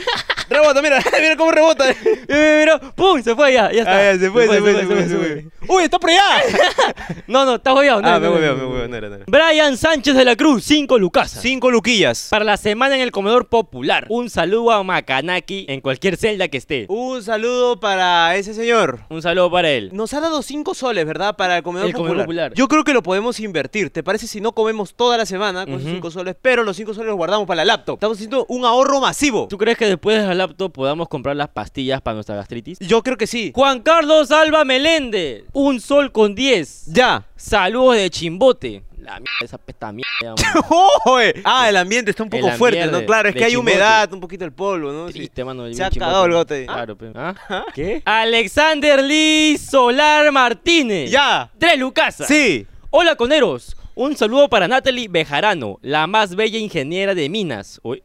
rebota, 0.50 0.82
mira, 0.82 1.00
mira 1.22 1.36
cómo 1.38 1.52
rebota. 1.52 1.86
Mira, 2.28 2.58
mira, 2.60 2.80
¡Pum! 2.96 3.22
Se 3.24 3.36
fue 3.36 3.54
ya, 3.54 3.72
ya 3.72 3.80
está. 3.80 3.98
Ah, 3.98 4.14
ya, 4.14 4.20
se 4.20 4.30
fue, 4.32 4.48
se 4.48 4.60
fue, 4.62 4.76
se 4.76 4.86
fue, 4.86 5.08
se 5.08 5.18
fue. 5.18 5.46
Uy, 5.68 5.84
está 5.84 6.00
por 6.00 6.10
allá. 6.10 6.22
No, 7.28 7.46
no, 7.46 7.56
está 7.56 7.72
jodido. 7.72 8.02
no, 8.02 8.08
Ah, 8.08 8.20
no, 8.20 8.20
me 8.20 8.28
no, 8.28 8.34
huevo, 8.36 8.48
no, 8.48 8.56
me 8.56 8.62
no. 8.64 8.70
huevo, 8.70 8.88
no 8.88 8.96
era, 8.98 9.10
no 9.10 9.16
era. 9.16 9.26
Brian 9.28 9.78
Sánchez 9.78 10.16
de 10.16 10.26
la 10.26 10.36
Cruz, 10.36 10.64
5 10.66 10.98
lucas. 11.00 11.32
Cinco 11.42 11.72
luquillas. 11.72 12.28
Para 12.30 12.44
la 12.46 12.58
semana 12.58 12.96
en 12.96 13.02
el 13.02 13.12
comedor 13.12 13.48
popular. 13.48 14.06
Un 14.10 14.30
saludo 14.30 14.72
a 14.72 14.84
Makanaki 14.84 15.66
en 15.70 15.80
cualquier 15.82 16.18
celda 16.18 16.48
que 16.50 16.58
esté. 16.58 16.86
Un 16.90 17.24
saludo 17.24 17.80
para 17.80 18.36
ese 18.36 18.54
señor. 18.54 19.00
Un 19.10 19.22
saludo 19.22 19.50
para 19.50 19.70
él. 19.72 19.90
Nos 19.94 20.14
ha 20.14 20.20
dado 20.20 20.42
cinco 20.42 20.74
soles, 20.76 21.06
¿verdad? 21.06 21.36
Para 21.36 21.58
el 21.58 21.64
comedor, 21.64 21.88
El 21.88 21.94
comedor 21.94 22.18
popular. 22.20 22.54
Yo 22.56 22.68
creo 22.68 22.84
que 22.84 22.94
lo 22.94 23.02
podemos 23.02 23.40
invertir. 23.40 23.90
¿Te 23.90 24.04
parece 24.04 24.28
si 24.28 24.42
no 24.42 24.52
comemos 24.52 24.94
toda 24.96 25.18
la 25.18 25.26
semana 25.26 25.64
con 25.66 25.76
esos 25.76 25.86
Ujú. 25.86 25.94
cinco 25.96 26.12
soles? 26.12 26.36
Pero 26.42 26.64
los 26.64 26.76
cinco 26.76 26.94
soles 26.94 27.08
los 27.08 27.16
guardamos 27.18 27.48
para 27.48 27.58
la 27.58 27.66
laptop. 27.66 27.96
Estamos 27.96 28.18
haciendo 28.18 28.46
un 28.50 28.66
ahorro 28.66 29.00
masivo. 29.14 29.48
¿Tú 29.48 29.60
crees 29.60 29.78
que 29.78 29.86
después 29.86 30.20
de 30.20 30.28
la 30.28 30.34
laptop 30.34 30.72
podamos 30.74 31.08
comprar 31.08 31.36
las 31.36 31.50
pastillas 31.50 32.02
para 32.02 32.16
nuestra 32.16 32.36
gastritis? 32.36 32.80
Yo 32.80 33.04
creo 33.04 33.16
que 33.16 33.28
sí. 33.28 33.52
Juan 33.54 33.82
Carlos 33.82 34.32
Alba 34.32 34.66
Meléndez, 34.66 35.44
un 35.54 35.80
sol 35.80 36.12
con 36.12 36.34
10. 36.34 36.86
Ya. 36.88 37.24
Saludos 37.36 37.98
de 37.98 38.10
Chimbote. 38.10 38.84
La 38.98 39.20
mierda, 39.20 39.30
esa 39.44 39.58
pesta 39.60 39.92
mierda. 39.92 40.34
Ah, 41.44 41.70
el 41.70 41.78
ambiente 41.78 42.10
está 42.10 42.24
un 42.24 42.30
poco 42.30 42.48
El 42.48 42.54
fuerte, 42.54 42.88
¿no? 42.88 43.06
Claro, 43.06 43.30
es 43.30 43.36
que 43.36 43.44
hay 43.44 43.52
Chimbote. 43.52 43.74
humedad, 43.74 44.12
un 44.14 44.20
poquito 44.20 44.46
el 44.46 44.52
polvo, 44.54 44.92
¿no? 44.92 45.12
Sí. 45.12 45.30
Mano. 45.44 45.72
Se 45.72 45.84
ha 45.84 45.92
cagado 45.92 46.26
el 46.26 46.32
gote. 46.34 46.66
Claro, 46.66 46.98
pe. 46.98 47.12
¿Ah? 47.14 47.36
¿Qué? 47.76 48.02
Alexander 48.06 49.04
Lee 49.04 49.58
Solar 49.60 50.32
Martínez. 50.32 51.12
Ya. 51.12 51.52
Tres 51.60 51.78
lucasas. 51.78 52.28
Sí. 52.28 52.66
Hola, 52.90 53.16
coneros. 53.16 53.76
Un 53.96 54.18
saludo 54.18 54.50
para 54.50 54.68
Natalie 54.68 55.08
Bejarano, 55.08 55.78
la 55.84 56.08
más 56.08 56.36
bella 56.36 56.58
ingeniera 56.58 57.14
de 57.14 57.30
minas. 57.30 57.80
Uy, 57.84 58.02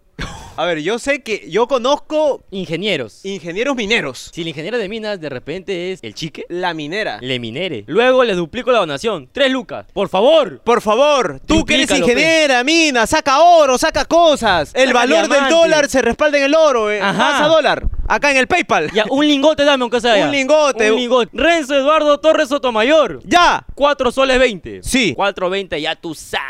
A 0.60 0.64
ver, 0.66 0.80
yo 0.80 0.98
sé 0.98 1.22
que 1.22 1.48
yo 1.48 1.68
conozco 1.68 2.42
ingenieros. 2.50 3.20
ingenieros 3.24 3.76
mineros. 3.76 4.30
Si 4.32 4.42
el 4.42 4.48
ingeniero 4.48 4.76
de 4.76 4.88
minas 4.88 5.20
de 5.20 5.28
repente 5.28 5.92
es 5.92 6.00
el 6.02 6.14
chique, 6.14 6.44
La 6.48 6.74
minera. 6.74 7.18
le 7.20 7.38
minere. 7.38 7.84
Luego 7.86 8.24
le 8.24 8.34
duplico 8.34 8.72
la 8.72 8.78
donación. 8.80 9.28
Tres 9.30 9.52
lucas. 9.52 9.86
Por 9.92 10.08
favor. 10.08 10.60
Por 10.64 10.82
favor, 10.82 11.40
tú 11.46 11.64
que 11.64 11.74
eres 11.74 11.86
Duplícalo, 11.86 12.06
pe. 12.06 12.12
ingeniera, 12.12 12.64
mina, 12.64 13.06
saca 13.06 13.38
oro, 13.40 13.78
saca 13.78 14.04
cosas. 14.04 14.72
El 14.74 14.88
Saca 14.88 14.98
valor 14.98 15.20
del 15.20 15.28
diamante. 15.30 15.54
dólar 15.54 15.88
se 15.88 16.02
respalda 16.02 16.38
en 16.38 16.44
el 16.44 16.54
oro, 16.56 16.90
eh. 16.90 17.00
Ajá. 17.00 17.12
Más 17.16 17.40
a 17.42 17.46
dólar. 17.46 17.84
Acá 18.08 18.32
en 18.32 18.38
el 18.38 18.48
PayPal. 18.48 18.90
Ya, 18.92 19.04
un 19.10 19.26
lingote 19.28 19.64
dame 19.64 19.82
aunque 19.82 20.00
sea. 20.00 20.14
Un 20.14 20.18
ya. 20.20 20.28
lingote. 20.30 20.90
Un 20.90 20.98
lingote. 20.98 21.30
Renzo 21.34 21.76
Eduardo 21.76 22.18
Torres 22.18 22.48
Sotomayor. 22.48 23.20
Ya. 23.24 23.64
4 23.76 24.10
soles 24.10 24.38
20. 24.40 24.82
Sí. 24.82 25.14
4.20 25.16 25.80
ya 25.80 25.94
tú 25.94 26.16
sabes. 26.16 26.42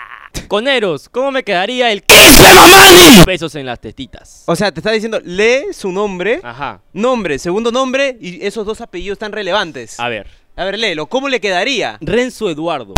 Coneros, 0.48 1.10
¿cómo 1.10 1.30
me 1.30 1.44
quedaría 1.44 1.92
el 1.92 2.02
pesos 3.26 3.54
en 3.54 3.66
las 3.66 3.78
testitas? 3.78 4.44
O 4.46 4.56
sea, 4.56 4.72
te 4.72 4.80
está 4.80 4.90
diciendo, 4.90 5.20
lee 5.22 5.74
su 5.74 5.92
nombre, 5.92 6.40
Ajá. 6.42 6.80
nombre, 6.94 7.38
segundo 7.38 7.70
nombre 7.70 8.16
y 8.18 8.44
esos 8.44 8.64
dos 8.64 8.80
apellidos 8.80 9.16
están 9.16 9.32
relevantes. 9.32 10.00
A 10.00 10.08
ver. 10.08 10.26
A 10.58 10.64
ver, 10.64 10.76
léelo, 10.76 11.06
¿cómo 11.06 11.28
le 11.28 11.40
quedaría? 11.40 11.98
Renzo 12.00 12.50
Eduardo. 12.50 12.94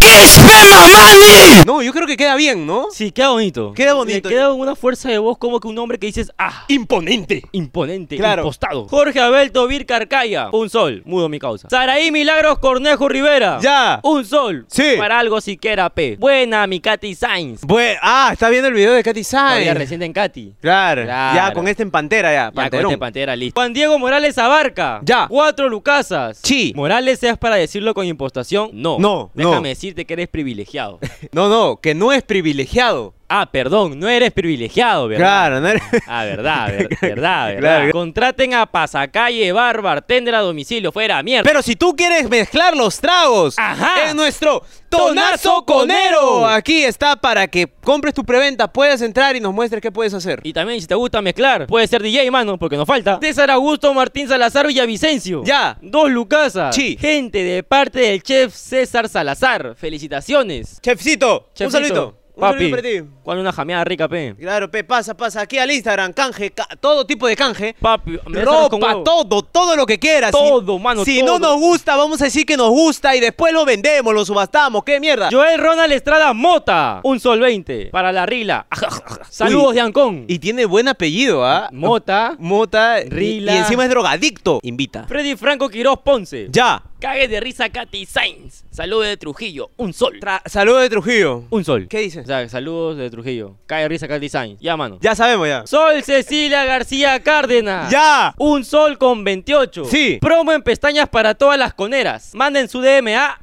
No, 1.67 1.83
yo 1.83 1.93
creo 1.93 2.07
que 2.07 2.17
queda 2.17 2.35
bien, 2.35 2.67
¿no? 2.67 2.87
Sí, 2.91 3.13
queda 3.13 3.29
bonito. 3.29 3.75
Queda 3.75 3.93
bonito. 3.93 4.31
Le 4.31 4.35
queda 4.35 4.53
una 4.55 4.75
fuerza 4.75 5.11
de 5.11 5.19
voz 5.19 5.37
como 5.37 5.61
que 5.61 5.69
un 5.69 5.77
hombre 5.77 5.99
que 5.99 6.07
dices, 6.07 6.33
ah, 6.39 6.65
Imponente. 6.69 7.43
imponente, 7.53 8.17
Claro. 8.17 8.43
impostado. 8.45 8.89
Jorge 8.89 9.21
Abel 9.21 9.53
Tobir 9.53 9.85
Carcaya. 9.85 10.49
Un 10.53 10.71
sol, 10.71 11.03
mudo 11.05 11.29
mi 11.29 11.39
causa. 11.39 11.69
Saraí 11.69 12.11
Milagros 12.11 12.59
Cornejo 12.61 13.11
Rivera. 13.11 13.59
Ya. 13.61 14.01
Un 14.05 14.25
sol. 14.25 14.65
Sí. 14.71 14.95
Para 14.97 15.19
algo 15.19 15.43
siquiera, 15.43 15.91
P. 15.91 16.17
Buena, 16.19 16.67
mi 16.67 16.81
Katy 16.81 17.15
Sainz. 17.15 17.61
Ah, 18.01 18.31
está 18.33 18.49
viendo 18.49 18.69
el 18.69 18.75
video 18.75 18.95
de 18.95 19.03
Katy 19.03 19.23
Sainz. 19.23 19.75
reciente 19.75 20.07
en 20.07 20.15
Katy. 20.15 20.55
Claro, 20.63 21.03
Claro. 21.05 21.37
ya 21.37 21.53
con 21.53 21.69
este 21.69 21.83
en 21.83 21.91
pantera 21.91 22.33
ya, 22.33 22.53
Ya 22.55 22.71
con 22.71 22.81
este 22.81 22.97
pantera 22.99 23.37
listo. 23.37 23.61
Juan 23.61 23.75
Diego 23.75 23.99
Morales 23.99 24.39
Abarca. 24.39 25.01
Ya. 25.05 25.27
Cuatro 25.29 25.69
lucasas. 25.69 26.41
Sí. 26.43 26.73
Morales 26.75 27.19
seas 27.19 27.37
para 27.51 27.61
decirlo 27.61 27.95
con 27.95 28.07
impostación. 28.07 28.71
No. 28.73 28.97
No, 29.01 29.33
Déjame 29.35 29.57
no. 29.57 29.63
decirte 29.63 30.05
que 30.05 30.13
eres 30.15 30.29
privilegiado. 30.29 31.01
No, 31.33 31.49
no, 31.49 31.81
que 31.81 31.95
no 31.95 32.13
es 32.13 32.23
privilegiado. 32.23 33.13
Ah, 33.31 33.49
perdón, 33.51 33.99
no 33.99 34.09
eres 34.09 34.33
privilegiado, 34.33 35.09
¿verdad? 35.09 35.25
Claro, 35.25 35.61
no 35.61 35.69
eres... 35.69 35.83
Ah, 36.07 36.25
verdad, 36.25 36.67
ver- 36.79 36.89
verdad, 37.01 37.47
verdad. 37.47 37.61
Claro. 37.61 37.93
Contraten 37.93 38.55
a 38.55 38.67
Pasacalle 38.67 39.53
Bar, 39.53 39.81
bartender 39.81 40.35
a 40.35 40.41
domicilio, 40.41 40.93
fuera 40.93 41.23
mierda. 41.23 41.45
Pero 41.49 41.63
si 41.63 41.77
tú 41.77 41.95
quieres 41.97 42.29
mezclar 42.29 42.77
los 42.77 43.01
tragos 43.01 43.55
Ajá. 43.59 44.11
en 44.11 44.17
nuestro 44.17 44.63
Tonazo 44.89 45.65
Conero, 45.65 46.47
aquí 46.47 46.83
está 46.83 47.17
para 47.17 47.47
que 47.47 47.69
compres 47.83 48.13
tu 48.13 48.25
preventa, 48.25 48.71
puedas 48.73 49.01
entrar 49.03 49.37
y 49.37 49.41
nos 49.41 49.55
muestres 49.55 49.81
qué 49.81 49.93
puedes 49.93 50.13
hacer. 50.13 50.41
Y 50.43 50.53
también 50.53 50.81
si 50.81 50.87
te 50.87 50.95
gusta 50.97 51.23
mezclar, 51.23 51.67
puedes 51.69 51.89
ser 51.89 52.03
DJ, 52.03 52.31
mano, 52.31 52.59
porque 52.59 52.77
nos 52.77 52.87
falta. 52.87 53.19
César 53.23 53.51
Augusto 53.53 53.95
Martín 53.95 54.27
Salazar 54.29 54.67
Villavicencio. 54.67 55.45
Ya. 55.45 55.79
Dos 55.81 56.11
lucasas. 56.11 56.75
Sí. 56.75 56.97
Gente 57.01 57.43
de 57.45 57.63
parte 57.63 58.01
del 58.01 58.23
chef 58.23 58.53
César 58.55 59.09
Salazar. 59.09 59.75
Felicitaciones. 59.77 60.81
Chefcito, 60.83 61.47
un 61.49 61.55
Chefcito. 61.55 61.65
Un 61.67 61.71
saludito 61.73 62.20
ti. 62.59 63.03
¿cuál 63.23 63.39
una 63.39 63.53
jameada 63.53 63.85
rica, 63.85 64.09
pe? 64.09 64.35
Claro, 64.39 64.71
pe, 64.71 64.83
pasa, 64.85 65.17
pasa. 65.17 65.41
Aquí 65.43 65.59
al 65.59 65.71
Instagram, 65.71 66.13
canje, 66.13 66.51
ca- 66.51 66.69
todo 66.81 67.07
tipo 67.07 67.27
de 67.27 67.37
canje. 67.37 67.75
Papi, 67.81 68.19
me 68.27 68.45
Ropa, 68.45 69.03
todo, 69.05 69.43
todo 69.43 69.77
lo 69.77 69.87
que 69.87 69.99
quieras. 69.99 70.31
Todo, 70.33 70.77
si, 70.77 70.83
mano, 70.83 71.05
Si 71.05 71.21
todo. 71.21 71.39
no 71.39 71.49
nos 71.51 71.57
gusta, 71.61 71.97
vamos 71.97 72.21
a 72.21 72.25
decir 72.25 72.45
que 72.47 72.57
nos 72.57 72.71
gusta 72.71 73.15
y 73.15 73.21
después 73.21 73.53
lo 73.53 73.65
vendemos, 73.65 74.13
lo 74.15 74.25
subastamos. 74.25 74.83
¿Qué 74.85 74.99
mierda? 75.01 75.29
Joel 75.31 75.61
Ronald 75.61 75.93
Estrada 75.93 76.33
Mota. 76.33 77.01
Un 77.05 77.21
sol 77.21 77.41
20. 77.41 77.87
Para 77.87 78.13
la 78.13 78.27
rila. 78.27 78.67
Saludos 79.31 79.69
Uy. 79.69 79.75
de 79.75 79.81
Ancón. 79.81 80.25
Y 80.29 80.39
tiene 80.39 80.65
buen 80.65 80.89
apellido, 80.89 81.45
¿ah? 81.45 81.69
Mota. 81.73 82.37
Mota. 82.39 83.01
y- 83.03 83.09
Rila. 83.09 83.55
Y 83.55 83.59
encima 83.59 83.85
es 83.85 83.91
drogadicto. 83.91 84.61
Invita. 84.63 85.05
Freddy 85.07 85.37
Franco 85.37 85.69
Quiroz 85.69 85.99
Ponce. 86.05 86.49
Ya. 86.51 86.83
Cague 87.01 87.29
de 87.29 87.41
risa 87.41 87.69
Katy 87.71 88.05
Sainz. 88.05 88.65
Saludos 88.81 89.09
de 89.09 89.17
Trujillo. 89.19 89.71
Un 89.77 89.93
sol. 89.93 90.19
Saludos 90.47 90.81
de 90.81 90.89
Trujillo. 90.89 91.45
Un 91.51 91.65
sol. 91.67 91.87
¿Qué 91.87 91.99
dices? 91.99 92.25
O 92.25 92.27
sea, 92.27 92.49
saludos 92.49 92.97
de 92.97 93.11
Trujillo. 93.11 93.59
De 93.69 93.89
risa 93.89 94.09
Katy 94.09 94.31
Sainz. 94.31 94.59
Ya, 94.59 94.75
mano. 94.75 94.97
Ya 95.03 95.15
sabemos, 95.15 95.47
ya. 95.47 95.67
Sol 95.67 96.03
Cecilia 96.03 96.65
García 96.65 97.23
Cárdenas. 97.23 97.91
¡Ya! 97.91 98.35
Un 98.39 98.65
sol 98.65 98.97
con 98.97 99.23
28. 99.23 99.85
Sí. 99.85 100.17
Promo 100.19 100.53
en 100.53 100.63
pestañas 100.63 101.11
para 101.11 101.35
todas 101.35 101.59
las 101.59 101.75
coneras. 101.75 102.31
Manden 102.33 102.71
su 102.71 102.81
DM 102.81 103.09
a 103.19 103.39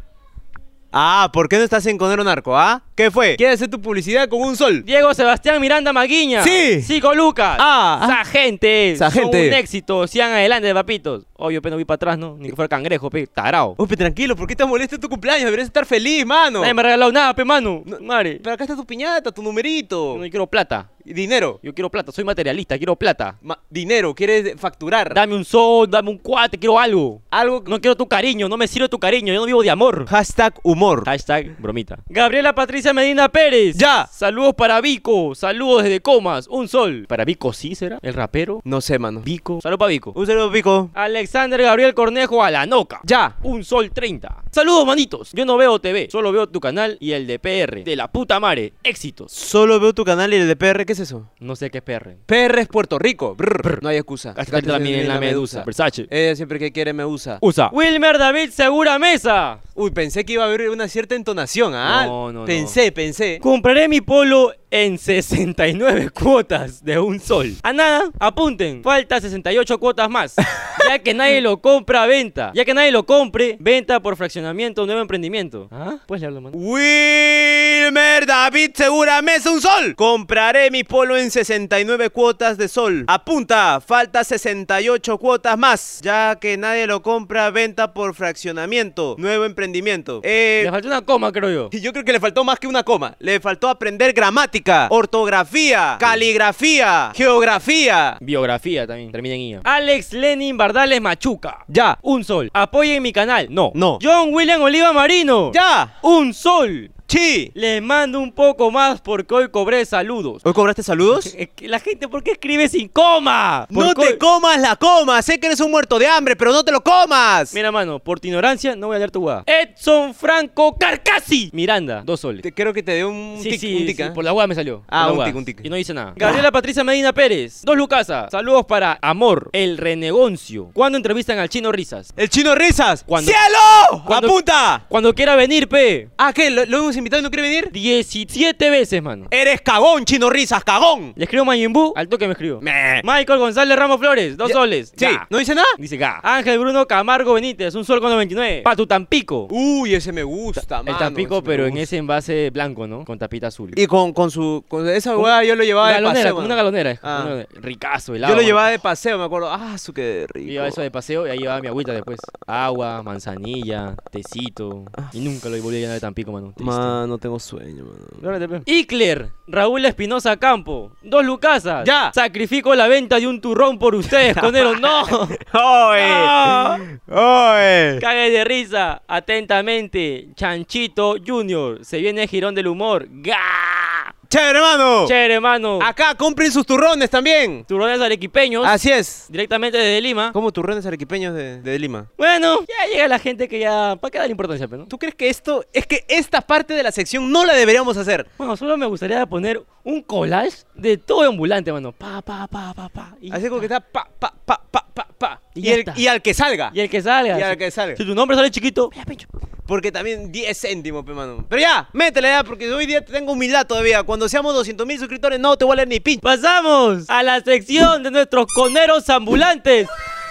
Ah, 0.91 1.29
¿por 1.31 1.47
qué 1.47 1.59
no 1.59 1.63
estás 1.63 1.85
en 1.85 1.99
Conero 1.99 2.23
Narco, 2.23 2.57
ah? 2.57 2.81
¿Qué 2.97 3.11
fue? 3.11 3.35
¿Quieres 3.35 3.57
hacer 3.57 3.69
tu 3.69 3.79
publicidad 3.79 4.27
con 4.27 4.41
un 4.41 4.55
sol? 4.55 4.83
Diego 4.83 5.13
Sebastián 5.13 5.61
Miranda 5.61 5.93
Maguiña. 5.93 6.41
Sí. 6.43 6.81
Cico 6.81 7.13
Lucas. 7.13 7.55
Ah. 7.61 7.99
Esa 8.03 8.25
gente. 8.25 8.91
Esa 8.93 9.11
Son 9.11 9.21
gente. 9.21 9.49
un 9.49 9.53
éxito. 9.53 10.07
Sigan 10.07 10.31
adelante, 10.31 10.73
papitos. 10.73 11.25
Obvio, 11.35 11.61
pero 11.61 11.75
no 11.75 11.77
vi 11.77 11.85
para 11.85 11.97
atrás, 11.97 12.17
¿no? 12.17 12.35
Ni 12.39 12.49
que 12.49 12.55
fuera 12.55 12.67
cangrejo, 12.67 13.11
pe. 13.11 13.27
Tarao. 13.27 13.75
Uy, 13.77 13.85
pe, 13.85 13.95
tranquilo, 13.95 14.35
¿por 14.35 14.47
qué 14.47 14.55
te 14.55 14.65
molesta 14.65 14.95
en 14.95 15.01
tu 15.01 15.09
cumpleaños? 15.09 15.45
Deberías 15.45 15.67
estar 15.67 15.85
feliz, 15.85 16.25
mano. 16.25 16.61
Nadie 16.61 16.73
me 16.73 16.79
ha 16.81 16.83
regalado 16.85 17.11
nada, 17.11 17.35
pe, 17.35 17.45
mano. 17.45 17.83
No. 17.85 17.99
Madre. 17.99 18.39
Pero 18.41 18.55
acá 18.55 18.63
está 18.63 18.75
tu 18.75 18.83
piñata, 18.83 19.31
tu 19.31 19.43
numerito. 19.43 20.15
Yo 20.15 20.29
quiero 20.31 20.47
plata. 20.47 20.89
Dinero. 21.05 21.59
Yo 21.63 21.73
quiero 21.75 21.89
plata. 21.91 22.11
Soy 22.11 22.23
materialista. 22.23 22.75
Quiero 22.77 22.95
plata. 22.95 23.37
Ma- 23.41 23.57
dinero, 23.69 24.13
quieres 24.15 24.59
facturar. 24.59 25.13
Dame 25.13 25.35
un 25.35 25.45
sol, 25.45 25.87
dame 25.89 26.09
un 26.09 26.17
cuate. 26.17 26.57
Quiero 26.57 26.77
algo. 26.79 27.21
Algo. 27.29 27.63
No 27.67 27.79
quiero 27.79 27.95
tu 27.95 28.07
cariño. 28.07 28.49
No 28.49 28.57
me 28.57 28.67
sirve 28.67 28.89
tu 28.89 28.99
cariño. 28.99 29.31
Yo 29.33 29.39
no 29.39 29.45
vivo 29.45 29.61
de 29.61 29.69
amor. 29.69 30.05
Hashtag 30.09 30.55
humor. 30.63 31.03
Hashtag 31.05 31.55
bromita. 31.61 31.99
Gabriela 32.09 32.53
Patricia 32.53 32.86
Medina 32.93 33.29
Pérez. 33.29 33.77
Ya. 33.77 34.07
Saludos 34.11 34.53
para 34.55 34.81
Vico. 34.81 35.35
Saludos 35.35 35.83
desde 35.83 36.01
Comas. 36.01 36.47
Un 36.47 36.67
sol. 36.67 37.05
¿Para 37.07 37.25
Vico 37.25 37.53
sí 37.53 37.75
será? 37.75 37.99
¿El 38.01 38.13
rapero? 38.13 38.61
No 38.63 38.81
sé, 38.81 38.99
mano. 38.99 39.21
Vico. 39.21 39.59
Saludos 39.61 39.79
para 39.79 39.89
Vico. 39.89 40.13
Un 40.15 40.25
saludo, 40.27 40.51
Pico. 40.51 40.89
Alexander 40.93 41.61
Gabriel 41.61 41.93
Cornejo 41.93 42.43
a 42.43 42.51
la 42.51 42.65
noca. 42.65 43.01
Ya. 43.03 43.37
Un 43.43 43.63
sol 43.63 43.91
30. 43.91 44.43
Saludos, 44.51 44.85
manitos. 44.85 45.31
Yo 45.33 45.45
no 45.45 45.57
veo 45.57 45.79
TV. 45.79 46.07
Solo 46.11 46.31
veo 46.31 46.47
tu 46.47 46.59
canal 46.59 46.97
y 46.99 47.11
el 47.11 47.27
de 47.27 47.39
PR. 47.39 47.83
De 47.83 47.95
la 47.95 48.07
puta 48.11 48.39
madre. 48.39 48.73
Éxitos. 48.83 49.31
Solo 49.31 49.79
veo 49.79 49.93
tu 49.93 50.03
canal 50.03 50.33
y 50.33 50.37
el 50.37 50.47
de 50.47 50.55
PR, 50.55 50.85
¿qué 50.85 50.93
es 50.93 50.99
eso? 50.99 51.29
No 51.39 51.55
sé 51.55 51.69
qué 51.69 51.79
es 51.79 51.83
PR. 51.83 52.15
PR 52.25 52.59
es 52.59 52.67
Puerto 52.67 52.97
Rico. 52.97 53.35
Brr, 53.35 53.83
No 53.83 53.89
hay 53.89 53.97
excusa. 53.97 54.33
Hasta 54.35 54.61
también 54.61 55.01
en 55.01 55.07
la 55.07 55.19
medusa. 55.19 55.63
Versace. 55.63 56.07
Ella 56.09 56.35
siempre 56.35 56.59
que 56.59 56.71
quiere 56.71 56.93
me 56.93 57.05
usa. 57.05 57.37
Usa. 57.41 57.69
Wilmer 57.71 58.17
David 58.17 58.49
Segura 58.49 58.97
Mesa. 58.97 59.59
Uy, 59.75 59.91
pensé 59.91 60.25
que 60.25 60.33
iba 60.33 60.43
a 60.43 60.47
haber 60.47 60.69
una 60.69 60.87
cierta 60.87 61.13
entonación, 61.13 61.73
¿ah? 61.75 62.05
No, 62.07 62.31
no, 62.31 62.39
no. 62.39 62.45
Pensé, 62.77 62.91
pensé. 62.91 63.39
Compraré 63.41 63.87
mi 63.87 64.01
polo 64.01 64.53
en 64.69 64.99
69 64.99 66.09
cuotas 66.13 66.83
de 66.85 66.99
un 66.99 67.19
sol. 67.19 67.55
A 67.63 67.73
nada, 67.73 68.11
apunten. 68.19 68.83
Falta 68.83 69.19
68 69.19 69.79
cuotas 69.79 70.07
más. 70.09 70.35
Ya 70.87 70.99
que 70.99 71.13
nadie 71.13 71.41
lo 71.41 71.59
compra 71.59 72.05
venta. 72.05 72.53
Ya 72.55 72.63
que 72.63 72.73
nadie 72.73 72.91
lo 72.93 73.05
compre, 73.05 73.57
venta 73.59 73.99
por 73.99 74.15
fraccionamiento, 74.15 74.85
nuevo 74.85 75.01
emprendimiento. 75.01 75.67
¿Ah? 75.69 75.97
Pues 76.07 76.21
le 76.21 76.27
hablo, 76.27 76.39
mano. 76.39 76.55
Wilmer 76.57 78.25
David 78.25 78.71
Segura 78.73 79.21
Mesa 79.21 79.51
un 79.51 79.59
sol. 79.59 79.95
Compraré 79.95 80.71
mi 80.71 80.85
polo 80.85 81.17
en 81.17 81.29
69 81.29 82.09
cuotas 82.11 82.57
de 82.57 82.69
sol. 82.69 83.03
Apunta, 83.07 83.81
falta 83.85 84.23
68 84.23 85.17
cuotas 85.17 85.57
más. 85.57 85.99
Ya 86.01 86.37
que 86.39 86.55
nadie 86.55 86.87
lo 86.87 87.01
compra, 87.01 87.49
venta 87.51 87.93
por 87.93 88.13
fraccionamiento. 88.15 89.15
Nuevo 89.17 89.43
emprendimiento. 89.43 90.21
Le 90.23 90.61
Eh, 90.63 90.69
faltó 90.71 90.87
una 90.87 91.01
coma, 91.01 91.33
creo 91.33 91.49
yo. 91.51 91.69
y 91.73 91.81
yo 91.81 91.91
creo 91.91 92.05
que 92.05 92.13
le 92.13 92.21
faltó 92.21 92.45
más 92.45 92.59
que 92.59 92.66
que 92.67 92.69
una 92.69 92.83
coma. 92.83 93.15
Le 93.19 93.39
faltó 93.39 93.69
aprender 93.69 94.13
gramática, 94.13 94.87
ortografía, 94.89 95.97
caligrafía, 95.99 97.11
geografía. 97.15 98.17
Biografía 98.19 98.85
también, 98.85 99.11
termina 99.11 99.35
en 99.35 99.41
IA. 99.41 99.61
Alex 99.63 100.13
Lenin 100.13 100.57
Bardales 100.57 101.01
Machuca. 101.01 101.63
Ya. 101.67 101.97
Un 102.01 102.23
sol. 102.23 102.49
Apoyen 102.53 103.01
mi 103.01 103.13
canal. 103.13 103.47
No. 103.49 103.71
No. 103.73 103.99
John 104.01 104.33
William 104.33 104.61
Oliva 104.61 104.91
Marino. 104.93 105.51
Ya. 105.53 105.97
Un 106.01 106.33
sol. 106.33 106.91
Sí. 107.07 107.51
Les 107.53 107.81
mando 107.81 108.19
un 108.19 108.31
poco 108.31 108.69
más 108.71 108.99
porque 109.01 109.33
hoy 109.33 109.49
cobré 109.49 109.85
saludos. 109.85 110.41
¿Hoy 110.45 110.53
cobraste 110.53 110.83
saludos? 110.83 111.33
La 111.61 111.79
gente, 111.79 112.07
¿por 112.07 112.23
qué 112.23 112.31
escribe 112.31 112.67
sin 112.69 112.87
coma? 112.89 113.65
No 113.69 113.93
te 113.93 114.17
co- 114.17 114.27
comas 114.41 114.59
la 114.59 114.75
coma. 114.75 115.21
Sé 115.21 115.39
que 115.39 115.47
eres 115.47 115.59
un 115.61 115.71
muerto 115.71 115.97
de 115.99 116.07
hambre, 116.07 116.35
pero 116.35 116.51
no 116.51 116.63
te 116.63 116.71
lo 116.71 116.81
comas. 116.83 117.53
Mira, 117.53 117.71
mano, 117.71 117.99
por 117.99 118.19
tu 118.19 118.27
ignorancia 118.27 118.75
no 118.75 118.87
voy 118.87 118.95
a 118.95 118.99
leer 118.99 119.11
tu 119.11 119.21
guada. 119.21 119.43
Edson 119.45 120.13
Franco 120.13 120.75
Carcassi. 120.77 121.49
Miranda, 121.53 122.01
dos 122.05 122.19
soles. 122.19 122.41
Te- 122.41 122.53
creo 122.53 122.73
que 122.73 122.83
te 122.83 122.95
dio 122.95 123.09
un 123.09 123.39
Sí, 123.41 123.51
tic, 123.51 123.59
sí, 123.61 123.75
un 123.75 123.85
tic, 123.85 123.95
sí, 123.97 124.03
¿ah? 124.03 124.13
por 124.13 124.23
la 124.23 124.31
guada 124.31 124.47
me 124.47 124.55
salió. 124.55 124.83
Ah, 124.89 125.11
un 125.11 125.23
tic, 125.23 125.35
un 125.35 125.45
tic. 125.45 125.61
Y 125.63 125.69
no 125.69 125.75
dice 125.75 125.93
nada. 125.93 126.13
Gabriela 126.15 126.51
Patricia 126.51 126.83
Medina 126.83 127.13
Pérez, 127.13 127.61
dos 127.63 127.77
lucasas. 127.77 128.29
Saludos 128.31 128.65
para 128.65 128.97
Amor, 129.01 129.49
el 129.53 129.77
renegoncio. 129.77 130.71
¿Cuándo 130.73 130.97
entrevistan 130.97 131.39
al 131.39 131.49
chino 131.49 131.71
Risas? 131.71 132.13
El 132.17 132.29
chino 132.29 132.53
risas. 132.55 133.03
Cuando- 133.05 133.31
¡Cielo! 133.31 134.03
cuando- 134.05 134.27
¡Apunta! 134.27 134.85
Cuando 134.89 135.13
quiera 135.13 135.35
venir, 135.35 135.67
pe. 135.69 136.09
Ah, 136.17 136.33
¿qué? 136.33 136.49
¿Lo, 136.49 136.65
lo 136.65 136.77
hemos 136.77 136.96
invitado 136.97 137.19
y 137.21 137.23
no 137.23 137.29
quiere 137.31 137.47
venir? 137.47 137.71
17 137.71 138.69
veces, 138.69 139.01
mano. 139.01 139.27
Eres 139.31 139.61
cagón, 139.61 140.05
chino 140.05 140.29
risas, 140.29 140.63
cagón. 140.63 141.13
Le 141.15 141.23
escribo 141.25 141.45
Majin 141.45 141.71
Buu, 141.73 141.93
al 141.95 142.07
toque 142.07 142.25
me 142.27 142.33
escribo. 142.33 142.61
Meh. 142.61 143.01
Michael 143.03 143.39
González 143.39 143.77
Ramos 143.77 143.99
Flores, 143.99 144.37
dos 144.37 144.49
Ya- 144.49 144.53
soles. 144.53 144.93
Sí. 144.95 145.05
Ga. 145.05 145.27
¿No 145.29 145.37
dice 145.37 145.53
nada? 145.55 145.67
Dice 145.77 145.97
ga. 145.97 146.19
Ángel 146.23 146.59
Bruno 146.59 146.85
Camargo 146.87 147.33
Benítez, 147.33 147.75
un 147.75 147.85
sol 147.85 147.99
con 148.01 148.09
99. 148.11 148.61
Pa' 148.63 148.75
tu 148.75 148.87
Tampico. 148.87 149.47
Uy, 149.51 149.93
ese 149.95 150.11
me 150.11 150.23
gusta, 150.23 150.79
el 150.79 150.85
mano, 150.85 150.97
Tampico, 150.97 151.35
ese 151.35 151.41
me 151.41 151.47
pero 151.47 151.63
en 151.65 151.71
gusta. 151.71 151.83
ese 151.83 151.97
envase 151.97 152.49
blanco, 152.51 152.87
¿no? 152.87 153.05
Con 153.05 153.17
tapita 153.19 153.47
azul. 153.47 153.71
Y 153.75 153.85
con, 153.87 154.13
con 154.13 154.31
su. 154.31 154.63
Con 154.67 154.87
esa 154.89 155.13
Con- 155.13 155.23
hueá 155.23 155.43
yo 155.43 155.55
lo 155.55 155.63
llevaba 155.63 155.87
de 155.89 155.93
galonera, 155.95 156.19
paseo. 156.19 156.31
como 156.35 156.41
mano. 156.41 156.53
una 156.53 156.55
galonera. 156.55 156.99
Ah. 157.03 157.23
una- 157.27 157.45
ricazo, 157.61 158.15
helado. 158.15 158.31
Yo 158.31 158.35
lo 158.35 158.41
mano. 158.41 158.47
llevaba 158.47 158.69
de 158.69 158.79
paseo, 158.79 159.17
me 159.17 159.23
acuerdo. 159.25 159.49
Ah, 159.51 159.77
su 159.77 159.93
qué 159.93 160.25
rico. 160.33 160.51
Iba 160.51 160.67
eso 160.67 160.81
de 160.81 160.91
paseo 160.91 161.27
y 161.27 161.29
ahí 161.31 161.37
llevaba 161.39 161.61
mi 161.61 161.67
agüita 161.67 161.91
después. 161.93 162.19
Agua, 162.45 163.01
manzanilla, 163.03 163.95
tecito. 164.11 164.85
Y 165.13 165.19
nunca 165.19 165.49
lo 165.49 165.61
volví 165.61 165.77
a 165.77 165.79
llenar 165.79 165.93
de 165.95 165.99
Tampico, 166.01 166.31
mano. 166.31 166.53
Triste. 166.55 166.63
Man, 166.87 167.09
no 167.09 167.17
tengo 167.17 167.39
sueño, 167.39 167.85
mano. 167.85 168.61
Icler, 168.65 169.31
Raúl 169.47 169.85
Espinosa 169.85 170.37
Campo, 170.37 170.91
dos 171.01 171.23
lucasas. 171.25 171.85
Ya. 171.85 172.11
Sacrifico 172.13 172.73
la 172.75 172.87
venta 172.87 173.19
de 173.19 173.27
un 173.27 173.39
turrón 173.41 173.77
por 173.77 173.95
ustedes, 173.95 174.35
conero. 174.39 174.77
¡No! 174.79 175.03
¡Oye! 175.03 176.09
¡No! 176.09 176.75
¡Oye! 177.07 177.99
Cague 177.99 178.29
de 178.31 178.43
risa. 178.43 179.01
Atentamente, 179.07 180.29
Chanchito 180.35 181.15
Junior. 181.25 181.83
Se 181.83 181.99
viene 181.99 182.23
el 182.23 182.29
girón 182.29 182.55
del 182.55 182.67
humor. 182.67 183.07
¡Ga! 183.09 184.15
¡Chévere, 184.29 184.59
hermano! 184.59 185.07
Chévere, 185.07 185.33
hermano. 185.35 185.79
Acá 185.81 186.13
compren 186.15 186.51
sus 186.51 186.65
turrones 186.65 187.09
también. 187.09 187.63
Turrones 187.65 188.01
arequipeños. 188.01 188.65
Así 188.65 188.91
es. 188.91 189.25
Directamente 189.29 189.77
desde 189.77 190.01
Lima. 190.01 190.31
¿Cómo 190.33 190.51
turrones 190.51 190.85
arequipeños 190.85 191.33
de, 191.33 191.61
de 191.61 191.79
Lima? 191.79 192.07
Bueno, 192.17 192.59
ya 192.61 192.91
llega 192.91 193.07
la 193.07 193.19
gente 193.19 193.47
que 193.47 193.59
ya. 193.59 193.95
¿Para 193.99 194.11
qué 194.11 194.17
dar 194.17 194.29
importancia, 194.29 194.67
pe, 194.67 194.77
no? 194.77 194.85
¿Tú 194.85 194.97
crees 194.97 195.15
que 195.15 195.29
esto, 195.29 195.63
es 195.71 195.87
que 195.87 196.03
esta 196.09 196.41
parte 196.41 196.73
de 196.73 196.83
la 196.83 196.91
sección 196.91 197.31
no 197.31 197.45
la 197.45 197.53
deberíamos 197.53 197.95
hacer? 197.95 198.27
Bueno, 198.37 198.57
solo 198.57 198.75
me 198.75 198.85
gustaría 198.85 199.25
poner 199.25 199.63
un 199.83 200.01
collage 200.01 200.63
de 200.75 200.97
todo 200.97 201.21
ambulante, 201.21 201.71
mano. 201.71 201.93
Pa, 201.93 202.21
pa, 202.21 202.47
pa, 202.47 202.73
pa, 202.73 202.89
pa. 202.89 203.15
Y, 203.21 203.31
Así 203.31 203.47
como 203.47 203.61
que 203.61 203.67
está 203.67 203.79
pa, 203.79 204.09
pa, 204.19 204.33
pa, 204.45 204.61
pa, 204.69 204.85
pa, 204.93 205.06
pa. 205.17 205.41
Y 205.55 205.69
el- 205.69 205.85
y 205.95 206.07
al 206.07 206.21
que 206.21 206.33
salga. 206.33 206.71
y 206.73 206.79
el 206.81 206.89
que 206.89 207.01
salga. 207.01 207.39
Y 207.39 207.41
al 207.41 207.57
que 207.57 207.71
salga. 207.71 207.95
Si 207.97 208.05
tu 208.05 208.13
nombre 208.15 208.35
sale 208.37 208.51
chiquito, 208.51 208.89
ya, 208.95 209.03
pecho. 209.05 209.27
Porque 209.65 209.91
también 209.91 210.31
10 210.31 210.57
céntimos, 210.61 211.03
pe, 211.03 211.11
mano. 211.13 211.45
Pero 211.49 211.61
ya, 211.61 211.89
métele 211.91 212.29
ya, 212.29 212.43
porque 212.43 212.71
hoy 212.71 212.85
día 212.85 213.03
tengo 213.03 213.33
humildad 213.33 213.67
todavía. 213.67 214.03
Cuando 214.03 214.29
seamos 214.29 214.53
200 214.53 214.87
mil 214.87 214.97
suscriptores, 214.97 215.39
no 215.39 215.57
te 215.57 215.65
voy 215.65 215.73
a 215.73 215.75
leer 215.77 215.87
ni 215.89 215.99
pinche. 215.99 216.21
Pasamos 216.21 217.09
a 217.09 217.21
la 217.23 217.41
sección 217.41 218.01
de 218.03 218.11
nuestros 218.11 218.45
coneros 218.53 219.09
ambulantes. 219.09 219.87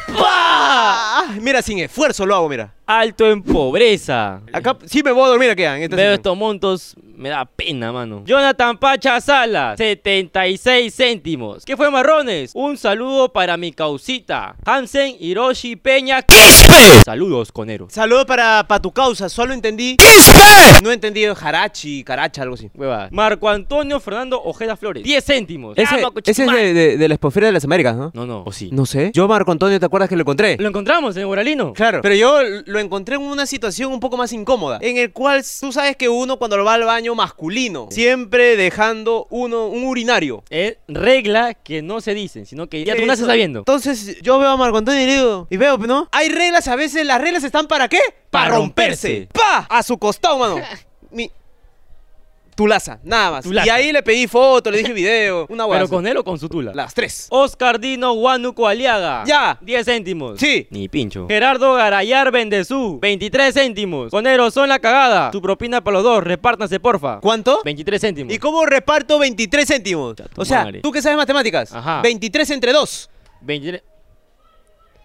¡Pah! 0.06 1.20
Ah, 1.20 1.34
mira, 1.40 1.60
sin 1.62 1.78
esfuerzo 1.80 2.24
lo 2.24 2.34
hago, 2.34 2.48
mira. 2.48 2.72
Alto 2.86 3.28
en 3.28 3.42
pobreza. 3.42 4.42
Acá 4.52 4.76
sí 4.86 5.02
me 5.02 5.10
voy 5.10 5.24
a 5.24 5.28
dormir 5.28 5.50
aquí. 5.50 5.64
En 5.64 5.90
Veo 5.90 6.14
estos 6.14 6.36
montos, 6.36 6.94
me 7.16 7.30
da 7.30 7.44
pena, 7.44 7.90
mano. 7.90 8.22
Jonathan 8.24 8.78
Pacha 8.78 9.20
Salas, 9.20 9.76
76 9.76 10.94
céntimos. 10.94 11.64
¿Qué 11.64 11.76
fue, 11.76 11.90
marrones? 11.90 12.52
Un 12.54 12.76
saludo 12.76 13.32
para 13.32 13.56
mi 13.56 13.72
causita, 13.72 14.54
Hansen 14.64 15.16
Hiroshi 15.18 15.74
Peña. 15.74 16.24
Saludos, 17.04 17.50
conero. 17.50 17.88
Saludo 17.90 18.24
para, 18.24 18.64
para 18.68 18.80
tu 18.80 18.92
causa, 18.92 19.28
solo 19.28 19.52
entendí. 19.52 19.96
No 20.82 20.90
he 20.90 20.94
entendido 20.94 21.34
Harachi, 21.40 22.04
Caracha, 22.04 22.42
algo 22.42 22.54
así. 22.54 22.70
Hueva. 22.74 23.08
Marco 23.10 23.48
Antonio 23.48 23.98
Fernando 23.98 24.40
Ojeda 24.42 24.76
Flores, 24.76 25.02
10 25.02 25.24
céntimos. 25.24 25.76
Ese, 25.78 25.96
Llama, 25.96 26.12
ese 26.24 26.44
es 26.44 26.52
de, 26.52 26.74
de, 26.74 26.96
de 26.96 27.08
la 27.08 27.14
Esposfera 27.14 27.46
de 27.46 27.52
las 27.52 27.64
Américas, 27.64 27.96
¿no? 27.96 28.10
No, 28.14 28.26
no, 28.26 28.42
o 28.44 28.52
sí. 28.52 28.68
No 28.72 28.86
sé. 28.86 29.10
Yo, 29.14 29.26
Marco 29.26 29.50
Antonio, 29.52 29.80
¿te 29.80 29.86
acuerdas 29.86 30.08
que 30.08 30.16
lo 30.16 30.22
encontré? 30.22 30.56
Lo 30.58 30.68
encontramos 30.68 31.16
en 31.16 31.26
Guaralino. 31.26 31.72
Claro, 31.72 32.00
pero 32.02 32.14
yo 32.14 32.40
lo 32.66 32.75
encontré 32.80 33.16
en 33.16 33.22
una 33.22 33.46
situación 33.46 33.92
un 33.92 34.00
poco 34.00 34.16
más 34.16 34.32
incómoda, 34.32 34.78
en 34.82 34.96
el 34.96 35.12
cual 35.12 35.44
tú 35.60 35.72
sabes 35.72 35.96
que 35.96 36.08
uno 36.08 36.38
cuando 36.38 36.62
va 36.64 36.74
al 36.74 36.84
baño 36.84 37.14
masculino, 37.14 37.88
siempre 37.90 38.56
dejando 38.56 39.26
uno 39.30 39.66
un 39.66 39.84
urinario. 39.84 40.42
Es 40.50 40.76
regla 40.88 41.54
que 41.54 41.82
no 41.82 42.00
se 42.00 42.14
dicen, 42.14 42.46
sino 42.46 42.68
que 42.68 42.84
ya 42.84 42.96
tú 42.96 43.06
naces 43.06 43.26
sabiendo. 43.26 43.60
Entonces 43.60 44.20
yo 44.22 44.38
veo 44.38 44.50
a 44.50 44.56
Marco 44.56 44.78
Antonio 44.78 45.02
y 45.02 45.06
digo, 45.06 45.46
y 45.50 45.56
veo, 45.56 45.78
¿no? 45.78 46.08
Hay 46.12 46.28
reglas, 46.28 46.68
a 46.68 46.76
veces 46.76 47.06
las 47.06 47.20
reglas 47.20 47.44
están 47.44 47.66
para 47.66 47.88
qué? 47.88 48.00
Pa' 48.30 48.44
Para 48.44 48.56
romperse. 48.56 49.08
romperse. 49.08 49.28
¡Pa! 49.32 49.66
A 49.68 49.82
su 49.82 49.98
costado, 49.98 50.38
mano. 50.38 50.56
Mi... 51.10 51.30
Tulaza, 52.56 52.98
nada 53.04 53.32
más. 53.32 53.44
Tulaza. 53.44 53.66
Y 53.66 53.70
ahí 53.70 53.92
le 53.92 54.02
pedí 54.02 54.26
foto, 54.26 54.70
le 54.70 54.78
dije 54.78 54.94
video, 54.94 55.46
una 55.50 55.66
hueá 55.66 55.80
Pero 55.80 55.90
con 55.90 56.06
él 56.06 56.16
o 56.16 56.24
con 56.24 56.38
su 56.38 56.48
tula. 56.48 56.72
Las 56.74 56.94
tres. 56.94 57.26
Oscar 57.28 57.78
Dino 57.78 58.14
Huánuco 58.14 58.66
Aliaga. 58.66 59.24
Ya. 59.26 59.58
10 59.60 59.84
céntimos. 59.84 60.40
Sí. 60.40 60.66
Ni 60.70 60.88
pincho. 60.88 61.26
Gerardo 61.28 61.74
Garayar 61.74 62.32
Bendezú. 62.32 62.98
23 63.02 63.52
céntimos. 63.52 64.10
Conero, 64.10 64.50
son 64.50 64.70
la 64.70 64.78
cagada. 64.78 65.30
Tu 65.30 65.42
propina 65.42 65.84
para 65.84 65.98
los 65.98 66.04
dos. 66.04 66.24
Repártanse, 66.24 66.80
porfa. 66.80 67.20
¿Cuánto? 67.20 67.60
23 67.62 68.00
céntimos. 68.00 68.32
¿Y 68.32 68.38
cómo 68.38 68.64
reparto 68.64 69.18
23 69.18 69.68
céntimos? 69.68 70.16
O 70.36 70.44
sea, 70.46 70.64
madre. 70.64 70.80
tú 70.80 70.90
que 70.90 71.02
sabes 71.02 71.18
matemáticas. 71.18 71.74
Ajá. 71.74 72.00
23 72.00 72.50
entre 72.52 72.72
2. 72.72 73.10
23. 73.42 73.82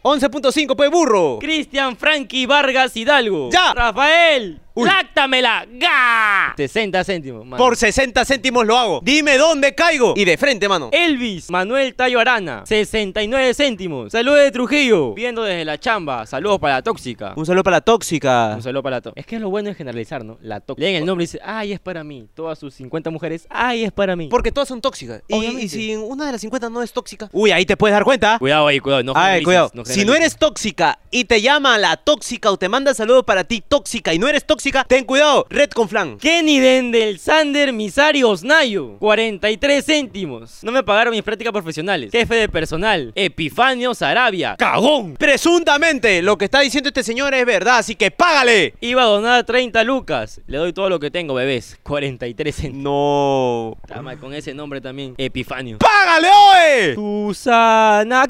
11.5, 0.04 0.76
pues 0.78 0.90
burro. 0.90 1.38
Cristian 1.42 1.98
Frankie 1.98 2.46
Vargas 2.46 2.96
Hidalgo. 2.96 3.50
Ya. 3.52 3.74
Rafael. 3.74 4.61
Uy. 4.74 4.88
Láctamela. 4.88 5.66
¡Ga! 5.74 6.54
60 6.56 7.04
céntimos. 7.04 7.46
mano. 7.46 7.62
Por 7.62 7.76
60 7.76 8.24
céntimos 8.24 8.66
lo 8.66 8.78
hago. 8.78 9.02
Dime 9.04 9.38
dónde 9.38 9.76
caigo. 9.76 10.14
Y 10.16 10.24
de 10.24 10.38
frente, 10.38 10.70
mano. 10.70 10.90
Elvis 10.94 11.50
Manuel 11.50 11.94
Tayo 11.94 12.20
Arana, 12.20 12.64
69 12.66 13.54
céntimos. 13.54 14.12
Saludos 14.12 14.40
de 14.40 14.52
Trujillo, 14.52 15.14
viendo 15.14 15.44
desde 15.44 15.66
la 15.66 15.78
chamba. 15.78 16.26
Saludos 16.26 16.60
para 16.60 16.76
la 16.76 16.82
tóxica. 16.82 17.34
Un 17.36 17.46
saludo 17.46 17.64
para 17.64 17.78
la 17.78 17.82
tóxica. 17.82 18.54
Un 18.56 18.64
saludo 18.64 18.84
para 18.84 18.98
la 18.98 19.02
tóxica. 19.02 19.20
Es 19.20 19.26
que 19.28 19.40
lo 19.40 19.50
bueno 19.50 19.70
es 19.70 19.78
generalizar, 19.78 20.24
¿no? 20.24 20.38
La 20.42 20.62
tóxica. 20.62 20.86
Leen 20.86 20.96
el 20.98 21.06
nombre 21.06 21.24
y 21.24 21.28
dice, 21.28 21.40
ay, 21.44 21.74
es 21.74 21.80
para 21.80 22.04
mí. 22.04 22.28
Todas 22.34 22.58
sus 22.58 22.74
50 22.76 23.10
mujeres, 23.10 23.48
ay, 23.50 23.84
es 23.84 23.92
para 23.92 24.16
mí. 24.16 24.28
Porque 24.30 24.52
todas 24.52 24.70
son 24.70 24.80
tóxicas. 24.80 25.22
Y, 25.28 25.68
si 25.68 25.96
una 25.96 26.26
de 26.28 26.32
las 26.32 26.42
50 26.42 26.70
no 26.70 26.82
es 26.82 26.94
tóxica. 26.94 27.30
Uy, 27.34 27.52
ahí 27.52 27.66
te 27.66 27.76
puedes 27.76 27.94
dar 27.94 28.04
cuenta. 28.06 28.38
Cuidado 28.40 28.68
ahí, 28.68 28.80
cuidado. 28.80 29.04
No 29.04 29.14
Ay, 29.16 29.44
cuidado. 29.44 29.72
si 29.84 30.06
no 30.06 30.16
eres 30.16 30.38
tóxica 30.38 31.00
y 31.10 31.26
te 31.26 31.42
llama 31.42 31.78
la 31.78 31.98
tóxica 31.98 32.50
o 32.52 32.58
te 32.58 32.70
manda 32.70 32.94
saludos 32.94 33.24
para 33.26 33.44
ti 33.44 33.62
tóxica 33.68 34.14
y 34.14 34.20
no 34.20 34.28
eres 34.28 34.46
tóxica, 34.46 34.61
ten 34.88 35.06
cuidado. 35.06 35.46
Red 35.50 35.72
con 35.72 35.90
flan. 35.90 36.18
Kenny 36.18 36.60
Dendel 36.60 37.18
Sander 37.20 37.74
Misari 37.74 38.24
Osnayo, 38.24 38.98
43 39.00 39.86
céntimos. 39.86 40.60
No 40.64 40.72
me 40.72 40.84
pagaron 40.84 41.12
mis 41.14 41.24
prácticas 41.24 41.52
profesionales. 41.54 42.12
Jefe 42.12 42.36
de 42.36 42.50
personal, 42.50 43.12
Epifanio 43.16 43.94
Sarabia. 43.96 44.56
¡Cagón! 44.58 45.16
Presuntamente, 45.16 46.22
lo 46.22 46.38
que 46.38 46.46
está 46.46 46.60
diciendo 46.60 46.90
este 46.90 47.04
señor 47.04 47.34
es 47.34 47.46
verdad, 47.46 47.80
así 47.80 47.96
que 47.96 48.12
págale. 48.12 48.76
Iba 48.82 49.04
a 49.04 49.06
donar 49.06 49.44
30 49.46 49.84
lucas. 49.84 50.42
Le 50.48 50.58
doy 50.58 50.74
todo 50.74 50.90
lo 50.90 51.00
que 51.00 51.10
tengo, 51.10 51.34
bebés. 51.34 51.80
43 51.84 52.56
céntimos. 52.56 52.84
No. 52.84 53.78
Tama, 53.88 54.18
Con 54.18 54.34
ese 54.34 54.54
nombre 54.54 54.82
también. 54.82 55.16
Epifanio. 55.18 55.78
¡Págale, 55.80 56.28
oe! 56.30 56.96
Susana 56.96 58.26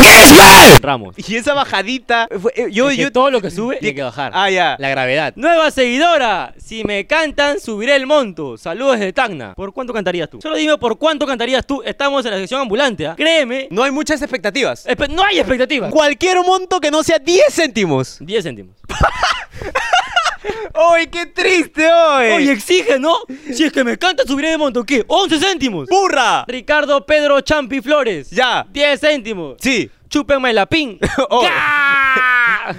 Ramos. 0.81 1.15
Y 1.17 1.35
esa 1.35 1.53
bajadita. 1.53 2.27
eh, 2.55 2.67
yo, 2.71 2.89
Es 2.89 2.95
que 2.97 3.03
yo. 3.03 3.11
todo 3.11 3.29
lo 3.31 3.41
que 3.41 3.51
sube 3.51 3.77
tiene 3.77 3.95
que 3.95 4.03
bajar. 4.03 4.31
Ah, 4.33 4.49
ya. 4.49 4.75
La 4.79 4.89
gravedad. 4.89 5.33
Nueva 5.35 5.71
seguidora. 5.71 6.20
Si 6.57 6.83
me 6.83 7.07
cantan, 7.07 7.59
subiré 7.59 7.95
el 7.95 8.05
monto. 8.05 8.57
Saludos 8.57 8.99
de 8.99 9.11
Tacna. 9.13 9.53
¿Por 9.55 9.73
cuánto 9.73 9.91
cantarías 9.93 10.29
tú? 10.29 10.39
Solo 10.41 10.55
dime 10.55 10.77
por 10.77 10.97
cuánto 10.97 11.25
cantarías 11.25 11.65
tú. 11.65 11.81
Estamos 11.83 12.23
en 12.25 12.31
la 12.31 12.37
sección 12.37 12.61
ambulante. 12.61 13.07
¿ah? 13.07 13.15
Créeme. 13.15 13.67
No 13.71 13.83
hay 13.83 13.91
muchas 13.91 14.21
expectativas. 14.21 14.85
Espe- 14.87 15.09
no 15.09 15.23
hay 15.23 15.39
expectativas. 15.39 15.91
Cualquier 15.91 16.37
monto 16.45 16.79
que 16.79 16.91
no 16.91 17.01
sea 17.03 17.17
10 17.19 17.45
céntimos. 17.53 18.17
10 18.19 18.43
céntimos. 18.43 18.75
¡Ay, 20.73 21.07
qué 21.07 21.25
triste, 21.27 21.87
hoy! 21.91 22.31
Oye, 22.31 22.51
exige, 22.51 22.97
¿no? 22.97 23.15
Si 23.53 23.63
es 23.63 23.71
que 23.71 23.83
me 23.83 23.97
canta, 23.97 24.23
subiré 24.25 24.53
el 24.53 24.57
monto. 24.57 24.83
¿Qué? 24.83 25.03
11 25.07 25.39
céntimos. 25.39 25.87
¡Burra! 25.87 26.45
Ricardo 26.47 27.05
Pedro 27.05 27.41
Champi 27.41 27.81
Flores. 27.81 28.29
Ya. 28.31 28.65
10 28.71 28.99
céntimos. 28.99 29.57
Sí. 29.59 29.89
Chúpenme 30.09 30.53
la 30.53 30.65
pin. 30.65 30.97
Oh. 31.29 31.43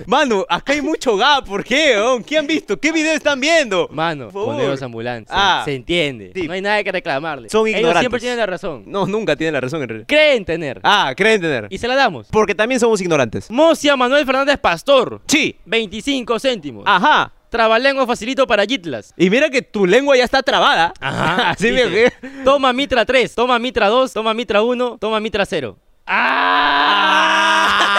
Mano, 0.06 0.44
acá 0.48 0.72
hay 0.72 0.82
mucho 0.82 1.16
gap. 1.16 1.46
¿Por 1.46 1.64
qué? 1.64 1.94
weón? 1.96 2.22
¿Qué 2.24 2.38
han 2.38 2.46
visto? 2.46 2.78
¿Qué 2.78 2.92
video 2.92 3.14
están 3.14 3.40
viendo? 3.40 3.88
Mano, 3.92 4.30
coneros 4.30 4.82
ambulantes. 4.82 5.32
Ah. 5.34 5.62
Se 5.64 5.74
entiende. 5.74 6.32
Sí. 6.34 6.46
No 6.46 6.52
hay 6.52 6.60
nada 6.60 6.82
que 6.82 6.92
reclamarle. 6.92 7.48
Son 7.48 7.66
Ellos 7.66 7.78
ignorantes. 7.78 8.00
siempre 8.00 8.20
tienen 8.20 8.38
la 8.38 8.46
razón. 8.46 8.84
No, 8.86 9.06
nunca 9.06 9.36
tienen 9.36 9.54
la 9.54 9.60
razón 9.60 9.82
en 9.82 9.88
realidad. 9.88 10.06
Creen 10.08 10.44
tener. 10.44 10.80
Ah, 10.82 11.12
creen 11.16 11.40
tener. 11.40 11.66
Y 11.70 11.78
se 11.78 11.88
la 11.88 11.94
damos. 11.94 12.28
Porque 12.30 12.54
también 12.54 12.80
somos 12.80 13.00
ignorantes. 13.00 13.50
Mocia 13.50 13.96
Manuel 13.96 14.24
Fernández 14.26 14.58
Pastor. 14.58 15.20
Sí. 15.26 15.56
25 15.64 16.38
céntimos. 16.38 16.84
Ajá. 16.86 17.32
Trabalengua 17.50 18.06
facilito 18.06 18.46
para 18.46 18.64
Gitlas. 18.64 19.12
Y 19.14 19.28
mira 19.28 19.50
que 19.50 19.60
tu 19.60 19.86
lengua 19.86 20.16
ya 20.16 20.24
está 20.24 20.42
trabada. 20.42 20.94
Ajá. 20.98 21.50
Así 21.50 21.70
me 21.70 22.10
Toma 22.44 22.72
Mitra 22.72 23.04
3, 23.04 23.34
toma 23.34 23.58
Mitra 23.58 23.88
2, 23.88 24.12
toma 24.14 24.32
Mitra 24.32 24.62
1, 24.62 24.96
toma 24.98 25.20
Mitra 25.20 25.44
0. 25.44 25.76
¡Ah! 26.06 27.91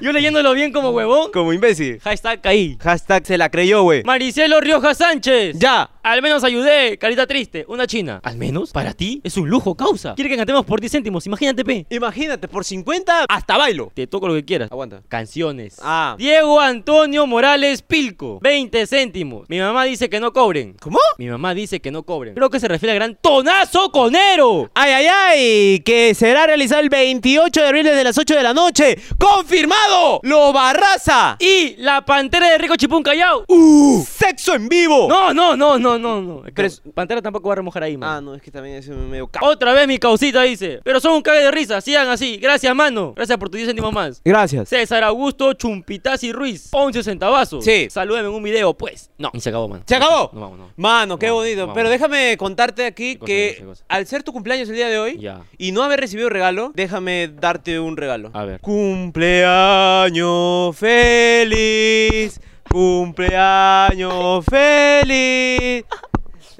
Yo 0.02 0.12
leyéndolo 0.12 0.52
bien 0.54 0.72
como 0.72 0.90
huevón. 0.90 1.30
Como 1.32 1.52
imbécil. 1.52 2.00
Hashtag 2.00 2.40
caí. 2.40 2.78
Hashtag 2.80 3.26
se 3.26 3.36
la 3.36 3.50
creyó, 3.50 3.82
güey. 3.82 4.02
Maricelo 4.04 4.60
Rioja 4.60 4.94
Sánchez. 4.94 5.58
Ya. 5.58 5.90
Al 6.02 6.22
menos 6.22 6.44
ayudé, 6.44 6.96
carita 6.96 7.26
triste, 7.26 7.66
una 7.68 7.86
china. 7.86 8.20
¿Al 8.22 8.36
menos? 8.36 8.70
¿Para 8.72 8.94
ti? 8.94 9.20
Es 9.22 9.36
un 9.36 9.50
lujo, 9.50 9.74
causa. 9.74 10.14
Quiere 10.14 10.30
que 10.30 10.36
cantemos 10.36 10.64
por 10.64 10.80
10 10.80 10.92
céntimos, 10.92 11.26
imagínate, 11.26 11.62
pe. 11.62 11.86
Imagínate, 11.90 12.48
por 12.48 12.64
50 12.64 13.26
hasta 13.28 13.58
bailo. 13.58 13.92
Te 13.94 14.06
toco 14.06 14.26
lo 14.26 14.34
que 14.34 14.44
quieras. 14.44 14.72
Aguanta. 14.72 15.02
Canciones. 15.08 15.76
Ah. 15.82 16.14
Diego 16.18 16.58
Antonio 16.58 17.26
Morales 17.26 17.82
Pilco. 17.82 18.38
20 18.40 18.86
céntimos. 18.86 19.48
Mi 19.50 19.58
mamá 19.58 19.84
dice 19.84 20.08
que 20.08 20.20
no 20.20 20.32
cobren. 20.32 20.74
¿Cómo? 20.80 20.98
Mi 21.18 21.26
mamá 21.26 21.52
dice 21.52 21.80
que 21.80 21.90
no 21.90 22.02
cobren. 22.02 22.34
Creo 22.34 22.48
que 22.48 22.60
se 22.60 22.68
refiere 22.68 22.92
al 22.92 22.98
gran 22.98 23.16
tonazo 23.16 23.90
conero. 23.92 24.70
Ay, 24.74 24.92
ay, 24.92 25.06
ay, 25.06 25.80
que 25.80 26.14
será 26.14 26.46
realizado 26.46 26.80
el 26.80 26.88
28 26.88 27.60
de 27.60 27.66
abril 27.66 27.84
desde 27.84 28.04
las 28.04 28.16
8 28.16 28.36
de 28.36 28.42
la 28.42 28.54
noche. 28.54 28.98
¡Confirmado! 29.18 30.20
¡Lo 30.22 30.52
barraza! 30.52 31.36
Y 31.38 31.76
la 31.76 32.04
pantera 32.04 32.48
de 32.48 32.58
Rico 32.58 32.76
Chipún 32.76 33.02
Callao. 33.02 33.44
¡Uh! 33.48 34.02
¡Sexo 34.04 34.54
en 34.54 34.68
vivo! 34.68 35.06
No, 35.08 35.34
no, 35.34 35.56
no, 35.56 35.78
no, 35.78 35.98
no, 36.00 36.20
no. 36.20 36.42
Pero 36.54 36.66
es- 36.66 36.82
Pantera 36.94 37.22
tampoco 37.22 37.48
va 37.48 37.52
a 37.52 37.56
remojar 37.56 37.82
ahí, 37.84 37.96
man. 37.96 38.10
Ah, 38.10 38.20
no, 38.20 38.34
es 38.34 38.42
que 38.42 38.50
también 38.50 38.76
es 38.76 38.88
medio 38.88 39.28
ca- 39.28 39.40
Otra 39.42 39.72
vez 39.72 39.86
mi 39.86 39.98
causita 39.98 40.42
dice. 40.42 40.80
Pero 40.82 40.98
son 41.00 41.14
un 41.14 41.22
cague 41.22 41.40
de 41.42 41.50
risa, 41.50 41.80
sigan 41.80 42.08
así. 42.08 42.38
Gracias, 42.38 42.74
mano. 42.74 43.12
Gracias 43.14 43.38
por 43.38 43.48
tus 43.50 43.58
10 43.58 43.68
céntimos 43.68 43.92
más. 43.92 44.20
Gracias. 44.24 44.68
César 44.68 45.04
Augusto 45.04 45.52
Chumpitazzi 45.52 46.32
Ruiz. 46.32 46.68
11 46.72 47.02
centavazos. 47.04 47.64
Sí. 47.64 47.88
Salúdeme 47.90 48.28
en 48.28 48.34
un 48.34 48.42
video, 48.42 48.74
pues. 48.74 49.10
No, 49.18 49.30
y 49.34 49.40
se 49.40 49.50
acabó, 49.50 49.68
man. 49.68 49.82
¿Se 49.86 49.94
acabó? 49.96 50.30
No, 50.32 50.40
vamos, 50.40 50.58
no. 50.58 50.70
Mano, 50.76 51.18
qué 51.18 51.30
bonito. 51.30 51.72
Pero 51.74 51.90
déjame 51.90 52.36
contarte 52.38 52.86
aquí 52.86 53.14
¿Qué 53.14 53.18
cosa, 53.18 53.26
que 53.26 53.54
qué 53.58 53.64
cosa? 53.64 53.84
al 53.88 54.06
ser 54.06 54.22
tu 54.22 54.32
cumpleaños 54.32 54.68
el 54.68 54.76
día 54.76 54.88
de 54.88 54.98
hoy 54.98 55.18
Ya. 55.18 55.42
y 55.58 55.72
no 55.72 55.82
haber 55.82 56.00
recibido 56.00 56.28
regalo, 56.28 56.72
déjame 56.74 57.28
darte 57.28 57.78
un 57.78 57.96
regalo. 57.96 58.30
A 58.32 58.44
ver. 58.44 58.60
Cumpleaños 58.60 60.76
feliz. 60.76 62.40
Cumpleaños 62.70 64.44
feliz. 64.44 65.84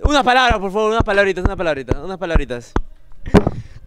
Unas 0.02 0.24
palabras, 0.24 0.58
por 0.58 0.72
favor, 0.72 0.90
unas 0.90 1.04
palabritas, 1.04 1.44
unas 1.44 1.56
palabritas, 1.56 1.96
unas 2.02 2.18
palabritas. 2.18 2.72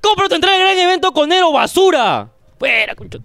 Compra 0.01 0.29
tu 0.29 0.35
entrada 0.35 0.55
al 0.55 0.63
gran 0.63 0.77
evento 0.77 1.11
Conero 1.11 1.51
Basura. 1.51 2.29
Fuera, 2.57 2.95
concho. 2.95 3.19